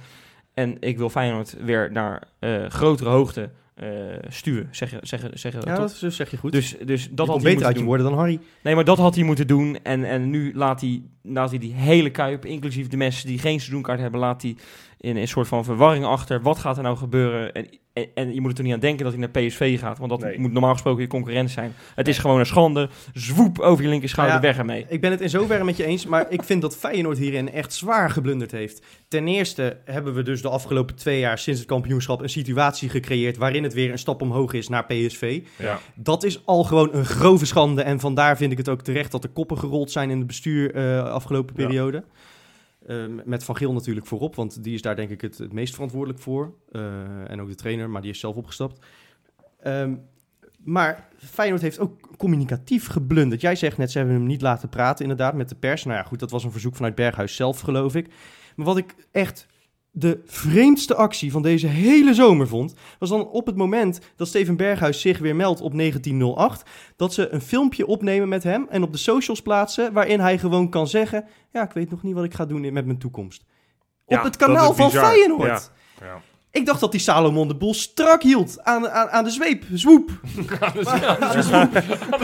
En 0.55 0.76
ik 0.80 0.99
wil 0.99 1.11
Feyenoord 1.11 1.57
weer 1.61 1.92
naar 1.92 2.22
eh, 2.38 2.64
grotere 2.68 3.11
hoogte 3.11 3.51
eh, 3.79 3.89
stuwen, 4.29 4.68
zeggen 4.70 5.07
zeggen 5.07 5.39
zeggen 5.39 5.61
Ja, 5.64 5.76
dat 5.76 6.03
zeg 6.09 6.31
je 6.31 6.37
goed. 6.37 6.53
Dus, 6.53 6.76
dus 6.85 7.09
dat 7.11 7.26
had 7.26 7.43
hij 7.43 7.53
beter 7.53 7.66
uit 7.66 7.79
je 7.79 7.85
worden 7.85 8.07
dan 8.07 8.18
Harry. 8.18 8.41
Nee, 8.62 8.74
maar 8.74 8.85
dat 8.85 8.99
had 8.99 9.14
hij 9.14 9.24
moeten 9.24 9.47
doen. 9.47 9.79
En, 9.83 10.05
en 10.05 10.31
nu 10.31 10.53
laat 10.55 10.81
hij, 10.81 11.03
laat 11.22 11.51
hij 11.51 11.59
die 11.59 11.72
hele 11.72 12.11
kuip, 12.11 12.45
inclusief 12.45 12.89
de 12.89 12.97
mensen 12.97 13.26
die 13.26 13.39
geen 13.39 13.61
seizoenkaart 13.61 14.01
hebben, 14.01 14.20
laat 14.20 14.43
hij 14.43 14.57
in 14.99 15.16
een 15.16 15.29
soort 15.29 15.49
van 15.49 15.64
verwarring 15.64 16.05
achter. 16.05 16.43
Wat 16.43 16.59
gaat 16.59 16.76
er 16.76 16.83
nou 16.83 16.97
gebeuren? 16.97 17.53
En, 17.53 17.68
en, 18.03 18.09
en 18.14 18.34
je 18.34 18.40
moet 18.40 18.51
er 18.51 18.57
toch 18.57 18.64
niet 18.64 18.74
aan 18.74 18.80
denken 18.80 19.05
dat 19.05 19.12
hij 19.12 19.20
naar 19.20 19.44
PSV 19.46 19.78
gaat. 19.78 19.99
Want 19.99 20.11
dat 20.11 20.20
Nee. 20.20 20.38
moet 20.38 20.53
normaal 20.53 20.72
gesproken 20.72 21.03
je 21.03 21.09
concurrent 21.09 21.51
zijn. 21.51 21.72
Het 21.94 22.09
is 22.09 22.18
gewoon 22.18 22.38
een 22.38 22.46
schande. 22.46 22.88
Zwoep 23.12 23.59
over 23.59 23.84
je 23.84 23.90
linkerschouder, 23.90 24.34
Nou 24.34 24.46
ja, 24.46 24.53
weg 24.53 24.61
ermee. 24.66 24.86
Ik 24.88 25.01
ben 25.01 25.11
het 25.11 25.20
in 25.20 25.30
zoverre 25.30 25.64
met 25.64 25.76
je 25.76 25.84
eens, 25.84 26.07
maar 26.07 26.26
ik 26.30 26.42
vind 26.42 26.62
dat 26.62 26.76
Feyenoord 26.76 27.18
hierin 27.18 27.53
echt 27.53 27.72
zwaar 27.72 28.11
geblunderd 28.11 28.51
heeft. 28.51 28.82
Ten 29.09 29.28
eerste 29.28 29.76
hebben 29.84 30.14
we 30.14 30.22
dus 30.22 30.42
de 30.42 30.49
afgelopen 30.49 30.94
twee 30.96 31.18
jaar 31.18 31.38
sinds 31.38 31.59
het 31.61 31.68
kampioenschap 31.68 32.20
een 32.22 32.28
situatie 32.28 32.88
gecreëerd 32.88 33.36
waarin 33.36 33.62
het 33.62 33.74
weer 33.74 33.90
een 33.90 33.99
stap 33.99 34.22
omhoog 34.22 34.53
is 34.53 34.68
naar 34.68 34.84
PSV. 34.86 35.40
Ja. 35.59 35.78
Dat 35.94 36.24
is 36.24 36.42
al 36.46 36.64
gewoon 36.64 36.88
een 36.92 37.05
grove 37.07 37.46
schande 37.46 37.82
en 37.82 38.01
vandaar 38.01 38.36
vind 38.36 38.53
ik 38.53 38.59
het 38.59 38.68
ook 38.68 38.82
terecht 38.82 39.11
dat 39.12 39.22
de 39.22 39.28
koppen 39.28 39.59
gerold 39.59 39.90
zijn 39.90 40.11
in 40.11 40.18
het 40.18 40.26
bestuur 40.26 40.74
eh 40.74 41.03
afgelopen 41.03 41.55
Ja. 41.72 42.03
Periode. 42.89 43.20
Eh, 43.20 43.24
met 43.24 43.45
Van 43.45 43.57
Geel 43.57 43.72
natuurlijk 43.72 44.07
voorop, 44.07 44.34
want 44.34 44.62
die 44.64 44.74
is 44.74 44.82
daar 44.82 44.97
denk 44.97 45.11
ik 45.11 45.20
het, 45.20 45.39
het 45.39 45.53
meest 45.53 45.74
verantwoordelijk 45.74 46.20
voor. 46.20 46.55
Eh, 46.72 47.30
en 47.30 47.41
ook 47.41 47.49
de 47.49 47.55
trainer, 47.55 47.91
maar 47.91 48.03
die 48.03 48.11
is 48.11 48.20
zelf 48.20 48.36
opgestapt. 48.36 48.86
Ehm, 49.61 49.97
maar 50.64 51.09
Feyenoord 51.16 51.62
heeft 51.62 51.78
ook 51.78 52.16
communicatief 52.16 52.86
geblunderd. 52.86 53.41
Jij 53.41 53.57
zegt 53.57 53.76
net, 53.76 53.91
ze 53.91 53.99
hebben 53.99 54.16
hem 54.16 54.26
niet 54.26 54.43
laten 54.43 54.68
praten 54.68 55.03
inderdaad 55.03 55.34
met 55.34 55.49
de 55.49 55.55
pers. 55.55 55.84
Nou 55.84 55.97
ja, 55.97 56.03
goed, 56.03 56.18
dat 56.18 56.30
was 56.30 56.45
een 56.45 56.53
verzoek 56.53 56.76
vanuit 56.76 56.95
Berghuis 56.95 57.36
zelf, 57.36 57.61
geloof 57.61 57.95
ik. 57.95 58.09
Maar 58.57 58.66
wat 58.66 58.76
ik 58.76 58.95
echt 59.11 59.47
de 59.99 60.20
vreemdste 60.24 60.94
actie 60.94 61.30
van 61.30 61.42
deze 61.42 61.66
hele 61.66 62.14
zomer 62.14 62.49
vond... 62.49 62.74
was 62.99 63.09
dan 63.09 63.28
op 63.28 63.46
het 63.46 63.57
moment 63.57 64.01
dat 64.16 64.28
Steven 64.28 64.57
Berghuis 64.57 65.01
zich 65.01 65.18
weer 65.18 65.36
meldt 65.36 65.61
op 65.61 65.76
1908... 65.76 66.70
dat 66.96 67.14
ze 67.14 67.28
een 67.28 67.40
filmpje 67.40 67.86
opnemen 67.86 68.28
met 68.28 68.42
hem 68.42 68.66
en 68.68 68.82
op 68.82 68.92
de 68.92 68.99
socials 68.99 69.42
plaatsen... 69.42 69.92
waarin 69.92 70.20
hij 70.20 70.38
gewoon 70.38 70.70
kan 70.70 70.88
zeggen... 70.88 71.24
ja, 71.53 71.62
ik 71.62 71.72
weet 71.72 71.90
nog 71.90 72.03
niet 72.03 72.14
wat 72.14 72.24
ik 72.24 72.34
ga 72.34 72.46
doen 72.46 72.72
met 72.72 72.86
mijn 72.86 72.99
toekomst. 72.99 73.44
Ja, 74.07 74.18
op 74.18 74.24
het 74.24 74.36
kanaal 74.36 74.74
van. 74.74 74.90
Feyenoord. 74.90 75.70
Ja. 76.01 76.07
Ja. 76.07 76.20
Ik 76.51 76.66
dacht 76.66 76.80
dat 76.80 76.92
die 76.92 77.01
Salomon 77.01 77.49
de 77.49 77.57
boel 77.57 77.74
strak 77.74 78.22
hield 78.22 78.64
aan, 78.64 78.88
aan, 78.88 79.09
aan 79.09 79.24
de 79.24 79.30
zweep. 79.30 79.64
Zwoep. 79.72 80.11
maar, 81.51 81.72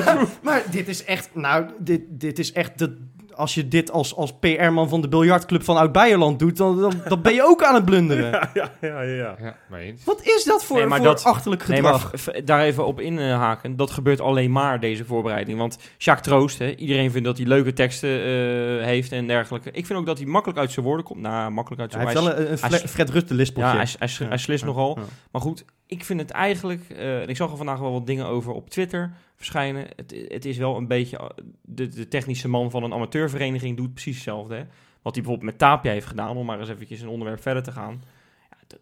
maar 0.42 0.62
dit 0.70 0.88
is 0.88 1.04
echt, 1.04 1.30
nou, 1.34 1.66
dit, 1.78 2.00
dit 2.08 2.38
is 2.38 2.52
echt 2.52 2.78
de... 2.78 3.12
Als 3.36 3.54
je 3.54 3.68
dit 3.68 3.90
als, 3.90 4.14
als 4.16 4.32
PR-man 4.40 4.88
van 4.88 5.00
de 5.00 5.08
biljartclub 5.08 5.62
van 5.64 5.76
Oud-Beierland 5.76 6.38
doet, 6.38 6.56
dan, 6.56 6.80
dan, 6.80 6.92
dan 7.08 7.22
ben 7.22 7.34
je 7.34 7.42
ook 7.42 7.62
aan 7.62 7.74
het 7.74 7.84
blunderen. 7.84 8.32
Ja, 8.54 8.70
ja, 8.80 9.00
ja, 9.02 9.34
ja. 9.40 9.56
Ja. 9.70 9.92
Wat 10.04 10.22
is 10.22 10.44
dat 10.44 10.64
voor, 10.64 10.76
Nee, 10.76 10.86
maar 10.86 10.98
voor 10.98 11.06
dat- 11.06 11.24
achterlijk 11.24 11.68
Nee, 11.68 11.76
gedrag? 11.76 12.12
maar 12.26 12.44
daar 12.44 12.60
even 12.60 12.86
op 12.86 13.00
inhaken. 13.00 13.76
Dat 13.76 13.90
gebeurt 13.90 14.20
alleen 14.20 14.52
maar, 14.52 14.80
deze 14.80 15.04
voorbereiding. 15.04 15.58
Want 15.58 15.78
Jacques 15.98 16.26
Troost, 16.26 16.58
hè, 16.58 16.74
iedereen 16.74 17.10
vindt 17.10 17.26
dat 17.26 17.36
hij 17.38 17.46
leuke 17.46 17.72
teksten 17.72 18.10
eh, 18.10 18.84
heeft 18.84 19.12
en 19.12 19.26
dergelijke. 19.26 19.70
Ik 19.70 19.86
vind 19.86 19.98
ook 19.98 20.06
dat 20.06 20.18
hij 20.18 20.26
makkelijk 20.26 20.58
uit 20.60 20.72
zijn 20.72 20.86
woorden 20.86 21.04
komt. 21.04 21.20
Nou, 21.20 21.50
makkelijk 21.50 21.82
uit 21.82 21.92
zijn 21.92 22.06
heeft 22.06 22.18
hij 22.18 22.34
wel 22.36 22.38
een, 22.82 22.88
Fred 22.88 23.10
Rutte 23.10 23.34
lispeltje. 23.34 23.70
Ja, 23.78 23.84
hij, 23.98 24.08
hij, 24.28 24.38
slist 24.38 24.60
ja, 24.60 24.66
nogal. 24.66 24.98
ja. 24.98 25.04
Maar 25.30 25.40
goed, 25.42 25.64
ik 25.86 26.04
vind 26.04 26.20
het 26.20 26.30
eigenlijk... 26.30 26.80
eh, 26.88 27.22
en 27.22 27.28
ik 27.28 27.36
zag 27.36 27.50
er 27.50 27.56
vandaag 27.56 27.78
wel 27.78 27.92
wat 27.92 28.06
dingen 28.06 28.26
over 28.26 28.52
op 28.52 28.70
Twitter 28.70 29.12
Het, 29.52 30.24
het 30.28 30.44
is 30.44 30.56
wel 30.56 30.76
een 30.76 30.86
beetje... 30.88 31.18
eh, 31.18 31.26
De, 31.62 32.08
technische 32.08 32.48
man 32.48 32.70
van 32.70 32.82
een 32.82 32.92
amateurvereniging 32.92 33.76
doet 33.76 33.92
precies 33.92 34.14
hetzelfde. 34.14 34.54
Hè? 34.54 34.64
Wat 35.02 35.14
hij 35.14 35.22
bijvoorbeeld 35.22 35.42
met 35.50 35.58
Tapia 35.58 35.92
heeft 35.92 36.06
gedaan... 36.06 36.36
om 36.36 36.46
maar 36.46 36.60
eens 36.60 36.68
eventjes 36.68 37.00
een 37.00 37.08
onderwerp 37.08 37.42
verder 37.42 37.62
te 37.62 37.72
gaan. 37.72 38.02
Ja, 38.50 38.76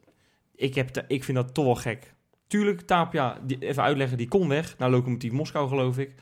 ik, 0.54 0.74
heb 0.74 1.04
ik 1.08 1.24
vind 1.24 1.36
dat 1.36 1.54
toch 1.54 1.64
wel 1.64 1.74
gek. 1.74 2.14
Tuurlijk, 2.46 2.80
Tapia, 2.80 3.38
die, 3.42 3.58
even 3.58 3.82
uitleggen, 3.82 4.16
die 4.16 4.28
kon 4.28 4.48
weg 4.48 4.78
naar 4.78 4.90
Lokomotief 4.90 5.32
Moskou, 5.32 5.68
geloof 5.68 5.98
ik. 5.98 6.14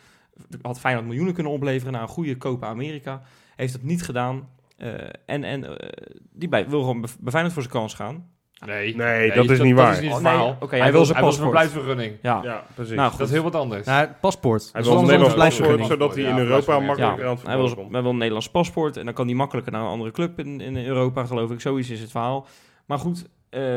Had 0.63 0.81
Feyenoord 0.81 1.07
miljoenen 1.07 1.35
kunnen 1.35 1.53
opleveren 1.53 1.93
naar 1.93 2.03
een 2.03 2.09
goede 2.09 2.37
Copa 2.37 2.67
America. 2.67 3.23
Heeft 3.57 3.73
dat 3.73 3.83
niet 3.83 4.03
gedaan. 4.03 4.49
Eh, 4.77 4.93
en 5.27 5.45
en 5.45 5.79
eh, 5.79 5.89
die 6.33 6.49
bij, 6.49 6.69
wil 6.69 6.81
gewoon 6.81 7.01
be- 7.01 7.09
bij 7.21 7.31
Feyenoord 7.31 7.55
voor 7.55 7.63
zijn 7.63 7.75
kans 7.75 7.95
gaan. 7.95 8.31
Nee, 8.67 8.97
Nee, 8.97 9.33
dat 9.33 9.51
is 9.51 9.61
niet 9.61 9.75
waar. 9.75 9.87
Dat 9.87 9.95
is 9.95 10.01
niet 10.01 10.11
het 10.11 10.19
Oh, 10.19 10.25
nee, 10.25 10.33
verhaal. 10.33 10.57
oké, 10.61 10.67
hij, 10.71 10.79
hij 10.79 10.91
wil 10.93 10.93
wil 10.93 11.05
zijn 11.05 11.19
zijn 11.19 11.29
paspoort. 11.31 11.53
paspoort. 11.53 11.73
verblijfsvergunning. 11.73 12.19
Ja, 12.23 12.41
Ja, 12.43 12.65
precies. 12.75 12.95
Nou. 12.95 13.11
Dat 13.17 13.27
is 13.27 13.33
heel 13.33 13.43
wat 13.43 13.55
anders. 13.55 13.87
Ja, 13.87 13.99
het 14.01 14.21
paspoort. 14.21 14.69
Hij 14.73 14.83
wil 14.83 14.93
een 14.99 15.05
Nederlands 15.05 15.35
paspoort, 15.35 15.87
zodat 15.87 16.15
hij 16.15 16.25
in 16.25 16.39
Europa 16.39 16.81
makkelijker 16.81 17.25
aan 17.27 17.31
het 17.37 17.47
hij 17.47 17.57
wil, 17.57 17.89
hij 17.91 18.03
wil 18.03 18.11
een 18.11 18.17
Nederlands 18.17 18.51
paspoort 18.51 18.97
en 18.97 19.05
dan 19.05 19.15
kan 19.15 19.27
hij 19.27 19.35
makkelijker 19.35 19.73
naar 19.73 19.81
een 19.83 19.89
andere 19.89 20.11
club 20.11 20.39
in, 20.39 20.61
in 20.61 20.77
Europa, 20.77 21.25
geloof 21.25 21.51
ik. 21.51 21.61
Zoiets 21.61 21.91
is 21.91 22.01
het 22.01 22.11
verhaal. 22.11 22.47
Maar 22.87 22.99
goed, 22.99 23.25
eh, 23.51 23.77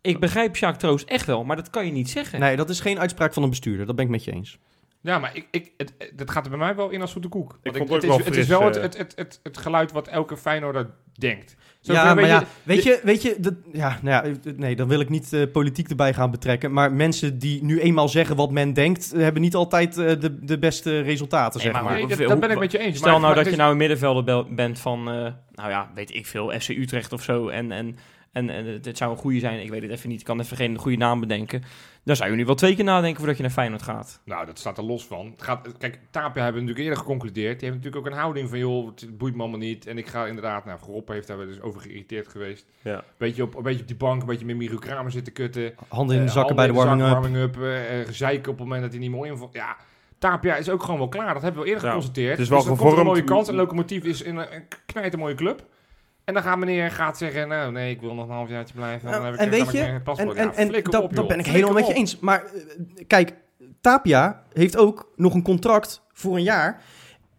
ik 0.00 0.20
begrijp 0.20 0.56
Jacques 0.56 0.82
Troost 0.82 1.08
echt 1.08 1.26
wel, 1.26 1.44
maar 1.44 1.56
dat 1.56 1.70
kan 1.70 1.86
je 1.86 1.92
niet 1.92 2.10
zeggen. 2.10 2.40
Nee, 2.40 2.56
dat 2.56 2.68
is 2.70 2.80
geen 2.80 2.98
uitspraak 2.98 3.32
van 3.32 3.42
een 3.42 3.50
bestuurder. 3.50 3.86
Dat 3.86 3.96
ben 3.96 4.04
ik 4.04 4.10
met 4.10 4.24
je 4.24 4.32
eens. 4.32 4.58
Ja, 5.06 5.18
maar 5.18 5.36
ik, 5.36 5.46
ik, 5.50 5.72
het, 5.76 6.30
gaat 6.30 6.44
er 6.44 6.50
bij 6.50 6.58
mij 6.58 6.74
wel 6.74 6.90
in 6.90 7.00
als 7.00 7.10
zoete 7.10 7.28
koek. 7.28 7.58
Want 7.62 7.76
vond 7.76 7.92
het 7.92 8.02
het, 8.02 8.10
ook 8.12 8.18
is, 8.18 8.24
wel 8.24 8.26
het 8.26 8.36
is 8.36 8.46
wel 8.46 8.62
het, 8.62 8.76
eh. 8.76 8.82
het, 8.82 8.96
het, 8.96 9.12
het, 9.16 9.40
het 9.42 9.58
geluid 9.58 9.92
wat 9.92 10.08
elke 10.08 10.36
Feyenoorder 10.36 10.90
denkt. 11.12 11.56
Zover 11.80 12.02
ja, 12.02 12.14
maar 12.14 12.26
ja, 12.26 12.44
weet 12.62 12.82
je, 12.82 13.00
weet 13.02 13.22
je, 13.22 13.36
dat, 13.38 13.54
ja, 13.72 13.98
nou 14.02 14.26
ja, 14.26 14.34
nee, 14.56 14.76
dan 14.76 14.88
wil 14.88 15.00
ik 15.00 15.08
niet 15.08 15.32
eh, 15.32 15.42
politiek 15.52 15.88
erbij 15.88 16.14
gaan 16.14 16.30
betrekken. 16.30 16.72
Maar 16.72 16.92
mensen 16.92 17.38
die 17.38 17.64
nu 17.64 17.80
eenmaal 17.80 18.08
zeggen 18.08 18.36
wat 18.36 18.50
men 18.50 18.72
denkt, 18.72 19.12
eh, 19.12 19.20
hebben 19.20 19.42
niet 19.42 19.54
altijd 19.54 19.98
eh, 19.98 20.20
de, 20.20 20.44
de 20.44 20.58
beste 20.58 21.00
resultaten, 21.00 21.60
Nee, 21.60 21.62
zeg 21.62 21.72
maar 21.72 21.90
maar. 21.90 21.92
Nee, 22.00 22.16
dat, 22.16 22.28
dat 22.28 22.40
ben 22.40 22.50
ik 22.50 22.58
met 22.58 22.72
je 22.72 22.78
eens. 22.78 22.96
Stel 22.96 23.10
maar- 23.10 23.20
nou 23.20 23.34
maar 23.34 23.44
dat 23.44 23.52
je 23.52 23.58
nou 23.58 23.70
een 23.70 23.76
middenvelder 23.76 24.54
bent 24.54 24.78
van, 24.78 24.98
eh, 24.98 25.32
nou 25.54 25.70
ja, 25.70 25.90
weet 25.94 26.14
ik 26.14 26.26
veel, 26.26 26.52
FC 26.60 26.68
Utrecht 26.68 27.12
of 27.12 27.22
zo. 27.22 27.48
En, 27.48 27.72
en, 27.72 27.96
en, 28.36 28.50
en 28.50 28.66
het- 28.66 28.84
het 28.84 28.96
zou 28.96 29.10
een 29.10 29.16
goede 29.16 29.38
zijn, 29.38 29.60
ik 29.60 29.70
weet 29.70 29.82
het 29.82 29.90
even 29.90 30.08
niet, 30.08 30.20
ik 30.20 30.26
kan 30.26 30.40
even 30.40 30.56
geen 30.56 30.78
goede 30.78 30.96
naam 30.96 31.20
bedenken. 31.20 31.62
Dan 32.04 32.16
zou 32.16 32.30
je 32.30 32.36
nu 32.36 32.44
wel 32.44 32.54
twee 32.54 32.74
keer 32.74 32.84
nadenken 32.84 33.18
voordat 33.18 33.36
je 33.36 33.42
naar 33.42 33.52
Feyenoord 33.52 33.82
gaat. 33.82 34.20
Nou, 34.24 34.46
dat 34.46 34.58
staat 34.58 34.78
er 34.78 34.84
los 34.84 35.06
van. 35.06 35.26
Het 35.30 35.42
gaat, 35.42 35.68
kijk, 35.78 35.98
Tapia 36.10 36.42
hebben 36.42 36.42
we 36.62 36.66
natuurlijk 36.68 36.78
eerder 36.78 36.96
geconcludeerd. 36.98 37.60
Die 37.60 37.68
heeft 37.68 37.82
natuurlijk 37.82 38.06
ook 38.06 38.12
een 38.12 38.18
houding 38.18 38.48
van, 38.48 38.58
joh, 38.58 38.86
het 38.86 39.18
boeit 39.18 39.34
me 39.34 39.40
allemaal 39.40 39.58
niet. 39.58 39.86
En 39.86 39.98
ik 39.98 40.06
ga 40.06 40.26
inderdaad, 40.26 40.64
nou, 40.64 40.78
Groppe 40.78 41.12
heeft 41.12 41.26
daar 41.26 41.36
wel 41.36 41.46
dus 41.46 41.60
over 41.60 41.80
geïrriteerd 41.80 42.28
geweest. 42.28 42.66
Ja. 42.82 43.04
Beetje 43.16 43.42
op, 43.42 43.54
een 43.56 43.62
beetje 43.62 43.80
op 43.80 43.86
die 43.86 43.96
bank, 43.96 44.20
een 44.20 44.26
beetje 44.28 44.46
met 44.46 44.56
Miru 44.56 44.78
Kramer 44.78 45.10
zitten 45.10 45.32
kutten. 45.32 45.74
Handen 45.88 46.16
in 46.16 46.22
de 46.22 46.28
Eh, 46.28 46.34
zakken 46.34 46.56
bij 46.56 46.66
de 46.66 46.72
in 46.72 46.78
warming-up. 46.98 47.56
eh, 47.60 48.00
eh, 48.00 48.06
gezeiken 48.06 48.52
op 48.52 48.58
het 48.58 48.66
moment 48.66 48.82
dat 48.82 48.90
hij 48.92 49.00
niet 49.00 49.10
meer 49.10 49.26
invalt. 49.26 49.52
Ja, 49.54 49.76
Tapia 50.18 50.56
is 50.56 50.68
ook 50.70 50.82
gewoon 50.82 50.98
wel 50.98 51.08
klaar. 51.08 51.32
Dat 51.34 51.42
hebben 51.42 51.60
we 51.62 51.66
eerder 51.68 51.82
Ja, 51.84 51.88
geconstateerd. 51.88 52.30
het 52.30 52.40
is 52.40 52.48
wel 52.48 52.58
dus 52.58 52.66
er 52.66 52.72
een 52.72 52.84
mooie 52.86 52.96
gevormd. 53.04 53.24
kans. 53.24 53.48
En 53.48 53.54
Locomotief 53.54 54.04
is 54.04 54.24
een, 54.24 54.36
een 54.36 54.62
knijt 54.86 55.12
een 55.12 55.18
mooie 55.18 55.34
club. 55.34 55.64
En 56.26 56.34
dan 56.34 56.42
gaat 56.42 56.58
meneer 56.58 56.90
gaat 56.90 57.18
zeggen, 57.18 57.48
nou 57.48 57.72
nee, 57.72 57.90
ik 57.90 58.00
wil 58.00 58.14
nog 58.14 58.28
een 58.28 58.34
halfjaartje 58.34 58.74
blijven. 58.74 59.10
Dan 59.10 59.24
heb 59.24 59.34
ik, 59.34 59.40
en 59.40 59.50
weet 59.50 59.72
je, 59.72 59.80
en, 59.80 60.02
paspoort. 60.02 60.36
en, 60.36 60.44
Ja, 60.44 60.52
en 60.52 60.68
flikker 60.68 60.92
dat, 60.92 61.02
op, 61.02 61.14
dat 61.14 61.28
ben 61.28 61.38
ik 61.38 61.46
helemaal 61.46 61.74
met 61.74 61.86
je 61.86 61.92
eens. 61.94 62.18
Maar 62.18 62.44
eh, 62.44 63.04
kijk, 63.06 63.34
Tapia 63.80 64.42
heeft 64.52 64.76
ook 64.76 65.12
nog 65.16 65.34
een 65.34 65.42
contract 65.42 66.02
voor 66.12 66.36
een 66.36 66.42
jaar. 66.42 66.82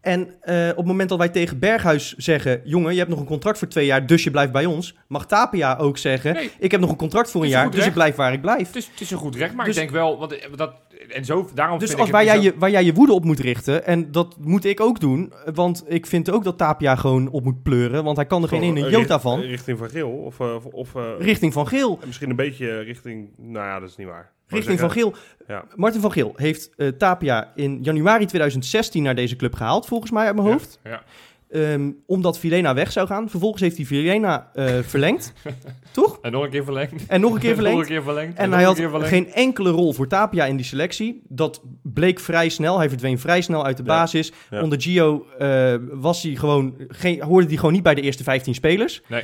En 0.08 0.34
eh, 0.40 0.68
op 0.70 0.76
het 0.76 0.86
moment 0.86 1.08
dat 1.08 1.18
wij 1.18 1.28
tegen 1.28 1.58
Berghuis 1.58 2.14
zeggen... 2.16 2.60
jongen, 2.64 2.92
je 2.92 2.98
hebt 2.98 3.10
nog 3.10 3.18
een 3.20 3.26
contract 3.26 3.58
voor 3.58 3.68
twee 3.68 3.86
jaar, 3.86 4.06
dus 4.06 4.24
je 4.24 4.30
blijft 4.30 4.52
bij 4.52 4.66
ons... 4.66 4.94
mag 5.08 5.26
Tapia 5.26 5.76
ook 5.76 5.98
zeggen... 5.98 6.34
Nee. 6.34 6.50
ik 6.58 6.70
heb 6.70 6.80
nog 6.80 6.90
een 6.90 6.96
contract 6.96 7.30
voor 7.30 7.42
een 7.42 7.48
jaar, 7.48 7.64
dus 7.64 7.74
ik 7.74 7.82
recht. 7.82 7.94
blijf 7.94 8.14
waar 8.16 8.32
ik 8.32 8.40
blijf. 8.40 8.66
Het 8.66 8.76
is, 8.76 8.86
het 8.90 9.00
is 9.00 9.10
een 9.10 9.18
goed 9.18 9.36
recht, 9.36 9.54
maar 9.54 9.64
Dus- 9.64 9.74
ik 9.74 9.80
denk 9.80 9.92
wel, 9.94 10.18
want 10.18 10.38
eh, 10.38 10.48
dat, 10.56 10.72
en 11.08 11.24
zo, 11.24 11.48
daarom 11.54 11.78
Dus 11.78 11.88
vind 11.88 12.00
als 12.00 12.08
ik 12.08 12.14
waar, 12.14 12.24
jij 12.24 12.36
zo- 12.36 12.42
je, 12.42 12.54
waar 12.58 12.70
jij 12.70 12.84
je 12.84 12.92
woede 12.92 13.12
op 13.12 13.24
moet 13.24 13.40
richten... 13.40 13.86
en 13.86 14.12
dat 14.12 14.36
moet 14.40 14.64
ik 14.64 14.80
ook 14.80 15.00
doen... 15.00 15.32
want 15.54 15.84
ik 15.86 16.06
vind 16.06 16.30
ook 16.30 16.44
dat 16.44 16.58
Tapia 16.58 16.96
gewoon 16.96 17.28
op 17.30 17.44
moet 17.44 17.62
pleuren... 17.62 18.04
want 18.04 18.16
hij 18.16 18.26
kan 18.26 18.42
er 18.42 18.48
geen 18.48 18.62
ene 18.62 18.84
eh, 18.86 18.90
jota 18.90 19.20
van... 19.20 19.40
Richting 19.40 19.78
Van 19.78 19.88
Geel. 19.88 20.10
Of, 20.10 20.40
of, 20.40 20.64
of 20.64 20.94
eh, 20.94 21.02
richting 21.18 21.52
Van 21.52 21.66
Geel. 21.68 21.98
misschien 22.06 22.30
een 22.30 22.36
beetje 22.36 22.78
richting... 22.80 23.28
Nou 23.36 23.66
ja, 23.66 23.80
dat 23.80 23.88
is 23.88 23.96
niet 23.96 24.06
waar. 24.06 24.32
Richting 24.48 24.78
Van 24.80 24.90
Geel. 24.90 25.14
Ja. 25.48 25.64
Martin 25.74 26.00
van 26.00 26.12
Geel 26.12 26.32
heeft 26.36 26.70
eh, 26.76 26.88
Tapia 26.88 27.52
in 27.54 27.78
januari 27.82 28.26
2016 28.26 29.02
naar 29.02 29.14
deze 29.14 29.36
club 29.36 29.54
gehaald, 29.54 29.86
volgens 29.86 30.10
mij 30.10 30.26
uit 30.26 30.34
mijn 30.34 30.48
hoofd. 30.48 30.78
Ja. 30.84 31.02
Ehm, 31.50 31.90
omdat 32.06 32.38
Vilena 32.38 32.74
weg 32.74 32.92
zou 32.92 33.06
gaan. 33.06 33.30
Vervolgens 33.30 33.62
heeft 33.62 33.76
hij 33.76 33.86
Vilena 33.86 34.50
eh, 34.54 34.78
verlengd. 34.82 35.32
Toch? 35.92 36.18
En 36.22 36.32
nog 36.32 36.44
een 36.44 36.50
keer 36.50 36.64
verlengd. 36.64 37.06
En 37.06 37.20
nog 37.20 37.34
een 37.34 37.40
keer 37.40 37.54
verlengd. 37.60 37.80
een 37.80 37.86
keer 37.86 38.02
verlengd. 38.02 38.38
En 38.38 38.52
hij 38.52 38.62
had 38.62 38.80
geen 39.02 39.32
enkele 39.32 39.70
rol 39.70 39.92
voor 39.92 40.06
Tapia 40.06 40.44
in 40.44 40.56
die 40.56 40.64
selectie. 40.64 41.22
Dat 41.28 41.62
bleek 41.82 42.20
vrij 42.20 42.48
snel. 42.48 42.78
Hij 42.78 42.88
verdween 42.88 43.18
vrij 43.18 43.40
snel 43.40 43.64
uit 43.64 43.76
de 43.76 43.82
Ja. 43.82 43.88
basis. 43.88 44.32
Ja. 44.50 44.62
Onder 44.62 44.80
Gio 44.80 45.26
eh, 45.38 45.74
was 45.92 46.22
hij 46.22 46.34
gewoon, 46.34 46.74
geen, 46.88 47.22
hoorde 47.22 47.46
hij 47.46 47.56
gewoon 47.56 47.72
niet 47.72 47.82
bij 47.82 47.94
de 47.94 48.00
eerste 48.00 48.22
15 48.22 48.54
spelers. 48.54 49.02
Nee. 49.06 49.22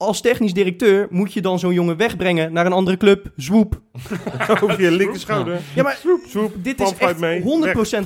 Als 0.00 0.20
technisch 0.20 0.52
directeur 0.52 1.06
moet 1.10 1.32
je 1.32 1.40
dan 1.40 1.58
zo'n 1.58 1.72
jongen 1.72 1.96
wegbrengen 1.96 2.52
naar 2.52 2.66
een 2.66 2.72
andere 2.72 2.96
club. 2.96 3.30
Zwoep. 3.36 3.80
Over 4.62 4.80
je 4.80 4.90
linker 4.90 5.20
schouder. 5.20 5.60
Ja, 5.74 5.82
maar 5.82 5.98
Swoep, 6.28 6.52
dit 6.56 6.76
pan 6.76 6.86
is 6.86 6.98
echt 6.98 7.18
mee, 7.18 7.40
100% 7.40 7.44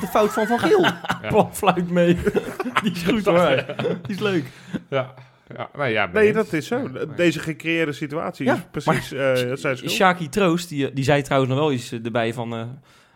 de 0.01 0.07
fout 0.11 0.33
van 0.33 0.47
Van 0.47 0.59
Geel. 0.59 0.83
Ja. 0.83 1.01
Paul 1.31 1.49
fluit 1.53 1.91
mee. 1.91 2.17
Die 2.83 2.93
is 2.93 3.03
goed 3.03 3.25
hoor. 3.25 3.65
Die 3.77 4.15
is 4.15 4.21
leuk. 4.21 4.45
Ja. 4.91 5.15
Ja, 5.57 5.69
nee, 5.77 5.93
ja, 5.93 6.07
Nee, 6.13 6.33
dat 6.33 6.53
is 6.53 6.67
zo. 6.67 6.91
Deze 7.17 7.39
gecreëerde 7.41 7.93
situatie 7.93 8.47
Ja, 8.47 8.55
is 8.55 8.61
precies 8.71 9.13
eh 9.13 9.49
dat 9.49 9.61
zijn 9.61 9.77
schuld. 9.77 9.93
Shaki 9.93 10.29
Troost, 10.29 10.69
die, 10.69 10.93
die 10.93 11.05
zei 11.05 11.23
trouwens 11.23 11.53
nog 11.53 11.61
wel 11.61 11.73
iets 11.73 11.93
erbij 11.93 12.33
van... 12.35 12.55
eh, 12.55 12.63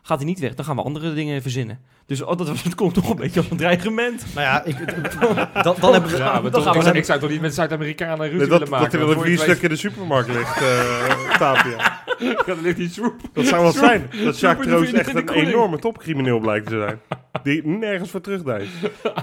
gaat 0.03 0.19
hij 0.19 0.27
niet 0.27 0.39
weg, 0.41 0.55
dan 0.55 0.65
gaan 0.65 0.77
we 0.77 0.83
andere 0.83 1.15
dingen 1.15 1.43
verzinnen. 1.43 1.81
Dus 2.09 2.23
oh, 2.23 2.37
dat, 2.39 2.75
komt 2.75 2.95
toch 2.95 3.11
een 3.11 3.17
beetje 3.17 3.41
als 3.41 3.51
een 3.51 3.57
dreigement. 3.57 4.25
Nou 4.35 4.47
ja, 4.47 4.65
ik, 4.65 4.77
dan, 5.65 5.77
dan 5.81 5.93
hebben 5.93 6.11
we... 6.11 6.17
Ja, 6.17 6.41
Dan 6.41 6.51
toch, 6.51 6.63
gaan 6.63 6.93
we 6.93 6.99
ik, 6.99 7.05
zou 7.05 7.21
toch 7.21 7.31
niet 7.31 7.41
met 7.41 7.55
Zuid-Amerikanen 7.55 8.19
ruzie 8.19 8.39
Nee, 8.39 8.49
willen 8.49 8.69
maken. 8.69 8.91
dat 8.91 9.01
er 9.01 9.07
wel 9.09 9.21
vier 9.21 9.39
stuk 9.39 9.63
in 9.63 9.69
de 9.69 9.77
supermarkt 9.77 10.29
ligt, 10.29 10.57
eh 10.63 11.39
Tapia. 11.39 12.03
Ja, 12.19 12.55
ligt 12.63 12.77
die. 12.77 12.91
Dat 13.33 13.45
zou 13.47 13.63
wat 13.63 13.75
zijn. 13.75 14.11
Dat 14.25 14.41
Jacques 14.41 14.67
Troost 14.67 14.93
echt 14.93 15.15
een 15.15 15.29
enorme 15.29 15.79
topcrimineel 15.79 16.39
blijkt 16.39 16.67
te 16.67 16.77
zijn. 16.79 17.01
Die 17.43 17.67
nergens 17.67 18.11
voor 18.11 18.21
terugdijst. 18.21 18.71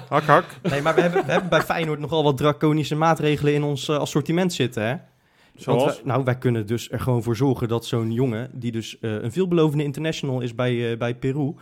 Hak, 0.09 0.23
hak. 0.23 0.45
Nee, 0.61 0.81
maar 0.81 0.95
we 0.95 1.01
hebben, 1.01 1.25
we 1.25 1.31
hebben 1.31 1.49
bij 1.49 1.61
Feyenoord 1.61 1.99
nogal 1.99 2.23
wat 2.23 2.38
draconische 2.38 2.95
maatregelen 2.95 3.53
in 3.53 3.63
ons 3.63 3.89
eh, 3.89 3.97
assortiment 3.97 4.53
zitten, 4.53 4.83
hè? 4.83 4.89
Want 4.89 5.01
Zoals? 5.81 5.83
wij- 5.83 6.01
nou, 6.03 6.23
wij 6.23 6.38
kunnen 6.38 6.65
dus 6.67 6.91
er 6.91 6.99
gewoon 6.99 7.23
voor 7.23 7.36
zorgen 7.36 7.67
dat 7.67 7.86
zo'n 7.86 8.11
jongen, 8.11 8.49
die 8.53 8.71
dus 8.71 8.99
eh, 8.99 9.11
een 9.11 9.31
veelbelovende 9.31 9.83
international 9.83 10.41
is 10.41 10.55
bij, 10.55 10.97
bij 10.97 11.15
Peru... 11.15 11.53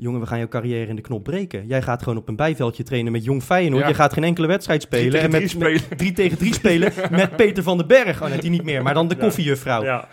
Jongen, 0.00 0.20
we 0.20 0.26
gaan 0.26 0.38
jouw 0.38 0.48
carrière 0.48 0.86
in 0.86 0.96
de 0.96 1.02
knop 1.02 1.24
breken. 1.24 1.66
Jij 1.66 1.82
gaat 1.82 2.02
gewoon 2.02 2.18
op 2.18 2.28
een 2.28 2.36
bijveldje 2.36 2.82
trainen 2.82 3.12
met 3.12 3.24
Jong 3.24 3.42
Feyenoord. 3.42 3.82
Ja. 3.82 3.88
Je 3.88 3.94
gaat 3.94 4.12
geen 4.12 4.24
enkele 4.24 4.46
wedstrijd 4.46 4.82
spelen. 4.82 5.10
Drie 5.10 5.20
en 5.22 5.30
tegen 5.30 5.42
met, 5.42 5.50
drie 5.50 5.72
met- 5.72 5.78
spelen. 5.80 5.98
drie 5.98 6.12
tegen 6.12 6.38
drie 6.38 6.54
spelen 6.54 6.92
met 7.10 7.36
Peter 7.36 7.62
van 7.62 7.76
den 7.78 7.86
Berg. 7.86 8.22
Oh 8.22 8.28
nee, 8.28 8.38
die 8.38 8.50
niet 8.50 8.62
meer, 8.64 8.82
maar 8.82 8.94
dan 8.94 9.08
de 9.08 9.16
koffiejuffrouw. 9.16 9.82
Ja, 9.82 10.08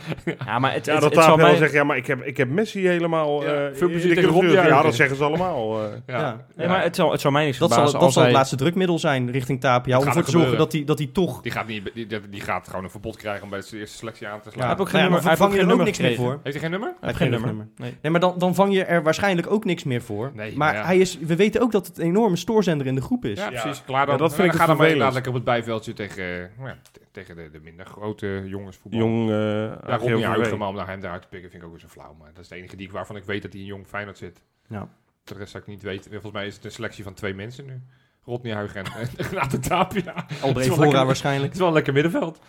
Ja, 0.45 0.59
maar 0.59 0.73
het, 0.73 0.85
ja 0.85 0.91
het, 0.93 1.01
dat 1.01 1.15
het 1.15 1.25
wel 1.25 1.37
mij... 1.37 1.55
zegt, 1.55 1.71
ja, 1.73 1.83
maar 1.83 1.97
ik 1.97 2.07
heb, 2.07 2.23
ik 2.23 2.37
heb 2.37 2.49
Messi 2.49 2.87
helemaal... 2.87 3.43
Ja, 3.43 3.47
eh, 3.53 3.55
veel 3.73 3.87
in 3.87 3.93
plezier 3.93 4.09
de 4.09 4.15
tegen 4.15 4.29
Rob 4.29 4.39
cultuur. 4.39 4.57
Ja, 4.57 4.63
Juichen. 4.67 4.83
dat 4.83 4.95
zeggen 4.95 5.17
ze 5.17 5.23
allemaal. 5.23 5.83
eh. 5.83 5.87
Ja. 6.07 6.19
Ja. 6.19 6.45
Nee, 6.55 6.67
maar 6.67 6.83
het 6.83 6.95
zal, 6.95 7.11
het 7.11 7.21
zal 7.21 7.31
mij 7.31 7.45
niks 7.45 7.57
Dat 7.57 7.73
zal, 7.73 7.83
dat 7.91 7.95
als 7.95 8.13
zal 8.13 8.23
het 8.23 8.31
laatste 8.31 8.55
drukmiddel 8.55 8.99
zijn 8.99 9.31
richting 9.31 9.61
Tapia. 9.61 9.97
Om 9.97 10.03
ervoor 10.05 10.19
er 10.21 10.25
te 10.25 10.31
zorgen 10.31 10.57
dat 10.57 10.71
hij, 10.71 10.83
dat 10.85 10.97
hij 10.97 11.09
toch... 11.13 11.41
Die 11.41 11.51
gaat, 11.51 11.67
niet, 11.67 11.89
die, 11.93 12.07
die, 12.07 12.19
die 12.29 12.41
gaat 12.41 12.67
gewoon 12.67 12.83
een 12.83 12.89
verbod 12.89 13.17
krijgen 13.17 13.43
om 13.43 13.49
bij 13.49 13.59
de 13.69 13.77
eerste 13.77 13.97
selectie 13.97 14.27
aan 14.27 14.39
te 14.41 14.49
slaan. 14.49 14.59
Hij 14.59 14.67
heeft 14.69 14.79
ook 14.81 14.89
geen 14.89 14.99
Nou 14.99 15.11
nummer- 15.11 15.29
hij 15.29 15.29
heeft 15.29 15.41
ook 15.41 15.49
geen 15.49 15.57
er 15.57 15.63
ook 15.63 15.67
nummer 15.69 15.85
niks 15.85 15.99
meer 15.99 16.15
voor. 16.15 16.39
Heeft 16.43 16.59
hij 16.59 16.59
geen 16.59 16.71
nummer? 16.71 16.89
Hij 16.89 16.95
heeft 17.09 17.17
Geen 17.17 17.29
nummer. 17.29 17.67
Nee. 17.77 17.95
Nee, 18.01 18.11
maar 18.11 18.21
dan, 18.21 18.33
dan 18.37 18.55
vang 18.55 18.73
je 18.73 18.83
er 18.83 19.03
waarschijnlijk 19.03 19.51
ook 19.51 19.65
niks 19.65 19.74
meer 19.83 20.01
voor. 20.01 20.31
Nee, 20.33 20.57
maar 20.57 20.73
ja. 20.73 20.85
hij 20.85 20.97
is, 20.97 21.17
we 21.17 21.35
weten 21.35 21.61
ook 21.61 21.71
dat 21.71 21.87
het 21.87 21.97
een 21.97 22.05
enorme 22.05 22.35
stoorzender 22.35 22.87
in 22.87 22.95
de 22.95 23.01
groep 23.01 23.25
is. 23.25 23.37
Ja, 23.39 23.49
Ja. 23.51 23.61
precies. 23.61 23.83
Klaar 23.83 24.05
dan. 24.05 24.15
Ja, 24.15 24.21
dat 24.21 24.29
vind 24.35 24.43
ik 24.45 24.51
dan 24.51 24.61
het 24.61 24.69
gaat 24.69 24.87
dan 24.87 24.97
maar 24.97 25.27
op 25.27 25.33
het 25.33 25.43
bijveldje 25.43 25.93
tegen, 25.93 26.43
eh, 26.43 26.63
nou 26.63 26.75
tegen 27.11 27.35
de, 27.35 27.49
de 27.51 27.59
minder 27.59 27.85
grote 27.85 28.43
jongens 28.45 28.77
voetbal. 28.77 28.99
Jong 28.99 29.29
eh 29.29 29.35
Ja, 29.35 29.67
Rodney 29.73 29.93
AGOVV. 29.95 30.23
Huigen, 30.23 30.57
maar 30.57 30.67
om 30.67 30.75
naar 30.75 30.87
hem 30.87 31.03
eruit 31.03 31.21
te 31.21 31.27
pikken 31.27 31.49
vind 31.49 31.61
ik 31.61 31.67
ook 31.67 31.73
weer 31.75 31.83
zo 31.89 31.93
flauw. 31.93 32.15
Maar 32.19 32.29
dat 32.33 32.43
is 32.43 32.49
de 32.49 32.55
enige 32.55 32.75
die 32.75 32.85
ik, 32.85 32.91
waarvan 32.91 33.15
ik 33.15 33.23
weet 33.23 33.41
dat 33.41 33.51
hij 33.51 33.61
in 33.61 33.67
jong 33.67 33.87
Feyenoord 33.87 34.17
zit. 34.17 34.41
Ja. 34.67 34.87
De 35.23 35.33
rest 35.33 35.51
zou 35.51 35.63
ik 35.63 35.69
niet 35.69 35.81
weten. 35.81 36.11
Volgens 36.11 36.31
mij 36.31 36.45
is 36.47 36.55
het 36.55 36.65
een 36.65 36.71
selectie 36.71 37.03
van 37.03 37.13
twee 37.13 37.33
mensen 37.33 37.65
nu. 37.65 37.81
Rodney 38.25 38.53
Huigen 38.53 38.83
en 38.83 38.91
en 38.97 39.09
Renato 39.29 39.59
Tapia. 39.59 40.13
Het 40.27 40.41
Elber 40.41 40.53
wel 40.53 40.63
Evora 40.63 40.81
lekker- 40.85 41.05
waarschijnlijk. 41.05 41.53
is 41.53 41.59
wel 41.59 41.67
een 41.67 41.73
lekker 41.73 41.93
middenveld. 41.93 42.39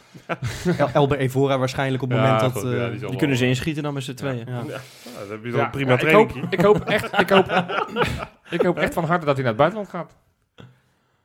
El- 0.78 0.88
Elber 0.92 1.18
Evora 1.18 1.58
waarschijnlijk 1.58 2.02
op 2.02 2.08
het 2.10 2.18
Ja, 2.18 2.24
moment 2.24 2.40
dat... 2.54 2.62
goed, 2.62 2.72
eh, 2.72 3.00
ja, 3.00 3.08
die 3.08 3.16
kunnen 3.16 3.36
ze 3.36 3.46
inschieten 3.46 3.82
dan 3.82 3.94
met 3.94 4.02
z'n 4.04 4.14
tweeën. 4.14 4.46
ja. 4.48 4.56
Ja, 4.56 4.62
dan 4.62 5.30
heb 5.30 5.44
je 5.44 5.50
dan 5.50 5.58
Ja, 5.60 5.64
een 5.64 5.70
prima 5.70 5.92
ja, 5.92 5.98
ik, 5.98 6.10
hoop, 6.10 6.32
ik 6.50 6.60
hoop 6.60 6.80
echt, 6.80 7.18
ik 7.20 7.30
hoop, 7.30 7.46
ik 8.50 8.62
hoop 8.62 8.78
echt 8.78 8.94
van 8.94 9.04
harte 9.04 9.24
dat 9.26 9.34
hij 9.34 9.44
naar 9.44 9.52
het 9.52 9.56
buitenland 9.56 9.88
gaat. 9.88 10.16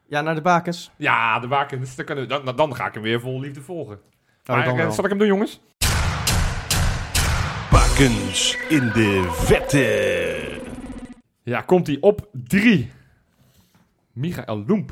Ja, 0.08 0.22
naar 0.22 0.36
de 0.36 0.42
bakens. 0.42 0.92
Ja, 0.96 1.40
de 1.40 1.48
Wakens. 1.48 1.96
Dan, 1.96 2.28
dan, 2.28 2.56
dan 2.56 2.76
ga 2.76 2.88
ik 2.88 2.94
hem 2.94 3.04
weer 3.04 3.20
vol 3.20 3.40
liefde 3.40 3.62
volgen. 3.62 3.96
Oh, 4.46 4.56
maar 4.56 4.66
dan 4.66 4.80
eh, 4.80 4.90
zal 4.92 5.04
ik 5.04 5.10
hem 5.10 5.20
doen, 5.20 5.28
jongens? 5.28 5.62
Bakens 7.72 8.58
in 8.70 8.92
de 8.94 9.28
vette. 9.32 10.60
Ja, 11.44 11.62
komt 11.62 11.88
hij 11.88 11.98
op 12.02 12.28
drie. 12.32 12.92
Michael 14.16 14.66
Loemp. 14.68 14.92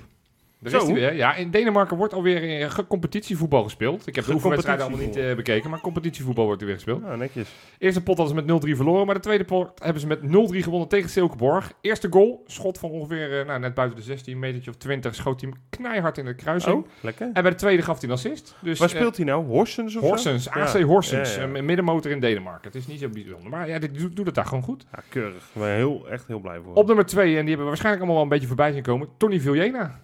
Daar 0.62 0.74
is 0.74 0.80
Zo. 0.80 0.86
hij 0.86 0.94
weer. 0.94 1.14
Ja, 1.16 1.36
in 1.36 1.52
Denemarken 1.52 1.98
wordt 1.98 2.14
alweer 2.14 2.62
eh, 2.62 2.78
competitievoetbal 2.88 3.64
gespeeld. 3.64 4.08
Ik 4.08 4.16
heb 4.16 4.26
de 4.26 4.34
oefenwedstrijden 4.34 4.86
allemaal 4.86 5.06
niet 5.06 5.16
eh, 5.16 5.36
bekeken, 5.36 5.70
maar 5.70 5.80
competitievoetbal 5.80 6.46
wordt 6.46 6.62
er 6.62 6.68
weer 6.68 6.76
gespeeld. 6.76 7.02
Ja, 7.06 7.16
netjes. 7.16 7.50
Eerste 7.78 8.04
pot 8.04 8.18
hadden 8.18 8.36
ze 8.38 8.44
met 8.44 8.66
0-3 8.66 8.76
verloren, 8.76 9.06
maar 9.06 9.16
de 9.16 9.22
tweede 9.22 9.44
pot 9.44 9.72
hebben 9.84 10.02
ze 10.02 10.08
met 10.08 10.20
0-3 10.22 10.24
gewonnen 10.64 10.88
tegen 10.88 11.10
Silkeborg. 11.10 11.72
Eerste 11.82 12.08
goal, 12.12 12.44
schot 12.48 12.78
van 12.78 12.90
ongeveer 12.90 13.40
eh, 13.40 13.46
nou, 13.46 13.60
net 13.60 13.74
buiten 13.74 13.98
de 13.98 14.04
16 14.04 14.40
metertje 14.40 14.70
of 14.72 14.78
20, 14.78 15.16
schoot 15.16 15.42
hij 15.42 15.50
hem 15.50 15.60
knijhard 15.70 16.18
in 16.18 16.26
de 16.26 16.36
kruising. 16.36 16.76
Oh, 16.76 16.88
lekker. 17.02 17.30
En 17.34 17.42
bij 17.42 17.52
de 17.52 17.58
tweede 17.58 17.82
gaf 17.82 18.00
hij 18.00 18.10
een 18.10 18.16
assist. 18.16 18.56
Dus, 18.62 18.80
Waar 18.80 18.90
eh, 18.90 18.96
speelt 18.96 19.16
hij 19.18 19.26
nou? 19.26 19.46
Horsens 19.46 19.96
of 19.96 20.02
zo? 20.02 20.08
Horsens, 20.08 20.50
AC 20.50 20.78
Ja. 20.78 20.84
Horsens, 20.84 21.36
Ja, 21.36 21.42
ja. 21.42 21.54
een 21.54 21.66
middenmotor 21.66 22.12
in 22.12 22.20
Denemarken. 22.20 22.72
Het 22.72 22.76
is 22.76 22.88
niet 22.88 23.00
zo 23.00 23.10
bijzonder, 23.10 23.50
maar 23.50 23.68
ja, 23.68 23.80
dit 23.80 24.00
doet, 24.00 24.16
doet 24.16 24.26
het 24.26 24.36
daar 24.36 24.46
gewoon 24.46 24.64
goed. 24.64 24.86
Ja, 24.92 25.00
keurig. 25.10 25.44
Ik 25.54 25.62
ben 25.62 25.76
heel, 25.76 26.10
echt 26.10 26.28
heel 26.28 26.40
blij 26.40 26.60
voor. 26.64 26.74
Op 26.74 26.88
nummer 26.88 27.06
2, 27.06 27.26
en 27.26 27.32
die 27.32 27.48
hebben 27.48 27.58
we 27.58 27.64
waarschijnlijk 27.64 28.04
allemaal 28.04 28.16
wel 28.16 28.24
een 28.24 28.40
beetje 28.40 28.48
voorbij 28.48 28.72
zien 28.72 28.82
komen, 28.84 29.08
Tony 29.18 29.40
Viljena. 29.40 30.00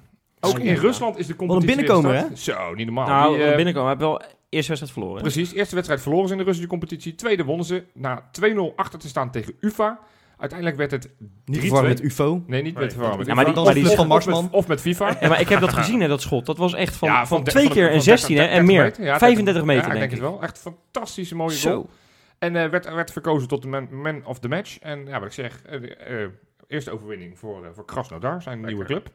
Ook 0.46 0.60
in. 0.60 0.76
Rusland 0.76 1.18
is 1.18 1.28
de 1.28 1.36
competitie 1.36 1.70
een 1.70 1.76
binnenkomer, 1.76 2.12
weer 2.12 2.30
gestart. 2.32 2.58
Zo, 2.68 2.74
niet 2.74 2.86
normaal. 2.86 3.08
Nou, 3.08 3.36
Die, 3.38 3.46
eh, 3.46 3.56
binnenkomen. 3.56 3.90
Hij 3.90 3.98
heeft 3.98 4.10
wel 4.12 4.22
eerste 4.50 4.68
wedstrijd 4.72 4.92
verloren. 4.92 5.16
hè? 5.16 5.22
Precies, 5.22 5.54
eerste 5.54 5.74
wedstrijd 5.76 6.02
verloren 6.02 6.28
ze 6.28 6.32
in 6.34 6.38
de 6.40 6.44
Russische 6.46 6.70
competitie. 6.70 7.16
Tweede 7.16 7.44
wonnen 7.44 7.66
ze 7.66 7.84
na 7.94 8.30
2-0 8.32 8.74
achter 8.76 9.00
te 9.00 9.08
staan 9.08 9.32
tegen 9.32 9.54
UFA. 9.60 10.00
Uiteindelijk 10.38 10.78
werd 10.80 10.92
het... 10.92 11.10
Niet 11.46 11.58
3-2. 11.58 11.62
verwarren 11.62 11.90
met 11.90 12.02
UFO. 12.02 12.44
Nee, 12.48 12.62
niet 12.62 12.74
Nee. 12.74 12.84
met 12.84 12.92
verwarmen. 12.94 13.18
met 13.18 13.28
Ja, 13.28 13.34
maar 13.34 13.46
die- 13.46 13.64
maar 13.64 13.74
die 13.74 13.84
van 13.84 13.92
of, 13.92 13.98
met, 13.98 14.08
Marsman. 14.08 14.48
of 14.52 14.68
met 14.68 14.82
FIFA. 14.82 15.18
Ja, 15.20 15.28
maar 15.28 15.40
ik 15.42 15.50
heb 15.50 15.60
dat 15.60 15.74
gezien, 15.74 16.02
hè, 16.02 16.08
dat 16.08 16.22
schot. 16.22 16.46
Dat 16.46 16.58
was 16.58 16.74
echt 16.74 16.96
van, 16.96 17.08
Ja, 17.10 17.26
van, 17.28 17.44
de- 17.44 17.50
twee 17.52 17.68
de- 17.68 17.74
keer 17.74 17.86
en 17.88 17.92
van 17.94 18.02
16 18.02 18.36
hè, 18.36 18.42
30 18.42 18.60
en 18.60 18.66
meer. 18.66 18.84
meter. 18.84 19.04
Ja, 19.04 19.18
35 19.18 19.64
meter, 19.64 19.82
ja, 19.82 19.88
ik 19.94 20.00
denk 20.00 20.10
denk 20.12 20.22
ik. 20.22 20.28
het 20.28 20.30
wel. 20.40 20.42
Echt 20.42 20.58
fantastische 20.60 21.36
mooie 21.36 21.60
goal. 21.60 21.82
Zo. 21.82 21.90
En 22.40 22.56
eh, 22.56 22.70
werd, 22.70 22.94
werd 22.94 23.12
verkozen 23.12 23.48
tot 23.48 23.62
de 23.62 23.68
man, 23.68 23.88
man 23.92 24.26
of 24.26 24.40
the 24.40 24.48
match. 24.48 24.80
En 24.80 25.06
ja, 25.06 25.18
wat 25.20 25.28
ik 25.28 25.34
zeg, 25.34 25.62
eh, 25.62 26.16
eerste 26.68 26.92
overwinning 26.92 27.40
voor, 27.40 27.72
voor 27.76 27.86
Krasnodar, 27.86 28.42
zijn 28.42 28.66
nieuwe 28.66 28.86
club. 28.86 29.10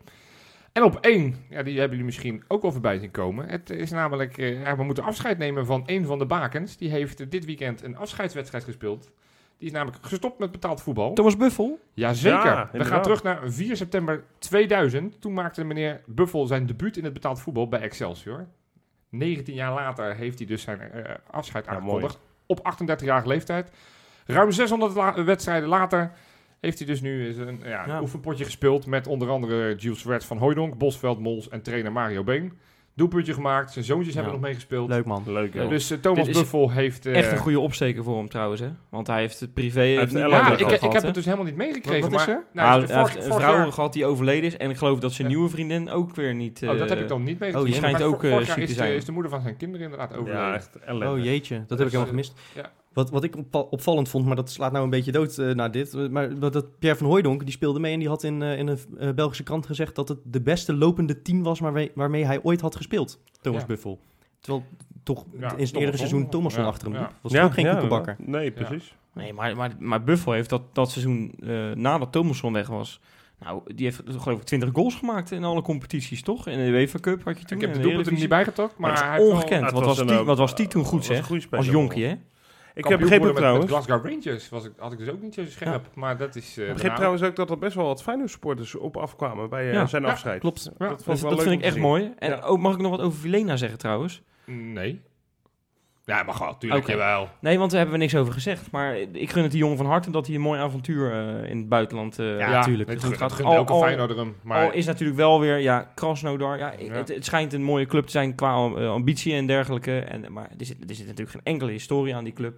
En 0.73 0.83
op 0.83 0.97
één, 1.01 1.37
ja, 1.49 1.63
die 1.63 1.73
hebben 1.73 1.91
jullie 1.91 2.05
misschien 2.05 2.43
ook 2.49 2.63
wel 2.63 2.73
voorbij 2.73 2.99
zien 2.99 3.11
komen. 3.11 3.49
Het 3.49 3.71
is 3.71 3.91
namelijk, 3.91 4.39
eh, 4.39 4.63
ja, 4.63 4.77
we 4.77 4.83
moeten 4.85 5.05
afscheid 5.05 5.39
nemen 5.39 5.67
van 5.67 5.83
een 5.87 6.05
van 6.07 6.19
de 6.19 6.27
bakens. 6.27 6.77
Die 6.77 6.91
heeft 6.91 7.31
dit 7.31 7.45
weekend 7.45 7.83
een 7.83 7.97
afscheidswedstrijd 7.97 8.65
gespeeld. 8.65 9.11
Die 9.59 9.69
is 9.69 9.75
namelijk 9.75 9.99
gestopt 10.07 10.39
met 10.39 10.51
betaald 10.51 10.83
voetbal. 10.83 11.13
Thomas 11.15 11.37
Buffel? 11.37 11.79
Jazeker. 11.95 12.45
Ja, 12.45 12.69
we 12.73 12.85
gaan 12.85 13.03
terug 13.03 13.23
naar 13.23 13.41
4 13.45 13.77
september 13.77 14.25
2000. 14.39 15.21
Toen 15.21 15.33
maakte 15.33 15.65
meneer 15.65 16.01
Buffel 16.07 16.47
zijn 16.47 16.67
debuut 16.67 16.97
in 16.97 17.05
het 17.05 17.13
betaald 17.13 17.41
voetbal 17.41 17.69
bij 17.69 17.81
Excelsior. 17.81 18.47
19 19.09 19.55
jaar 19.55 19.73
later 19.75 20.15
heeft 20.15 20.39
hij 20.39 20.47
dus 20.47 20.63
zijn 20.63 20.81
eh, 20.81 21.15
afscheid 21.31 21.65
Ja, 21.65 21.71
aangekondigd. 21.71 22.19
Op 22.47 22.75
38-jarige 22.83 23.29
leeftijd. 23.29 23.71
Ruim 24.27 24.51
600 24.51 24.95
la- 24.95 25.25
wedstrijden 25.25 25.69
later 25.69 26.13
heeft 26.61 26.79
hij 26.79 26.87
dus 26.87 27.01
nu 27.01 27.37
een 27.39 27.61
ja, 27.65 27.87
Ja. 27.87 28.01
oefenpotje 28.01 28.45
gespeeld. 28.45 28.87
Met 28.87 29.07
onder 29.07 29.29
andere 29.29 29.75
Jules 29.75 30.05
Reds 30.05 30.27
van 30.27 30.39
Hooydonk, 30.39 30.79
Bosveld, 30.79 31.19
Mols 31.21 31.49
en 31.49 31.63
trainer 31.63 31.93
Mario 31.93 32.25
Been. 32.25 32.53
Doelpuntje 32.95 33.35
gemaakt. 33.35 33.73
Zijn 33.73 33.85
zoontjes 33.85 34.15
hebben 34.15 34.33
nog 34.33 34.41
meegespeeld. 34.43 34.89
Leuk 34.89 35.05
man. 35.05 35.23
Leuk. 35.27 35.53
Dus 35.53 35.91
eh, 35.91 35.99
Thomas 35.99 36.31
Buffel 36.31 36.71
heeft... 36.71 37.07
eh, 37.07 37.17
Echt 37.19 37.33
een 37.33 37.39
goede 37.39 37.61
opsteker 37.61 38.05
voor 38.05 38.17
hem 38.17 38.29
trouwens, 38.29 38.61
hè? 38.61 38.69
Want 38.91 39.07
hij 39.07 39.21
heeft 39.21 39.41
het 39.41 39.55
privé... 39.55 39.81
heeft 39.81 40.13
niet 40.15 40.23
Ja, 40.23 40.29
gehad, 40.39 40.61
ik, 40.61 40.71
ik 40.71 40.93
heb 40.93 41.03
het 41.03 41.15
dus 41.15 41.25
helemaal 41.25 41.45
niet 41.47 41.57
meegekregen. 41.57 42.11
Wat- 42.11 42.11
wat 42.11 42.21
is 42.21 42.27
maar, 42.27 42.37
er? 42.37 42.45
Nou, 42.53 42.73
vorig- 42.81 42.91
hij 42.95 43.03
heeft 43.05 43.17
een 43.27 43.33
vrouw 43.41 43.55
jaar- 43.57 43.73
gehad 43.73 43.93
die 43.93 44.07
overleden 44.07 44.45
is. 44.45 44.57
En 44.57 44.71
ik 44.71 44.77
geloof 44.77 44.99
dat 44.99 45.13
zijn 45.13 45.29
Ja. 45.29 45.35
nieuwe 45.35 45.51
vriendin 45.51 45.91
ook 45.91 46.15
weer 46.15 46.35
niet... 46.35 46.63
Oh, 46.63 46.69
dat 46.79 46.89
heb 46.89 46.99
eh, 46.99 47.03
ik 47.03 47.09
dan 47.09 47.23
niet 47.23 47.35
oh, 47.35 47.41
meegekregen. 47.41 47.65
die 47.65 47.75
schijnt 47.75 47.99
Maar 47.99 48.07
ook, 48.09 48.25
eh, 48.25 48.37
ziek 48.39 48.47
is 48.47 48.55
te 48.55 48.61
de, 48.67 48.73
zijn. 48.73 48.93
is 48.95 49.05
de 49.05 49.13
moeder 49.13 49.31
van 49.31 49.41
zijn 49.41 49.57
kinderen 49.57 49.85
inderdaad 49.85 50.13
overleden. 50.17 50.41
ja, 50.47 50.55
echt 50.55 50.79
ellende. 50.79 51.19
Oh 51.19 51.25
jeetje, 51.25 51.59
dat 51.59 51.69
Dus, 51.69 51.79
heb 51.79 51.87
ik 51.87 51.93
helemaal 51.93 52.15
eh, 52.15 52.25
gemist. 52.25 52.39
Wat, 52.93 53.11
wat 53.11 53.25
ik 53.25 53.35
opvallend 53.53 54.09
vond, 54.09 54.27
maar 54.27 54.37
dat 54.37 54.51
slaat 54.51 54.73
nou 54.73 54.85
een 54.85 54.91
beetje 54.91 55.13
dood 55.13 55.39
eh, 55.39 55.51
naar 55.55 55.71
dit. 55.71 55.95
eh, 55.95 56.09
Maar 56.09 56.39
dat, 56.39 56.53
dat 56.53 56.79
Pierre 56.79 56.99
van 56.99 57.07
Hooijdonk, 57.07 57.41
die 57.45 57.51
speelde 57.53 57.81
mee 57.81 57.93
en 57.93 57.99
die 57.99 58.09
had 58.09 58.23
in, 58.23 58.43
eh, 58.43 58.59
in 58.59 58.69
een 58.97 59.15
Belgische 59.15 59.43
krant 59.43 59.67
gezegd 59.67 59.95
dat 59.95 60.09
het 60.09 60.19
de 60.25 60.41
beste 60.41 60.75
lopende 60.75 61.23
team 61.23 61.43
was 61.43 61.59
waarmee, 61.61 61.91
waarmee 61.95 62.25
hij 62.27 62.43
ooit 62.43 62.61
had 62.61 62.77
gespeeld. 62.77 63.21
Thomas 63.41 63.61
Ja. 63.61 63.67
Buffel. 63.67 64.01
Terwijl 64.41 64.65
toch 65.03 65.25
Ja, 65.25 65.37
in 65.39 65.39
zijn 65.41 65.57
Thomas 65.57 65.73
eerdere 65.73 65.97
seizoen. 65.97 66.29
Thomas 66.29 66.55
van 66.55 66.63
Ja, 66.63 66.69
achter 66.69 66.87
hem 66.89 66.97
ja. 66.97 67.03
liep. 67.03 67.11
Was 67.23 67.33
toch 67.33 67.43
ook 67.43 67.53
geen 67.53 67.71
koekenbakker. 67.71 68.17
Nee, 68.19 68.51
precies. 68.51 68.95
Nee, 69.15 69.33
maar, 69.33 69.57
maar, 69.57 69.71
maar 69.79 70.05
Buffel 70.05 70.33
heeft 70.33 70.51
dat, 70.51 70.63
dat 70.73 70.91
seizoen 70.91 71.33
eh, 71.43 71.71
nadat 71.75 72.13
Thomasson 72.13 72.53
weg 72.53 72.67
was... 72.69 73.01
Nou, 73.45 73.61
die 73.75 73.85
heeft 73.85 74.03
geloof 74.07 74.39
ik 74.39 74.45
20 74.45 74.69
goals 74.73 74.95
gemaakt 74.95 75.31
in 75.31 75.45
alle 75.45 75.63
competities, 75.63 76.23
toch? 76.23 76.47
In 76.47 76.59
de 76.59 76.65
UEFA 76.65 76.99
Cup 76.99 77.25
had 77.25 77.39
je 77.39 77.45
toen. 77.45 77.57
Ik 77.59 77.65
heb 77.65 77.75
de 77.75 77.81
doelpunten 77.81 78.13
er 78.13 78.19
niet 78.19 78.29
bijgetrokken, 78.29 78.81
maar 78.81 78.91
Maar 78.93 79.09
hij 79.09 79.19
wel 79.19 79.29
ongekend. 79.31 79.63
Het 79.65 79.73
Wat 79.73 79.85
was, 79.85 80.07
die, 80.07 80.17
wat 80.17 80.39
was 80.39 80.55
die 80.55 80.67
toen 80.67 80.85
goed, 80.85 81.05
zeg? 81.05 81.31
Als 81.51 81.67
jonkie, 81.67 82.05
hè? 82.05 82.15
Ik 82.75 82.85
heb 82.85 82.99
begrepen 83.01 83.27
met- 83.27 83.37
trouwens... 83.37 83.65
Met 83.65 83.75
Glasgow 83.75 84.07
Rangers 84.11 84.49
was 84.49 84.65
ik, 84.65 84.73
had 84.79 84.93
ik 84.93 84.99
dus 84.99 85.09
ook 85.09 85.21
niet 85.23 85.35
zo 85.35 85.45
scherp, 85.45 85.87
maar 85.95 86.17
dat 86.17 86.37
is... 86.37 86.57
eh, 86.59 86.67
Ik 86.69 86.73
begreep 86.73 86.95
trouwens 86.95 87.23
ook 87.23 87.37
dat 87.37 87.51
er 87.51 87.59
best 87.59 87.75
wel 87.75 87.87
wat 87.87 88.03
Feyenoord 88.03 88.31
supporters 88.31 88.75
op 88.75 88.97
afkwamen 88.97 89.49
bij 89.49 89.67
eh, 89.69 89.73
Ja. 89.73 89.87
zijn 89.87 90.03
Ja, 90.03 90.11
afscheid. 90.11 90.41
klopt. 90.41 90.65
Dat, 90.65 90.75
Ja, 90.79 90.87
vond 90.89 91.01
ik 91.01 91.07
Dat, 91.07 91.21
wel 91.21 91.31
dat 91.31 91.39
leuk 91.39 91.49
vind 91.49 91.59
ik 91.61 91.65
echt 91.65 91.75
zien. 91.75 91.83
mooi. 91.83 92.13
En 92.19 92.31
Ja. 92.31 92.41
ook, 92.41 92.59
mag 92.59 92.75
ik 92.75 92.81
nog 92.81 92.91
wat 92.91 93.01
over 93.01 93.19
Vilena 93.19 93.57
zeggen 93.57 93.79
trouwens? 93.79 94.23
Nee. 94.45 95.01
Ja, 96.05 96.23
mag 96.23 96.39
wel, 96.39 96.57
tuurlijk 96.59 96.87
jawel. 96.87 97.29
Nee, 97.41 97.59
want 97.59 97.71
daar 97.71 97.81
hebben 97.81 97.99
we 97.99 98.05
niks 98.05 98.17
over 98.17 98.33
gezegd. 98.33 98.71
Maar 98.71 98.97
ik 99.13 99.31
gun 99.31 99.43
het 99.43 99.51
die 99.51 99.61
jongen 99.61 99.77
van 99.77 99.87
harte 99.87 100.11
dat 100.11 100.27
hij 100.27 100.35
een 100.35 100.41
mooi 100.41 100.61
avontuur 100.61 101.13
eh, 101.13 101.51
in 101.51 101.57
het 101.59 101.69
buitenland... 101.69 102.19
eh, 102.19 102.39
Ja, 102.39 102.63
tuurlijk. 102.63 102.89
Het 102.91 103.05
Goed 103.05 103.17
gaat. 103.17 103.43
Al- 103.43 103.55
elke 103.55 103.79
Feyenoorder 103.79 104.17
hem, 104.17 104.37
maar... 104.43 104.65
Al 104.65 104.73
is 104.73 104.87
natuurlijk 104.87 105.19
wel 105.19 105.41
weer, 105.41 105.59
ja, 105.59 105.91
Krasnodar. 105.95 106.59
Ja, 106.59 106.73
Ja. 106.79 106.93
Het, 106.93 107.09
het 107.09 107.25
schijnt 107.25 107.53
een 107.53 107.63
mooie 107.63 107.87
club 107.87 108.05
te 108.05 108.11
zijn 108.11 108.35
qua 108.35 108.55
eh, 108.77 108.91
ambitie 108.91 109.35
en 109.35 109.47
dergelijke. 109.47 109.99
En, 109.99 110.25
maar 110.33 110.49
er 110.59 110.67
zit, 110.67 110.77
er 110.89 110.95
zit 110.95 111.07
natuurlijk 111.07 111.31
geen 111.31 111.45
enkele 111.45 111.71
historie 111.71 112.15
aan 112.15 112.25
die 112.25 112.33
club. 112.33 112.55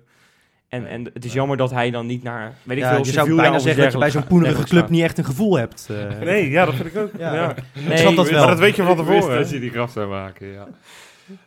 En, 0.68 0.86
en 0.86 1.10
het 1.14 1.24
is 1.24 1.32
jammer 1.32 1.56
dat 1.56 1.70
hij 1.70 1.90
dan 1.90 2.06
niet 2.06 2.22
naar, 2.22 2.52
weet 2.62 2.76
ik 2.76 2.82
Ja, 2.82 2.94
veel, 2.94 3.04
je 3.04 3.10
zou 3.12 3.34
bijna 3.36 3.58
zeggen 3.58 3.82
dat 3.82 3.92
je 3.92 3.98
bij 3.98 4.10
zo'n 4.10 4.26
poenerige 4.26 4.64
club 4.64 4.88
niet 4.88 5.02
echt 5.02 5.18
een 5.18 5.24
gevoel 5.24 5.58
hebt. 5.58 5.88
Nee, 6.20 6.50
ja, 6.50 6.64
dat 6.64 6.74
vind 6.74 6.86
ik 6.88 6.96
ook. 6.96 7.10
Ja. 7.18 7.34
Ja. 7.34 7.54
Nee, 7.88 7.96
snap 7.98 8.16
dat 8.16 8.28
wel. 8.30 8.38
Maar 8.38 8.48
dat 8.48 8.58
weet 8.58 8.76
je 8.76 8.82
van 8.82 8.96
tevoren. 9.04 9.38
dat 9.38 9.50
je 9.50 9.60
die 9.60 9.70
graf 9.70 9.90
zou 9.92 10.08
maken, 10.08 10.46
ja. 10.46 10.68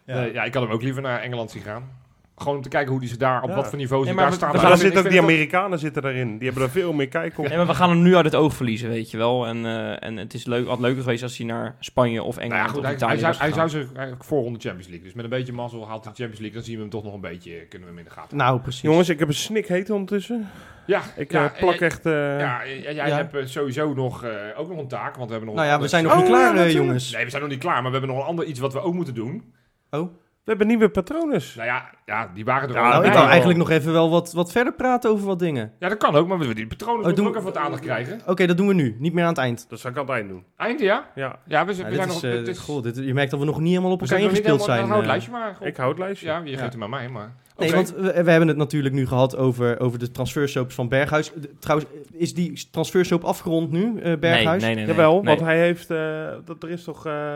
Ja. 0.06 0.20
Nee, 0.20 0.34
ja, 0.34 0.44
ik 0.44 0.54
had 0.54 0.64
hem 0.64 0.72
ook 0.72 0.82
liever 0.82 1.02
naar 1.02 1.22
Engeland 1.22 1.52
zien 1.52 1.62
gaan. 1.64 2.04
Gewoon 2.38 2.56
om 2.56 2.62
te 2.62 2.70
kijken 2.70 2.92
hoe 2.92 3.00
die 3.00 3.10
ze 3.10 3.18
daar, 3.18 3.42
op 3.44 3.50
Ja. 3.50 3.56
wat 3.56 3.68
voor 3.70 3.78
niveau 3.78 4.02
ze 4.06 4.10
Nee, 4.10 4.18
daar 4.20 4.30
we- 4.30 4.36
staan. 4.36 4.52
we 4.52 4.58
Maar 4.58 4.66
daar 4.68 4.78
zitten 4.78 5.04
ook 5.04 5.10
die 5.10 5.22
Amerikanen 5.22 5.80
zitten 5.80 6.02
daarin. 6.02 6.38
Die 6.38 6.48
hebben 6.48 6.64
er 6.66 6.70
veel 6.72 6.94
meer 6.94 7.08
kijk 7.08 7.38
op. 7.38 7.48
Nee, 7.48 7.58
maar 7.58 7.68
we 7.68 7.74
gaan 7.74 7.90
hem 7.90 8.02
nu 8.02 8.16
uit 8.16 8.26
het 8.26 8.36
oog 8.36 8.54
verliezen, 8.54 8.90
weet 8.90 9.12
je 9.12 9.18
wel. 9.18 9.46
En, 9.48 9.66
eh, 9.66 10.04
en 10.04 10.18
het 10.18 10.34
is 10.34 10.46
leuk, 10.46 10.68
had 10.68 10.80
leuker 10.80 11.02
geweest 11.04 11.24
als 11.24 11.38
hij 11.38 11.46
naar 11.48 11.76
Spanje 11.80 12.24
of 12.24 12.36
Nou 12.36 12.48
Engeland 12.48 12.66
ja, 12.68 12.72
goed, 12.74 12.80
of 12.80 12.86
hij, 12.86 12.96
Italië 12.96 13.12
hij, 13.12 13.34
zou, 13.34 13.36
hij 13.44 13.52
zou 13.54 13.70
zich 13.70 13.94
eigenlijk 13.94 14.24
voorronde 14.24 14.60
Champions 14.60 14.88
League. 14.88 15.06
Dus 15.06 15.14
met 15.14 15.24
een 15.24 15.30
beetje 15.30 15.54
mazzel 15.54 15.88
haalt 15.88 16.04
hij 16.04 16.14
de 16.14 16.18
Champions 16.18 16.40
League. 16.40 16.58
Dan 16.58 16.64
zien 16.66 16.76
we 16.76 16.82
hem 16.82 16.90
toch 16.90 17.04
nog 17.04 17.14
een 17.14 17.22
beetje, 17.22 17.52
kunnen 17.52 17.88
we 17.88 17.94
hem 17.94 18.04
in 18.04 18.10
de 18.10 18.16
gaten. 18.20 18.38
Nou, 18.38 18.60
precies. 18.60 18.82
Jongens, 18.82 19.10
ik 19.10 19.20
heb 19.20 19.28
een 19.28 19.34
snik 19.34 19.68
heet 19.68 19.90
ondertussen. 19.90 20.48
Ja, 20.86 21.02
Ik 21.16 21.32
ja, 21.32 21.52
eh, 21.54 21.60
plak 21.60 21.76
en- 21.76 21.86
echt... 21.86 22.06
eh, 22.06 22.14
Ja, 22.40 22.62
jij 22.68 22.94
Ja. 22.94 23.16
hebt 23.16 23.36
eh, 23.36 23.46
sowieso 23.46 23.94
nog, 23.94 24.24
eh, 24.24 24.32
ook 24.58 24.70
nog 24.70 24.78
een 24.78 24.88
taak, 24.88 25.16
want 25.16 25.26
we 25.26 25.32
hebben 25.36 25.46
nog... 25.48 25.56
nou 25.56 25.68
ja, 25.68 25.80
we 25.80 25.88
zijn 25.88 26.04
nog 26.04 26.12
Oh, 26.14 26.18
niet 26.20 26.28
ja, 26.28 26.34
klaar, 26.52 26.56
eh, 26.66 26.72
jongens. 26.72 27.12
Nee, 27.12 27.24
we 27.24 27.30
zijn 27.30 27.42
nog 27.42 27.52
niet 27.52 27.60
klaar, 27.60 27.82
maar 27.82 27.92
we 27.92 27.98
hebben 27.98 28.10
nog 28.16 28.20
een 28.20 28.30
ander 28.30 28.46
iets 28.46 28.60
wat 28.60 28.74
we 28.74 28.80
ook 28.82 28.94
moeten 28.94 29.14
doen. 29.14 29.54
Oh. 30.00 30.10
We 30.44 30.52
hebben 30.52 30.68
nieuwe 30.70 30.90
patronen. 30.90 31.42
Nou 31.56 31.68
ja, 31.68 31.90
ja 32.06 32.32
die 32.34 32.46
waren 32.46 32.70
er 32.70 32.76
Ja, 32.76 32.82
al 32.84 32.90
Nou, 32.92 33.06
ik 33.06 33.14
wel. 33.14 33.28
eigenlijk 33.28 33.60
nog 33.60 33.70
even 33.70 33.92
wel 33.94 34.10
wat, 34.10 34.34
wat 34.34 34.52
verder 34.52 34.74
praten 34.74 35.10
over 35.10 35.26
wat 35.26 35.40
dingen. 35.40 35.72
Ja, 35.80 35.90
dat 35.90 35.98
kan 35.98 36.16
ook, 36.16 36.28
maar 36.28 36.38
we 36.38 36.54
die 36.54 36.68
patronen 36.68 37.00
Oh, 37.00 37.06
moeten 37.06 37.24
ook 37.28 37.32
even 37.34 37.44
wat 37.44 37.58
aandacht 37.58 37.82
krijgen. 37.82 38.20
Oké, 38.26 38.46
dat 38.46 38.58
doen 38.58 38.68
we 38.68 38.74
nu. 38.74 38.96
Niet 39.00 39.14
meer 39.14 39.24
aan 39.24 39.30
het 39.30 39.38
eind. 39.38 39.66
Dat 39.70 39.80
zou 39.80 39.94
ik 39.94 40.00
aan 40.00 40.06
het 40.06 40.16
eind 40.16 40.30
doen. 40.30 40.44
Eind, 40.58 40.80
ja? 40.80 41.12
Ja, 41.16 41.40
Ja, 41.48 41.66
we, 41.66 41.74
z- 41.74 41.78
Ja, 41.78 41.84
we 41.84 41.90
dit 41.90 41.98
zijn 41.98 42.08
is, 42.10 42.14
nog... 42.14 42.24
eh, 42.24 42.32
dit 42.32 42.48
is- 42.48 42.60
goh, 42.60 42.84
dit, 42.84 42.96
je 42.98 43.14
merkt 43.14 43.32
dat 43.32 43.40
we 43.40 43.46
nog 43.46 43.60
niet 43.60 43.70
helemaal 43.70 43.92
op 43.92 44.02
elkaar 44.02 44.18
zijn 44.18 44.22
nog 44.30 44.32
niet 44.32 44.40
ingespeeld 44.48 44.70
helemaal- 44.70 44.88
zijn. 44.88 45.04
dan 45.06 45.10
hou 45.18 45.20
het 45.20 45.34
eh. 45.34 45.38
lijstje 45.38 45.60
maar. 45.60 45.70
ik 45.70 45.78
hou 45.78 45.90
het 45.90 46.00
lijstje. 46.00 46.28
Ja, 46.28 46.42
je 46.44 46.52
Ja. 46.52 46.58
geeft 46.58 46.74
hem 46.74 46.84
aan 46.84 46.90
mij, 46.90 47.10
maar... 47.10 47.34
Nee, 47.58 47.72
want 47.72 47.94
we, 47.96 48.02
we 48.24 48.32
hebben 48.32 48.48
het 48.48 48.58
natuurlijk 48.58 48.96
nu 48.96 49.08
gehad 49.08 49.38
over, 49.38 49.80
over 49.80 50.00
de 50.00 50.12
transfersoaps 50.12 50.76
van 50.76 50.90
Berghuis. 50.90 51.32
De- 51.36 51.54
trouwens, 51.60 51.90
is 52.12 52.34
die 52.34 52.68
transfersoap 52.72 53.24
afgerond 53.24 53.72
nu, 53.72 54.00
eh, 54.00 54.18
Berghuis? 54.20 54.62
Nee, 54.62 54.76
nee, 54.76 54.86
nee. 54.86 54.86
nee. 54.86 54.96
Jawel, 54.96 55.14
Nee. 55.16 55.24
want 55.24 55.40
hij 55.40 55.60
heeft... 55.60 55.90
eh, 55.92 56.28
dat, 56.46 56.64
er 56.64 56.70
is 56.70 56.84
toch... 56.84 57.06
eh, 57.06 57.36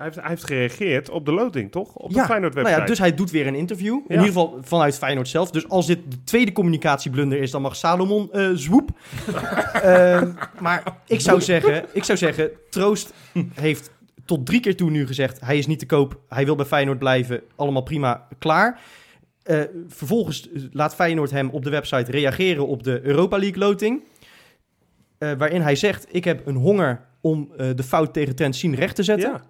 hij, 0.00 0.08
heeft, 0.08 0.20
hij 0.20 0.28
heeft 0.28 0.44
gereageerd 0.44 1.10
op 1.10 1.24
de 1.24 1.32
loting, 1.32 1.70
toch? 1.70 1.94
Op 1.94 2.08
de 2.10 2.14
Ja, 2.16 2.24
Feyenoord-website. 2.24 2.70
Nou 2.76 2.82
ja, 2.82 2.88
dus 2.88 2.98
hij 2.98 3.14
doet 3.14 3.30
weer 3.30 3.46
een 3.46 3.54
interview. 3.54 3.94
In 3.94 4.02
Ja. 4.06 4.14
ieder 4.14 4.26
geval 4.26 4.58
vanuit 4.62 4.98
Feyenoord 4.98 5.28
zelf. 5.28 5.50
Dus 5.50 5.68
als 5.68 5.86
dit 5.86 5.98
de 6.08 6.24
tweede 6.24 6.52
communicatieblunder 6.52 7.38
is, 7.38 7.50
dan 7.50 7.62
mag 7.62 7.76
Salomon 7.76 8.32
eh 8.32 8.50
zwoep. 8.54 8.90
Ehm, 9.82 10.32
maar 10.60 10.82
ik 11.06 11.20
zou, 11.20 11.40
zeggen, 11.40 11.84
ik 11.92 12.04
zou 12.04 12.18
zeggen, 12.18 12.50
Troost 12.70 13.12
heeft 13.54 13.90
tot 14.24 14.46
drie 14.46 14.60
keer 14.60 14.76
toe 14.76 14.90
nu 14.90 15.06
gezegd... 15.06 15.40
hij 15.40 15.58
is 15.58 15.66
niet 15.66 15.78
te 15.78 15.86
koop, 15.86 16.20
hij 16.28 16.44
wil 16.44 16.56
bij 16.56 16.66
Feyenoord 16.66 16.98
blijven. 16.98 17.40
Allemaal 17.56 17.82
prima, 17.82 18.26
klaar. 18.38 18.80
Eh, 19.42 19.60
vervolgens 19.88 20.48
laat 20.72 20.94
Feyenoord 20.94 21.30
hem 21.30 21.50
op 21.50 21.64
de 21.64 21.70
website 21.70 22.10
reageren 22.10 22.66
op 22.66 22.82
de 22.82 23.00
Europa 23.02 23.38
League 23.38 23.58
loting. 23.58 24.02
Eh, 25.18 25.32
waarin 25.32 25.60
hij 25.62 25.76
zegt, 25.76 26.06
ik 26.10 26.24
heb 26.24 26.46
een 26.46 26.56
honger 26.56 27.08
om 27.20 27.50
eh, 27.56 27.66
de 27.74 27.82
fout 27.82 28.12
tegen 28.12 28.36
Trentin 28.36 28.74
recht 28.74 28.96
te 28.96 29.02
zetten. 29.02 29.30
Ja. 29.30 29.42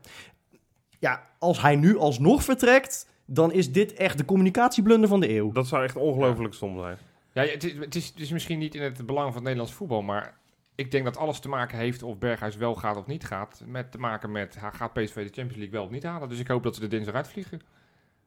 Ja, 1.01 1.27
als 1.39 1.61
hij 1.61 1.77
nu 1.77 1.99
alsnog 1.99 2.45
vertrekt, 2.45 3.09
dan 3.25 3.53
is 3.53 3.73
dit 3.73 3.93
echt 3.93 4.19
de 4.19 4.25
communicatieblunder 4.25 5.09
van 5.09 5.21
de 5.21 5.31
eeuw. 5.31 5.53
Dat 5.53 5.67
zou 5.67 5.85
echt 5.85 5.97
ongelooflijk 5.97 6.55
stom 6.55 6.79
zijn. 6.79 6.99
Ja, 7.33 7.43
het 7.43 7.65
is, 7.65 7.73
het, 7.73 7.95
is, 7.95 8.07
het 8.09 8.21
is 8.21 8.31
misschien 8.31 8.59
niet 8.59 8.75
in 8.75 8.83
het 8.83 9.07
belang 9.07 9.27
van 9.27 9.35
het 9.35 9.43
Nederlands 9.43 9.73
voetbal, 9.73 10.03
maar 10.03 10.39
ik 10.75 10.91
denk 10.91 11.05
dat 11.05 11.17
alles 11.17 11.39
te 11.39 11.49
maken 11.49 11.79
heeft 11.79 12.03
of 12.03 12.19
Berghuis 12.19 12.57
wel 12.57 12.75
gaat 12.75 12.97
of 12.97 13.07
niet 13.07 13.25
gaat. 13.25 13.63
Met 13.67 13.93
te 13.93 13.99
maken 13.99 14.33
met, 14.33 14.59
gaat 14.73 14.93
PSV 14.93 15.15
de 15.15 15.23
Champions 15.23 15.57
League 15.57 15.71
wel 15.71 15.85
of 15.85 15.91
niet 15.91 16.03
halen? 16.03 16.29
Dus 16.29 16.39
ik 16.39 16.49
hoop 16.49 16.63
dat 16.63 16.77
ze 16.77 16.83
er 16.83 16.89
dinsdag 16.89 17.15
uitvliegen. 17.15 17.61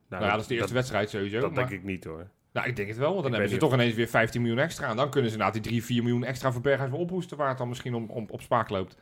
Nou, 0.10 0.24
ja, 0.24 0.32
dat 0.32 0.42
is 0.42 0.48
de 0.48 0.56
eerste 0.56 0.74
wedstrijd 0.74 1.10
sowieso. 1.10 1.40
Dat 1.40 1.52
maar- 1.52 1.68
denk 1.68 1.82
ik 1.82 1.88
niet 1.88 2.04
hoor. 2.04 2.28
Nou, 2.54 2.68
ik 2.68 2.76
denk 2.76 2.88
het 2.88 2.98
wel, 2.98 3.10
want 3.10 3.24
dan 3.24 3.32
Ik 3.32 3.38
hebben 3.38 3.54
ze 3.54 3.66
toch 3.66 3.74
ineens 3.74 3.96
weer 3.96 4.08
15 4.08 4.42
miljoen 4.42 4.60
extra. 4.60 4.90
En 4.90 4.96
dan 4.96 5.10
kunnen 5.10 5.32
ze 5.32 5.38
na 5.38 5.52
die 5.52 5.62
3, 5.62 5.84
4 5.84 6.04
miljoen 6.04 6.24
extra 6.24 6.52
voor 6.52 6.62
Berghuis 6.62 6.92
wel 6.92 7.00
ophoesten, 7.00 7.38
waar 7.38 7.50
het 7.50 7.58
dan 7.58 7.68
misschien 7.68 7.94
om, 7.94 8.10
om, 8.10 8.26
op 8.30 8.42
spaak 8.42 8.70
loopt. 8.70 8.98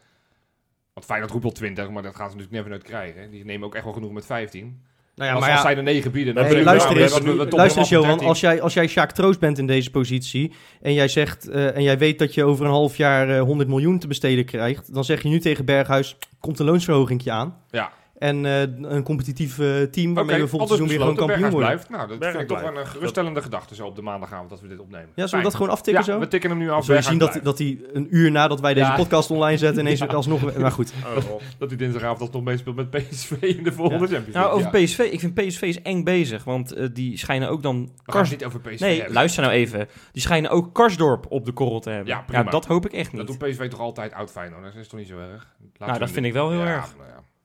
Want 0.94 1.06
Feyenoord 1.06 1.32
roept 1.32 1.46
al 1.46 1.52
20, 1.52 1.90
maar 1.90 2.04
dat 2.04 2.16
gaan 2.16 2.30
ze 2.30 2.36
natuurlijk 2.36 2.52
never 2.52 2.70
nooit 2.70 2.84
krijgen. 2.84 3.32
Die 3.32 3.46
nemen 3.46 3.68
ook 3.68 3.76
echt 3.76 3.84
wel 3.84 3.94
genoeg 3.94 4.12
met 4.12 4.26
15. 4.26 4.82
Nou 5.16 5.30
ja, 5.30 5.36
als, 5.36 5.46
maar 5.46 5.52
als 5.52 5.62
ja, 5.62 5.66
zij 5.66 5.76
de 5.76 5.82
9 5.82 6.12
bieden, 6.12 6.36
dan 6.36 6.46
hey, 6.46 6.64
luister 6.64 6.98
eens, 6.98 7.20
we 7.20 7.48
luister 7.50 7.80
eens 7.80 7.90
Johan, 7.90 8.08
13. 8.08 8.28
als 8.28 8.40
jij, 8.40 8.62
als 8.62 8.74
jij 8.74 8.88
Sjaak 8.88 9.12
Troost 9.12 9.40
bent 9.40 9.58
in 9.58 9.68
deze 9.68 9.92
positie 9.92 10.54
en 10.82 10.94
jij 10.94 11.08
zegt 11.08 11.48
eh, 11.48 11.76
en 11.76 11.84
jij 11.84 11.98
weet 11.98 12.20
dat 12.20 12.34
je 12.34 12.44
over 12.44 12.66
een 12.66 12.72
half 12.72 12.98
jaar 12.98 13.30
eh, 13.30 13.42
100 13.42 13.70
miljoen 13.70 14.00
te 14.00 14.08
besteden 14.08 14.46
krijgt, 14.46 14.94
dan 14.94 15.04
zeg 15.04 15.22
je 15.22 15.30
nu 15.30 15.40
tegen 15.40 15.66
Berghuis, 15.66 16.18
komt 16.40 16.60
een 16.60 16.66
loonsverhoging 16.66 17.30
aan. 17.30 17.58
Ja. 17.70 17.92
En 18.22 18.46
eh, 18.46 18.62
een 18.92 19.04
competitief 19.04 19.60
eh, 19.60 19.82
team 19.82 20.14
waarmee 20.14 20.40
we 20.40 20.48
volgend 20.48 20.70
seizoen 20.70 20.90
weer 20.90 21.00
gewoon 21.00 21.16
kampioen 21.16 21.50
worden. 21.50 21.60
Blijft. 21.70 21.90
Nou, 21.90 22.08
dat 22.08 22.20
Berghuis 22.20 22.32
vind 22.32 22.42
ik 22.44 22.48
toch 22.48 22.58
blijft. 22.58 22.76
wel 22.76 22.86
een 22.86 22.92
geruststellende 22.92 23.42
gedachte 23.42 23.76
zo 23.76 23.86
op 23.86 23.96
de 23.96 24.02
maandagavond 24.02 24.50
dat 24.50 24.62
we 24.62 24.68
dit 24.68 24.80
opnemen. 24.80 25.10
Ja, 25.16 25.28
zullen 25.28 25.38
we 25.38 25.50
dat 25.50 25.56
gewoon 25.60 25.72
aftikken 25.72 26.04
Ja, 26.06 26.12
zo? 26.12 26.20
we 26.20 26.28
tikken 26.28 26.50
hem 26.50 26.60
nu 26.60 26.70
af. 26.70 26.86
Zul 26.86 26.96
je 26.96 27.02
zien 27.02 27.18
dat, 27.18 27.40
dat 27.44 27.58
hij 27.58 27.80
een 27.94 28.08
uur 28.10 28.32
nadat 28.32 28.60
wij 28.60 28.74
deze 28.74 28.86
Ja. 28.86 28.96
podcast 28.96 29.32
online 29.32 29.58
zetten 29.58 29.82
ineens 29.82 30.08
alsnog... 30.08 30.58
Maar 30.58 30.72
goed. 30.72 30.94
Oh, 31.06 31.32
oh. 31.32 31.42
Dat 31.58 31.70
hij 31.70 31.78
dinsdagavond 31.78 32.22
alsnog 32.22 32.44
meespeelt 32.44 32.76
met 32.76 32.90
PSV 32.90 33.32
in 33.42 33.64
de 33.64 33.72
volgende 33.72 34.08
Champions 34.08 34.34
Nou, 34.36 34.46
League. 34.46 34.68
over 34.68 34.80
ja. 34.80 34.86
PSV. 34.86 35.00
Ik 35.00 35.20
vind 35.20 35.34
PSV 35.34 35.62
is 35.62 35.82
eng 35.82 36.04
bezig, 36.04 36.44
want 36.44 36.72
eh, 36.72 36.88
die 36.94 37.18
schijnen 37.18 37.50
ook 37.50 37.62
dan... 37.64 37.82
We 37.82 37.88
gaan 37.88 38.04
Kars... 38.06 38.30
het 38.30 38.40
niet 38.40 38.48
over 38.48 38.60
PSV 38.60 38.80
Nee, 38.80 38.96
hebben. 38.96 39.14
luister 39.14 39.44
nou 39.44 39.54
even. 39.56 39.88
Die 40.12 40.22
schijnen 40.22 40.52
ook 40.52 40.74
Karsdorp 40.74 41.26
op 41.30 41.46
de 41.46 41.52
korrel 41.52 41.80
te 41.80 41.90
hebben. 41.90 42.08
Ja, 42.08 42.22
prima. 42.22 42.44
dat 42.52 42.66
hoop 42.66 42.86
ik 42.86 42.94
echt 42.94 43.12
Dat 43.18 43.28
niet. 43.28 43.40
doet 43.40 43.50
PSV 43.50 43.70
toch 43.70 43.80
altijd 43.80 44.14
oud 44.14 44.32
Feyenoord. 44.32 44.64
Dat 44.64 44.76
is 44.76 44.88
toch 44.88 45.00
niet 45.00 45.08
zo 45.10 45.18
erg? 45.18 45.48
Nou, 45.78 46.00
dat 46.00 46.12
vind 46.12 46.26
ik 46.26 46.34
wel 46.34 46.50
heel 46.52 46.60
erg. 46.62 46.96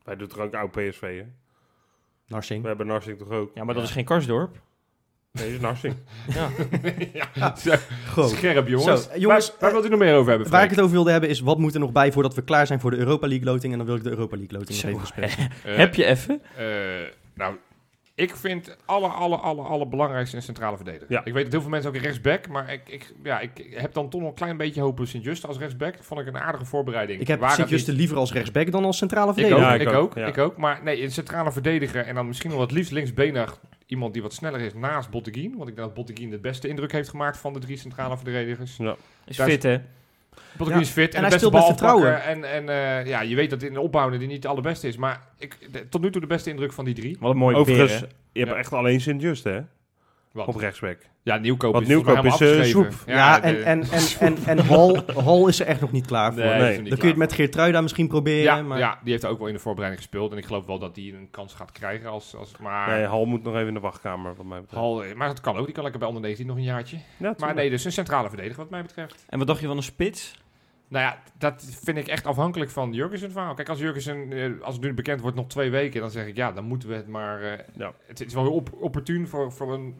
Wij 0.07 0.15
doen 0.15 0.27
toch 0.27 0.39
ook 0.39 0.53
oud 0.53 0.71
PSV, 0.71 1.01
hè? 1.01 1.23
Narsing. 2.27 2.61
We 2.61 2.67
hebben 2.67 2.87
Narsing 2.87 3.17
toch 3.17 3.29
ook? 3.29 3.51
Ja, 3.53 3.63
maar 3.63 3.73
dat 3.73 3.83
is 3.83 3.91
geen 3.91 4.05
Karsdorp. 4.05 4.59
Nee, 5.31 5.53
is 5.53 5.59
Narsing. 5.59 5.95
Ja. 6.33 6.49
ja, 7.13 7.79
Goed. 8.13 8.29
scherp 8.29 8.67
jongens. 8.67 9.03
Zo, 9.03 9.17
jongens, 9.17 9.49
waar, 9.49 9.57
waar 9.59 9.71
wilt 9.71 9.85
u 9.85 9.89
nog 9.89 9.99
meer 9.99 10.15
over 10.15 10.29
hebben? 10.29 10.49
Waar 10.51 10.63
ik 10.63 10.69
het 10.69 10.79
over 10.79 10.91
wilde 10.91 11.11
hebben 11.11 11.29
is, 11.29 11.39
wat 11.39 11.57
moet 11.57 11.73
er 11.73 11.79
nog 11.79 11.91
bij 11.91 12.11
voordat 12.11 12.33
we 12.35 12.41
klaar 12.43 12.67
zijn 12.67 12.79
voor 12.79 12.91
de 12.91 12.97
Europa 12.97 13.27
League 13.27 13.45
loting? 13.45 13.71
En 13.71 13.77
dan 13.77 13.87
wil 13.87 13.95
ik 13.95 14.03
de 14.03 14.09
Europa 14.09 14.37
League 14.37 14.57
loting 14.57 14.81
nog 14.81 14.89
even 14.89 14.99
bespreken. 15.01 15.51
Eh, 15.63 15.75
Heb 15.83 15.95
je 15.95 16.05
even? 16.05 16.41
eh, 16.57 16.65
nou, 17.33 17.55
ik 18.17 18.35
vind 18.35 18.77
alle, 18.85 19.07
alle, 19.07 19.35
alle, 19.35 19.61
alle 19.61 19.87
belangrijkste 19.87 20.35
een 20.35 20.41
centrale 20.41 20.75
verdediger. 20.75 21.05
Ja. 21.09 21.25
Ik 21.25 21.33
weet 21.33 21.43
dat 21.43 21.51
heel 21.51 21.61
veel 21.61 21.69
mensen 21.69 21.89
ook 21.89 21.95
een 21.95 22.01
rechtsback, 22.01 22.47
maar 22.47 22.73
ik, 22.73 22.89
ik, 22.89 23.13
ja, 23.23 23.39
ik 23.39 23.67
heb 23.71 23.93
dan 23.93 24.09
toch 24.09 24.21
nog 24.21 24.29
een 24.29 24.35
klein 24.35 24.57
beetje 24.57 24.81
hoop 24.81 24.99
op 24.99 25.05
Sint-Just 25.07 25.45
als 25.45 25.57
rechtsback. 25.57 25.95
Vond 25.99 26.19
ik 26.21 26.27
een 26.27 26.37
aardige 26.37 26.65
voorbereiding. 26.65 27.21
Ik 27.21 27.27
heb 27.27 27.39
Waar 27.39 27.49
het 27.49 27.57
Sint-Juste 27.57 27.93
liever 27.93 28.17
als 28.17 28.33
rechtsback 28.33 28.71
dan 28.71 28.85
als 28.85 28.97
centrale 28.97 29.31
Ik 29.31 29.37
ook, 29.37 29.43
verdediger. 29.43 29.67
Ja, 29.69 29.73
ik, 29.73 29.81
ik 29.81 29.93
ook, 29.93 30.03
ook, 30.03 30.15
ja. 30.15 30.25
ik 30.25 30.37
ook. 30.37 30.57
Maar 30.57 30.83
nee, 30.83 31.03
een 31.03 31.11
centrale 31.11 31.51
verdediger 31.51 32.05
en 32.05 32.15
dan 32.15 32.27
misschien 32.27 32.51
wel 32.51 32.61
het 32.61 32.71
liefst 32.71 32.91
linksbenig 32.91 33.59
iemand 33.85 34.13
die 34.13 34.21
wat 34.21 34.33
sneller 34.33 34.59
is 34.59 34.73
naast 34.73 35.09
Botteguin. 35.09 35.57
Want 35.57 35.69
ik 35.69 35.75
denk 35.75 35.87
dat 35.87 35.93
Botteguin 35.93 36.29
de 36.29 36.39
beste 36.39 36.67
indruk 36.67 36.91
heeft 36.91 37.09
gemaakt 37.09 37.37
van 37.37 37.53
de 37.53 37.59
drie 37.59 37.77
centrale 37.77 38.17
verdedigers. 38.17 38.79
Is 39.25 39.37
Daar 39.37 39.47
is- 39.47 39.53
fit, 39.53 39.63
hè? 39.63 39.77
Botteguin 40.57 40.83
Ja, 40.83 40.87
is 40.87 40.93
fit 40.93 41.13
en, 41.13 41.23
en 41.23 41.29
de 41.29 41.29
hij 41.29 41.29
beste 41.29 41.49
balpakker. 41.49 41.77
vertrouwen. 41.77 42.23
En, 42.23 42.43
en 42.67 42.69
eh, 42.99 43.05
ja, 43.07 43.21
je 43.21 43.35
weet 43.35 43.49
dat 43.49 43.61
in 43.61 43.73
de 43.73 43.81
opbouwende 43.81 44.19
die 44.19 44.27
niet 44.27 44.41
de 44.41 44.47
allerbeste 44.47 44.87
is. 44.87 44.97
Maar 44.97 45.21
ik, 45.37 45.57
de- 45.71 45.89
tot 45.89 46.01
nu 46.01 46.11
toe 46.11 46.21
de 46.21 46.27
beste 46.27 46.49
indruk 46.49 46.73
van 46.73 46.85
die 46.85 46.93
drie. 46.93 47.17
Wat 47.19 47.31
een 47.31 47.37
mooie 47.37 47.55
Overigens, 47.55 47.99
je 48.31 48.39
hebt 48.39 48.51
Ja. 48.51 48.57
echt 48.57 48.73
alleen 48.73 49.01
Sint-Just, 49.01 49.43
hè? 49.43 49.59
Wat? 50.37 50.47
Op 50.47 50.55
rechtsback. 50.55 50.97
Ja, 51.23 51.37
Nieuwkoop 51.37 51.71
Want 51.71 51.83
is 51.83 51.89
Nieuwkoop 51.89 52.25
is, 52.25 52.31
afgeschreven. 52.31 52.91
Ja, 53.05 53.41
en, 53.41 53.63
en, 53.63 53.83
en, 53.91 54.03
en, 54.19 54.37
en 54.57 54.59
Hal, 54.59 55.03
Hal 55.23 55.47
is 55.47 55.59
er 55.59 55.65
echt 55.65 55.81
nog 55.81 55.91
niet 55.91 56.05
klaar 56.05 56.33
voor. 56.33 56.43
Nee, 56.43 56.75
Dan 56.75 56.83
kun 56.83 56.97
je 57.01 57.07
het 57.07 57.15
met 57.17 57.33
Geertruida 57.33 57.81
misschien 57.81 58.07
proberen. 58.07 58.43
Ja, 58.43 58.61
maar... 58.61 58.77
ja, 58.79 58.99
die 59.03 59.11
heeft 59.11 59.25
ook 59.25 59.37
wel 59.37 59.47
in 59.47 59.53
de 59.53 59.59
voorbereiding 59.59 60.03
gespeeld. 60.03 60.31
En 60.31 60.37
ik 60.37 60.45
geloof 60.45 60.65
wel 60.65 60.79
dat 60.79 60.95
hij 60.95 61.05
een 61.05 61.27
kans 61.31 61.53
gaat 61.53 61.71
krijgen. 61.71 62.09
Als, 62.09 62.35
als, 62.35 62.51
maar, 62.57 62.89
Nee, 62.89 63.05
Hal 63.05 63.25
moet 63.25 63.43
nog 63.43 63.55
even 63.55 63.67
in 63.67 63.73
de 63.73 63.79
wachtkamer, 63.79 64.35
wat 64.35 64.45
mij 64.45 64.59
betreft. 64.61 64.81
Hal, 64.81 65.03
maar 65.15 65.27
dat 65.27 65.41
kan 65.41 65.57
ook. 65.57 65.65
Die 65.65 65.73
kan 65.73 65.81
lekker 65.83 65.99
bij 65.99 66.09
onder 66.09 66.23
19 66.23 66.47
nog 66.47 66.57
een 66.57 66.63
jaartje. 66.63 66.97
Ja, 67.17 67.33
Maar 67.37 67.55
nee, 67.55 67.69
dus 67.69 67.85
een 67.85 67.91
centrale 67.91 68.27
verdediger 68.27 68.57
wat 68.59 68.69
mij 68.69 68.81
betreft. 68.81 69.25
En 69.29 69.37
wat 69.37 69.47
dacht 69.47 69.59
je 69.59 69.67
van 69.67 69.77
een 69.77 69.83
spits? 69.83 70.45
Nou 70.89 71.05
ja, 71.05 71.17
dat 71.37 71.77
vind 71.81 71.97
ik 71.97 72.07
echt 72.07 72.25
afhankelijk 72.25 72.71
van 72.71 72.93
Jurgensen 72.93 73.31
verhaal. 73.31 73.53
Kijk, 73.53 73.69
als 73.69 73.79
Jurgensen, 73.79 74.31
eh, 74.33 74.51
als 74.61 74.75
het 74.75 74.83
nu 74.83 74.93
bekend 74.93 75.21
wordt, 75.21 75.35
nog 75.35 75.47
twee 75.47 75.69
weken, 75.69 76.01
dan 76.01 76.11
zeg 76.11 76.25
ik 76.27 76.35
ja, 76.35 76.51
dan 76.51 76.63
moeten 76.63 76.89
we 76.89 76.95
het 76.95 77.07
maar. 77.07 77.41
eh, 77.41 77.59
Ja. 77.75 77.91
Het 78.07 78.25
is 78.25 78.33
wel 78.33 78.43
heel 78.43 78.53
op, 78.53 78.69
opportun 78.79 79.27
voor, 79.27 79.51
voor 79.51 79.73
een 79.73 79.95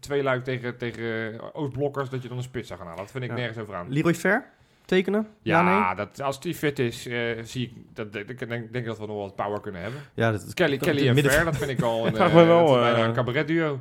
tweeluik 0.00 0.44
tegen, 0.44 0.76
tegen 0.78 1.32
eh, 1.32 1.44
Oostblokkers 1.52 2.08
dat 2.10 2.22
je 2.22 2.28
dan 2.28 2.36
een 2.36 2.42
spits 2.42 2.66
zou 2.68 2.78
gaan 2.78 2.88
halen. 2.88 3.02
Dat 3.02 3.12
vind 3.12 3.24
ik 3.24 3.30
Ja. 3.30 3.36
nergens 3.36 3.58
over 3.58 3.74
aan. 3.74 3.92
Leroy 3.92 4.14
Ver, 4.14 4.44
tekenen? 4.84 5.26
Ja, 5.42 5.60
Ja, 5.60 5.86
nee? 5.86 5.96
dat, 5.96 6.20
als 6.20 6.40
die 6.40 6.54
fit 6.54 6.78
is, 6.78 7.06
eh, 7.06 7.42
zie 7.42 7.66
ik 7.66 7.72
dat, 7.94 8.14
ik 8.14 8.48
denk, 8.48 8.72
denk 8.72 8.86
dat 8.86 8.98
we 8.98 9.06
nog 9.06 9.16
wat 9.16 9.36
power 9.36 9.60
kunnen 9.60 9.80
hebben. 9.82 10.00
Ja, 10.14 10.30
dat, 10.30 10.54
Kelly, 10.54 10.78
dat- 10.78 10.88
Kelly 10.88 11.08
en 11.08 11.14
midden- 11.14 11.32
Ver, 11.32 11.44
dat 11.44 11.56
vind 11.56 11.70
ik 11.70 11.80
al 11.82 12.06
een, 12.06 12.12
me 12.12 12.44
wel, 12.44 12.84
eh, 12.84 12.98
een 13.04 13.12
cabaret 13.12 13.46
duo. 13.48 13.80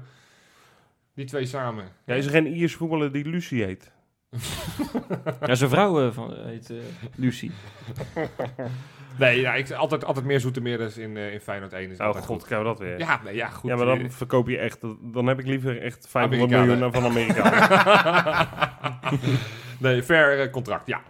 Die 1.14 1.26
twee 1.26 1.46
samen. 1.46 1.86
Ja, 2.06 2.16
is 2.16 2.26
er 2.26 2.32
geen 2.32 2.48
Iers 2.48 2.76
voetballer 2.76 3.12
die 3.12 3.26
Lucie 3.26 3.64
heet? 3.64 3.92
Ja, 5.46 5.56
zijn 5.56 5.70
vrouw 5.70 6.12
van, 6.12 6.34
heet 6.46 6.70
eh, 6.70 6.78
Lucie. 7.16 7.52
Nee, 9.20 9.40
ja, 9.42 9.54
ik, 9.54 9.72
altijd, 9.72 10.06
altijd 10.06 10.26
meer 10.26 10.40
Zoetermeerders 10.40 10.98
in, 10.98 11.18
eh 11.18 11.34
in 11.34 11.40
Feyenoord 11.40 11.74
1 11.74 11.92
is 11.92 12.00
Oh 12.00 12.06
god, 12.08 12.26
goed. 12.26 12.44
krijgen 12.44 12.68
we 12.68 12.74
dat 12.74 12.88
weer. 12.88 13.00
Ja, 13.00 13.20
nee, 13.24 13.36
ja, 13.36 13.48
goed. 13.48 13.70
Ja, 13.70 13.76
maar 13.76 13.86
dan 13.86 14.12
verkoop 14.12 14.48
je 14.48 14.58
echt... 14.58 14.80
Dan 15.02 15.28
heb 15.28 15.40
ik 15.40 15.46
liever 15.46 15.82
echt 15.82 16.08
500 16.10 16.52
Amerikanen. 16.54 16.80
miljoen 16.80 16.94
van 16.94 17.06
Amerika. 17.06 18.48
nee, 19.80 20.04
fair 20.04 20.40
eh, 20.42 20.52
contract, 20.52 20.88
ja. 20.88 21.02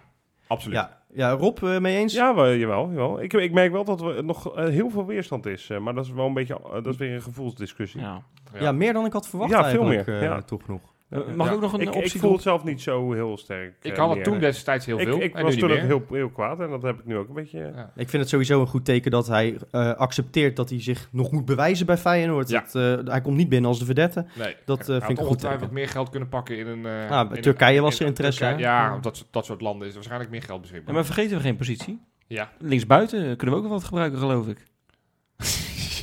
Absoluut. 0.48 0.78
ja, 0.78 0.98
ja, 1.14 1.32
Rob, 1.32 1.64
eh, 1.64 1.78
mee 1.78 1.98
eens? 1.98 2.14
ja, 2.14 2.36
wel, 2.36 2.54
jawel, 2.54 2.90
jawel. 2.90 3.22
Ik, 3.22 3.34
ik 3.34 3.52
merk 3.52 3.72
wel 3.72 3.84
dat 3.84 4.02
er 4.02 4.24
nog 4.24 4.56
heel 4.56 4.90
veel 4.90 5.06
weerstand 5.06 5.46
is. 5.46 5.70
maar 5.82 5.94
dat 5.94 6.06
is 6.06 6.12
wel 6.12 6.26
een 6.26 6.34
beetje... 6.34 6.60
dat 6.72 6.86
is 6.88 6.98
weer 6.98 7.14
een 7.14 7.22
gevoelsdiscussie. 7.22 8.02
Ja. 8.02 8.24
Ja, 8.60 8.72
meer 8.72 8.94
dan 8.94 9.06
ik 9.06 9.14
had 9.14 9.28
verwacht 9.28 9.52
Ja, 9.52 9.58
veel 9.70 9.82
eigenlijk, 9.82 10.08
meer, 10.08 10.18
eh, 10.18 10.24
ja. 10.24 10.42
toch 10.42 10.68
nog. 10.68 10.82
Eh, 11.10 11.20
Mag 11.36 11.48
Ja. 11.48 11.54
ook 11.54 11.62
nog 11.62 11.74
een 11.74 11.80
Ik, 11.82 11.88
optie 11.96 12.14
ik 12.16 12.20
voel 12.20 12.32
het 12.34 12.42
zelf 12.42 12.64
niet 12.64 12.82
zo 12.82 13.14
heel 13.14 13.38
sterk. 13.38 13.76
Ik 13.82 13.92
eh, 13.92 13.98
had 13.98 14.16
het 14.16 14.24
toen 14.24 14.40
destijds 14.40 14.86
heel 14.86 15.00
Ik, 15.00 15.08
veel. 15.08 15.22
ik 15.22 15.34
en 15.36 15.44
was 15.44 15.54
nu 15.54 15.60
toen 15.60 15.72
ook 15.72 15.78
heel, 15.78 16.04
heel 16.10 16.30
kwaad 16.30 16.60
en 16.60 16.70
dat 16.70 16.82
heb 16.82 17.00
ik 17.00 17.06
nu 17.06 17.18
ook 17.18 17.28
een 17.28 17.34
beetje... 17.34 17.60
Ja. 17.60 17.92
Ik 17.96 18.10
vind 18.10 18.22
het 18.22 18.30
sowieso 18.30 18.62
een 18.62 18.68
goed 18.68 18.86
teken 18.86 19.12
dat 19.12 19.28
hij 19.28 19.58
eh, 19.72 19.94
accepteert 19.94 20.56
dat 20.56 20.70
hij 20.70 20.82
zich 20.82 21.10
nog 21.12 21.32
moet 21.32 21.46
bewijzen 21.46 21.86
bij 21.86 21.98
Feyenoord. 21.98 22.50
Ja. 22.50 22.60
Dat, 22.72 22.76
eh, 22.76 23.12
hij 23.12 23.22
komt 23.22 23.38
niet 23.38 23.50
binnen 23.50 23.70
als 23.70 23.80
de 23.80 23.86
verdette. 23.86 24.26
Nee. 24.36 24.56
Dat, 24.66 24.88
Hij 24.88 24.96
eh, 24.96 25.06
vind 25.06 25.10
ik 25.12 25.18
goed 25.18 25.28
ongetwijfeld 25.28 25.60
teken. 25.62 25.76
meer 25.76 25.88
geld 25.88 26.10
kunnen 26.10 26.30
pakken 26.30 26.58
in 26.58 26.68
een... 26.68 26.86
eh, 26.86 27.12
Ah, 27.12 27.36
in 27.36 27.42
Turkije 27.42 27.78
een- 27.78 27.84
was 27.84 27.96
er 27.96 28.02
in- 28.02 28.08
interesse, 28.08 28.40
Turkije-? 28.40 28.62
Ja, 28.66 28.96
op 28.96 29.04
dat, 29.04 29.18
soort- 29.18 29.28
dat 29.32 29.46
soort 29.46 29.62
landen 29.62 29.88
is 29.88 29.94
waarschijnlijk 29.94 30.30
meer 30.32 30.42
geld 30.42 30.56
Ja, 30.56 30.62
beschikbaar. 30.62 30.94
maar 30.94 31.06
vergeten 31.06 31.38
we 31.38 31.44
geen 31.44 31.56
positie. 31.56 32.00
Ja. 32.28 32.50
Linksbuiten 32.60 33.20
kunnen 33.38 33.56
we 33.56 33.62
ook 33.62 33.68
wel 33.68 33.78
wat 33.78 33.84
gebruiken, 33.88 34.20
geloof 34.20 34.48
ik. 34.48 34.66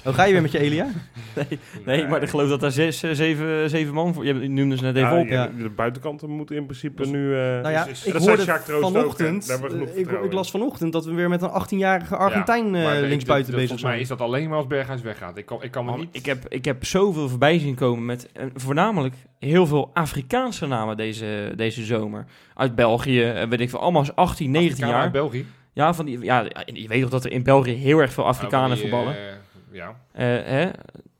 Oh, 0.06 0.14
ga 0.14 0.24
je 0.24 0.32
weer 0.32 0.42
met 0.42 0.52
je 0.52 0.58
Elia? 0.58 0.86
Nee, 1.86 2.06
maar 2.06 2.22
ik 2.22 2.28
geloof 2.28 2.48
dat 2.48 2.60
daar 2.60 2.70
zes, 2.70 3.02
eh, 3.02 3.10
zeven, 3.12 3.70
zeven 3.70 3.94
man 3.94 4.14
voor... 4.14 4.24
Je 4.26 4.32
noemde 4.48 4.76
ze 4.76 4.82
net 4.82 4.96
even 4.96 5.08
Ja, 5.14 5.20
op. 5.20 5.28
ja, 5.28 5.50
De 5.62 5.68
buitenkanten 5.68 6.30
moeten 6.30 6.56
in 6.56 6.64
principe 6.66 7.02
Dus- 7.02 7.10
nu... 7.10 7.32
eh, 7.34 7.40
Nou 7.40 7.70
ja, 7.70 7.86
is- 7.86 8.04
ik 8.06 8.12
dat 8.12 8.26
hoorde 8.26 8.52
ook, 8.72 8.80
vanochtend, 8.80 9.48
eh, 9.48 9.98
ik, 9.98 10.10
ik 10.10 10.32
las 10.32 10.50
vanochtend 10.50 10.92
dat 10.92 11.04
we 11.04 11.12
weer 11.12 11.28
met 11.28 11.42
een 11.42 11.50
18-jarige 11.50 12.16
Argentijn 12.16 12.74
Ja, 12.74 12.94
eh, 12.94 13.00
de- 13.00 13.06
linksbuiten 13.06 13.52
bezig 13.52 13.68
Volgens 13.68 13.82
mij 13.82 13.90
zijn. 13.90 14.02
is 14.02 14.08
dat 14.08 14.20
alleen 14.20 14.48
maar 14.48 14.58
als 14.58 14.66
Berghuis 14.66 15.00
weggaat. 15.02 15.36
Ik 15.36 15.46
kan, 15.46 15.62
ik 15.62 15.70
kan 15.70 15.84
me 15.84 15.90
Man, 15.90 16.00
niet... 16.00 16.08
ik, 16.12 16.26
heb, 16.26 16.44
ik 16.48 16.64
heb 16.64 16.84
zoveel 16.84 17.28
voorbij 17.28 17.58
zien 17.58 17.74
komen 17.74 18.04
met 18.04 18.28
eh, 18.32 18.44
voornamelijk 18.54 19.14
heel 19.38 19.66
veel 19.66 19.90
Afrikaanse 19.94 20.66
namen 20.66 20.96
deze, 20.96 21.52
deze 21.56 21.84
zomer. 21.84 22.24
Uit 22.54 22.74
België, 22.74 23.22
eh, 23.22 23.48
weet 23.48 23.60
ik 23.60 23.70
veel, 23.70 23.80
allemaal 23.80 24.04
18, 24.14 24.50
19 24.50 24.70
Afrikanen 24.70 24.94
jaar. 24.94 25.02
uit 25.02 25.12
België. 25.12 25.46
Ja, 25.72 25.94
van 25.94 26.04
die, 26.06 26.18
ja, 26.24 26.44
je 26.64 26.88
weet 26.88 27.00
toch 27.00 27.10
dat 27.10 27.24
er 27.24 27.32
in 27.32 27.42
België 27.42 27.72
heel 27.72 27.98
erg 27.98 28.12
veel 28.12 28.26
Afrikanen 28.26 28.68
Oh, 28.70 28.72
die, 28.74 28.82
voetballen. 28.82 29.14
eh, 29.16 29.33
ja. 29.74 29.96
Eh, 30.12 30.24
hè? 30.26 30.64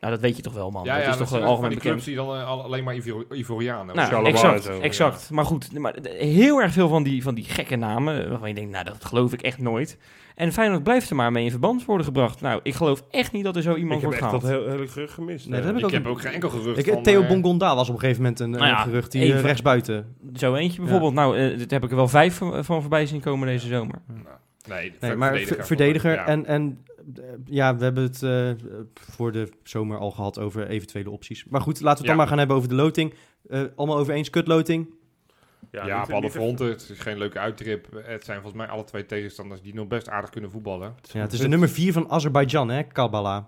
Nou, 0.01 0.17
dat 0.17 0.21
weet 0.21 0.37
je 0.37 0.43
toch 0.43 0.53
wel, 0.55 0.71
man. 0.71 0.85
Ja, 0.85 0.95
dat 0.95 1.05
ja, 1.05 1.11
is 1.11 1.17
toch 1.17 1.29
zijn 1.29 1.41
wel 1.41 1.51
algemeen 1.51 1.71
bekend. 1.71 1.89
clubs 1.91 2.05
die 2.05 2.17
dan 2.17 2.37
eh, 2.37 2.47
al- 2.47 2.63
alleen 2.63 2.85
maar 2.85 2.95
Ivor- 2.95 3.25
Ivorianen. 3.35 3.97
Nou, 3.97 4.25
exact, 4.27 4.63
zo, 4.63 4.81
exact. 4.81 5.31
Maar 5.31 5.45
goed, 5.45 5.79
maar 5.79 5.95
heel 6.19 6.63
erg 6.63 6.73
veel 6.73 6.89
van 6.89 7.03
die, 7.03 7.23
van 7.23 7.35
die 7.35 7.45
gekke 7.45 7.77
namen, 7.77 8.29
waarvan 8.29 8.49
je 8.49 8.55
denkt, 8.55 8.71
nou, 8.71 8.85
dat 8.85 9.05
geloof 9.05 9.33
ik 9.33 9.43
echt 9.43 9.59
nooit. 9.59 9.99
En 10.35 10.53
Feyenoord 10.53 10.83
blijft 10.83 11.11
er 11.11 11.17
maar 11.17 11.33
mee 11.33 11.45
in 11.45 11.51
verband 11.51 11.85
worden 11.85 12.07
gebracht. 12.07 12.41
Nou, 12.41 12.61
ik 12.63 12.75
geloof 12.75 13.03
echt 13.11 13.33
niet 13.33 13.45
dat 13.45 13.57
er 13.57 13.63
zo 13.63 13.71
ik 13.71 13.77
iemand 13.77 14.01
heb 14.01 14.11
wordt 14.11 14.23
echt 14.23 14.33
dat 14.33 14.41
gehaald. 14.43 14.63
heel, 14.65 14.73
hele 14.75 14.89
gerucht 14.89 15.13
gemist. 15.13 15.49
Nee, 15.49 15.61
dat 15.61 15.61
eh. 15.61 15.67
heb 15.67 15.79
ik 15.79 15.85
ook 15.85 15.91
heb 15.93 16.07
ook 16.07 16.21
geen 16.21 16.33
enkel 16.33 16.49
gerucht 16.49 16.79
Ik, 16.79 16.93
van... 16.93 17.03
Theo 17.03 17.23
eh, 17.23 17.29
Bongonda 17.29 17.75
was 17.75 17.89
op 17.89 17.95
een 17.95 18.01
gegeven 18.01 18.23
moment 18.23 18.41
een, 18.41 18.51
Nou 18.51 18.65
ja, 18.67 18.77
gerucht 18.77 19.13
die 19.13 19.23
even- 19.23 19.37
eh, 19.39 19.45
rechtsbuiten. 19.45 20.17
Zo 20.37 20.55
eentje 20.55 20.81
bijvoorbeeld. 20.81 21.15
Nou, 21.15 21.39
eh, 21.39 21.59
dit 21.59 21.71
heb 21.71 21.85
ik 21.85 21.91
er 21.91 21.97
wel 21.97 22.09
vijf 22.09 22.35
van, 22.37 22.65
van 22.65 22.81
voorbij 22.81 23.07
zien 23.07 23.21
komen 23.21 23.47
deze 23.49 23.67
zomer. 23.67 23.95
Nee, 24.69 24.93
Nee, 25.01 25.15
maar 25.17 25.29
verdediger. 25.29 25.57
ver- 25.57 25.67
verdediger. 25.67 26.13
Ja. 26.13 26.27
En, 26.27 26.47
en 26.47 26.79
eh, 26.87 26.94
ja, 27.45 27.77
we 27.77 27.85
hebben 27.85 28.03
het 28.03 28.23
eh, 28.23 28.51
voor 28.95 29.33
de 29.33 29.49
zomer 29.63 29.99
al 29.99 30.11
gehad 30.11 30.39
over 30.39 30.67
eventuele 30.69 31.11
opties. 31.11 31.45
Maar 31.45 31.61
goed, 31.61 31.81
laten 31.81 31.85
we 31.85 31.91
het 31.91 32.01
Ja. 32.03 32.07
dan 32.09 32.17
maar 32.17 32.27
gaan 32.27 32.39
hebben 32.39 32.57
over 32.57 32.69
de 32.69 32.75
loting. 32.75 33.15
Eh, 33.49 33.63
allemaal 33.77 33.99
over 33.99 34.15
eens, 34.15 34.31
kutloting. 34.31 34.95
Ja, 35.71 35.85
niet- 36.01 36.09
op 36.09 36.15
alle 36.15 36.31
fronten. 36.31 36.67
Het 36.69 36.89
is 36.91 36.99
geen 36.99 37.19
leuke 37.19 37.39
uittrip. 37.39 37.87
Het 38.05 38.25
zijn 38.25 38.41
volgens 38.41 38.63
mij 38.63 38.71
alle 38.73 38.85
twee 38.85 39.07
tegenstanders 39.07 39.63
die 39.63 39.75
nog 39.75 39.87
best 39.87 40.09
aardig 40.09 40.31
kunnen 40.31 40.51
voetballen. 40.51 40.95
Ja, 41.13 41.21
het 41.21 41.33
is 41.33 41.39
de 41.39 41.49
nummer 41.49 41.69
4 41.69 41.93
van 41.93 42.11
Azerbeidzjan, 42.11 42.69
hè, 42.69 42.83
Kabbalah. 42.83 43.45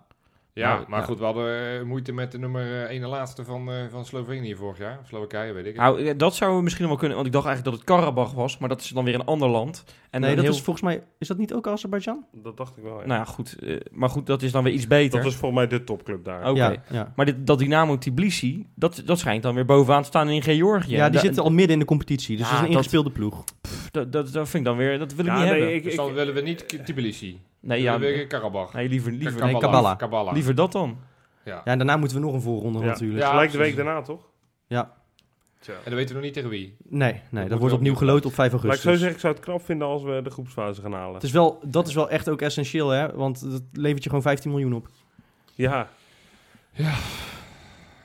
Ja, 0.60 0.74
Nou, 0.74 0.84
maar 0.88 1.02
goed, 1.02 1.18
we 1.18 1.24
hadden 1.24 1.78
eh, 1.78 1.82
moeite 1.82 2.12
met 2.12 2.32
de 2.32 2.38
nummer 2.38 2.84
1 2.86 3.02
en 3.02 3.08
laatste 3.08 3.44
van, 3.44 3.70
eh, 3.70 3.74
van 3.90 4.04
Slovenië 4.04 4.54
vorig 4.56 4.78
jaar. 4.78 4.98
Slowakije, 5.08 5.52
weet 5.52 5.66
ik. 5.66 5.76
Nou, 5.76 6.04
eh, 6.06 6.14
dat 6.16 6.34
zou 6.34 6.62
misschien 6.62 6.86
wel 6.86 6.96
kunnen, 6.96 7.14
want 7.16 7.26
ik 7.26 7.32
dacht 7.32 7.46
eigenlijk 7.46 7.76
dat 7.76 7.86
het 7.86 7.96
Karabach 7.98 8.32
was, 8.32 8.58
maar 8.58 8.68
dat 8.68 8.80
is 8.80 8.88
dan 8.88 9.04
weer 9.04 9.14
een 9.14 9.24
ander 9.24 9.48
land. 9.48 9.84
En 10.10 10.20
nee, 10.20 10.34
dat 10.34 10.44
heel- 10.44 10.52
is 10.52 10.60
volgens 10.60 10.84
mij... 10.84 11.02
Is 11.18 11.28
dat 11.28 11.38
niet 11.38 11.52
ook 11.54 11.66
Azerbeidzjan? 11.66 12.24
Dat 12.32 12.56
dacht 12.56 12.76
ik 12.76 12.82
wel, 12.82 13.00
ja. 13.00 13.06
Nou 13.06 13.18
ja, 13.18 13.24
goed. 13.24 13.56
eh, 13.58 13.76
maar 13.92 14.08
goed, 14.08 14.26
dat 14.26 14.42
is 14.42 14.52
dan 14.52 14.64
weer 14.64 14.72
iets 14.72 14.86
beter. 14.86 15.20
dat 15.22 15.30
is 15.32 15.36
volgens 15.36 15.60
mij 15.60 15.78
de 15.78 15.84
topclub 15.84 16.24
daar. 16.24 16.50
Oké. 16.50 16.58
Ja, 16.58 16.74
ja. 16.90 17.12
Maar 17.16 17.26
dit, 17.26 17.46
dat 17.46 17.58
Dynamo 17.58 17.98
Tbilisi, 17.98 18.66
dat, 18.74 19.02
dat 19.04 19.18
schijnt 19.18 19.42
dan 19.42 19.54
weer 19.54 19.64
bovenaan 19.64 20.02
te 20.02 20.08
staan 20.08 20.28
in 20.28 20.42
Georgië. 20.42 20.94
ja, 20.94 21.04
die 21.04 21.12
Da- 21.14 21.20
zitten 21.24 21.42
al 21.42 21.50
midden 21.50 21.72
in 21.72 21.78
de 21.78 21.84
competitie. 21.84 22.36
Dus 22.36 22.46
Ja, 22.46 22.52
dat 22.52 22.60
is 22.60 22.66
een 22.66 22.72
dat- 22.72 22.76
ingespeelde 22.76 23.10
ploeg. 23.10 23.44
pff, 23.60 23.90
dat, 23.90 24.12
dat, 24.12 24.32
dat 24.32 24.48
vind 24.48 24.54
ik 24.54 24.64
dan 24.64 24.76
weer, 24.76 24.98
dat 24.98 25.14
wil 25.14 25.24
ik 25.24 25.30
Ja, 25.30 25.36
niet 25.38 25.44
nee, 25.50 25.52
hebben. 25.58 25.74
ik- 25.76 25.82
Dus 25.84 25.96
dan 25.96 26.12
willen 26.12 26.34
we 26.34 26.40
niet 26.40 26.84
Tbilisi. 26.86 27.40
Nee, 27.66 27.82
ja, 27.82 27.98
willen 27.98 28.18
we 28.18 28.26
Karabach. 28.26 28.72
nee, 28.72 28.88
liever, 28.88 29.12
liever, 29.12 29.44
Nee, 29.44 29.58
Kabbalah. 29.58 29.96
Kabbalah. 29.98 30.34
liever 30.34 30.54
dat 30.54 30.72
dan. 30.72 30.98
Ja. 31.44 31.52
Ja, 31.52 31.64
en 31.64 31.78
daarna 31.78 31.96
moeten 31.96 32.16
we 32.16 32.24
nog 32.24 32.34
een 32.34 32.40
voorronde 32.40 32.78
Ja. 32.78 32.84
natuurlijk. 32.84 33.20
Ja, 33.22 33.30
Gelijk 33.30 33.50
de 33.52 33.58
week 33.58 33.76
daarna, 33.76 34.02
toch? 34.02 34.20
Ja. 34.66 34.92
Tja. 35.58 35.72
En 35.72 35.80
dan 35.84 35.94
weten 35.94 36.08
we 36.08 36.14
nog 36.14 36.22
niet 36.22 36.34
tegen 36.34 36.48
wie. 36.50 36.76
Nee, 36.88 37.20
nee 37.30 37.48
dat 37.48 37.58
wordt 37.58 37.74
opnieuw 37.74 37.94
geloot 37.94 38.26
op 38.26 38.34
5 38.34 38.52
Laat 38.52 38.62
ik 38.62 38.68
augustus. 38.68 38.92
zo 38.92 38.96
zeggen, 38.98 39.14
ik 39.14 39.20
zou 39.20 39.34
het 39.34 39.42
knap 39.42 39.64
vinden 39.64 39.86
als 39.88 40.02
we 40.02 40.20
de 40.22 40.30
groepsfase 40.30 40.80
gaan 40.80 40.92
halen. 40.92 41.14
Het 41.14 41.22
is 41.22 41.30
wel, 41.30 41.58
dat 41.66 41.88
is 41.88 41.94
wel 41.94 42.10
echt 42.10 42.28
ook 42.28 42.40
essentieel, 42.40 42.88
hè? 42.88 43.12
Want 43.14 43.50
dat 43.50 43.62
levert 43.72 44.02
je 44.02 44.08
gewoon 44.08 44.24
15 44.24 44.50
miljoen 44.50 44.72
op. 44.74 44.88
Ja, 45.54 45.88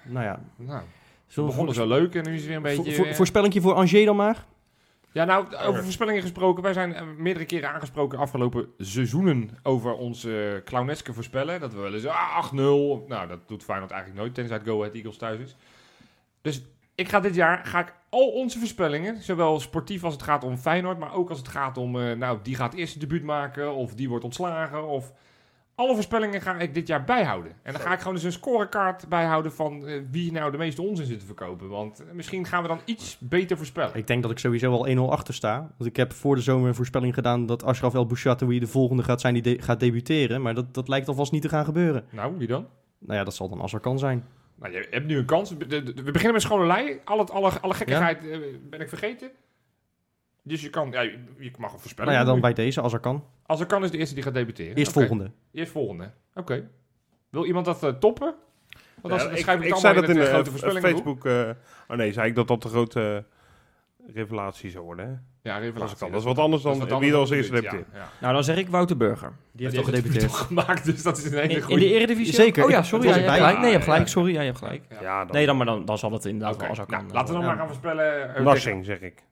Nou 0.04 0.26
ja. 0.26 0.40
Nou, 0.56 0.82
we 1.28 1.42
begonnen 1.42 1.76
voor, 1.76 1.84
zo 1.84 1.88
leuk 1.90 2.16
en 2.16 2.24
nu 2.24 2.34
is 2.34 2.38
het 2.40 2.48
weer 2.48 2.56
een 2.56 2.62
beetje... 2.62 2.92
voor, 2.94 3.06
eh, 3.06 3.14
voorspellingje 3.14 3.62
voor 3.62 3.74
Angers 3.74 4.06
dan 4.06 4.16
maar? 4.16 4.46
Ja, 5.14 5.26
nou, 5.26 5.56
over 5.56 5.84
voorspellingen 5.84 6.22
gesproken. 6.22 6.64
Wij 6.64 6.74
zijn 6.74 6.94
eh, 6.94 7.04
meerdere 7.18 7.46
keren 7.46 7.70
aangesproken 7.70 8.18
de 8.18 8.24
afgelopen 8.24 8.68
seizoenen 8.78 9.50
over 9.64 9.94
onze 9.94 10.54
uh, 10.56 10.64
clowneske 10.64 11.14
voorspellen. 11.14 11.60
Dat 11.60 11.74
we 11.74 11.80
wel 11.80 11.94
eens 11.94 12.06
ah, 12.06 12.52
8-0. 12.52 12.54
Nou, 12.54 13.28
dat 13.28 13.48
doet 13.48 13.64
Feyenoord 13.64 13.92
eigenlijk 13.92 14.22
nooit, 14.22 14.36
tenzij 14.36 14.58
het 14.58 14.68
Go 14.68 14.80
Ahead 14.80 14.96
Eagles 14.96 15.18
thuis 15.18 15.40
is. 15.40 15.56
Dus 16.42 16.62
ik 16.96 17.10
ga 17.10 17.20
dit 17.20 17.36
jaar 17.36 17.66
ga 17.66 17.80
ik 17.80 17.94
al 18.10 18.28
onze 18.28 18.60
voorspellingen, 18.60 19.22
zowel 19.22 19.60
sportief 19.60 20.04
als 20.04 20.14
het 20.14 20.24
gaat 20.24 20.44
om 20.44 20.58
Feyenoord, 20.58 20.98
maar 20.98 21.14
ook 21.14 21.30
als 21.30 21.38
het 21.38 21.48
gaat 21.48 21.78
om, 21.78 22.00
eh, 22.00 22.16
nou, 22.16 22.40
die 22.44 22.56
gaat 22.56 22.74
eerst 22.74 23.00
debuut 23.00 23.24
maken, 23.24 23.74
of 23.74 23.94
die 23.94 24.10
wordt 24.10 24.24
ontslagen, 24.24 24.88
of 24.88 25.14
Alle 25.76 25.94
voorspellingen 25.94 26.42
ga 26.42 26.60
ik 26.60 26.74
dit 26.74 26.88
jaar 26.88 27.04
bijhouden. 27.04 27.52
En 27.64 27.74
dan 27.74 27.82
ga 27.82 27.94
ik 27.94 28.00
gewoon 28.00 28.14
eens 28.14 28.24
een 28.24 28.32
scorekaart 28.32 29.08
bijhouden 29.10 29.52
van 29.54 29.88
eh, 29.88 30.02
wie 30.12 30.32
nou 30.32 30.52
de 30.52 30.58
meeste 30.58 30.82
onzin 30.82 31.06
zit 31.06 31.20
te 31.20 31.26
verkopen. 31.26 31.70
Want 31.70 32.00
eh, 32.00 32.12
misschien 32.14 32.46
gaan 32.46 32.62
we 32.62 32.68
dan 32.68 32.80
iets 32.86 33.18
beter 33.20 33.58
voorspellen. 33.58 33.96
Ik 33.96 34.08
denk 34.08 34.22
dat 34.22 34.32
ik 34.32 34.40
sowieso 34.40 34.72
al 34.72 34.88
1-0 35.08 35.12
achter 35.12 35.34
sta. 35.34 35.58
Want 35.78 35.90
ik 35.90 35.96
heb 35.96 36.14
voor 36.14 36.36
de 36.36 36.42
zomer 36.42 36.68
een 36.68 36.76
voorspelling 36.76 37.14
gedaan 37.14 37.46
dat 37.46 37.64
Ashraf 37.64 37.94
El 37.94 38.06
Bouchatoui 38.06 38.60
de 38.60 38.68
volgende 38.68 39.04
gaat 39.04 39.22
zijn 39.22 39.34
die 39.34 39.44
de- 39.44 39.62
gaat 39.62 39.80
debuteren. 39.80 40.42
Maar 40.42 40.54
dat, 40.54 40.74
dat 40.74 40.88
lijkt 40.88 41.08
alvast 41.08 41.32
niet 41.32 41.42
te 41.42 41.50
gaan 41.50 41.66
gebeuren. 41.66 42.06
Nou, 42.10 42.38
wie 42.38 42.48
dan? 42.48 42.68
Nou 43.00 43.18
ja, 43.18 43.24
dat 43.24 43.36
zal 43.36 43.50
dan 43.50 43.62
Azarkan 43.62 44.00
zijn. 44.00 44.26
Nou, 44.56 44.74
je 44.74 44.88
hebt 44.90 45.06
nu 45.08 45.18
een 45.18 45.26
kans. 45.26 45.50
We 45.58 46.02
beginnen 46.12 46.34
met 46.34 46.42
schone 46.42 46.66
lei. 46.66 47.00
Al 47.06 47.20
het, 47.20 47.32
alle, 47.32 47.60
alle 47.62 47.74
gekkigheid 47.74 48.28
eh, 48.28 48.38
ben 48.70 48.82
ik 48.82 48.90
vergeten. 48.90 49.32
Dus 50.44 50.62
je 50.62 50.70
kan, 50.70 50.92
ja, 50.92 51.02
je, 51.02 51.52
mag 51.58 51.74
een 51.74 51.80
voorspelling 51.80 52.14
Nou 52.16 52.26
ja, 52.26 52.32
dan 52.32 52.42
bij 52.42 52.54
deze 52.54 52.82
Azarkan. 52.82 53.24
Als 53.52 53.60
er 53.60 53.66
kan 53.66 53.84
is 53.84 53.92
de 53.92 53.98
eerste 53.98 54.16
die 54.16 54.24
gaat 54.24 54.34
debuteren. 54.34 54.76
Eerst 54.76 54.92
volgende. 54.92 55.32
Eerst 55.54 55.72
volgende. 55.72 56.12
Oké. 56.36 56.68
Wil 57.30 57.46
iemand 57.46 57.66
dat 57.66 57.84
eh, 57.84 57.90
toppen? 57.90 58.34
Want 59.02 59.14
als, 59.14 59.22
Ja, 59.24 59.28
dan 59.28 59.38
ik 59.38 59.44
schrijf 59.44 59.60
ik 59.62 59.66
ik 59.68 59.76
zei 59.76 59.94
dat 59.96 60.10
in 60.10 60.14
de 60.14 60.20
het 60.20 60.28
eh, 60.30 60.34
grote 60.34 60.50
eh, 60.50 60.56
voorspellingenboek. 60.58 61.24
Facebook... 61.24 61.26
eh, 61.26 61.92
oh 61.92 61.98
nee, 61.98 62.14
zei 62.14 62.28
ik 62.30 62.36
dat 62.36 62.48
dat 62.48 62.62
de 62.62 62.70
grote 62.70 63.26
eh, 64.08 64.16
revelatie 64.16 64.70
zou 64.70 64.84
worden. 64.84 65.06
Hè? 65.06 65.12
Ja, 65.50 65.56
Als 65.56 65.64
revelatie. 65.66 65.90
het 65.90 66.00
kan. 66.00 66.12
Dat 66.12 66.20
is 66.20 66.26
wat 66.26 66.38
anders 66.38 66.64
dan 66.64 66.80
Dat 66.80 67.00
wie 67.00 67.12
er 67.12 67.18
als 67.18 67.30
eerste 67.30 67.52
debuteert. 67.54 67.86
Ja, 67.94 67.98
ja. 68.00 68.10
Nou, 68.22 68.34
dan 68.34 68.44
zeg 68.44 68.58
ik 68.58 68.70
Wouter 68.70 68.98
Burger. 68.98 69.32
Die 69.52 69.66
heeft 69.66 69.78
toch 69.78 69.86
die 69.86 69.94
heeft 69.94 70.08
het 70.08 70.14
gedebuteerd. 70.16 70.32
toch 70.32 70.48
gemaakt, 70.48 70.86
dus 70.86 71.04
dat 71.04 71.18
is 71.18 71.26
een 71.26 71.32
hele 71.32 71.44
In, 71.50 71.56
in 71.56 71.62
goede... 71.62 71.80
de 71.80 71.94
Eredivisie? 71.94 72.34
Zeker, 72.34 72.64
Oh 72.64 72.70
ja, 72.70 72.84
sorry. 72.84 73.06
dat 73.08 73.16
Ja, 73.16 73.22
was 73.22 73.26
je 73.26 73.32
hebt 73.32 73.42
erbij. 73.42 73.48
gelijk. 73.48 73.58
Nee, 73.58 73.68
je 73.68 73.74
hebt 73.76 73.84
gelijk. 73.90 74.08
Sorry, 74.08 74.34
ja, 74.34 74.40
je 74.40 74.46
hebt 74.46 74.58
gelijk. 74.58 74.84
Ja. 75.02 75.26
Dan 75.26 75.36
Nee, 75.36 75.46
dan, 75.46 75.58
maar 75.58 75.66
dan, 75.66 75.86
dan 75.86 75.98
zal 75.98 76.12
het 76.12 76.26
inderdaad 76.26 76.54
Oké, 76.54 76.62
wel 76.64 76.72
Azarkan. 76.72 77.02
nou, 77.02 77.14
laten 77.14 77.28
we 77.34 77.40
dan 77.40 77.48
maar 77.50 77.58
gaan 77.58 77.68
voorspellen. 77.68 78.36
eh, 78.36 78.44
Narsing, 78.44 78.86
zeg 78.86 79.00
ik. 79.00 79.24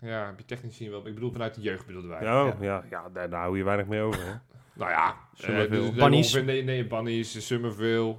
Ja, 0.00 0.26
heb 0.26 0.38
je 0.38 0.44
technisch 0.44 0.76
zien 0.76 0.90
wel. 0.90 1.06
Ik 1.06 1.14
bedoel 1.14 1.30
vanuit 1.32 1.54
de 1.54 1.60
jeugd 1.60 1.86
bedoelden 1.86 2.10
wij. 2.10 2.22
Ja, 2.22 2.54
ja. 2.60 2.84
ja, 2.90 3.08
daar, 3.12 3.30
daar 3.30 3.40
hou 3.40 3.58
je 3.58 3.64
weinig 3.64 3.86
mee 3.86 4.00
over. 4.00 4.20
Hè? 4.26 4.32
Nou 4.78 4.90
ja, 4.90 5.14
Summerville. 5.34 5.88
eh, 5.88 5.94
Bunnies. 5.94 6.26
ongeveer- 6.34 6.44
Nee, 6.54 6.64
nee, 6.64 6.86
Bunnies, 6.86 7.46
Summerville, 7.46 8.16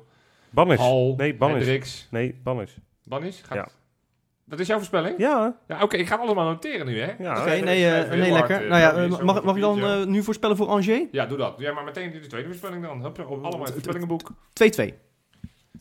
Bannis. 0.50 0.80
Hal, 0.80 1.14
Nee, 1.18 1.36
Bannis. 1.36 1.58
Hendricks. 1.58 2.08
Nee, 2.12 2.40
Bannis. 2.44 2.78
Bunnies? 3.04 3.42
Gaat... 3.42 3.58
Ja. 3.58 3.68
Dat 4.46 4.60
is 4.60 4.68
jouw 4.68 4.78
voorspelling? 4.78 5.18
Ja, 5.18 5.58
Ja, 5.68 5.82
oké, 5.84 5.98
ik 5.98 6.08
ga 6.08 6.16
het 6.16 6.26
allemaal 6.26 6.46
noteren 6.46 6.86
nu, 6.86 7.00
hè? 7.00 7.12
ja. 7.24 7.42
Oké, 7.42 7.50
even- 7.52 7.66
nee, 7.66 7.86
eh, 7.92 8.10
nee 8.10 8.32
hard, 8.32 8.50
lekker. 8.50 8.64
eh, 8.66 8.70
Nou 8.70 8.82
ja, 8.82 8.92
eh, 9.04 9.10
mag, 9.24 9.44
mag 9.44 9.56
ik 9.56 9.62
dan 9.62 9.74
Summerville. 9.74 10.04
eh, 10.06 10.10
nu 10.12 10.24
voorspellen 10.24 10.58
voor 10.58 10.68
Angers? 10.68 10.88
2-2. 10.88 11.08
Ja, 11.12 11.26
doe 11.26 11.38
dat. 11.38 11.60
Ja, 11.60 11.74
maar 11.74 11.84
meteen 11.84 12.12
de 12.12 12.28
tweede 12.28 12.48
voorspelling 12.48 12.84
dan. 12.84 13.02
Hup, 13.04 13.20
op 13.20 13.44
allemaal 13.44 13.62
het 13.62 13.72
voorspellingenboek. 13.72 14.32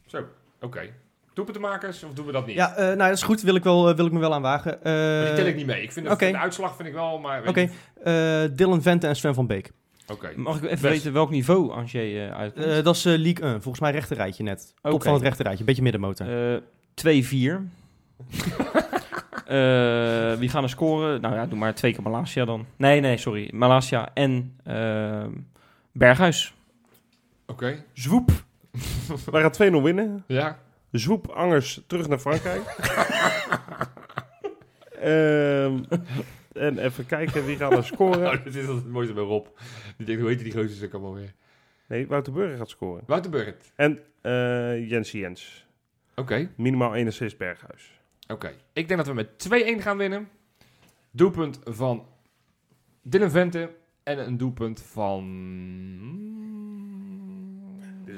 Zo, 0.07 0.25
oké. 0.61 0.93
Doelpuntenmakers 1.39 2.03
of 2.05 2.13
doen 2.13 2.27
we 2.27 2.33
dat 2.33 2.47
niet? 2.47 2.57
Ja, 2.57 2.75
eh, 2.75 2.85
nou 2.85 2.97
dat 2.97 3.11
is 3.13 3.23
goed. 3.23 3.41
Wil 3.41 3.55
ik, 3.55 3.63
wel, 3.65 3.89
eh, 3.89 3.97
wil 3.97 4.07
ik 4.07 4.13
me 4.13 4.19
wel 4.19 4.35
aan 4.35 4.43
wagen. 4.43 4.85
Eh, 4.85 4.93
Maar 4.93 5.25
die 5.25 5.35
tel 5.35 5.47
ik 5.47 5.57
niet 5.57 5.67
mee. 5.67 5.83
Ik 5.83 5.93
vind 5.93 6.09
oké. 6.09 6.31
de 6.31 6.39
uitslag 6.39 6.77
vind 6.77 6.89
ik 6.89 6.95
wel, 6.95 7.19
maar... 7.19 7.49
Oké, 7.49 7.69
eh, 8.03 8.43
Dylan 8.53 8.83
Vente 8.83 9.07
en 9.07 9.17
Sven 9.17 9.35
van 9.35 9.47
Beek. 9.47 9.71
Oké. 10.13 10.33
Mag 10.37 10.57
ik 10.57 10.63
even 10.63 10.71
Best. 10.71 10.83
weten 10.83 11.13
welk 11.13 11.31
niveau 11.31 11.73
Angers 11.73 11.95
eh 11.95 12.31
uitkomt? 12.31 12.67
Eh, 12.67 12.83
dat 12.85 12.97
is 12.97 13.05
eh, 13.05 13.17
League 13.19 13.45
1. 13.49 13.53
Volgens 13.53 13.81
mij 13.81 13.91
rechterrijtje 13.93 14.43
net. 14.43 14.75
Top 14.83 15.03
van 15.03 15.13
het 15.15 15.23
rechterrijtje. 15.23 15.65
Beetje 15.65 15.83
middenmotor. 15.83 16.55
Eh 16.55 16.61
2-4. 16.95 17.61
Eh, 19.49 20.35
wie 20.35 20.49
gaan 20.49 20.63
er 20.63 20.69
scoren? 20.69 21.21
Nou 21.21 21.35
ja, 21.35 21.47
doe 21.47 21.59
maar 21.59 21.75
twee 21.75 21.93
keer 21.93 22.03
Malasia 22.03 22.45
dan. 22.45 22.67
Nee, 22.77 23.01
nee, 23.01 23.17
sorry. 23.17 23.51
Malasia 23.55 24.11
en 24.15 24.57
ehm, 24.65 25.31
Berghuis. 25.93 26.55
Oké. 27.47 27.85
Zwoep. 27.93 28.31
Wij 29.31 29.43
gaan 29.43 29.81
2-0 29.81 29.83
winnen. 29.83 30.25
Ja. 30.27 30.59
Zwoep 30.93 31.29
Angers 31.29 31.83
terug 31.87 32.09
naar 32.09 32.19
Frankrijk. 32.19 32.63
Ehm, 35.01 35.83
en 36.53 36.79
even 36.79 37.07
kijken 37.07 37.45
wie 37.45 37.57
gaat 37.57 37.73
er 37.73 37.85
scoren. 37.85 38.21
Nou, 38.21 38.43
dit 38.43 38.55
is 38.55 38.67
het 38.67 38.87
mooiste 38.87 39.15
bij 39.15 39.23
Rob. 39.23 39.47
Die 39.97 40.07
denkt, 40.07 40.21
hoe 40.21 40.31
heet 40.31 40.39
die 40.39 40.53
gozer 40.53 40.87
ook 40.87 40.93
allemaal 40.93 41.15
weer? 41.15 41.35
Nee, 41.87 42.07
Wouter 42.07 42.33
Burger 42.33 42.57
gaat 42.57 42.69
scoren. 42.69 43.03
Wouter 43.07 43.31
Burgt. 43.31 43.73
En 43.77 43.99
eh 44.21 44.89
Jens 44.91 45.11
Jens. 45.13 45.67
Oké. 46.15 46.51
Minimaal 46.57 46.95
1 46.95 47.07
assist 47.07 47.39
Berghuis. 47.39 48.01
Oké. 48.29 48.53
Ik 48.73 48.89
denk 48.89 49.05
dat 49.05 49.07
we 49.07 49.15
met 49.15 49.49
2-1 49.79 49.83
gaan 49.83 49.97
winnen. 49.97 50.29
Doelpunt 51.11 51.61
van 51.65 52.07
Dylan 53.03 53.31
Vente. 53.31 53.71
En 54.03 54.19
een 54.27 54.37
doelpunt 54.37 54.83
van... 54.83 55.25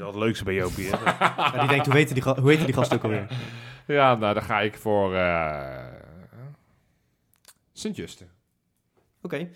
Is 0.01 0.07
al 0.07 0.13
het 0.13 0.21
leukste 0.23 0.45
bij 0.45 0.55
Jopie. 0.55 0.91
Hè? 0.91 0.97
Ja, 1.55 1.59
die 1.61 1.69
denkt, 1.69 1.87
hoe 1.87 1.95
heette 1.95 2.15
die, 2.15 2.23
hoe 2.23 2.49
heette 2.51 2.65
die 2.65 2.75
gast 2.75 2.95
ook 2.95 3.03
alweer? 3.03 3.27
Ja, 3.87 4.15
nou, 4.15 4.35
dan 4.35 4.43
ga 4.43 4.61
ik 4.61 4.75
voor... 4.79 5.15
eh 5.15 5.87
Sint-Juste. 7.73 8.27
Oké. 9.23 9.49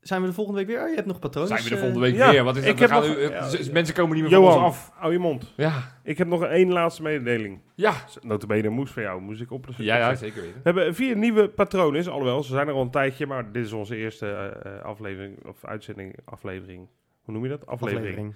Zijn 0.00 0.20
we 0.20 0.26
de 0.26 0.32
volgende 0.32 0.58
week 0.58 0.68
weer? 0.68 0.82
Oh, 0.82 0.88
je 0.88 0.94
hebt 0.94 1.06
nog 1.06 1.18
patronen. 1.18 1.48
Zijn 1.48 1.62
we 1.62 1.68
de 1.68 1.76
volgende 1.76 2.00
week 2.00 2.14
ja, 2.14 2.30
weer? 2.30 2.44
Wat 2.44 2.56
is 2.56 2.64
ik 2.64 2.76
We 2.78 2.80
heb 2.80 2.90
nog- 2.90 3.64
ja. 3.66 3.72
mensen 3.72 3.94
komen 3.94 4.14
niet 4.16 4.22
meer 4.24 4.32
van 4.32 4.42
Johan, 4.42 4.64
ons 4.64 4.66
af. 4.66 4.90
hou 4.94 5.12
je 5.12 5.18
mond. 5.18 5.52
Ja. 5.56 6.00
Ik 6.02 6.18
heb 6.18 6.26
nog 6.26 6.40
een 6.40 6.48
één 6.48 6.72
laatste 6.72 7.02
mededeling. 7.02 7.60
Ja. 7.74 7.94
Notabene 8.20 8.68
moest 8.68 8.92
van 8.92 9.02
jou, 9.02 9.20
moest 9.20 9.40
ik 9.40 9.50
oplossen. 9.50 9.84
Ja, 9.84 9.96
ja, 9.96 10.14
zeker 10.14 10.40
weten. 10.42 10.56
We 10.56 10.60
hebben 10.62 10.94
vier 10.94 11.16
nieuwe 11.16 11.48
patronen, 11.48 12.06
alhoewel, 12.06 12.42
ze 12.42 12.52
zijn 12.52 12.68
er 12.68 12.74
al 12.74 12.82
een 12.82 12.90
tijdje, 12.90 13.26
maar 13.26 13.52
dit 13.52 13.64
is 13.64 13.72
onze 13.72 13.96
eerste 13.96 14.26
eh, 14.30 14.74
eh, 14.76 14.82
aflevering, 14.84 15.46
of 15.46 15.64
uitzending, 15.64 16.16
aflevering, 16.24 16.88
hoe 17.22 17.34
noem 17.34 17.42
je 17.42 17.48
dat? 17.48 17.66
Aflevering, 17.66 17.98
aflevering. 18.08 18.34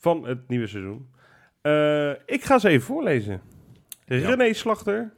Van 0.00 0.26
het 0.26 0.48
nieuwe 0.48 0.66
seizoen. 0.66 1.10
Eh, 1.60 2.10
ik 2.10 2.44
ga 2.44 2.58
ze 2.58 2.68
even 2.68 2.86
voorlezen. 2.86 3.40
Ja. 4.04 4.28
René 4.28 4.52
Slachter, 4.52 5.12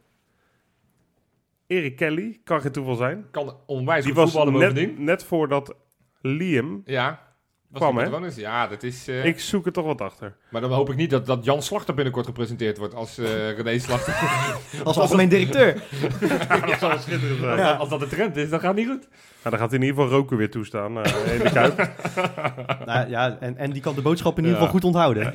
Erik 1.67 1.95
Kelly, 1.95 2.41
kan 2.43 2.61
geen 2.61 2.71
toeval 2.71 2.95
zijn. 2.95 3.25
Kan 3.31 3.57
onwijs 3.65 4.03
Die 4.03 4.13
goed 4.13 4.21
was 4.23 4.31
voetballen 4.31 4.73
net, 4.73 4.99
net 4.99 5.23
voordat 5.23 5.75
Liam, 6.21 6.81
Ja. 6.85 7.32
Was 7.73 7.81
Kwam, 7.81 7.95
die 8.21 8.29
hè? 8.29 8.41
Ja, 8.41 8.67
dat 8.67 8.83
is... 8.83 9.07
eh, 9.07 9.25
ik 9.25 9.39
zoek 9.39 9.65
er 9.65 9.71
toch 9.71 9.85
wat 9.85 10.01
achter. 10.01 10.35
Maar 10.49 10.61
dan 10.61 10.71
hoop 10.71 10.89
ik 10.89 10.95
niet 10.95 11.09
dat, 11.09 11.25
dat 11.25 11.45
Jan 11.45 11.61
Slachter 11.61 11.93
binnenkort 11.93 12.25
gepresenteerd 12.25 12.77
wordt 12.77 12.95
als 12.95 13.17
eh 13.17 13.25
René 13.57 13.79
Slachter. 13.79 14.13
Als 14.83 14.97
algemeen 14.97 15.29
directeur. 15.29 15.73
dat 16.67 16.79
zou 16.79 16.99
schitterend 16.99 17.39
zijn. 17.39 17.51
Als, 17.51 17.61
dat, 17.61 17.79
als 17.79 17.89
dat 17.89 17.99
de 17.99 18.07
trend 18.07 18.37
is, 18.37 18.49
dan 18.49 18.59
gaat 18.59 18.67
het 18.67 18.77
niet 18.77 18.87
goed. 18.87 19.07
Nou, 19.09 19.55
dan 19.55 19.59
gaat 19.59 19.69
hij 19.71 19.79
in 19.79 19.85
ieder 19.85 20.01
geval 20.03 20.17
roken 20.19 20.37
weer 20.37 20.49
toestaan 20.51 21.03
eh, 21.03 21.33
in 21.33 21.39
de 21.43 21.51
kuip. 21.51 21.77
nou, 22.85 23.09
ja, 23.09 23.37
en, 23.39 23.57
en 23.57 23.71
die 23.71 23.81
kan 23.81 23.95
de 23.95 24.01
boodschap 24.01 24.37
in 24.37 24.43
ieder 24.43 24.59
Ja. 24.59 24.65
geval 24.65 24.73
goed 24.79 24.83
onthouden. 24.83 25.29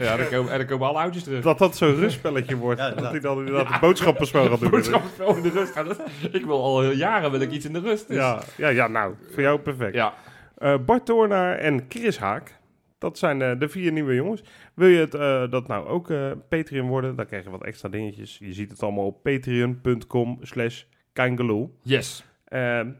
Ja, 0.00 0.16
dan 0.16 0.28
komen, 0.30 0.52
en 0.52 0.58
dan 0.58 0.66
komen 0.66 0.88
alle 0.88 0.98
oudjes 0.98 1.22
terug. 1.22 1.42
dat 1.42 1.58
dat 1.58 1.76
zo'n 1.76 1.94
rustspelletje 1.94 2.56
wordt. 2.56 2.80
Ja, 2.80 2.90
dat 2.90 3.10
hij 3.10 3.20
dan 3.20 3.38
inderdaad 3.38 3.72
een 3.72 3.80
boodschappenspel 3.80 4.48
gaat 4.48 4.60
doen. 4.60 4.70
Boodschappenspel 4.70 5.36
in 5.36 5.42
de 5.42 5.50
rust. 5.50 5.74
Ja, 5.74 5.82
dat- 5.82 6.00
ik 6.32 6.44
wil 6.44 6.62
al 6.62 6.82
jaren 6.90 7.30
wil 7.30 7.40
ik 7.40 7.50
iets 7.50 7.64
in 7.64 7.72
de 7.72 7.80
rust. 7.80 8.08
dus- 8.08 8.16
Ja, 8.16 8.42
ja, 8.56 8.68
ja, 8.68 8.86
nou, 8.88 9.14
voor 9.32 9.42
jou 9.42 9.58
perfect. 9.58 9.94
ja. 9.94 10.14
Eh, 10.62 10.78
Bart 10.84 11.06
Toornaar 11.06 11.58
en 11.58 11.84
Chris 11.88 12.18
Haak. 12.18 12.60
Dat 12.98 13.18
zijn 13.18 13.42
eh, 13.42 13.58
de 13.58 13.68
vier 13.68 13.92
nieuwe 13.92 14.14
jongens. 14.14 14.42
Wil 14.74 14.88
je 14.88 14.98
het, 14.98 15.14
eh, 15.14 15.50
dat 15.50 15.66
nou 15.68 15.86
ook 15.86 16.10
eh, 16.10 16.30
Patreon 16.48 16.88
worden? 16.88 17.16
Dan 17.16 17.26
krijg 17.26 17.44
je 17.44 17.50
wat 17.50 17.64
extra 17.64 17.88
dingetjes. 17.88 18.38
Je 18.38 18.52
ziet 18.52 18.70
het 18.70 18.82
allemaal 18.82 19.06
op 19.06 19.22
patreon.com 19.22 20.38
slash 20.40 20.82
kangaloo. 21.12 21.74
Yes. 21.82 22.24
Ehm, 22.44 22.90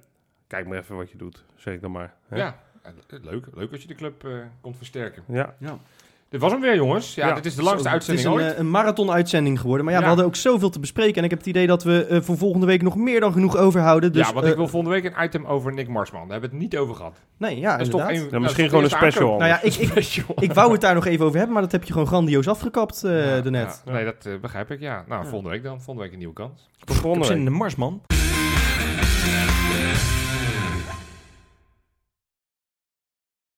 kijk 0.47 0.67
maar 0.67 0.79
even 0.79 0.97
wat 0.97 1.11
je 1.11 1.17
doet, 1.17 1.45
zeg 1.57 1.75
ik 1.75 1.81
dan 1.81 1.91
maar. 1.93 2.15
hè? 2.29 2.37
Ja. 2.37 2.63
Leuk, 3.09 3.47
leuk 3.55 3.73
als 3.73 3.83
je 3.83 3.89
de 3.89 3.95
club 3.95 4.25
eh 4.25 4.39
komt 4.61 4.77
versterken. 4.77 5.23
Ja. 5.29 5.55
Dit 6.33 6.41
was 6.41 6.53
hem 6.53 6.61
weer, 6.61 6.75
jongens. 6.77 7.15
Ja, 7.15 7.27
Ja, 7.29 7.35
dit 7.35 7.47
is 7.47 7.55
de 7.55 7.63
langste 7.63 7.83
Zo, 7.83 7.89
uitzending 7.95 8.27
Het 8.27 8.35
is 8.37 8.41
ooit. 8.41 8.51
een, 8.51 8.57
eh, 8.57 8.65
een 8.65 8.71
marathon-uitzending 8.71 9.61
geworden. 9.61 9.85
Maar 9.85 9.95
ja, 9.95 10.01
Ja. 10.01 10.05
we 10.07 10.11
hadden 10.13 10.29
ook 10.31 10.37
zoveel 10.37 10.71
te 10.71 10.81
bespreken. 10.81 11.15
En 11.17 11.25
ik 11.25 11.31
heb 11.31 11.39
het 11.39 11.49
idee 11.49 11.67
dat 11.67 11.83
we 11.85 12.07
eh, 12.07 12.21
voor 12.21 12.37
volgende 12.37 12.67
week 12.67 12.83
nog 12.83 12.97
meer 12.97 13.21
dan 13.21 13.33
genoeg 13.33 13.57
overhouden. 13.57 14.13
Dus, 14.13 14.27
ja, 14.27 14.33
want 14.33 14.45
eh, 14.45 14.51
ik 14.51 14.57
wil 14.57 14.69
volgende 14.69 15.01
week 15.01 15.05
een 15.17 15.25
item 15.25 15.45
over 15.47 15.73
Nick 15.73 15.89
Marsman. 15.89 16.21
Daar 16.21 16.31
hebben 16.31 16.51
we 16.51 16.55
het 16.57 16.65
niet 16.65 16.77
over 16.81 16.95
gehad. 16.95 17.17
Nee, 17.37 17.59
ja, 17.59 17.71
dat 17.73 17.81
is 17.81 17.89
toch 17.89 18.01
inderdaad. 18.01 18.25
een, 18.25 18.31
Ja, 18.39 18.39
misschien 18.39 18.69
gewoon 18.69 18.85
een 18.85 18.91
special. 18.91 19.37
Nou 19.39 19.45
ja, 19.45 19.63
ik, 19.63 19.75
ik, 19.75 19.89
special. 19.89 20.35
ik 20.41 20.53
wou 20.53 20.73
het 20.73 20.81
daar 20.81 20.95
nog 20.95 21.07
even 21.07 21.25
over 21.25 21.37
hebben, 21.37 21.53
maar 21.55 21.63
dat 21.63 21.73
heb 21.73 21.85
je 21.85 21.93
gewoon 21.93 22.07
grandioos 22.09 22.49
afgekapt 22.49 23.05
eh 23.05 23.11
Ja, 23.37 23.41
daarnet. 23.41 23.83
ja. 23.85 23.93
Nee, 23.93 24.05
dat 24.05 24.27
eh, 24.27 24.33
begrijp 24.41 24.71
ik, 24.71 24.81
ja. 24.81 25.05
Nou, 25.09 25.23
Ja. 25.23 25.29
volgende 25.29 25.51
week 25.55 25.63
dan. 25.63 25.77
Volgende 25.77 26.03
week 26.03 26.13
een 26.13 26.19
nieuwe 26.19 26.35
kans. 26.35 26.53
Tot 26.79 26.83
Ik 26.83 26.89
heb 26.89 26.97
volgende 26.97 27.27
zin 27.27 27.37
week. 27.37 27.45
in 27.47 27.53
de 27.53 27.59
Marsman. 27.59 28.01